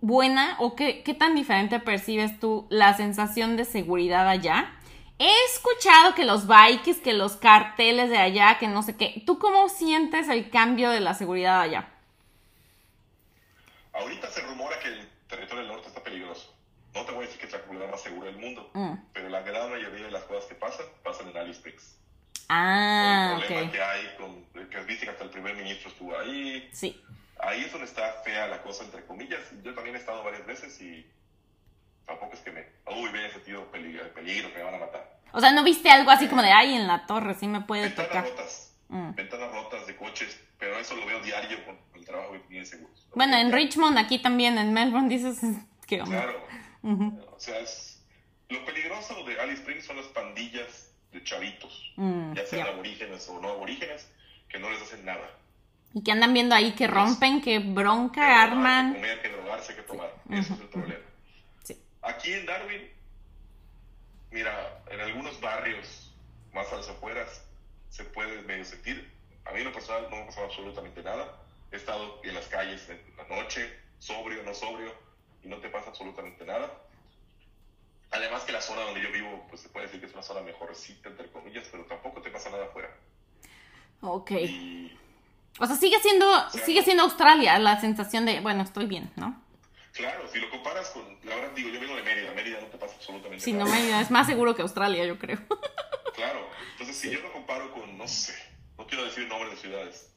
buena 0.00 0.56
o 0.58 0.74
qué, 0.74 1.02
qué 1.02 1.14
tan 1.14 1.34
diferente 1.34 1.78
percibes 1.78 2.40
tú 2.40 2.66
la 2.70 2.94
sensación 2.96 3.56
de 3.56 3.64
seguridad 3.64 4.28
allá? 4.28 4.72
He 5.18 5.32
escuchado 5.52 6.14
que 6.14 6.24
los 6.24 6.46
bikes, 6.46 7.00
que 7.00 7.14
los 7.14 7.36
carteles 7.36 8.10
de 8.10 8.18
allá, 8.18 8.58
que 8.58 8.68
no 8.68 8.82
sé 8.82 8.96
qué. 8.96 9.22
¿Tú 9.24 9.38
cómo 9.38 9.68
sientes 9.68 10.28
el 10.28 10.50
cambio 10.50 10.90
de 10.90 11.00
la 11.00 11.14
seguridad 11.14 11.60
allá? 11.60 11.88
Ahorita 13.94 14.28
se 14.28 14.42
rumora 14.42 14.78
que 14.80 14.88
el 14.88 15.08
territorio 15.28 15.62
del 15.62 15.72
norte 15.72 15.88
está 15.88 16.02
peligroso. 16.02 16.55
No 16.96 17.04
te 17.04 17.12
voy 17.12 17.24
a 17.24 17.26
decir 17.26 17.38
que 17.40 17.46
es 17.46 17.52
la 17.52 17.60
comunidad 17.60 17.90
más 17.90 18.00
segura 18.02 18.26
del 18.30 18.38
mundo, 18.38 18.70
Mm. 18.74 18.94
pero 19.12 19.28
la 19.28 19.42
gran 19.42 19.70
mayoría 19.70 20.06
de 20.06 20.10
las 20.10 20.24
cosas 20.24 20.46
que 20.46 20.54
pasan, 20.54 20.86
pasan 21.04 21.28
en 21.28 21.36
Alice 21.36 21.58
Springs. 21.58 21.98
Ah, 22.48 23.34
el 23.34 23.40
problema 23.46 23.66
ok. 23.66 23.72
que 23.72 23.82
hay 23.82 24.14
con, 24.18 24.68
que 24.70 24.80
viste 24.84 25.04
que 25.04 25.10
hasta 25.10 25.24
el 25.24 25.30
primer 25.30 25.54
ministro 25.56 25.90
estuvo 25.90 26.18
ahí, 26.18 26.68
Sí. 26.72 27.00
ahí 27.40 27.62
es 27.64 27.70
donde 27.72 27.86
está 27.86 28.12
fea 28.24 28.46
la 28.46 28.62
cosa, 28.62 28.84
entre 28.84 29.04
comillas. 29.04 29.40
Yo 29.62 29.74
también 29.74 29.96
he 29.96 29.98
estado 29.98 30.22
varias 30.24 30.46
veces 30.46 30.80
y 30.80 31.06
tampoco 32.06 32.32
es 32.34 32.40
que 32.40 32.52
me, 32.52 32.64
uy, 32.96 33.10
me 33.10 33.18
haya 33.18 33.30
sentido 33.32 33.70
peligro, 33.70 34.12
peligro, 34.14 34.50
que 34.52 34.58
me 34.58 34.64
van 34.64 34.74
a 34.76 34.78
matar. 34.78 35.18
O 35.32 35.40
sea, 35.40 35.52
¿no 35.52 35.64
viste 35.64 35.90
algo 35.90 36.10
así 36.10 36.28
como 36.28 36.40
de, 36.40 36.50
ay, 36.52 36.74
en 36.74 36.86
la 36.86 37.04
torre, 37.06 37.34
sí 37.34 37.46
me 37.46 37.60
puede 37.60 37.82
Ventanas 37.82 38.08
tocar? 38.08 38.24
rotas, 38.30 38.62
Mm. 38.88 39.14
ventanas 39.16 39.50
rotas 39.52 39.86
de 39.86 39.96
coches, 39.96 40.40
pero 40.58 40.78
eso 40.78 40.94
lo 40.96 41.04
veo 41.04 41.20
diario 41.20 41.62
con 41.66 41.76
el 41.94 42.04
trabajo 42.06 42.32
que 42.32 42.38
tienen 42.40 42.64
seguros. 42.64 43.06
Bueno, 43.14 43.36
en 43.36 43.50
Richmond, 43.52 43.98
aquí 43.98 44.20
también, 44.20 44.56
en 44.56 44.72
Melbourne, 44.72 45.08
dices, 45.08 45.40
¿qué 45.86 46.00
onda? 46.00 46.22
Claro. 46.22 46.46
Ujú. 46.86 47.20
O 47.34 47.38
sea, 47.40 47.58
es... 47.60 47.92
Lo 48.48 48.64
peligroso 48.64 49.24
de 49.24 49.40
Alice 49.40 49.58
Springs 49.60 49.84
son 49.86 49.96
las 49.96 50.06
pandillas 50.06 50.92
de 51.12 51.22
chavitos, 51.24 51.92
Mm, 51.96 52.34
ya 52.34 52.46
sean 52.46 52.66
ya. 52.66 52.72
aborígenes 52.72 53.28
o 53.28 53.40
no 53.40 53.48
aborígenes, 53.50 54.08
que 54.48 54.58
no 54.58 54.70
les 54.70 54.80
hacen 54.82 55.04
nada. 55.04 55.28
Y 55.94 56.02
que 56.02 56.12
andan 56.12 56.32
viendo 56.34 56.54
ahí 56.54 56.72
que 56.72 56.86
rompen, 56.86 57.40
que 57.40 57.58
Que 57.60 57.72
bronca, 57.72 58.20
Que 58.26 58.32
arman. 58.32 58.94
comer, 58.94 59.20
que 59.22 59.28
drogarse, 59.30 59.74
que 59.74 59.82
tomar. 59.82 60.12
Ese 60.30 60.52
es 60.54 60.60
el 60.60 60.68
problema. 60.68 61.04
Sí. 61.64 61.76
Aquí 62.02 62.32
en 62.34 62.46
Darwin, 62.46 62.82
mira, 64.30 64.82
en 64.90 65.00
algunos 65.00 65.40
barrios 65.40 66.12
más 66.52 66.70
a 66.72 66.76
las 66.76 66.88
afueras 66.88 67.42
se 67.90 68.04
puede 68.04 68.42
medio 68.42 68.64
sentir. 68.64 69.10
A 69.44 69.52
mí 69.52 69.58
en 69.60 69.64
lo 69.66 69.72
personal 69.72 70.04
no 70.10 70.16
me 70.16 70.22
ha 70.22 70.26
pasado 70.26 70.46
absolutamente 70.46 71.02
nada. 71.02 71.36
He 71.72 71.76
estado 71.76 72.20
en 72.24 72.34
las 72.34 72.46
calles 72.46 72.88
en 72.90 73.00
la 73.16 73.24
noche, 73.36 73.72
sobrio, 73.98 74.42
no 74.42 74.54
sobrio, 74.54 74.92
y 75.46 75.48
no 75.48 75.58
te 75.58 75.68
pasa 75.68 75.90
absolutamente 75.90 76.44
nada. 76.44 76.70
Además 78.10 78.42
que 78.44 78.52
la 78.52 78.60
zona 78.60 78.82
donde 78.82 79.00
yo 79.02 79.10
vivo, 79.12 79.46
pues 79.48 79.62
se 79.62 79.68
puede 79.68 79.86
decir 79.86 80.00
que 80.00 80.06
es 80.06 80.12
una 80.12 80.22
zona 80.22 80.40
mejorcita, 80.40 81.08
entre 81.08 81.30
comillas, 81.30 81.68
pero 81.70 81.84
tampoco 81.84 82.20
te 82.20 82.30
pasa 82.30 82.50
nada 82.50 82.64
afuera. 82.66 82.90
Ok. 84.00 84.30
Y 84.32 84.96
O 85.58 85.66
sea, 85.66 85.76
sigue 85.76 85.98
siendo, 86.00 86.26
sigue 86.50 86.82
siendo 86.82 87.04
Australia 87.04 87.58
la 87.58 87.80
sensación 87.80 88.26
de, 88.26 88.40
bueno, 88.40 88.62
estoy 88.62 88.86
bien, 88.86 89.10
¿no? 89.16 89.42
claro, 89.92 90.28
si 90.30 90.38
lo 90.38 90.50
comparas 90.50 90.90
con, 90.90 91.02
la 91.24 91.34
verdad 91.36 91.52
digo, 91.56 91.70
yo 91.70 91.80
vengo 91.80 91.96
de 91.96 92.02
Mérida, 92.02 92.30
Mérida 92.34 92.60
no 92.60 92.66
te 92.66 92.76
pasa 92.76 92.94
absolutamente 92.96 93.42
Si 93.42 93.54
no 93.54 93.64
nada. 93.64 93.76
me 93.78 94.00
es 94.02 94.10
más 94.10 94.26
seguro 94.26 94.54
que 94.54 94.60
Australia, 94.62 95.04
yo 95.06 95.18
creo. 95.18 95.38
Claro, 96.14 96.48
entonces 96.72 96.96
si 96.96 97.10
yo 97.10 97.20
lo 97.20 97.30
comparo 97.30 97.70
con, 97.72 97.96
no 97.98 98.08
sé, 98.08 98.34
no 98.78 98.86
quiero 98.86 99.04
decir 99.04 99.26
nombres 99.28 99.50
de 99.52 99.56
ciudades, 99.58 100.10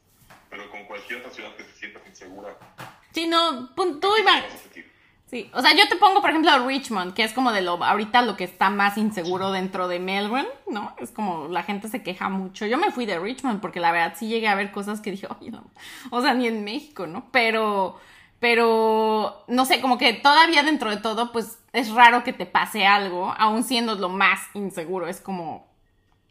pero 0.49 0.69
con 0.71 0.85
cualquier 0.85 1.19
otra 1.19 1.29
ciudad 1.31 1.53
que 1.57 1.63
se 1.65 1.73
sienta 1.73 1.99
insegura, 2.07 2.57
Sí, 3.13 3.27
no, 3.27 3.69
tú 3.75 3.99
¿qué 4.15 4.21
iba. 4.21 4.31
vas 4.41 4.53
a 4.53 4.57
sentir? 4.57 4.89
Sí, 5.29 5.47
o 5.53 5.61
sea, 5.61 5.75
yo 5.75 5.87
te 5.87 5.95
pongo, 5.95 6.21
por 6.21 6.31
ejemplo, 6.31 6.51
Richmond, 6.65 7.13
que 7.13 7.23
es 7.23 7.33
como 7.33 7.51
de 7.51 7.61
lo, 7.61 7.83
ahorita 7.83 8.23
lo 8.23 8.35
que 8.35 8.45
está 8.45 8.71
más 8.71 8.97
inseguro 8.97 9.51
dentro 9.51 9.87
de 9.87 9.99
Melbourne, 9.99 10.49
¿no? 10.65 10.95
Es 10.97 11.11
como 11.11 11.47
la 11.47 11.61
gente 11.61 11.87
se 11.87 12.01
queja 12.01 12.29
mucho. 12.29 12.65
Yo 12.65 12.79
me 12.79 12.91
fui 12.91 13.05
de 13.05 13.19
Richmond 13.19 13.61
porque 13.61 13.79
la 13.79 13.91
verdad 13.91 14.15
sí 14.17 14.27
llegué 14.27 14.47
a 14.47 14.55
ver 14.55 14.71
cosas 14.71 15.01
que 15.01 15.11
dije, 15.11 15.27
oye, 15.39 15.51
no. 15.51 15.63
O 16.09 16.23
sea, 16.23 16.33
ni 16.33 16.47
en 16.47 16.63
México, 16.63 17.05
¿no? 17.05 17.27
Pero, 17.31 17.99
pero, 18.39 19.43
no 19.47 19.65
sé, 19.65 19.81
como 19.81 19.99
que 19.99 20.13
todavía 20.13 20.63
dentro 20.63 20.89
de 20.89 20.97
todo, 20.97 21.31
pues 21.31 21.59
es 21.73 21.91
raro 21.91 22.23
que 22.23 22.33
te 22.33 22.47
pase 22.47 22.87
algo, 22.87 23.31
aún 23.37 23.63
siendo 23.63 23.93
lo 23.93 24.09
más 24.09 24.39
inseguro. 24.55 25.07
Es 25.07 25.21
como, 25.21 25.67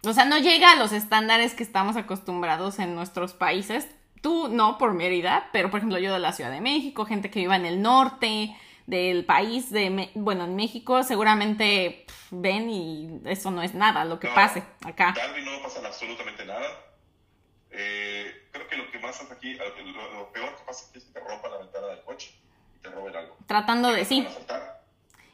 o 0.03 0.12
sea, 0.12 0.24
no 0.24 0.38
llega 0.38 0.72
a 0.72 0.76
los 0.76 0.90
estándares 0.90 1.55
que 1.55 1.62
estamos 1.62 1.96
acostumbrados 1.96 2.80
en 2.80 2.96
nuestros 2.96 3.32
países. 3.32 3.86
Tú 4.22 4.49
no 4.49 4.76
por 4.76 4.94
Mérida, 4.94 5.51
pero 5.53 5.70
por 5.70 5.78
ejemplo 5.78 6.01
yo 6.01 6.12
de 6.12 6.18
la 6.18 6.32
Ciudad 6.32 6.51
de 6.51 6.61
México, 6.61 7.05
gente 7.05 7.30
que 7.30 7.38
viva 7.38 7.55
en 7.55 7.64
el 7.66 7.80
norte, 7.80 8.57
del 8.89 9.26
país, 9.26 9.70
de, 9.70 10.11
bueno, 10.14 10.45
en 10.45 10.57
México 10.57 11.03
seguramente 11.03 12.07
ven 12.30 12.70
y 12.70 13.20
eso 13.26 13.51
no 13.51 13.62
es 13.62 13.74
nada 13.74 14.07
lo 14.07 14.18
que 14.18 14.28
pase 14.28 14.62
acá. 14.82 15.12
Darwin 15.14 15.45
no 15.45 15.62
pasa 15.62 15.86
absolutamente 15.86 16.47
nada. 16.47 16.66
Eh, 17.70 18.49
creo 18.51 18.66
que 18.66 18.76
lo 18.78 18.91
que 18.91 18.99
más 18.99 19.18
pasa 19.18 19.34
aquí, 19.34 19.53
lo, 19.53 20.32
peor 20.32 20.57
que 20.57 20.62
pasa 20.64 20.86
aquí 20.89 20.99
es 20.99 21.05
que 21.05 21.12
te 21.12 21.20
rompan 21.20 21.51
la 21.51 21.59
ventana 21.59 21.86
del 21.89 22.03
coche 22.03 22.34
y 22.76 22.78
te 22.78 22.89
roben 22.89 23.14
algo. 23.14 23.36
Tratando 23.47 23.93
de, 23.93 24.07
sí. 24.07 24.26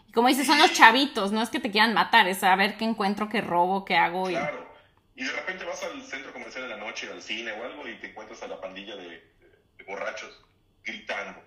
Y 0.09 0.13
como 0.13 0.27
dices, 0.27 0.49
son 0.49 0.59
los 0.59 0.73
chavitos, 0.73 1.31
no 1.31 1.41
es 1.41 1.49
que 1.49 1.61
te 1.61 1.71
quieran 1.71 1.95
matar, 1.95 2.27
es 2.27 2.39
saber 2.39 2.77
qué 2.77 2.85
encuentro, 2.85 3.29
qué 3.29 3.41
robo, 3.41 3.85
qué 3.85 3.95
hago. 3.95 4.25
Claro. 4.25 4.69
Y 5.15 5.23
de 5.23 5.31
repente 5.31 5.65
vas 5.65 5.81
al 5.85 6.03
centro 6.03 6.33
comercial 6.33 6.65
en 6.65 6.71
la 6.71 6.77
noche, 6.79 7.09
al 7.09 7.23
cine 7.23 7.53
o 7.53 7.63
algo, 7.63 7.87
y 7.87 7.95
te 8.01 8.11
encuentras 8.11 8.43
a 8.43 8.49
la 8.49 8.61
pandilla 8.61 8.97
de, 8.97 9.33
borrachos 9.87 10.43
gritando. 10.83 11.41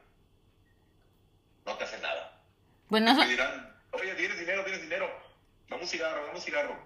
No 1.68 1.76
te 1.76 1.84
hace 1.84 2.00
nada. 2.00 2.42
Bueno, 2.88 3.12
eso... 3.12 3.20
Te 3.20 3.28
dirán, 3.28 3.76
oye, 3.92 4.16
tienes 4.16 4.40
dinero, 4.40 4.64
tienes 4.64 4.82
dinero. 4.82 5.12
Dame 5.68 5.82
un 5.82 5.88
cigarro, 5.88 6.26
dame 6.26 6.38
un 6.38 6.42
cigarro. 6.42 6.80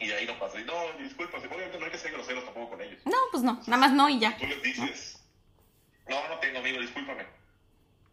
Y 0.00 0.08
de 0.08 0.14
ahí 0.16 0.26
no 0.26 0.36
pasa. 0.36 0.58
Y 0.58 0.64
no, 0.64 0.74
disculpa, 0.98 1.38
obviamente 1.38 1.78
no 1.78 1.84
hay 1.84 1.92
que 1.92 1.98
ser 1.98 2.10
groseros 2.10 2.44
tampoco 2.44 2.70
con 2.70 2.80
ellos. 2.80 3.00
No, 3.06 3.16
pues 3.30 3.44
no, 3.44 3.60
nada 3.66 3.76
más 3.76 3.92
no 3.92 4.08
y 4.08 4.18
ya. 4.18 4.36
Tú 4.36 4.46
les 4.46 4.60
dices, 4.62 5.22
no, 6.08 6.28
no 6.28 6.40
tengo 6.40 6.58
amigo, 6.58 6.80
discúlpame. 6.80 7.24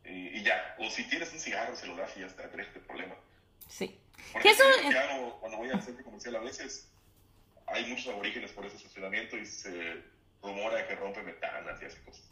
Y, 0.05 0.43
ya. 0.43 0.75
O 0.77 0.89
si 0.89 1.03
tienes 1.09 1.33
un 1.33 1.39
cigarro, 1.39 1.75
se 1.75 1.87
lo 1.87 1.95
das 1.95 2.15
y 2.15 2.19
ya 2.19 2.27
está, 2.27 2.47
tenés 2.49 2.67
este 2.67 2.79
problema. 2.81 3.15
Sí. 3.67 3.99
Porque 4.31 4.51
eso... 4.51 4.63
cuando 5.39 5.57
voy 5.57 5.69
al 5.71 5.81
centro 5.81 6.05
comercial 6.05 6.35
a 6.35 6.39
veces 6.39 6.89
hay 7.65 7.85
muchos 7.85 8.07
aborígenes 8.13 8.51
por 8.51 8.65
ese 8.65 8.77
estacionamiento 8.77 9.35
y 9.35 9.45
se 9.45 10.03
rumora 10.43 10.75
de 10.75 10.87
que 10.87 10.95
rompe 10.95 11.21
ventanas 11.21 11.81
y 11.81 11.85
así 11.85 11.97
cosas. 12.05 12.23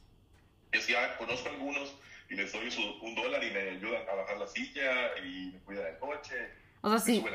Yo 0.72 0.80
ya 0.82 1.18
conozco 1.18 1.49
algunos 1.49 1.95
y 2.30 2.36
les 2.36 2.52
doy 2.52 2.98
un 3.02 3.16
dólar 3.16 3.44
y 3.44 3.52
me 3.52 3.60
ayudan 3.72 4.08
a 4.10 4.16
bajar 4.16 4.38
la 4.38 4.48
silla 4.48 5.18
y 5.24 5.52
me 5.54 5.60
cuidan 5.60 5.88
el 5.88 5.98
coche. 6.00 6.36
O 6.82 6.90
sea, 6.90 7.00
sí, 7.00 7.26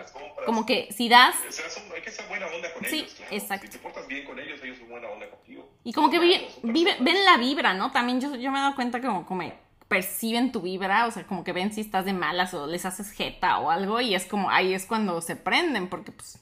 como 0.46 0.64
que 0.64 0.92
si 0.92 1.08
das... 1.08 1.34
O 1.48 1.50
sea, 1.50 1.64
hay 1.94 2.02
que 2.02 2.10
ser 2.10 2.28
buena 2.28 2.46
onda 2.46 2.72
con 2.72 2.84
ellos, 2.84 3.14
claro. 3.14 3.34
exacto. 3.34 3.66
Si 3.66 3.72
te 3.72 3.78
portas 3.80 4.06
bien 4.06 4.24
con 4.24 4.38
ellos, 4.38 4.60
ellos 4.62 4.78
son 4.78 4.88
buena 4.88 5.08
onda 5.08 5.28
contigo. 5.28 5.68
Y 5.82 5.92
como 5.92 6.08
que 6.08 6.20
vive, 6.20 6.96
ven 7.00 7.24
la 7.24 7.36
vibra, 7.36 7.74
¿no? 7.74 7.90
También 7.90 8.20
yo, 8.20 8.36
yo 8.36 8.52
me 8.52 8.58
he 8.58 8.62
dado 8.62 8.76
cuenta 8.76 9.00
que 9.00 9.08
como, 9.08 9.26
como 9.26 9.52
perciben 9.88 10.52
tu 10.52 10.60
vibra, 10.60 11.06
o 11.06 11.10
sea, 11.10 11.26
como 11.26 11.42
que 11.42 11.52
ven 11.52 11.72
si 11.72 11.80
estás 11.80 12.04
de 12.04 12.12
malas 12.12 12.54
o 12.54 12.68
les 12.68 12.84
haces 12.84 13.10
jeta 13.10 13.58
o 13.58 13.70
algo 13.70 14.00
y 14.00 14.14
es 14.14 14.24
como, 14.24 14.50
ahí 14.50 14.72
es 14.72 14.86
cuando 14.86 15.20
se 15.20 15.34
prenden, 15.34 15.88
porque 15.88 16.12
pues 16.12 16.38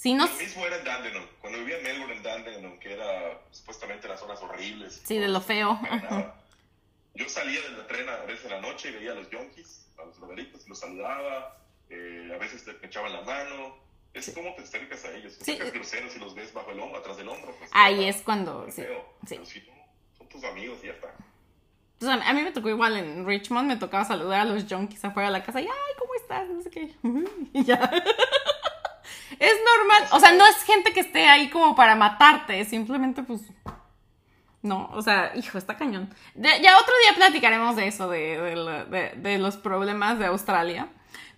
Sí, 0.00 0.14
no... 0.14 0.26
Lo 0.26 0.34
mismo 0.34 0.64
era 0.64 0.78
en 0.78 0.84
Dandenong. 0.86 1.26
Cuando 1.42 1.58
vivía 1.58 1.76
en 1.76 1.82
Melbourne, 1.82 2.16
en 2.16 2.22
Dandenong, 2.22 2.78
que 2.78 2.94
era 2.94 3.38
supuestamente 3.50 4.08
las 4.08 4.18
zonas 4.18 4.40
horribles. 4.40 5.02
Sí, 5.04 5.18
de 5.18 5.28
lo 5.28 5.42
feo. 5.42 5.78
Yo 7.20 7.28
salía 7.28 7.60
del 7.60 7.86
tren 7.86 8.08
a 8.08 8.16
veces 8.24 8.46
en 8.46 8.52
la 8.52 8.60
noche 8.62 8.88
y 8.88 8.92
veía 8.92 9.12
a 9.12 9.14
los 9.14 9.28
yonkis, 9.28 9.86
a 9.98 10.06
los 10.06 10.18
drogaditos, 10.18 10.66
los 10.66 10.78
saludaba. 10.78 11.54
Eh, 11.90 12.32
a 12.34 12.38
veces 12.38 12.64
te 12.64 12.86
echaban 12.86 13.12
la 13.12 13.20
mano. 13.20 13.76
Es 14.14 14.30
como 14.30 14.54
te 14.54 14.62
acercas 14.62 15.04
a 15.04 15.12
ellos. 15.12 15.36
Te 15.36 15.42
acercas 15.42 15.72
groseros 15.72 16.16
y 16.16 16.18
los 16.18 16.34
ves 16.34 16.54
bajo 16.54 16.70
el 16.70 16.80
hombro, 16.80 16.98
atrás 16.98 17.18
del 17.18 17.28
hombro. 17.28 17.54
Pues, 17.58 17.70
Ahí 17.74 18.08
es 18.08 18.22
cuando... 18.22 18.66
Sí, 18.70 18.84
sí. 19.44 19.68
son 20.16 20.28
tus 20.30 20.42
amigos 20.44 20.78
y 20.82 20.86
ya 20.86 20.94
está. 20.94 21.14
Entonces, 22.00 22.26
a 22.26 22.32
mí 22.32 22.42
me 22.42 22.52
tocó 22.52 22.70
igual 22.70 22.96
en 22.96 23.26
Richmond, 23.26 23.68
me 23.68 23.76
tocaba 23.76 24.06
saludar 24.06 24.40
a 24.40 24.44
los 24.46 24.64
junkies 24.64 25.04
afuera 25.04 25.28
de 25.28 25.32
la 25.32 25.44
casa 25.44 25.60
y, 25.60 25.66
ay, 25.66 25.94
¿cómo 25.98 26.14
estás? 26.14 26.48
No 26.48 26.62
sé 26.62 26.70
qué. 26.70 26.94
y 27.52 27.64
ya. 27.64 27.78
Es 29.38 29.54
normal. 29.78 30.08
O 30.12 30.20
sea, 30.20 30.32
no 30.32 30.46
es 30.46 30.62
gente 30.64 30.92
que 30.92 31.00
esté 31.00 31.26
ahí 31.26 31.48
como 31.48 31.74
para 31.74 31.96
matarte. 31.96 32.64
Simplemente, 32.64 33.22
pues. 33.22 33.40
No, 34.62 34.90
o 34.92 35.00
sea, 35.02 35.32
hijo, 35.36 35.58
está 35.58 35.76
cañón. 35.76 36.10
ya 36.34 36.78
otro 36.78 36.94
día 37.04 37.14
platicaremos 37.16 37.76
de 37.76 37.88
eso, 37.88 38.08
de, 38.08 39.16
de, 39.16 39.38
los 39.38 39.56
problemas 39.56 40.18
de 40.18 40.26
Australia. 40.26 40.88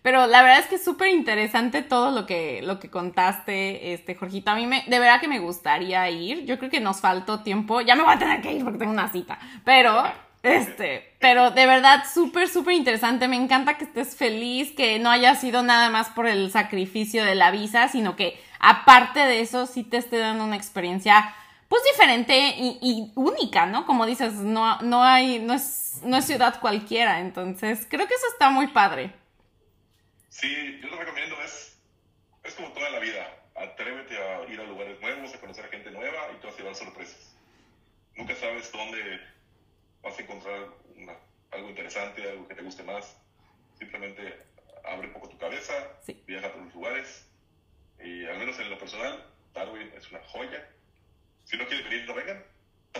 Pero 0.02 0.26
la 0.26 0.42
verdad 0.42 0.58
es 0.58 0.66
que 0.66 0.74
es 0.74 0.84
súper 0.84 1.08
interesante 1.08 1.82
todo 1.82 2.10
lo 2.10 2.26
que, 2.26 2.60
lo 2.62 2.80
que 2.80 2.90
contaste, 2.90 3.92
este, 3.92 4.16
Jorgito. 4.16 4.50
A 4.50 4.56
mí 4.56 4.66
me, 4.66 4.82
de 4.88 4.98
verdad 4.98 5.20
que 5.20 5.28
me 5.28 5.38
gustaría 5.38 6.10
ir. 6.10 6.44
Yo 6.44 6.58
creo 6.58 6.70
que 6.70 6.80
nos 6.80 7.00
faltó 7.00 7.40
tiempo. 7.44 7.80
Ya 7.80 7.94
me 7.94 8.02
voy 8.02 8.14
a 8.14 8.18
tener 8.18 8.42
que 8.42 8.52
ir 8.52 8.64
porque 8.64 8.78
tengo 8.78 8.92
una 8.92 9.12
cita. 9.12 9.38
Pero 9.64 10.02
este, 10.42 11.14
pero 11.20 11.52
de 11.52 11.66
verdad, 11.66 12.02
súper, 12.12 12.48
súper 12.48 12.74
interesante. 12.74 13.28
Me 13.28 13.36
encanta 13.36 13.78
que 13.78 13.84
estés 13.84 14.16
feliz, 14.16 14.72
que 14.72 14.98
no 14.98 15.10
haya 15.10 15.34
sido 15.36 15.62
nada 15.62 15.88
más 15.88 16.08
por 16.10 16.26
el 16.26 16.50
sacrificio 16.50 17.24
de 17.24 17.36
la 17.36 17.50
visa, 17.52 17.88
sino 17.88 18.16
que 18.16 18.40
aparte 18.58 19.20
de 19.20 19.40
eso, 19.40 19.66
sí 19.66 19.84
te 19.84 19.98
esté 19.98 20.18
dando 20.18 20.44
una 20.44 20.56
experiencia, 20.56 21.34
pues 21.72 21.84
diferente 21.84 22.36
y, 22.82 23.10
única, 23.14 23.64
¿no? 23.64 23.86
Como 23.86 24.04
dices, 24.04 24.34
no, 24.34 24.78
no 24.82 25.02
hay, 25.02 25.38
no 25.38 25.54
es, 25.54 26.02
no 26.04 26.18
es 26.18 26.26
ciudad 26.26 26.60
cualquiera. 26.60 27.20
Entonces, 27.20 27.86
creo 27.88 28.06
que 28.06 28.12
eso 28.12 28.26
está 28.30 28.50
muy 28.50 28.66
padre. 28.66 29.10
Sí, 30.28 30.78
yo 30.82 30.88
lo 30.88 30.98
recomiendo, 30.98 31.34
es, 31.42 31.78
es 32.44 32.54
como 32.56 32.68
toda 32.72 32.90
la 32.90 32.98
vida. 32.98 33.26
Atrévete 33.54 34.18
a 34.18 34.52
ir 34.52 34.60
a 34.60 34.64
lugares 34.64 35.00
nuevos, 35.00 35.34
a 35.34 35.40
conocer 35.40 35.64
a 35.64 35.68
gente 35.68 35.90
nueva 35.92 36.18
y 36.36 36.40
te 36.42 36.46
vas 36.46 36.56
a 36.56 36.58
llevar 36.58 36.74
sorpresas. 36.74 37.34
Nunca 38.16 38.34
sabes 38.34 38.70
dónde 38.70 39.20
vas 40.02 40.18
a 40.18 40.22
encontrar 40.22 40.68
algo 41.52 41.70
interesante, 41.70 42.28
algo 42.28 42.48
que 42.48 42.54
te 42.54 42.62
guste 42.62 42.82
más. 42.82 43.16
Simplemente 43.78 44.44
abre 44.84 45.06
un 45.06 45.14
poco 45.14 45.30
tu 45.30 45.38
cabeza, 45.38 45.72
viaja 46.26 46.48
a 46.48 46.50
otros 46.50 46.74
lugares. 46.74 47.26
Y 47.98 48.26
al 48.26 48.36
menos 48.36 48.58
en 48.58 48.68
lo 48.68 48.78
personal, 48.78 49.24
Darwin 49.54 49.90
es 49.96 50.10
una 50.10 50.20
joya. 50.24 50.68
Si 51.52 51.58
no 51.58 51.66
quieres 51.66 51.84
venir, 51.84 52.06
no 52.08 52.14
vengan. 52.14 52.42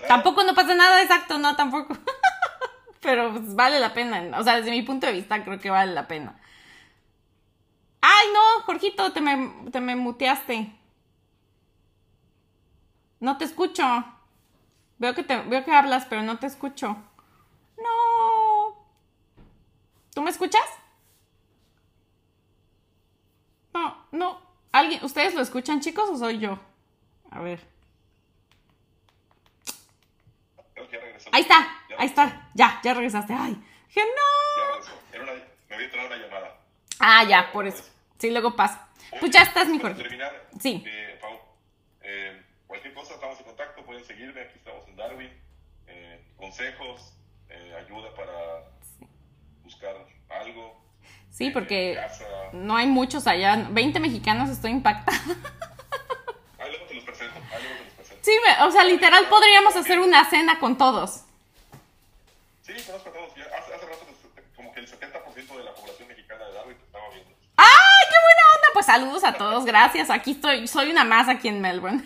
Tampoco 0.07 0.45
no 0.45 0.55
pasa 0.55 0.75
nada, 0.75 1.01
exacto, 1.01 1.39
no, 1.39 1.57
tampoco. 1.57 1.97
Pero 3.01 3.33
pues, 3.33 3.55
vale 3.55 3.81
la 3.81 3.95
pena. 3.95 4.39
O 4.39 4.45
sea, 4.45 4.57
desde 4.57 4.71
mi 4.71 4.83
punto 4.83 5.07
de 5.07 5.15
vista, 5.15 5.43
creo 5.43 5.59
que 5.59 5.71
vale 5.71 5.95
la 5.95 6.07
pena. 6.07 6.39
¡Ay, 8.03 8.27
no! 8.35 8.63
Jorgito, 8.65 9.11
te 9.13 9.23
me, 9.23 9.71
te 9.71 9.81
me 9.81 9.97
muteaste. 9.97 10.71
No 13.21 13.39
te 13.39 13.47
escucho. 13.47 13.83
Veo 14.99 15.15
que, 15.15 15.23
te, 15.23 15.41
veo 15.41 15.65
que 15.65 15.75
hablas, 15.75 16.05
pero 16.05 16.23
no 16.23 16.39
te 16.39 16.47
escucho. 16.47 16.89
No. 17.79 18.87
¿Tú 20.15 20.21
me 20.21 20.29
escuchas? 20.29 20.69
No, 23.73 23.97
no. 24.13 24.43
¿Alguien, 24.73 25.03
¿Ustedes 25.03 25.35
lo 25.35 25.41
escuchan, 25.41 25.81
chicos, 25.81 26.11
o 26.11 26.19
soy 26.19 26.39
yo? 26.39 26.59
A 27.31 27.41
ver. 27.41 27.72
Ahí 31.33 31.41
está, 31.43 31.67
ahí 31.99 32.07
está. 32.07 32.51
Ya, 32.55 32.79
ya 32.85 32.93
regresaste. 32.95 33.33
Ay, 33.33 33.57
dije, 33.89 34.01
no. 34.01 34.85
Ya 35.13 35.19
me 35.25 35.75
había 35.75 35.87
entrado 35.87 36.07
una 36.07 36.17
llamada. 36.17 36.59
Ah, 37.01 37.25
ya, 37.25 37.51
por 37.51 37.67
eso. 37.67 37.85
Sí, 38.19 38.31
luego 38.31 38.55
pasa. 38.55 38.89
Pues 39.19 39.33
ya 39.33 39.41
estás, 39.41 39.67
mejor. 39.69 39.97
terminar, 39.97 40.31
sí. 40.61 40.85
Eh, 40.87 41.19
Pau, 41.21 41.41
eh, 42.03 42.43
cualquier 42.67 42.93
cosa, 42.95 43.15
estamos 43.15 43.39
en 43.39 43.45
contacto, 43.47 43.83
pueden 43.85 44.05
seguirme. 44.05 44.43
Aquí 44.43 44.59
estamos 44.59 44.85
Darwin, 44.95 45.31
eh, 45.87 46.23
consejos, 46.37 47.15
eh, 47.49 47.75
ayuda 47.85 48.15
para 48.15 48.33
buscar 49.63 49.97
algo. 50.29 50.83
Sí, 51.31 51.51
porque 51.51 51.99
no 52.53 52.77
hay 52.77 52.87
muchos 52.87 53.27
allá. 53.27 53.69
20 53.71 54.01
mexicanos, 54.01 54.51
estoy 54.51 54.73
impactada. 54.73 55.19
Ahí 56.59 56.71
luego 56.71 56.85
te 56.87 56.95
los 56.95 57.05
presento. 57.05 57.35
Ahí 57.35 57.63
luego 57.63 57.79
te 57.79 57.85
los 57.85 57.95
presento. 57.95 58.03
Sí, 58.23 58.33
o 58.61 58.71
sea, 58.71 58.85
literal 58.85 59.27
podríamos 59.29 59.75
hacer 59.77 59.99
una 59.99 60.25
cena 60.25 60.59
con 60.59 60.79
todos. 60.79 61.25
Sí, 62.63 62.73
conozco 62.87 63.09
a 63.09 63.13
todos. 63.13 63.31
hace, 63.33 63.75
hace 63.75 63.87
rato 63.87 64.07
como 64.57 64.73
que 64.73 64.81
el 64.81 64.87
70% 64.89 65.57
de 65.57 65.65
la 65.65 65.75
población 65.75 66.09
mexicana 66.09 66.45
de 66.47 66.53
Darwin 66.55 66.77
te 66.77 66.85
estaba 66.85 67.09
viendo. 67.11 67.31
¡Ay, 67.57 68.07
qué 68.09 68.17
buena 68.17 68.43
onda! 68.55 68.69
Pues 68.73 68.87
saludos 68.87 69.25
a 69.25 69.33
todos, 69.35 69.65
gracias. 69.65 70.09
Aquí 70.09 70.31
estoy, 70.31 70.69
soy 70.69 70.91
una 70.91 71.05
más 71.05 71.29
aquí 71.29 71.49
en 71.49 71.61
Melbourne. 71.61 72.05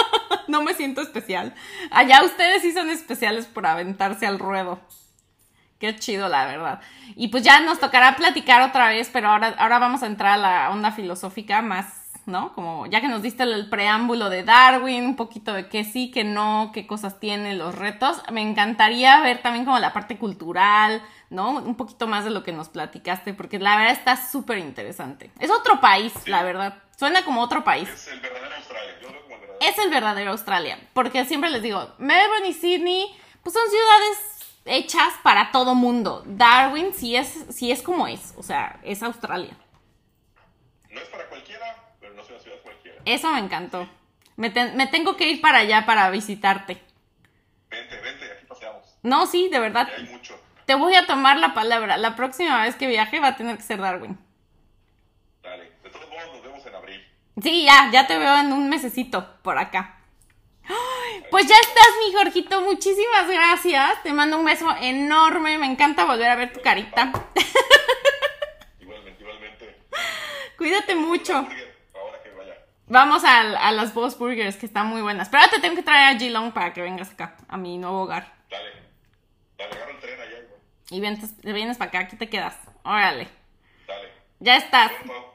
no 0.48 0.62
me 0.62 0.72
siento 0.72 1.02
especial. 1.02 1.54
Allá 1.90 2.24
ustedes 2.24 2.62
sí 2.62 2.72
son 2.72 2.88
especiales 2.88 3.46
por 3.46 3.66
aventarse 3.66 4.26
al 4.26 4.38
ruedo. 4.38 4.80
Qué 5.78 5.94
chido, 5.96 6.28
la 6.28 6.46
verdad. 6.46 6.80
Y 7.14 7.28
pues 7.28 7.44
ya 7.44 7.60
nos 7.60 7.78
tocará 7.78 8.16
platicar 8.16 8.62
otra 8.62 8.88
vez, 8.88 9.10
pero 9.12 9.28
ahora, 9.28 9.54
ahora 9.58 9.78
vamos 9.78 10.02
a 10.02 10.06
entrar 10.06 10.32
a 10.32 10.36
la 10.38 10.70
onda 10.70 10.90
filosófica 10.92 11.62
más, 11.62 11.97
¿no? 12.28 12.52
Como 12.54 12.86
ya 12.86 13.00
que 13.00 13.08
nos 13.08 13.22
diste 13.22 13.42
el 13.42 13.68
preámbulo 13.68 14.30
de 14.30 14.44
Darwin, 14.44 15.04
un 15.04 15.16
poquito 15.16 15.52
de 15.52 15.68
qué 15.68 15.82
sí, 15.84 16.10
qué 16.10 16.24
no, 16.24 16.70
qué 16.72 16.86
cosas 16.86 17.18
tiene, 17.18 17.54
los 17.54 17.74
retos. 17.74 18.22
Me 18.30 18.42
encantaría 18.42 19.20
ver 19.20 19.42
también 19.42 19.64
como 19.64 19.78
la 19.78 19.92
parte 19.92 20.18
cultural, 20.18 21.02
¿no? 21.30 21.50
Un 21.52 21.76
poquito 21.76 22.06
más 22.06 22.24
de 22.24 22.30
lo 22.30 22.44
que 22.44 22.52
nos 22.52 22.68
platicaste, 22.68 23.34
porque 23.34 23.58
la 23.58 23.76
verdad 23.76 23.92
está 23.92 24.16
súper 24.16 24.58
interesante. 24.58 25.30
Es 25.40 25.50
otro 25.50 25.80
país, 25.80 26.12
la 26.26 26.42
verdad. 26.42 26.82
Suena 26.96 27.24
como 27.24 27.40
otro 27.40 27.64
país. 27.64 27.88
Es 27.88 28.08
el 28.08 28.20
verdadero 28.20 28.54
Australia. 28.56 28.94
Yo 29.02 29.08
es 29.60 29.78
el 29.78 29.90
verdadero 29.90 30.30
Australia. 30.32 30.78
Porque 30.92 31.24
siempre 31.24 31.50
les 31.50 31.62
digo, 31.62 31.94
Melbourne 31.98 32.48
y 32.48 32.52
Sydney, 32.52 33.06
pues 33.42 33.54
son 33.54 33.68
ciudades 33.68 34.54
hechas 34.64 35.14
para 35.22 35.50
todo 35.50 35.74
mundo. 35.74 36.22
Darwin 36.26 36.92
sí 36.94 37.16
es, 37.16 37.46
sí 37.50 37.70
es 37.70 37.82
como 37.82 38.06
es, 38.06 38.34
o 38.36 38.42
sea, 38.42 38.78
es 38.82 39.02
Australia. 39.02 39.56
No 40.90 41.00
es 41.00 41.08
para 41.08 41.28
cualquiera, 41.28 41.94
pero 42.00 42.14
no 42.14 42.22
es 42.22 42.30
una 42.30 42.38
ciudad 42.38 42.58
cualquiera. 42.62 42.97
Eso 43.08 43.32
me 43.32 43.38
encantó. 43.38 43.88
Me, 44.36 44.50
me 44.50 44.86
tengo 44.86 45.16
que 45.16 45.28
ir 45.28 45.40
para 45.40 45.58
allá 45.58 45.86
para 45.86 46.10
visitarte. 46.10 46.80
Vente, 47.70 47.96
vente, 48.00 48.32
aquí 48.32 48.44
paseamos. 48.46 48.98
No, 49.02 49.26
sí, 49.26 49.48
de 49.48 49.58
verdad. 49.58 49.88
hay 49.96 50.04
mucho. 50.04 50.38
te 50.66 50.74
voy 50.74 50.94
a 50.94 51.06
tomar 51.06 51.38
la 51.38 51.54
palabra. 51.54 51.96
La 51.96 52.14
próxima 52.16 52.62
vez 52.62 52.76
que 52.76 52.86
viaje 52.86 53.18
va 53.18 53.28
a 53.28 53.36
tener 53.36 53.56
que 53.56 53.62
ser 53.62 53.80
Darwin. 53.80 54.18
Dale. 55.42 55.72
De 55.82 55.88
todos 55.88 56.06
modos, 56.10 56.34
nos 56.34 56.42
vemos 56.42 56.66
en 56.66 56.74
abril. 56.74 57.06
Sí, 57.42 57.64
ya, 57.64 57.88
ya 57.90 58.06
te 58.06 58.18
veo 58.18 58.36
en 58.36 58.52
un 58.52 58.68
mesecito 58.68 59.40
por 59.42 59.58
acá. 59.58 60.00
Pues 61.30 61.46
ya 61.46 61.56
estás, 61.56 61.88
mi 62.06 62.12
Jorgito. 62.12 62.60
Muchísimas 62.60 63.26
gracias. 63.26 64.02
Te 64.02 64.12
mando 64.12 64.38
un 64.38 64.44
beso 64.44 64.66
enorme. 64.82 65.56
Me 65.56 65.66
encanta 65.66 66.04
volver 66.04 66.28
a 66.28 66.36
ver 66.36 66.52
tu 66.52 66.60
carita. 66.60 67.10
Igualmente, 68.78 69.22
igualmente. 69.22 69.76
Cuídate 70.58 70.94
mucho. 70.94 71.48
Vamos 72.88 73.22
a, 73.24 73.40
a 73.40 73.72
las 73.72 73.92
Boss 73.92 74.16
Burgers, 74.18 74.56
que 74.56 74.66
están 74.66 74.86
muy 74.86 75.02
buenas. 75.02 75.28
Pero 75.28 75.42
ahora 75.42 75.52
te 75.52 75.60
tengo 75.60 75.76
que 75.76 75.82
traer 75.82 76.16
a 76.16 76.18
G-Long 76.18 76.52
para 76.52 76.72
que 76.72 76.80
vengas 76.80 77.10
acá, 77.10 77.36
a 77.48 77.56
mi 77.56 77.76
nuevo 77.76 78.02
hogar. 78.02 78.32
Dale. 78.50 78.72
Dale, 79.58 79.72
agarra 79.72 79.90
el 79.90 79.98
tren 79.98 80.20
allá, 80.20 80.38
güey. 80.48 80.60
Y 80.90 81.00
vienes, 81.00 81.42
vienes 81.42 81.76
para 81.76 81.88
acá, 81.90 81.98
aquí 82.00 82.16
te 82.16 82.28
quedas. 82.28 82.56
Órale. 82.84 83.28
Dale. 83.86 84.12
Ya 84.40 84.56
estás. 84.56 84.90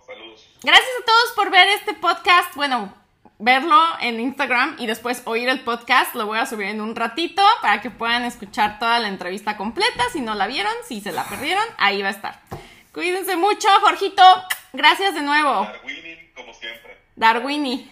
Saludos. 0.06 0.50
Gracias 0.64 0.90
a 1.02 1.06
todos 1.06 1.32
por 1.36 1.52
ver 1.52 1.68
este 1.70 1.94
podcast. 1.94 2.56
Bueno, 2.56 2.94
verlo 3.38 3.80
en 4.00 4.20
Instagram 4.20 4.78
y 4.80 4.88
después 4.88 5.22
oír 5.26 5.50
el 5.50 5.60
podcast. 5.60 6.16
Lo 6.16 6.26
voy 6.26 6.40
a 6.40 6.46
subir 6.46 6.68
en 6.68 6.82
un 6.82 6.96
ratito 6.96 7.44
para 7.62 7.82
que 7.82 7.92
puedan 7.92 8.24
escuchar 8.24 8.80
toda 8.80 9.00
la 9.00 9.10
entrevista 9.10 9.58
completa. 9.58 10.06
Si 10.12 10.22
no 10.22 10.34
la 10.34 10.48
vieron, 10.48 10.74
si 10.88 11.02
se 11.02 11.12
la 11.12 11.26
perdieron, 11.26 11.66
ahí 11.78 12.02
va 12.02 12.08
a 12.08 12.12
estar. 12.12 12.40
Cuídense 12.94 13.36
mucho, 13.36 13.68
Jorgito. 13.82 14.24
Gracias 14.72 15.14
de 15.14 15.22
nuevo. 15.22 15.66
Darwinin, 15.66 16.32
como 16.34 16.54
siempre. 16.54 17.03
Darwini. 17.16 17.90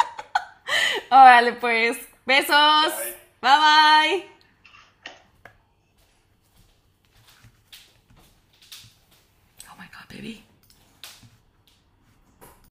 Órale, 1.10 1.52
pues. 1.52 1.98
Besos. 2.24 2.94
Bye 3.40 3.58
bye. 3.58 3.58
bye. 3.58 4.24
Oh 9.70 9.74
my 9.78 9.86
god, 9.92 10.08
baby. 10.08 10.41